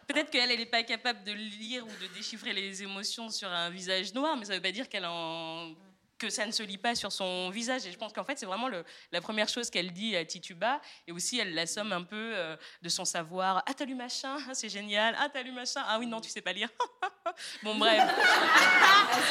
Peut-être 0.07 0.31
qu'elle, 0.31 0.51
elle 0.51 0.59
n'est 0.59 0.67
pas 0.67 0.83
capable 0.83 1.23
de 1.25 1.33
lire 1.33 1.85
ou 1.87 1.91
de 2.03 2.07
déchiffrer 2.15 2.53
les 2.55 2.83
émotions 2.83 3.29
sur 3.29 3.49
un 3.51 3.69
visage 3.69 4.15
noir, 4.15 4.37
mais 4.39 4.47
ça 4.47 4.53
ne 4.53 4.57
veut 4.57 4.63
pas 4.63 4.73
dire 4.73 4.89
qu'elle 4.89 5.05
en 5.05 5.75
que 6.19 6.31
ça 6.31 6.47
ne 6.47 6.53
se 6.53 6.63
lit 6.63 6.79
pas 6.79 6.95
sur 6.95 7.13
son 7.13 7.51
visage. 7.51 7.87
Et 7.87 7.93
je 7.93 7.99
pense 7.99 8.13
qu'en 8.13 8.25
fait, 8.25 8.39
c'est 8.39 8.47
vraiment 8.47 8.69
le- 8.69 8.85
la 9.13 9.21
première 9.21 9.49
chose 9.49 9.71
qu'elle 9.71 9.93
dit 9.93 10.17
à 10.17 10.25
Tituba. 10.25 10.81
Et 11.07 11.13
aussi, 11.13 11.39
elle 11.39 11.55
l'assomme 11.55 11.93
un 11.93 12.03
peu 12.03 12.33
euh, 12.37 12.57
de 12.83 12.89
son 12.89 13.05
savoir. 13.05 13.63
Ah, 13.67 13.75
t'as 13.75 13.85
lu 13.85 13.95
machin? 13.95 14.37
Ah, 14.49 14.55
C'est 14.55 14.69
génial. 14.69 15.17
Ah, 15.19 15.29
t'as 15.33 15.43
lu 15.43 15.53
machin? 15.53 15.83
Ah 15.87 15.99
oui, 15.99 16.07
non, 16.07 16.21
tu 16.21 16.31
sais 16.31 16.41
pas 16.41 16.53
lire. 16.53 16.69
bon, 17.63 17.75
bref. 17.77 18.03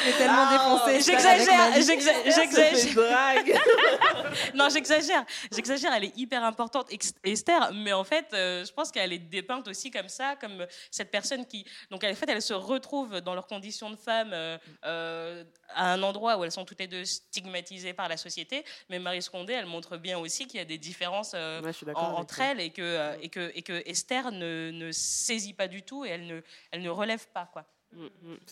C'est 0.04 0.18
tellement 0.18 0.50
défoncé. 0.50 1.00
J'exagère, 1.02 1.72
j'exagère. 1.74 3.34
non, 4.54 4.68
j'exagère. 4.70 5.24
J'exagère, 5.52 5.92
elle 5.94 6.04
est 6.04 6.16
hyper 6.16 6.42
importante, 6.44 6.88
Esther, 7.24 7.72
mais 7.74 7.92
en 7.92 8.04
fait, 8.04 8.26
euh, 8.32 8.64
je 8.64 8.72
pense 8.72 8.90
qu'elle 8.90 9.12
est 9.12 9.18
dépeinte 9.18 9.66
aussi 9.68 9.90
comme 9.90 10.08
ça, 10.08 10.36
comme 10.36 10.66
cette 10.90 11.10
personne 11.10 11.46
qui. 11.46 11.64
Donc, 11.90 12.04
en 12.04 12.14
fait, 12.14 12.28
elle 12.28 12.42
se 12.42 12.54
retrouve 12.54 13.20
dans 13.20 13.34
leurs 13.34 13.46
conditions 13.46 13.90
de 13.90 13.96
femme 13.96 14.30
euh, 14.32 14.58
euh, 14.84 15.44
à 15.74 15.92
un 15.92 16.02
endroit 16.02 16.36
où 16.38 16.44
elles 16.44 16.52
sont 16.52 16.64
toutes 16.64 16.77
les 16.78 16.86
deux 16.86 17.04
stigmatisées 17.04 17.92
par 17.92 18.08
la 18.08 18.16
société. 18.16 18.64
Mais 18.88 18.98
Marie 18.98 19.22
Scondé, 19.22 19.52
elle 19.52 19.66
montre 19.66 19.96
bien 19.96 20.18
aussi 20.18 20.46
qu'il 20.46 20.58
y 20.58 20.62
a 20.62 20.64
des 20.64 20.78
différences 20.78 21.32
euh, 21.34 21.60
Ouais, 21.62 21.72
en- 21.94 22.14
entre 22.14 22.40
elles 22.40 22.60
et 22.60 22.70
que, 22.70 22.82
euh, 22.82 23.16
et, 23.20 23.28
que, 23.28 23.50
et 23.54 23.62
que 23.62 23.82
Esther 23.88 24.30
ne, 24.32 24.70
ne 24.72 24.92
saisit 24.92 25.54
pas 25.54 25.68
du 25.68 25.82
tout 25.82 26.04
et 26.04 26.08
elle 26.10 26.26
ne, 26.26 26.40
elle 26.70 26.82
ne 26.82 26.90
relève 26.90 27.26
pas, 27.28 27.48
quoi. 27.52 27.64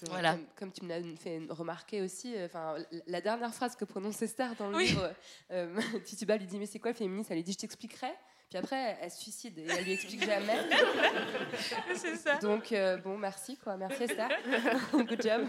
Voilà. 0.09 0.33
Comme, 0.33 0.47
comme 0.57 0.73
tu 0.73 0.83
me 0.85 0.89
l'as 0.89 1.17
fait 1.19 1.41
remarquer 1.51 2.01
aussi, 2.01 2.35
euh, 2.35 2.47
enfin, 2.47 2.77
la- 2.91 3.01
la 3.07 3.21
dernière 3.21 3.53
phrase 3.55 3.77
que 3.77 3.85
prononce 3.85 4.23
Esther 4.23 4.55
dans 4.57 4.71
le 4.71 4.77
Oui. 4.77 4.87
livre, 4.89 5.13
euh, 5.51 5.77
Tituba 6.07 6.37
lui 6.39 6.47
dit 6.47 6.59
mais 6.59 6.65
c'est 6.67 6.79
quoi 6.79 6.91
le 6.93 6.97
féminisme 6.97 7.29
Elle 7.33 7.37
lui 7.39 7.45
dit 7.45 7.53
je 7.53 7.59
t'expliquerai. 7.59 8.13
Puis 8.49 8.59
après 8.59 8.97
elle 9.03 9.11
se 9.11 9.21
suicide 9.21 9.59
et 9.59 9.67
elle 9.69 9.85
lui 9.85 9.93
explique 9.93 10.25
jamais. 10.25 10.57
c'est 11.97 12.17
ça. 12.17 12.37
Donc 12.39 12.73
euh, 12.73 12.97
bon 12.97 13.19
merci 13.19 13.57
quoi, 13.59 13.77
merci 13.77 14.05
Esther, 14.05 14.29
good 14.93 15.21
job. 15.23 15.49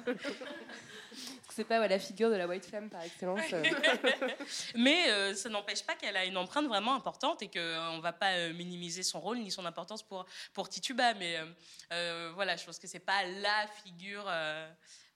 C'est 1.57 1.63
pas 1.63 1.79
ouais, 1.79 1.88
la 1.88 1.97
figure 1.97 2.29
de 2.29 2.35
la 2.35 2.45
white 2.47 2.67
femme 2.67 2.88
par 2.88 3.01
excellence. 3.01 3.41
euh. 3.51 3.63
Mais 4.75 5.09
euh, 5.09 5.34
ça 5.34 5.49
n'empêche 5.49 5.84
pas 5.84 5.95
qu'elle 5.95 6.15
a 6.15 6.23
une 6.23 6.38
empreinte 6.38 6.67
vraiment 6.67 6.93
importante 6.93 7.41
et 7.41 7.47
qu'on 7.47 7.97
ne 7.97 7.99
va 8.01 8.13
pas 8.13 8.34
euh, 8.34 8.53
minimiser 8.53 9.01
son 9.01 9.19
rôle 9.19 9.39
ni 9.39 9.49
son 9.49 9.65
importance 9.65 10.03
pour, 10.03 10.27
pour 10.53 10.69
Tituba. 10.69 11.15
Mais 11.15 11.38
euh, 11.38 11.45
euh, 11.93 12.31
voilà, 12.35 12.55
je 12.57 12.63
pense 12.63 12.77
que 12.77 12.85
c'est 12.85 12.99
pas 12.99 13.23
la 13.25 13.65
figure 13.84 14.23
euh, 14.27 14.69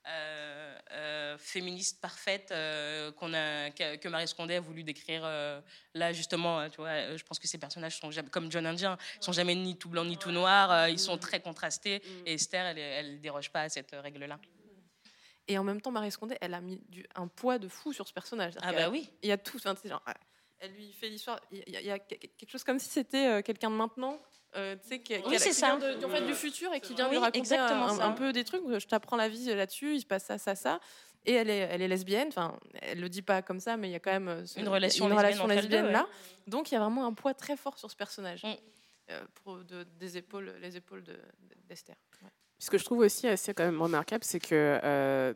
euh, 0.08 0.78
euh, 0.94 1.38
féministe 1.38 2.02
parfaite 2.02 2.50
euh, 2.52 3.12
qu'on 3.12 3.36
a, 3.36 3.70
que, 3.70 3.98
que 3.98 4.08
Marie 4.10 4.28
Scondé 4.28 4.56
a 4.56 4.60
voulu 4.62 4.82
décrire 4.84 5.22
euh, 5.24 5.62
là, 5.94 6.12
justement. 6.12 6.60
euh, 6.60 6.70
Tu 6.70 6.78
vois, 6.78 6.90
euh, 6.90 7.18
je 7.20 7.24
pense 7.24 7.38
que 7.38 7.48
ces 7.48 7.60
personnages 7.60 8.00
sont 8.00 8.10
jamais, 8.10 8.30
comme 8.32 8.52
John 8.52 8.66
Indien, 8.66 8.98
ils 9.22 9.24
sont 9.24 9.32
jamais 9.32 9.54
ni 9.54 9.78
tout 9.78 9.90
blanc 9.90 10.06
ni 10.06 10.18
tout 10.18 10.32
noir, 10.32 10.72
euh, 10.72 10.90
ils 10.90 10.98
sont 10.98 11.20
très 11.20 11.40
contrastés. 11.40 12.02
Et 12.26 12.34
Esther, 12.34 12.66
elle 12.76 13.14
ne 13.14 13.18
déroge 13.20 13.52
pas 13.52 13.62
à 13.62 13.70
cette 13.70 13.92
règle-là. 13.92 14.40
Et 15.52 15.58
en 15.58 15.64
même 15.66 15.82
temps, 15.82 15.92
Marie 15.92 16.12
Scondé, 16.12 16.38
elle 16.40 16.54
a 16.54 16.62
mis 16.62 16.78
du- 16.88 17.06
un 17.16 17.28
poids 17.28 17.58
de 17.60 17.68
fou 17.68 17.92
sur 17.92 18.08
ce 18.08 18.14
personnage. 18.14 18.54
Ah 18.62 18.72
bah 18.72 18.90
oui. 18.90 19.10
Il 19.22 19.28
y 19.28 19.32
a 19.34 19.38
tout. 19.38 19.58
enfin, 19.58 19.76
genre, 19.84 20.02
elle 20.60 20.72
lui 20.72 20.94
fait 20.94 21.10
l'histoire. 21.10 21.40
Il 21.52 21.58
y, 21.68 21.76
a- 21.76 21.82
il 21.82 21.86
y 21.88 21.92
a 21.92 22.00
quelque 22.00 22.50
chose 22.50 22.64
comme 22.64 22.80
si 22.80 22.88
c'était 22.88 23.28
euh, 23.28 23.42
quelqu'un 23.42 23.70
de 23.70 23.76
maintenant. 23.76 24.18
euh, 24.56 24.76
qui, 24.78 25.16
Oui, 25.26 25.40
c'est 25.40 25.50
qui 25.50 25.56
ça. 25.56 25.76
vient 25.76 25.96
de- 25.98 26.06
en 26.06 26.10
fait, 26.10 26.26
du 26.26 26.34
futur 26.34 26.74
et 26.74 26.80
qui 26.82 26.94
vient 26.94 27.08
Oui, 27.08 27.16
lui 27.16 27.18
raconter 27.20 27.56
un, 27.58 28.12
peu 28.12 28.32
des 28.34 28.44
trucs. 28.46 28.62
Je 28.68 28.86
t'apprends 28.88 29.16
la 29.18 29.28
vie 29.30 29.46
là-dessus, 29.54 29.96
il 29.96 30.02
se 30.02 30.06
passe 30.06 30.26
ça, 30.26 30.38
ça, 30.38 30.56
ça. 30.56 30.80
Et 31.26 31.34
elle 31.34 31.50
est, 31.50 31.60
elle 31.72 31.82
est 31.82 31.88
lesbienne. 31.88 32.28
Enfin, 32.30 32.58
elle 32.82 33.00
le 33.00 33.10
dit 33.10 33.22
pas 33.22 33.42
comme 33.42 33.60
ça, 33.60 33.78
mais 33.78 33.90
il 33.90 33.92
y 33.92 33.96
a 33.96 34.00
quand 34.00 34.12
même 34.12 34.28
euh, 34.30 34.46
ce- 34.46 34.60
Une 34.60 34.68
relation 34.70 35.06
une 35.10 35.12
lesbienne 35.16 35.42
relation 35.48 35.70
deux, 35.70 35.92
là. 35.92 36.02
ouais. 36.04 36.10
Donc 36.48 36.72
il 36.72 36.74
y 36.76 36.78
a 36.78 36.80
vraiment 36.82 37.06
un 37.06 37.14
poids 37.14 37.34
très 37.34 37.56
fort 37.58 37.78
sur 37.78 37.90
ce 37.92 37.96
personnage. 37.98 38.44
Mm. 38.44 38.54
euh, 39.10 39.22
pour 39.44 39.58
de- 39.58 39.84
des 40.00 40.16
épaules, 40.18 40.54
les 40.62 40.78
épaules 40.78 41.04
de- 41.04 41.20
d'Esther. 41.68 41.96
Ouais. 42.24 42.30
Ce 42.62 42.70
que 42.70 42.78
je 42.78 42.86
trouve 42.86 43.00
aussi 43.00 43.28
assez 43.28 43.54
quand 43.56 43.66
même 43.66 43.82
remarquable, 43.82 44.24
c'est 44.24 44.40
que 44.40 44.80
euh, 44.84 45.34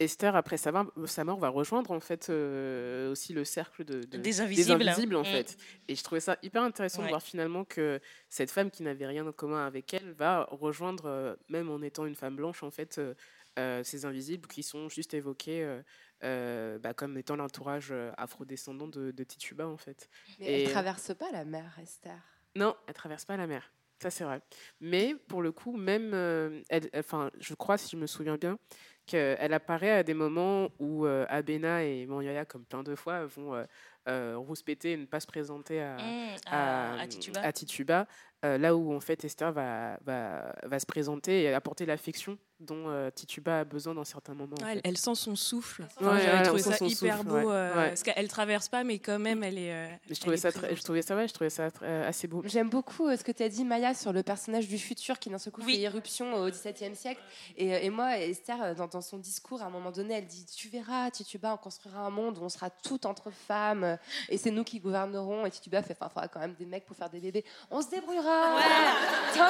Esther, 0.00 0.34
après 0.34 0.56
sa 0.56 0.72
mort, 0.72 0.90
sa 1.06 1.22
mort, 1.22 1.38
va 1.38 1.50
rejoindre 1.50 1.90
en 1.90 2.00
fait 2.00 2.30
euh, 2.30 3.12
aussi 3.12 3.32
le 3.34 3.44
cercle 3.44 3.84
de, 3.84 4.00
de- 4.02 4.16
Des 4.16 4.40
invisibles. 4.40 4.82
invisibles, 4.88 5.16
en 5.16 5.20
Mm. 5.22 5.24
fait. 5.26 5.56
Et 5.88 5.94
je 5.94 6.02
trouvais 6.02 6.20
ça 6.20 6.38
hyper 6.42 6.62
intéressant 6.62 7.00
Ouais. 7.00 7.04
de 7.08 7.10
voir 7.10 7.22
finalement 7.22 7.64
que 7.66 8.00
cette 8.30 8.50
femme 8.50 8.70
qui 8.70 8.82
n'avait 8.82 9.06
rien 9.06 9.26
en 9.26 9.32
commun 9.32 9.66
avec 9.66 9.92
elle 9.92 10.12
va 10.12 10.48
rejoindre, 10.50 11.04
euh, 11.06 11.36
même 11.50 11.68
en 11.70 11.82
étant 11.82 12.06
une 12.06 12.14
femme 12.16 12.36
blanche, 12.36 12.62
en 12.62 12.70
fait, 12.70 12.96
euh, 12.98 13.14
euh, 13.58 13.84
ces 13.84 14.04
invisibles 14.06 14.48
qui 14.48 14.62
sont 14.62 14.88
juste 14.88 15.12
évoqués 15.14 15.62
euh, 15.62 15.82
euh, 16.24 16.78
bah, 16.78 16.94
comme 16.94 17.16
étant 17.18 17.36
l'entourage 17.36 17.94
afrodescendant 18.16 18.88
de, 18.88 19.10
de 19.10 19.24
Tituba, 19.24 19.68
en 19.68 19.76
fait. 19.76 20.08
Mais 20.40 20.46
Et- 20.46 20.62
elle 20.64 20.70
traverse 20.72 21.14
pas 21.14 21.30
la 21.30 21.44
mer 21.44 21.78
Esther. 21.80 22.18
non, 22.56 22.74
elle 22.88 22.94
traverse 22.94 23.26
pas 23.26 23.36
la 23.36 23.46
mer. 23.46 23.70
Ça, 24.04 24.10
c'est 24.10 24.24
vrai. 24.24 24.42
Mais 24.82 25.14
pour 25.28 25.40
le 25.40 25.50
coup, 25.50 25.74
même, 25.78 26.10
euh, 26.12 26.60
elle, 26.68 26.90
enfin, 26.94 27.30
je 27.40 27.54
crois, 27.54 27.78
si 27.78 27.88
je 27.90 27.96
me 27.96 28.06
souviens 28.06 28.36
bien, 28.36 28.58
qu'elle 29.06 29.54
apparaît 29.54 29.92
à 29.92 30.02
des 30.02 30.12
moments 30.12 30.68
où 30.78 31.06
euh, 31.06 31.24
Abena 31.30 31.82
et 31.84 32.04
Manyoya, 32.04 32.44
comme 32.44 32.66
plein 32.66 32.82
de 32.82 32.94
fois, 32.94 33.24
vont 33.24 33.54
euh, 33.54 33.64
euh, 34.08 34.34
rouspéter 34.36 34.92
et 34.92 34.96
ne 34.98 35.06
pas 35.06 35.20
se 35.20 35.26
présenter 35.26 35.80
à, 35.80 35.96
Mmh, 35.96 36.36
à- 36.50 37.00
à 37.00 37.06
Tituba. 37.06 37.40
à 37.40 37.52
Tituba, 37.52 38.06
euh, 38.44 38.58
là 38.58 38.76
où 38.76 38.94
en 38.94 39.00
fait 39.00 39.24
Esther 39.24 39.52
va, 39.52 39.98
va, 40.04 40.54
va 40.64 40.78
se 40.78 40.86
présenter 40.86 41.42
et 41.44 41.54
apporter 41.54 41.86
l'affection 41.86 42.36
dont 42.60 42.88
euh, 42.88 43.10
Tituba 43.10 43.60
a 43.60 43.64
besoin 43.64 43.94
dans 43.94 44.04
certains 44.04 44.32
moments. 44.32 44.56
Ouais, 44.62 44.68
elle, 44.72 44.76
fait. 44.76 44.88
elle 44.88 44.96
sent 44.96 45.14
son 45.16 45.34
souffle. 45.36 45.82
Ouais, 45.82 45.88
Enfin, 46.00 46.18
J'avais 46.18 46.36
ouais, 46.38 46.42
trouvé 46.44 46.60
on 46.66 46.70
sent 46.70 46.78
ça 46.78 46.86
hyper 46.86 47.16
souffle, 47.18 47.28
beau. 47.28 47.34
ouais, 47.36 47.44
euh, 47.48 47.76
ouais. 47.76 47.88
Parce 47.88 48.02
qu'elle 48.04 48.28
traverse 48.28 48.68
pas, 48.68 48.84
mais 48.84 48.98
quand 49.00 49.18
même, 49.18 49.42
elle 49.42 49.58
est. 49.58 49.72
euh, 49.72 49.88
je 50.06 50.10
elle 50.12 50.18
trouvais 50.18 50.36
est 50.36 50.38
ça, 50.38 50.52
très- 50.52 50.74
je 50.74 50.82
trouvais 50.82 51.02
ça, 51.02 51.16
ouais, 51.16 51.26
je 51.28 51.34
trouvais 51.34 51.50
ça 51.50 51.68
euh, 51.82 52.08
assez 52.08 52.26
beau. 52.28 52.42
J'aime 52.46 52.70
beaucoup 52.70 53.08
euh, 53.08 53.16
ce 53.16 53.24
que 53.24 53.32
tu 53.32 53.42
as 53.42 53.48
dit, 53.48 53.64
Maya, 53.64 53.92
sur 53.92 54.12
le 54.12 54.22
personnage 54.22 54.68
du 54.68 54.78
futur 54.78 55.18
qui 55.18 55.30
d'un 55.30 55.38
seul 55.38 55.52
coup 55.52 55.62
fait 55.62 55.72
irruption 55.76 56.34
au 56.34 56.48
XVIIe 56.48 56.94
siècle. 56.94 57.20
Et, 57.56 57.68
et 57.86 57.90
moi, 57.90 58.18
Esther, 58.18 58.74
dans, 58.76 58.86
dans 58.86 59.00
son 59.02 59.18
discours, 59.18 59.60
à 59.62 59.66
un 59.66 59.70
moment 59.70 59.90
donné, 59.90 60.14
elle 60.14 60.26
dit 60.26 60.46
Tu 60.46 60.68
verras, 60.68 61.10
Tituba, 61.10 61.54
on 61.54 61.58
construira 61.58 62.00
un 62.06 62.10
monde 62.10 62.38
où 62.38 62.42
on 62.42 62.48
sera 62.48 62.70
toutes 62.70 63.04
entre 63.04 63.30
femmes 63.30 63.98
et 64.28 64.38
c'est 64.38 64.50
nous 64.52 64.64
qui 64.64 64.78
gouvernerons. 64.80 65.44
Et 65.44 65.50
Tituba 65.50 65.82
fait 65.82 65.94
Enfin, 66.00 66.06
il 66.06 66.12
faudra 66.12 66.28
quand 66.28 66.40
même 66.40 66.54
des 66.54 66.66
mecs 66.66 66.86
pour 66.86 66.96
faire 66.96 67.10
des 67.10 67.20
bébés. 67.20 67.44
On 67.70 67.82
se 67.82 67.90
débrouillera 67.90 68.33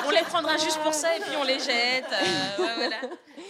On 0.06 0.10
les 0.10 0.22
prendra 0.22 0.56
juste 0.56 0.80
pour 0.82 0.94
ça 0.94 1.16
et 1.16 1.20
puis 1.20 1.36
on 1.36 1.44
les 1.44 1.58
jette. 1.58 2.06
euh, 2.10 2.62
ouais, 2.62 2.74
voilà. 2.76 2.96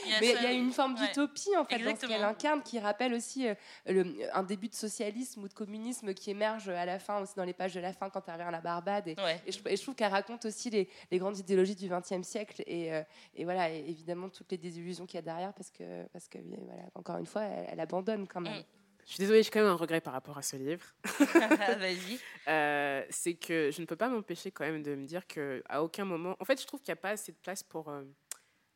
Il 0.06 0.11
y 0.11 0.15
a 0.15 0.20
Mais 0.20 0.35
il 0.39 0.43
y 0.43 0.47
a 0.47 0.52
une 0.52 0.73
forme 0.73 0.94
Ouais. 0.94 1.06
d'utopie 1.06 1.56
en 1.56 1.65
fait 1.65 1.78
dans 1.78 1.85
ce 1.85 1.89
Exactement. 1.90 2.12
qu'elle 2.12 2.24
incarne 2.24 2.62
qui 2.62 2.78
rappelle 2.78 3.15
aussi 3.15 3.48
euh, 3.48 3.55
le- 3.86 4.15
un 4.36 4.43
début 4.43 4.69
de 4.69 4.74
socialisme 4.74 5.43
ou 5.43 5.48
de 5.48 5.55
communisme 5.55 6.12
qui 6.15 6.31
émerge 6.31 6.69
à 6.69 6.85
la 6.85 6.98
fin 6.98 7.20
aussi 7.20 7.35
dans 7.36 7.44
les 7.44 7.52
pages 7.55 7.74
de 7.74 7.81
la 7.81 7.93
fin 7.93 8.11
quand 8.11 8.23
elle 8.27 8.35
revient 8.35 8.44
à 8.48 8.51
la 8.51 8.61
Barbade 8.61 9.09
et, 9.09 9.16
Ouais. 9.19 9.40
et 9.47 9.52
je, 9.52 9.59
et 9.66 9.77
je 9.77 9.82
trouve 9.82 9.94
qu'elle 9.94 10.12
raconte 10.12 10.44
aussi 10.44 10.70
les, 10.70 10.89
les 11.11 11.19
grandes 11.19 11.39
idéologies 11.39 11.74
du 11.77 11.89
XXe 11.89 12.27
siècle 12.27 12.62
et, 12.66 12.93
euh, 12.93 13.02
et 13.35 13.44
voilà 13.44 13.70
et 13.70 13.78
évidemment 13.89 14.28
toutes 14.28 14.51
les 14.52 14.59
désillusions 14.59 15.06
qu'il 15.06 15.16
y 15.16 15.19
a 15.19 15.23
derrière 15.23 15.52
parce 15.55 15.70
que 15.70 16.05
parce 16.12 16.28
que 16.28 16.39
voilà, 16.39 16.82
encore 16.94 17.16
une 17.19 17.27
fois 17.27 17.43
elle, 17.43 17.69
elle 17.73 17.81
abandonne 17.81 18.27
quand 18.27 18.40
même. 18.40 18.62
Je 19.07 19.13
suis 19.13 19.19
désolée, 19.19 19.43
j'ai 19.43 19.51
quand 19.51 19.61
même 19.61 19.69
un 19.69 19.75
regret 19.75 20.01
par 20.01 20.13
rapport 20.13 20.39
à 20.39 20.43
ce 20.43 20.57
livre. 20.57 20.85
Vas-y. 21.79 22.19
Euh, 22.49 23.05
c'est 23.11 23.35
que 23.35 23.71
je 23.71 23.81
ne 23.81 23.87
peux 23.87 23.97
pas 23.97 24.09
m'empêcher 24.09 24.51
quand 24.51 24.65
même 24.65 24.83
de 24.83 24.95
me 24.95 25.05
dire 25.05 25.27
que 25.27 25.63
à 25.69 25.83
aucun 25.83 26.05
moment, 26.05 26.37
en 26.41 26.45
fait, 26.45 26.61
je 26.61 26.67
trouve 26.67 26.81
qu'il 26.81 26.93
n'y 26.93 26.99
a 26.99 27.03
pas 27.03 27.11
assez 27.11 27.33
de 27.33 27.37
place 27.37 27.63
pour 27.63 27.89
euh, 27.89 28.03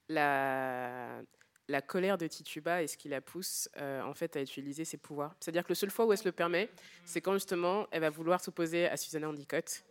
la 0.08 1.22
la 1.68 1.82
colère 1.82 2.16
de 2.16 2.26
Tituba 2.26 2.82
et 2.82 2.86
ce 2.86 2.96
qui 2.96 3.08
la 3.08 3.20
pousse 3.20 3.68
euh, 3.76 4.02
en 4.02 4.14
fait 4.14 4.36
à 4.36 4.40
utiliser 4.40 4.84
ses 4.84 4.96
pouvoirs. 4.96 5.34
C'est-à-dire 5.38 5.64
que 5.64 5.68
la 5.70 5.74
seule 5.74 5.90
fois 5.90 6.06
où 6.06 6.12
elle 6.12 6.18
se 6.18 6.24
le 6.24 6.32
permet, 6.32 6.70
c'est 7.04 7.20
quand 7.20 7.34
justement 7.34 7.86
elle 7.90 8.00
va 8.00 8.10
vouloir 8.10 8.40
s'opposer 8.40 8.86
à 8.86 8.96
Susanna 8.96 9.28
Endicott. 9.28 9.84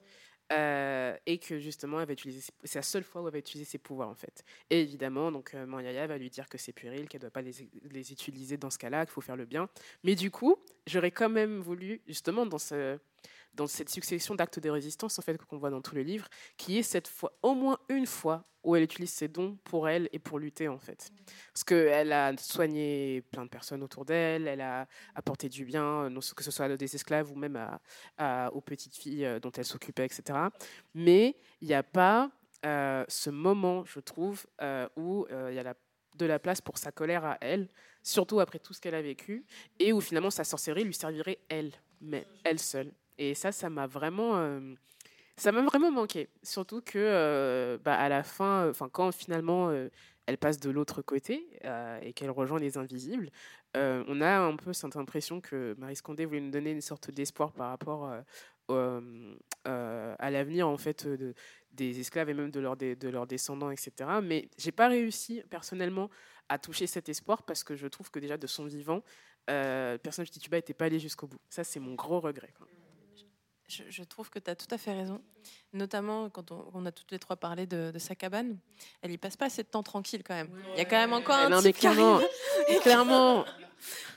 Euh, 0.53 1.15
et 1.25 1.39
que 1.39 1.59
justement, 1.59 1.99
elle 1.99 2.07
va 2.07 2.13
utiliser, 2.13 2.41
c'est 2.63 2.79
la 2.79 2.83
seule 2.83 3.03
fois 3.03 3.21
où 3.21 3.27
elle 3.27 3.33
va 3.33 3.39
utiliser 3.39 3.69
ses 3.69 3.77
pouvoirs 3.77 4.07
en 4.07 4.15
fait. 4.15 4.45
Et 4.69 4.81
évidemment, 4.81 5.29
donc 5.31 5.53
euh, 5.53 5.65
va 5.65 6.17
lui 6.17 6.29
dire 6.29 6.47
que 6.47 6.57
c'est 6.57 6.71
puéril, 6.71 7.09
qu'elle 7.09 7.19
ne 7.19 7.23
doit 7.23 7.31
pas 7.31 7.41
les 7.41 8.11
utiliser 8.11 8.57
dans 8.57 8.69
ce 8.69 8.77
cas-là, 8.77 9.05
qu'il 9.05 9.11
faut 9.11 9.21
faire 9.21 9.35
le 9.35 9.45
bien. 9.45 9.67
Mais 10.03 10.15
du 10.15 10.31
coup, 10.31 10.55
j'aurais 10.85 11.11
quand 11.11 11.29
même 11.29 11.59
voulu 11.59 12.01
justement 12.07 12.45
dans 12.45 12.59
ce 12.59 12.97
dans 13.57 13.67
cette 13.67 13.89
succession 13.89 14.35
d'actes 14.35 14.59
de 14.59 14.69
résistance 14.69 15.19
en 15.19 15.21
fait 15.21 15.37
qu'on 15.43 15.57
voit 15.57 15.71
dans 15.71 15.81
tout 15.81 15.95
le 15.95 16.03
livre, 16.03 16.27
qui 16.55 16.77
est 16.77 16.83
cette 16.83 17.07
fois 17.07 17.33
au 17.41 17.53
moins 17.55 17.79
une 17.89 18.05
fois 18.05 18.45
où 18.63 18.75
elle 18.75 18.83
utilise 18.83 19.11
ses 19.11 19.27
dons 19.27 19.57
pour 19.63 19.87
elle 19.89 20.09
et 20.11 20.19
pour 20.19 20.39
lutter 20.39 20.67
en 20.67 20.77
fait. 20.77 21.11
Parce 21.53 21.63
qu'elle 21.63 22.11
a 22.11 22.35
soigné 22.37 23.23
plein 23.31 23.45
de 23.45 23.49
personnes 23.49 23.81
autour 23.81 24.05
d'elle, 24.05 24.47
elle 24.47 24.61
a 24.61 24.87
apporté 25.15 25.49
du 25.49 25.65
bien, 25.65 26.09
euh, 26.09 26.19
que 26.35 26.43
ce 26.43 26.51
soit 26.51 26.65
à 26.65 26.77
des 26.77 26.95
esclaves 26.95 27.31
ou 27.31 27.35
même 27.35 27.57
aux 28.53 28.61
petites 28.61 28.95
filles 28.95 29.25
euh, 29.25 29.39
dont 29.39 29.51
elle 29.51 29.65
s'occupait, 29.65 30.05
etc. 30.05 30.37
Mais 30.93 31.37
il 31.61 31.67
n'y 31.67 31.73
a 31.73 31.83
pas 31.83 32.29
euh, 32.65 33.05
ce 33.07 33.29
moment, 33.29 33.85
je 33.85 33.99
trouve, 33.99 34.45
où 34.97 35.25
il 35.29 35.55
y 35.55 35.59
a 35.59 35.73
de 36.17 36.25
la 36.25 36.39
place 36.39 36.61
pour 36.61 36.77
sa 36.77 36.91
colère 36.91 37.23
à 37.25 37.37
elle, 37.41 37.69
surtout 38.03 38.39
après 38.39 38.59
tout 38.59 38.73
ce 38.73 38.81
qu'elle 38.81 38.95
a 38.95 39.01
vécu, 39.01 39.45
et 39.79 39.93
où 39.93 40.01
finalement 40.01 40.31
sa 40.31 40.43
sorcellerie 40.43 40.83
lui 40.83 40.93
servirait 40.93 41.39
elle, 41.47 41.71
mais 42.01 42.25
elle 42.43 42.59
seule. 42.59 42.91
Et 43.17 43.33
ça, 43.35 43.51
ça 43.51 43.69
m'a 43.69 43.87
vraiment, 43.87 44.37
euh, 44.37 44.73
ça 45.35 45.51
m'a 45.51 45.61
vraiment 45.61 45.91
manqué. 45.91 46.29
Surtout 46.43 46.81
que, 46.81 46.97
euh, 46.97 47.77
bah, 47.83 47.95
à 47.95 48.09
la 48.09 48.23
fin, 48.23 48.69
enfin, 48.69 48.89
quand 48.89 49.11
finalement 49.11 49.69
euh, 49.69 49.89
elle 50.25 50.37
passe 50.37 50.59
de 50.59 50.69
l'autre 50.69 51.01
côté 51.01 51.47
euh, 51.65 51.99
et 52.01 52.13
qu'elle 52.13 52.31
rejoint 52.31 52.59
les 52.59 52.77
invisibles, 52.77 53.29
euh, 53.75 54.03
on 54.07 54.21
a 54.21 54.39
un 54.39 54.55
peu 54.55 54.73
cette 54.73 54.95
impression 54.95 55.41
que 55.41 55.75
Marie 55.77 55.95
Scondé 55.95 56.25
voulait 56.25 56.41
nous 56.41 56.51
donner 56.51 56.71
une 56.71 56.81
sorte 56.81 57.11
d'espoir 57.11 57.51
par 57.53 57.69
rapport 57.69 58.09
euh, 58.09 58.21
euh, 59.67 60.15
à 60.19 60.29
l'avenir 60.29 60.67
en 60.67 60.77
fait 60.77 61.07
de, 61.07 61.33
des 61.71 61.99
esclaves 61.99 62.29
et 62.29 62.33
même 62.33 62.51
de 62.51 62.59
leurs, 62.59 63.27
descendants, 63.27 63.71
etc. 63.71 63.91
Mais 64.21 64.49
j'ai 64.57 64.71
pas 64.71 64.87
réussi 64.87 65.41
personnellement 65.49 66.09
à 66.49 66.57
toucher 66.57 66.87
cet 66.87 67.09
espoir 67.09 67.43
parce 67.43 67.63
que 67.63 67.75
je 67.75 67.87
trouve 67.87 68.09
que 68.11 68.19
déjà 68.19 68.37
de 68.37 68.47
son 68.47 68.65
vivant, 68.65 69.03
euh, 69.49 69.93
le 69.93 69.97
personnage 69.99 70.29
de 70.29 70.33
Tituba 70.33 70.57
n'était 70.57 70.73
pas 70.73 70.85
allé 70.85 70.99
jusqu'au 70.99 71.27
bout. 71.27 71.39
Ça, 71.49 71.63
c'est 71.63 71.79
mon 71.79 71.95
gros 71.95 72.19
regret. 72.19 72.53
Je, 73.67 73.83
je 73.89 74.03
trouve 74.03 74.29
que 74.29 74.39
tu 74.39 74.49
as 74.49 74.55
tout 74.55 74.67
à 74.71 74.77
fait 74.77 74.93
raison. 74.93 75.21
Notamment 75.73 76.29
quand 76.29 76.51
on, 76.51 76.69
on 76.73 76.85
a 76.85 76.91
toutes 76.91 77.11
les 77.11 77.19
trois 77.19 77.35
parlé 77.35 77.65
de, 77.65 77.91
de 77.93 77.99
sa 77.99 78.15
cabane. 78.15 78.57
Elle 79.01 79.11
y 79.11 79.17
passe 79.17 79.35
pas 79.35 79.45
assez 79.45 79.63
de 79.63 79.67
temps 79.67 79.83
tranquille 79.83 80.23
quand 80.23 80.35
même. 80.35 80.49
Il 80.73 80.77
y 80.77 80.81
a 80.81 80.85
quand 80.85 80.95
même 80.97 81.13
encore 81.13 81.35
un 81.35 81.49
Non, 81.49 81.57
mais 81.61 81.73
type 81.73 81.81
qui 81.81 81.87
arrive. 81.87 82.27
clairement. 82.81 83.45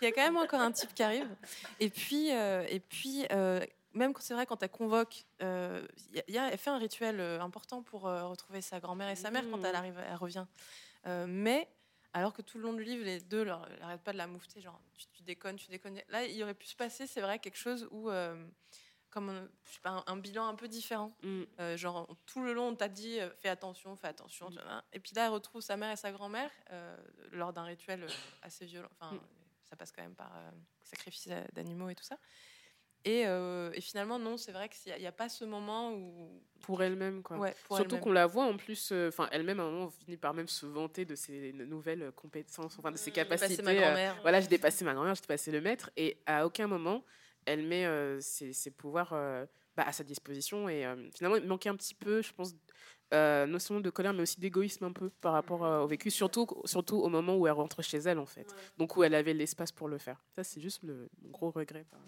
Il 0.01 0.05
y 0.05 0.09
a 0.09 0.13
quand 0.13 0.23
même 0.23 0.37
encore 0.37 0.61
un 0.61 0.73
type 0.73 0.95
qui 0.95 1.03
arrive. 1.03 1.29
Et 1.81 1.91
puis, 1.91 2.33
euh, 2.33 2.65
et 2.69 2.81
puis 2.81 3.27
euh, 3.33 3.61
même 3.93 4.13
quand 4.15 4.23
c'est 4.23 4.35
vrai, 4.35 4.47
quand 4.47 4.63
elle 4.63 4.71
convoque, 4.71 5.25
euh, 5.43 5.85
y 6.15 6.19
a- 6.21 6.25
il 6.29 6.35
y 6.35 6.39
a- 6.39 6.51
elle 6.53 6.59
fait 6.59 6.71
un 6.71 6.79
rituel 6.79 7.21
euh, 7.21 7.41
important 7.41 7.83
pour 7.83 8.07
euh, 8.07 8.27
retrouver 8.29 8.63
sa 8.63 8.79
grand-mère 8.81 9.09
et 9.11 9.17
sa 9.17 9.31
mère 9.31 9.43
quand 9.51 9.63
elle 9.65 9.75
arrive, 9.75 10.01
elle 10.09 10.17
revient. 10.17 10.47
Euh, 11.07 11.27
mais 11.29 11.69
alors 12.13 12.33
que 12.33 12.43
tout 12.43 12.57
le 12.59 12.65
long 12.65 12.73
du 12.73 12.85
livre, 12.85 13.05
les 13.05 13.21
deux 13.21 13.45
n'arrêtent 13.45 14.03
pas 14.03 14.13
de 14.13 14.19
la 14.19 14.27
moufter, 14.27 14.61
genre 14.61 14.81
tu, 14.97 15.07
tu 15.13 15.23
déconnes, 15.23 15.57
tu 15.57 15.69
déconnes. 15.71 16.01
Là, 16.09 16.25
il 16.25 16.41
aurait 16.43 16.55
pu 16.55 16.67
se 16.67 16.77
passer, 16.77 17.07
c'est 17.07 17.21
vrai, 17.21 17.39
quelque 17.39 17.59
chose 17.59 17.87
où, 17.91 18.11
euh, 18.11 18.35
comme 19.11 19.29
un, 19.29 19.49
je 19.65 19.73
sais 19.75 19.81
pas, 19.83 19.91
un, 19.91 20.05
un 20.07 20.17
bilan 20.17 20.47
un 20.47 20.55
peu 20.55 20.69
différent. 20.69 21.17
Euh, 21.59 21.77
genre 21.77 22.09
tout 22.27 22.43
le 22.43 22.53
long, 22.53 22.69
on 22.69 22.75
t'a 22.77 22.89
dit 22.89 23.21
euh, 23.21 23.29
fais 23.39 23.49
attention, 23.49 23.97
fais 23.97 24.09
attention. 24.09 24.49
vois. 24.51 24.83
Et 24.93 25.01
puis 25.01 25.13
là, 25.15 25.27
elle 25.27 25.33
retrouve 25.33 25.61
sa 25.61 25.77
mère 25.77 25.91
et 25.93 25.97
sa 25.97 26.13
grand-mère 26.13 26.51
euh, 26.71 26.97
lors 27.33 27.53
d'un 27.53 27.65
rituel 27.65 28.05
euh, 28.05 28.09
assez 28.43 28.65
violent. 28.67 28.89
Enfin, 28.99 29.21
ça 29.65 29.77
passe 29.77 29.93
quand 29.93 30.03
même 30.03 30.15
par 30.15 30.33
euh, 30.37 30.51
sacrifice 30.83 31.29
d'a- 31.29 31.47
d'animaux 31.53 31.89
et 31.89 31.95
tout 31.95 32.05
ça. 32.05 32.19
Et, 33.05 33.27
euh, 33.27 33.71
et 33.73 33.81
finalement, 33.81 34.19
non, 34.19 34.37
c'est 34.37 34.53
vrai 34.53 34.69
qu'il 34.69 34.95
n'y 34.95 35.07
a, 35.07 35.13
pas 35.13 35.31
ce 35.31 35.47
moment 35.47 35.95
où. 35.95 36.43
pour 36.61 36.83
elle-même 36.83 37.23
quoi. 37.23 37.39
Ouais, 37.39 37.55
pour 37.65 37.79
Surtout 37.79 37.97
qu'on 37.99 38.13
la 38.13 38.27
voit 38.27 38.45
en 38.45 38.59
plus, 38.59 38.93
euh, 38.93 39.09
enfin 39.09 39.27
elle-même 39.33 39.59
à 39.59 39.63
un 39.63 39.71
moment 39.71 39.91
finit 39.91 40.19
par 40.19 40.35
même 40.35 40.49
se 40.49 40.67
vanter 40.67 41.07
de 41.07 41.15
ses 41.15 41.53
nouvelles 41.55 42.03
euh, 42.03 42.13
compétences, 42.13 42.79
enfin 42.79 42.93
de 42.93 42.99
ses 42.99 43.07
J'ai 43.07 43.23
dépassé 43.23 43.57
capacités. 43.57 43.63
ma 43.63 43.71
euh, 43.71 43.81
grand-mère. 43.81 44.19
voilà, 44.21 44.41
j'ai 44.43 44.49
dépassé 44.49 44.85
ma 44.85 44.93
grand-mère, 44.93 45.15
j'ai 45.15 45.23
dépassé 45.23 45.51
le 45.51 45.63
maître, 45.63 45.91
et 45.97 46.21
à 46.27 46.45
aucun 46.45 46.67
moment 46.67 47.03
elle 47.47 47.67
met 47.67 47.87
euh, 47.87 48.21
ses, 48.21 48.53
ses 48.53 48.71
pouvoirs 48.71 49.13
euh, 49.13 49.47
bah, 49.77 49.85
à 49.87 49.93
sa 49.93 50.05
disposition. 50.05 50.69
Et 50.69 50.85
finalement, 51.15 51.37
il 51.37 51.47
manquait 51.47 51.69
un 51.69 51.77
petit 51.77 51.95
peu, 51.95 52.23
je 52.23 52.33
pense, 52.33 52.55
non 53.13 53.59
seulement 53.59 53.81
de 53.81 53.91
colère, 53.91 54.13
mais 54.13 54.23
aussi 54.23 54.39
d'égoïsme 54.41 54.85
un 54.85 54.93
peu 54.93 55.11
par 55.11 55.33
rapport 55.33 55.65
euh, 55.65 55.81
au 55.81 55.87
vécu, 55.87 56.11
surtout, 56.11 56.47
surtout 56.65 56.97
au 56.97 57.09
moment 57.09 57.37
où 57.37 57.47
elle 57.47 57.53
rentre 57.53 57.83
chez 57.83 57.99
elle 57.99 58.19
en 58.19 58.27
fait, 58.27 58.55
donc 58.79 58.97
où 58.97 59.03
elle 59.03 59.15
avait 59.15 59.35
l'espace 59.35 59.73
pour 59.73 59.89
le 59.89 59.99
faire. 59.99 60.23
Ça, 60.37 60.45
c'est 60.45 60.61
juste 60.61 60.83
le 60.83 61.09
gros 61.25 61.51
regret. 61.51 61.85
par. 61.91 62.01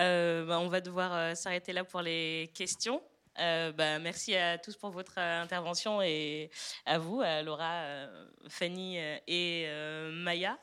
Euh, 0.00 0.44
bah, 0.44 0.58
on 0.58 0.68
va 0.68 0.80
devoir 0.80 1.36
s'arrêter 1.36 1.72
là 1.72 1.84
pour 1.84 2.02
les 2.02 2.50
questions. 2.52 3.00
Euh, 3.40 3.72
bah, 3.72 3.98
merci 3.98 4.36
à 4.36 4.58
tous 4.58 4.76
pour 4.76 4.90
votre 4.90 5.14
euh, 5.18 5.42
intervention 5.42 6.00
et 6.00 6.50
à 6.86 6.98
vous, 6.98 7.20
à 7.20 7.42
Laura, 7.42 7.72
euh, 7.82 8.26
Fanny 8.48 8.98
et 9.26 9.66
Maya. 10.12 10.58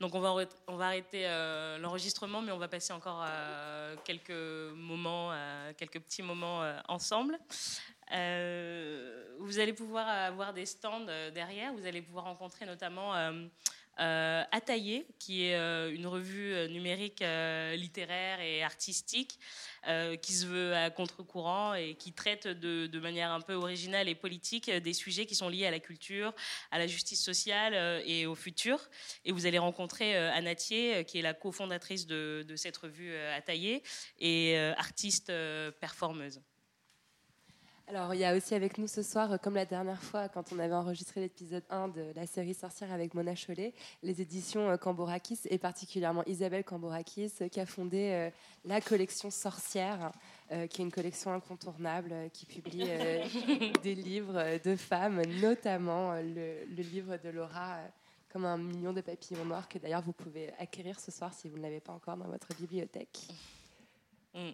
Donc 0.00 0.14
on 0.14 0.20
va, 0.20 0.34
on 0.66 0.76
va 0.76 0.86
arrêter 0.86 1.24
l'enregistrement, 1.78 2.42
mais 2.42 2.52
on 2.52 2.58
va 2.58 2.68
passer 2.68 2.92
encore 2.92 3.24
quelques 4.04 4.30
moments, 4.30 5.32
quelques 5.76 6.00
petits 6.00 6.22
moments 6.22 6.62
ensemble. 6.88 7.38
Vous 8.10 9.58
allez 9.58 9.72
pouvoir 9.72 10.08
avoir 10.08 10.52
des 10.52 10.66
stands 10.66 11.06
derrière. 11.34 11.72
Vous 11.74 11.86
allez 11.86 12.02
pouvoir 12.02 12.24
rencontrer 12.24 12.66
notamment 12.66 13.12
euh, 14.00 14.44
Ataillé, 14.52 15.06
qui 15.18 15.44
est 15.44 15.56
euh, 15.56 15.90
une 15.92 16.06
revue 16.06 16.52
euh, 16.52 16.68
numérique 16.68 17.22
euh, 17.22 17.74
littéraire 17.76 18.40
et 18.40 18.62
artistique 18.62 19.38
qui 20.20 20.32
se 20.32 20.46
veut 20.46 20.74
à 20.74 20.90
contre-courant 20.90 21.74
et 21.74 21.94
qui 21.94 22.12
traite 22.12 22.48
de, 22.48 22.98
manière 22.98 23.30
un 23.30 23.40
peu 23.40 23.54
originale 23.54 24.08
et 24.08 24.16
politique 24.16 24.68
des 24.68 24.92
sujets 24.92 25.26
qui 25.26 25.36
sont 25.36 25.48
liés 25.48 25.64
à 25.64 25.70
la 25.70 25.78
culture, 25.78 26.34
à 26.72 26.80
la 26.80 26.88
justice 26.88 27.22
sociale 27.22 28.02
et 28.04 28.26
au 28.26 28.34
futur. 28.34 28.80
Et 29.24 29.30
vous 29.30 29.46
allez 29.46 29.60
rencontrer 29.60 30.16
euh, 30.16 30.54
qui 30.54 31.18
est 31.20 31.22
la 31.22 31.34
cofondatrice 31.34 32.08
de, 32.08 32.44
de 32.48 32.56
cette 32.56 32.76
revue 32.76 33.14
Ataillé 33.16 33.84
et 34.18 34.58
artiste 34.58 35.32
performeuse. 35.78 36.40
Alors, 37.88 38.14
il 38.14 38.20
y 38.20 38.24
a 38.24 38.34
aussi 38.34 38.56
avec 38.56 38.78
nous 38.78 38.88
ce 38.88 39.00
soir, 39.00 39.30
euh, 39.30 39.36
comme 39.36 39.54
la 39.54 39.64
dernière 39.64 40.02
fois, 40.02 40.28
quand 40.28 40.52
on 40.52 40.58
avait 40.58 40.74
enregistré 40.74 41.20
l'épisode 41.20 41.62
1 41.70 41.86
de 41.86 42.12
la 42.16 42.26
série 42.26 42.52
Sorcière 42.52 42.92
avec 42.92 43.14
Mona 43.14 43.36
Chollet, 43.36 43.74
les 44.02 44.20
éditions 44.20 44.68
euh, 44.70 44.76
Cambourakis, 44.76 45.38
et 45.50 45.56
particulièrement 45.56 46.24
Isabelle 46.26 46.64
Cambourakis, 46.64 47.32
euh, 47.42 47.48
qui 47.48 47.60
a 47.60 47.66
fondé 47.66 48.32
la 48.64 48.80
collection 48.80 49.30
Sorcière, 49.30 50.10
euh, 50.50 50.66
qui 50.66 50.82
est 50.82 50.84
une 50.84 50.90
collection 50.90 51.32
incontournable, 51.32 52.12
qui 52.32 52.44
publie 52.44 52.88
des 53.84 53.94
livres 53.94 54.58
de 54.64 54.74
femmes, 54.74 55.22
notamment 55.40 56.14
le, 56.14 56.64
le 56.64 56.82
livre 56.82 57.18
de 57.22 57.28
Laura. 57.28 57.78
comme 58.32 58.46
un 58.46 58.58
million 58.58 58.92
de 58.92 59.00
papillons 59.00 59.44
noirs 59.44 59.68
que 59.68 59.78
d'ailleurs 59.78 60.02
vous 60.02 60.12
pouvez 60.12 60.52
acquérir 60.58 60.98
ce 60.98 61.12
soir 61.12 61.32
si 61.32 61.48
vous 61.48 61.56
ne 61.56 61.62
l'avez 61.62 61.80
pas 61.80 61.92
encore 61.92 62.16
dans 62.16 62.26
votre 62.26 62.48
bibliothèque. 62.56 63.28
Mm. 64.36 64.50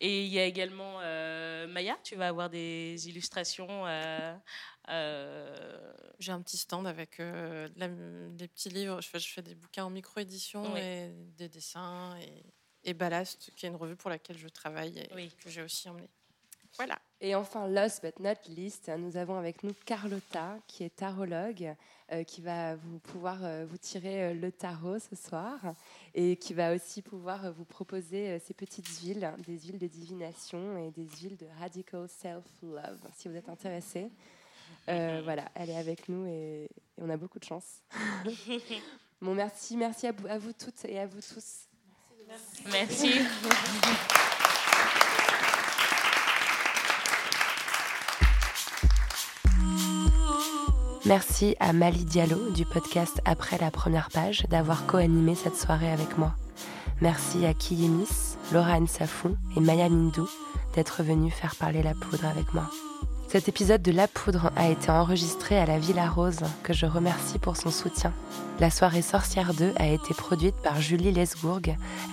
Et 0.00 0.24
il 0.24 0.32
y 0.32 0.38
a 0.38 0.44
également 0.44 1.00
euh, 1.02 1.66
Maya, 1.66 1.98
tu 2.02 2.14
vas 2.16 2.28
avoir 2.28 2.48
des 2.48 3.08
illustrations. 3.08 3.84
euh, 3.86 4.34
euh, 4.88 5.92
J'ai 6.18 6.32
un 6.32 6.40
petit 6.40 6.56
stand 6.56 6.86
avec 6.86 7.20
euh, 7.20 7.68
la- 7.76 7.88
des 7.88 8.48
petits 8.48 8.68
livres. 8.68 9.00
Je 9.00 9.08
fais, 9.08 9.18
je 9.18 9.32
fais 9.32 9.42
des 9.42 9.54
bouquins 9.54 9.84
en 9.84 9.90
micro-édition 9.90 10.72
Oui. 10.72 10.80
et 10.80 11.08
des 11.36 11.48
dessins. 11.48 12.16
Et, 12.20 12.90
et 12.90 12.94
Ballast, 12.94 13.50
qui 13.56 13.66
est 13.66 13.68
une 13.68 13.76
revue 13.76 13.96
pour 13.96 14.10
laquelle 14.10 14.38
je 14.38 14.48
travaille 14.48 14.98
et 15.16 15.28
que 15.42 15.50
j'ai 15.50 15.62
aussi 15.62 15.88
emmené. 15.88 16.08
Voilà. 16.76 16.98
Et 17.20 17.34
enfin, 17.34 17.66
last 17.68 18.02
but 18.04 18.18
not 18.20 18.34
least, 18.48 18.88
nous 18.98 19.16
avons 19.16 19.38
avec 19.38 19.62
nous 19.62 19.72
Carlotta, 19.86 20.58
qui 20.66 20.84
est 20.84 20.94
tarologue, 20.94 21.64
euh, 21.64 21.74
qui 22.26 22.40
va 22.40 22.76
vous 22.76 22.98
pouvoir 22.98 23.44
euh, 23.44 23.64
vous 23.68 23.78
tirer 23.78 24.24
euh, 24.24 24.34
le 24.34 24.52
tarot 24.52 24.98
ce 24.98 25.16
soir 25.16 25.58
et 26.14 26.36
qui 26.36 26.54
va 26.54 26.74
aussi 26.74 27.02
pouvoir 27.02 27.46
euh, 27.46 27.50
vous 27.50 27.64
proposer 27.64 28.30
euh, 28.30 28.38
ces 28.44 28.54
petites 28.54 28.86
huiles, 29.00 29.32
des 29.46 29.58
huiles 29.58 29.78
de 29.78 29.86
divination 29.86 30.78
et 30.78 30.90
des 30.90 31.08
huiles 31.20 31.36
de 31.36 31.46
radical 31.58 32.08
self-love, 32.08 33.00
si 33.16 33.28
vous 33.28 33.36
êtes 33.36 33.48
intéressé. 33.48 34.10
Euh, 34.88 35.22
voilà, 35.24 35.50
elle 35.54 35.70
est 35.70 35.76
avec 35.76 36.08
nous 36.08 36.26
et, 36.26 36.64
et 36.64 37.02
on 37.02 37.08
a 37.08 37.16
beaucoup 37.16 37.38
de 37.38 37.44
chance. 37.44 37.82
bon, 39.20 39.34
merci, 39.34 39.76
merci 39.76 40.06
à 40.06 40.12
vous, 40.12 40.26
à 40.26 40.38
vous 40.38 40.52
toutes 40.52 40.84
et 40.84 40.98
à 40.98 41.06
vous 41.06 41.20
tous. 41.20 41.68
Merci. 42.28 42.62
Merci 42.70 43.08
à 51.60 51.72
Mali 51.74 52.04
Diallo 52.04 52.50
du 52.50 52.64
podcast 52.64 53.20
Après 53.26 53.58
la 53.58 53.70
première 53.70 54.08
page 54.08 54.46
d'avoir 54.48 54.86
co-animé 54.86 55.34
cette 55.34 55.56
soirée 55.56 55.90
avec 55.90 56.16
moi. 56.16 56.34
Merci 57.02 57.44
à 57.44 57.52
Kiyemis, 57.52 58.36
Laura 58.52 58.80
Nsafou 58.80 59.36
et 59.54 59.60
Maya 59.60 59.90
Mindou 59.90 60.26
d'être 60.74 61.02
venus 61.02 61.34
faire 61.34 61.56
parler 61.56 61.82
la 61.82 61.92
poudre 61.92 62.24
avec 62.24 62.54
moi. 62.54 62.70
Cet 63.28 63.48
épisode 63.50 63.82
de 63.82 63.92
La 63.92 64.08
Poudre 64.08 64.50
a 64.56 64.68
été 64.70 64.90
enregistré 64.90 65.58
à 65.58 65.66
la 65.66 65.78
Villa 65.78 66.08
Rose, 66.08 66.40
que 66.62 66.72
je 66.72 66.86
remercie 66.86 67.38
pour 67.38 67.58
son 67.58 67.70
soutien. 67.70 68.12
La 68.58 68.70
soirée 68.70 69.02
Sorcière 69.02 69.52
2 69.52 69.72
a 69.76 69.88
été 69.88 70.14
produite 70.14 70.56
par 70.62 70.80
Julie 70.80 71.12
Lesgourg 71.12 71.60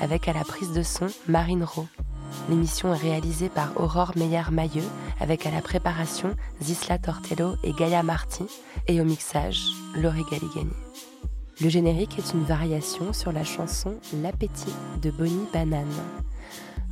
avec 0.01 0.27
à 0.27 0.33
la 0.33 0.43
prise 0.43 0.73
de 0.73 0.83
son 0.83 1.07
Marine 1.29 1.63
Rowe. 1.63 1.87
L'émission 2.49 2.93
est 2.93 2.97
réalisée 2.97 3.49
par 3.49 3.71
Aurore 3.79 4.13
Meyer-Mailleux 4.15 4.87
avec 5.19 5.45
à 5.45 5.51
la 5.51 5.61
préparation 5.61 6.35
Zisla 6.61 6.97
Tortello 6.97 7.55
et 7.63 7.73
Gaia 7.73 8.03
Marty 8.03 8.45
et 8.87 8.99
au 8.99 9.03
mixage 9.03 9.67
Laurie 9.95 10.25
Galigani. 10.29 10.73
Le 11.61 11.69
générique 11.69 12.17
est 12.17 12.33
une 12.33 12.43
variation 12.43 13.13
sur 13.13 13.31
la 13.31 13.43
chanson 13.43 13.95
L'appétit 14.21 14.73
de 15.01 15.11
Bonnie 15.11 15.45
Banane. 15.53 15.85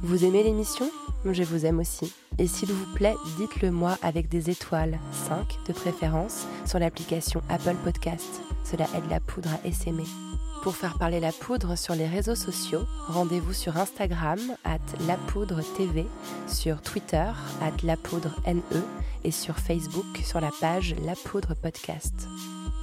Vous 0.01 0.23
aimez 0.23 0.43
l'émission? 0.43 0.85
Je 1.25 1.43
vous 1.43 1.65
aime 1.65 1.79
aussi. 1.79 2.13
Et 2.37 2.47
s'il 2.47 2.71
vous 2.71 2.93
plaît, 2.93 3.15
dites-le 3.37 3.71
moi 3.71 3.97
avec 4.01 4.29
des 4.29 4.49
étoiles, 4.49 4.97
5 5.27 5.57
de 5.67 5.73
préférence, 5.73 6.45
sur 6.65 6.79
l'application 6.79 7.41
Apple 7.49 7.75
Podcast. 7.83 8.41
Cela 8.63 8.85
aide 8.95 9.09
la 9.09 9.19
poudre 9.19 9.49
à 9.49 9.67
essaimer. 9.67 10.05
Pour 10.61 10.75
faire 10.75 10.97
parler 10.97 11.21
la 11.21 11.31
poudre 11.31 11.77
sur 11.77 11.95
les 11.95 12.07
réseaux 12.07 12.35
sociaux, 12.35 12.81
rendez-vous 13.07 13.53
sur 13.53 13.77
Instagram 13.77 14.39
at 14.65 14.79
lapoudre.tv, 15.07 16.05
sur 16.47 16.81
Twitter 16.81 17.31
at 17.61 17.81
lapoudre.ne 17.81 18.81
et 19.23 19.31
sur 19.31 19.55
Facebook 19.55 20.05
sur 20.23 20.41
la 20.41 20.51
page 20.59 20.95
La 21.05 21.13
Poudre 21.15 21.53
Podcast. 21.53 22.27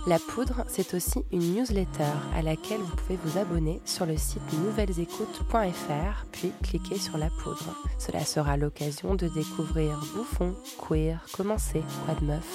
La 0.06 0.18
Poudre, 0.18 0.64
c'est 0.68 0.94
aussi 0.94 1.24
une 1.32 1.54
newsletter 1.54 2.14
à 2.34 2.40
laquelle 2.40 2.80
vous 2.80 2.96
pouvez 2.96 3.18
vous 3.24 3.38
abonner 3.38 3.80
sur 3.84 4.06
le 4.06 4.16
site 4.16 4.52
nouvellesécoutes.fr, 4.64 6.26
puis 6.32 6.52
cliquer 6.62 6.96
sur 6.96 7.18
La 7.18 7.28
Poudre. 7.42 7.74
Cela 7.98 8.24
sera 8.24 8.56
l'occasion 8.56 9.16
de 9.16 9.28
découvrir 9.28 9.98
Bouffon, 10.14 10.54
Queer, 10.78 11.18
Commencer, 11.32 11.82
Quoi 12.06 12.14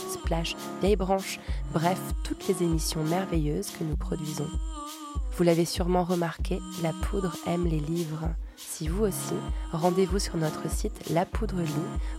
Splash, 0.10 0.56
Vieille 0.81 0.95
Branche, 0.95 1.39
bref, 1.73 1.99
toutes 2.23 2.48
les 2.48 2.64
émissions 2.64 3.03
merveilleuses 3.03 3.72
que 3.72 3.84
nous 3.84 3.98
produisons. 3.98 4.48
Vous 5.38 5.44
l'avez 5.44 5.66
sûrement 5.66 6.03
remarqué, 6.03 6.60
La 6.84 6.91
Poudre 6.91 7.36
aime 7.48 7.66
les 7.66 7.80
livres. 7.80 8.30
Si 8.58 8.88
vous 8.88 9.06
aussi, 9.06 9.34
rendez-vous 9.72 10.20
sur 10.20 10.38
notre 10.38 10.70
site 10.70 11.10
La 11.10 11.26
Poudre 11.26 11.62
Lit, 11.62 11.72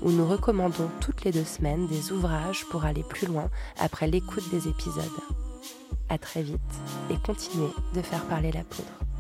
où 0.02 0.10
nous 0.10 0.26
recommandons 0.26 0.90
toutes 1.00 1.24
les 1.24 1.30
deux 1.30 1.44
semaines 1.44 1.86
des 1.86 2.10
ouvrages 2.12 2.64
pour 2.70 2.84
aller 2.84 3.02
plus 3.02 3.26
loin 3.26 3.50
après 3.78 4.08
l'écoute 4.08 4.48
des 4.50 4.68
épisodes. 4.68 5.04
À 6.08 6.18
très 6.18 6.42
vite 6.42 6.60
et 7.10 7.16
continuez 7.24 7.72
de 7.94 8.02
faire 8.02 8.24
parler 8.24 8.50
la 8.50 8.64
poudre. 8.64 9.11